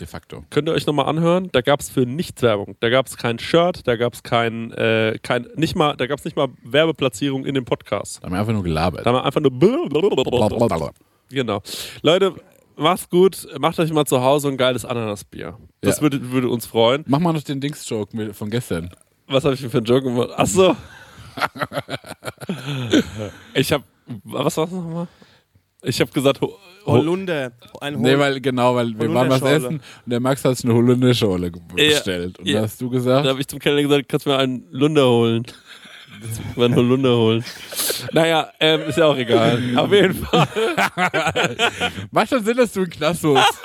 De 0.00 0.06
facto. 0.06 0.44
Könnt 0.50 0.68
ihr 0.68 0.72
euch 0.74 0.86
nochmal 0.86 1.06
anhören? 1.06 1.48
Da 1.50 1.60
gab 1.60 1.80
es 1.80 1.90
für 1.90 2.02
nichts 2.06 2.40
Werbung. 2.42 2.76
Da 2.78 2.88
gab 2.88 3.08
es 3.08 3.16
kein 3.16 3.40
Shirt, 3.40 3.80
da 3.88 3.96
gab 3.96 4.14
es 4.14 4.22
kein, 4.22 4.70
äh, 4.74 5.18
kein, 5.20 5.48
nicht 5.56 5.74
mal, 5.74 5.96
da 5.96 6.06
gab 6.06 6.20
es 6.20 6.24
nicht 6.24 6.36
mal 6.36 6.46
Werbeplatzierung 6.62 7.44
in 7.44 7.56
dem 7.56 7.64
Podcast. 7.64 8.20
Da 8.22 8.26
haben 8.26 8.32
wir 8.34 8.38
einfach 8.38 8.52
nur 8.52 8.62
gelabert. 8.62 9.04
Da 9.04 9.10
haben 9.10 9.16
wir 9.16 9.24
einfach 9.24 9.40
nur 9.40 9.50
Blablabla. 9.50 10.90
Genau. 11.30 11.62
Leute, 12.02 12.34
macht's 12.76 13.08
gut, 13.08 13.46
macht 13.58 13.78
euch 13.78 13.92
mal 13.92 14.04
zu 14.06 14.22
Hause 14.22 14.48
ein 14.48 14.56
geiles 14.56 14.84
Ananasbier. 14.84 15.56
Das 15.80 15.96
Ja. 15.96 16.02
würde, 16.02 16.30
würde 16.32 16.48
uns 16.48 16.66
freuen. 16.66 17.04
Mach 17.06 17.18
mal 17.18 17.32
noch 17.32 17.42
den 17.42 17.60
Dings-Joke 17.60 18.34
von 18.34 18.50
gestern. 18.50 18.90
Was 19.26 19.44
habe 19.44 19.54
ich 19.54 19.60
denn 19.60 19.70
für 19.70 19.78
einen 19.78 19.86
Joke 19.86 20.04
gemacht? 20.04 20.30
Ach 20.36 20.46
so. 20.46 20.74
ich 23.54 23.72
habe, 23.72 23.84
was 24.24 24.56
war 24.56 24.64
das 24.66 24.74
nochmal? 24.74 25.08
Ich 25.82 26.00
habe 26.00 26.10
gesagt, 26.10 26.40
ho- 26.40 26.56
ho- 26.86 26.92
Holunder. 26.92 27.52
Ein 27.80 27.94
Hol 27.96 28.02
Nee, 28.02 28.18
weil, 28.18 28.40
genau, 28.40 28.74
weil 28.74 28.98
wir 28.98 29.14
waren 29.14 29.28
was 29.30 29.42
essen 29.42 29.76
und 29.76 29.82
der 30.06 30.18
Max 30.18 30.44
hat 30.44 30.56
sich 30.56 30.64
eine 30.64 30.74
Holunderschorle 30.74 31.52
ge- 31.52 31.62
Ja. 31.76 31.94
bestellt. 31.94 32.38
Und 32.40 32.48
Ja. 32.48 32.58
da 32.58 32.62
hast 32.64 32.80
du 32.80 32.86
Da 32.88 32.92
gesagt, 32.96 33.28
habe 33.28 33.40
ich 33.40 33.46
zum 33.46 33.60
Kellner 33.60 33.82
gesagt, 33.82 34.08
kannst 34.08 34.26
du 34.26 34.30
mir 34.30 34.38
einen 34.38 34.64
Lunder 34.72 35.08
holen. 35.08 35.44
Einen 36.56 36.74
Holunder 36.74 37.16
holen. 37.16 37.44
Naja, 38.12 38.50
ähm, 38.60 38.82
ist 38.82 38.98
ja 38.98 39.06
auch 39.06 39.16
egal. 39.16 39.62
Auf 39.76 39.92
jeden 39.92 40.14
Fall. 40.14 40.48
macht 42.10 42.28
schon 42.30 42.44
Sinn, 42.44 42.56
dass 42.56 42.72
du 42.72 42.80
in 42.80 42.90
den 42.90 42.98
Knast 42.98 43.22
musst. 43.24 43.58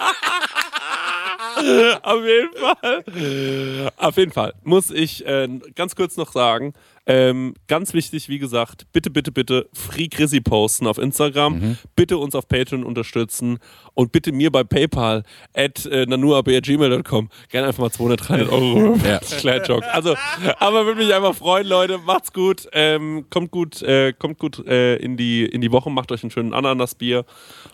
Auf 2.01 2.21
jeden 2.25 2.53
Fall. 2.55 3.91
Auf 3.97 4.17
jeden 4.17 4.31
Fall 4.31 4.53
muss 4.63 4.91
ich 4.91 5.25
äh, 5.25 5.47
ganz 5.75 5.95
kurz 5.95 6.17
noch 6.17 6.31
sagen, 6.31 6.73
ähm, 7.05 7.53
ganz 7.67 7.93
wichtig, 7.93 8.29
wie 8.29 8.39
gesagt, 8.39 8.87
bitte, 8.93 9.09
bitte, 9.09 9.31
bitte 9.31 9.69
Free 9.73 10.07
Chrissy 10.07 10.41
posten 10.41 10.87
auf 10.87 10.97
Instagram, 10.97 11.77
bitte 11.95 12.17
uns 12.17 12.35
auf 12.35 12.47
Patreon 12.47 12.83
unterstützen 12.83 13.59
und 13.93 14.11
bitte 14.11 14.31
mir 14.31 14.51
bei 14.51 14.63
PayPal 14.63 15.23
at 15.53 15.85
äh, 15.85 16.05
nanuab.gmail.com 16.05 17.29
gerne 17.49 17.67
einfach 17.67 17.83
mal 17.83 17.91
200, 17.91 18.29
300 18.29 18.49
Euro. 18.51 18.97
Ja. 19.03 19.19
Kleiner 19.39 19.65
Joke. 19.65 19.93
Also, 19.93 20.15
aber 20.59 20.85
würde 20.85 21.03
mich 21.03 21.13
einfach 21.13 21.35
freuen, 21.35 21.67
Leute. 21.67 21.97
Macht's 21.97 22.31
gut. 22.31 22.67
Ähm, 22.71 23.25
kommt 23.29 23.51
gut, 23.51 23.81
äh, 23.81 24.13
kommt 24.13 24.39
gut 24.39 24.65
äh, 24.65 24.95
in, 24.95 25.17
die, 25.17 25.45
in 25.45 25.61
die 25.61 25.71
Woche. 25.71 25.89
Macht 25.89 26.11
euch 26.11 26.23
einen 26.23 26.31
schönen 26.31 26.53
Ananasbier. 26.53 27.25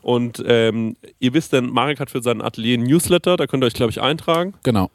Und 0.01 0.43
ähm, 0.45 0.95
ihr 1.19 1.33
wisst 1.33 1.53
denn, 1.53 1.67
Marek 1.67 1.99
hat 1.99 2.09
für 2.09 2.21
sein 2.21 2.41
Atelier 2.41 2.77
ein 2.77 2.83
Newsletter. 2.83 3.37
Da 3.37 3.47
könnt 3.47 3.63
ihr 3.63 3.67
euch, 3.67 3.73
glaube 3.73 3.91
ich, 3.91 4.01
eintragen. 4.01 4.53
Genau. 4.63 4.89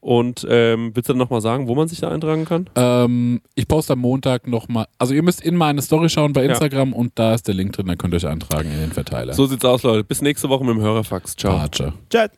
Und 0.00 0.46
ähm, 0.48 0.92
willst 0.94 1.08
du 1.08 1.12
dann 1.12 1.18
nochmal 1.18 1.40
sagen, 1.40 1.66
wo 1.66 1.74
man 1.74 1.88
sich 1.88 2.00
da 2.00 2.08
eintragen 2.10 2.44
kann? 2.44 2.70
Ähm, 2.76 3.40
ich 3.56 3.66
poste 3.66 3.94
am 3.94 3.98
Montag 3.98 4.46
nochmal. 4.46 4.86
Also, 4.98 5.12
ihr 5.12 5.22
müsst 5.22 5.42
in 5.42 5.56
meine 5.56 5.82
Story 5.82 6.08
schauen 6.08 6.32
bei 6.32 6.44
Ja. 6.44 6.50
Instagram 6.50 6.92
und 6.92 7.12
da 7.16 7.34
ist 7.34 7.48
der 7.48 7.54
Link 7.54 7.72
drin. 7.72 7.86
Da 7.86 7.96
könnt 7.96 8.14
ihr 8.14 8.18
euch 8.18 8.26
eintragen 8.26 8.70
in 8.70 8.78
den 8.78 8.92
Verteiler. 8.92 9.34
So 9.34 9.46
sieht's 9.46 9.64
aus, 9.64 9.82
Leute. 9.82 10.04
Bis 10.04 10.22
nächste 10.22 10.48
Woche 10.48 10.64
mit 10.64 10.76
dem 10.76 10.82
Hörerfax. 10.82 11.34
Ciao. 11.36 11.56
Archer. 11.56 11.94
Chat. 12.10 12.30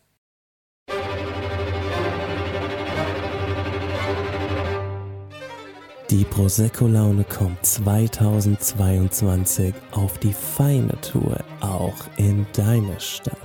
Die 6.11 6.25
Prosecco-Laune 6.25 7.25
kommt 7.25 7.65
2022 7.65 9.73
auf 9.93 10.19
die 10.19 10.33
feine 10.33 11.01
Tour 11.03 11.39
auch 11.61 11.95
in 12.17 12.45
deine 12.53 12.99
Stadt. 12.99 13.37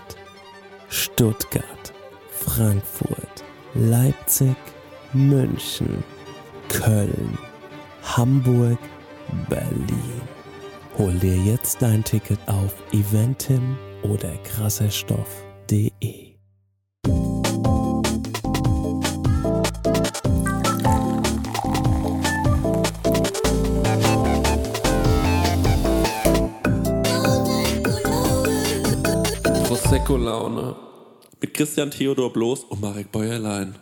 Stuttgart, 0.90 1.94
Frankfurt, 2.32 3.44
Leipzig, 3.78 4.56
München, 5.12 6.02
Köln, 6.70 7.38
Hamburg, 8.04 8.80
Berlin. 9.50 10.22
Hol 10.98 11.12
dir 11.16 11.36
jetzt 11.36 11.82
dein 11.82 12.02
Ticket 12.02 12.40
auf 12.48 12.74
eventim 12.94 13.76
oder 14.02 14.32
krasserstoff.de. 14.44 16.36
Prosecco-Laune. 29.68 30.95
Mit 31.46 31.54
Christian 31.54 31.92
Theodor 31.92 32.34
Bloß 32.34 32.64
und 32.64 32.82
Marek 32.82 33.12
Bäuerlein. 33.12 33.76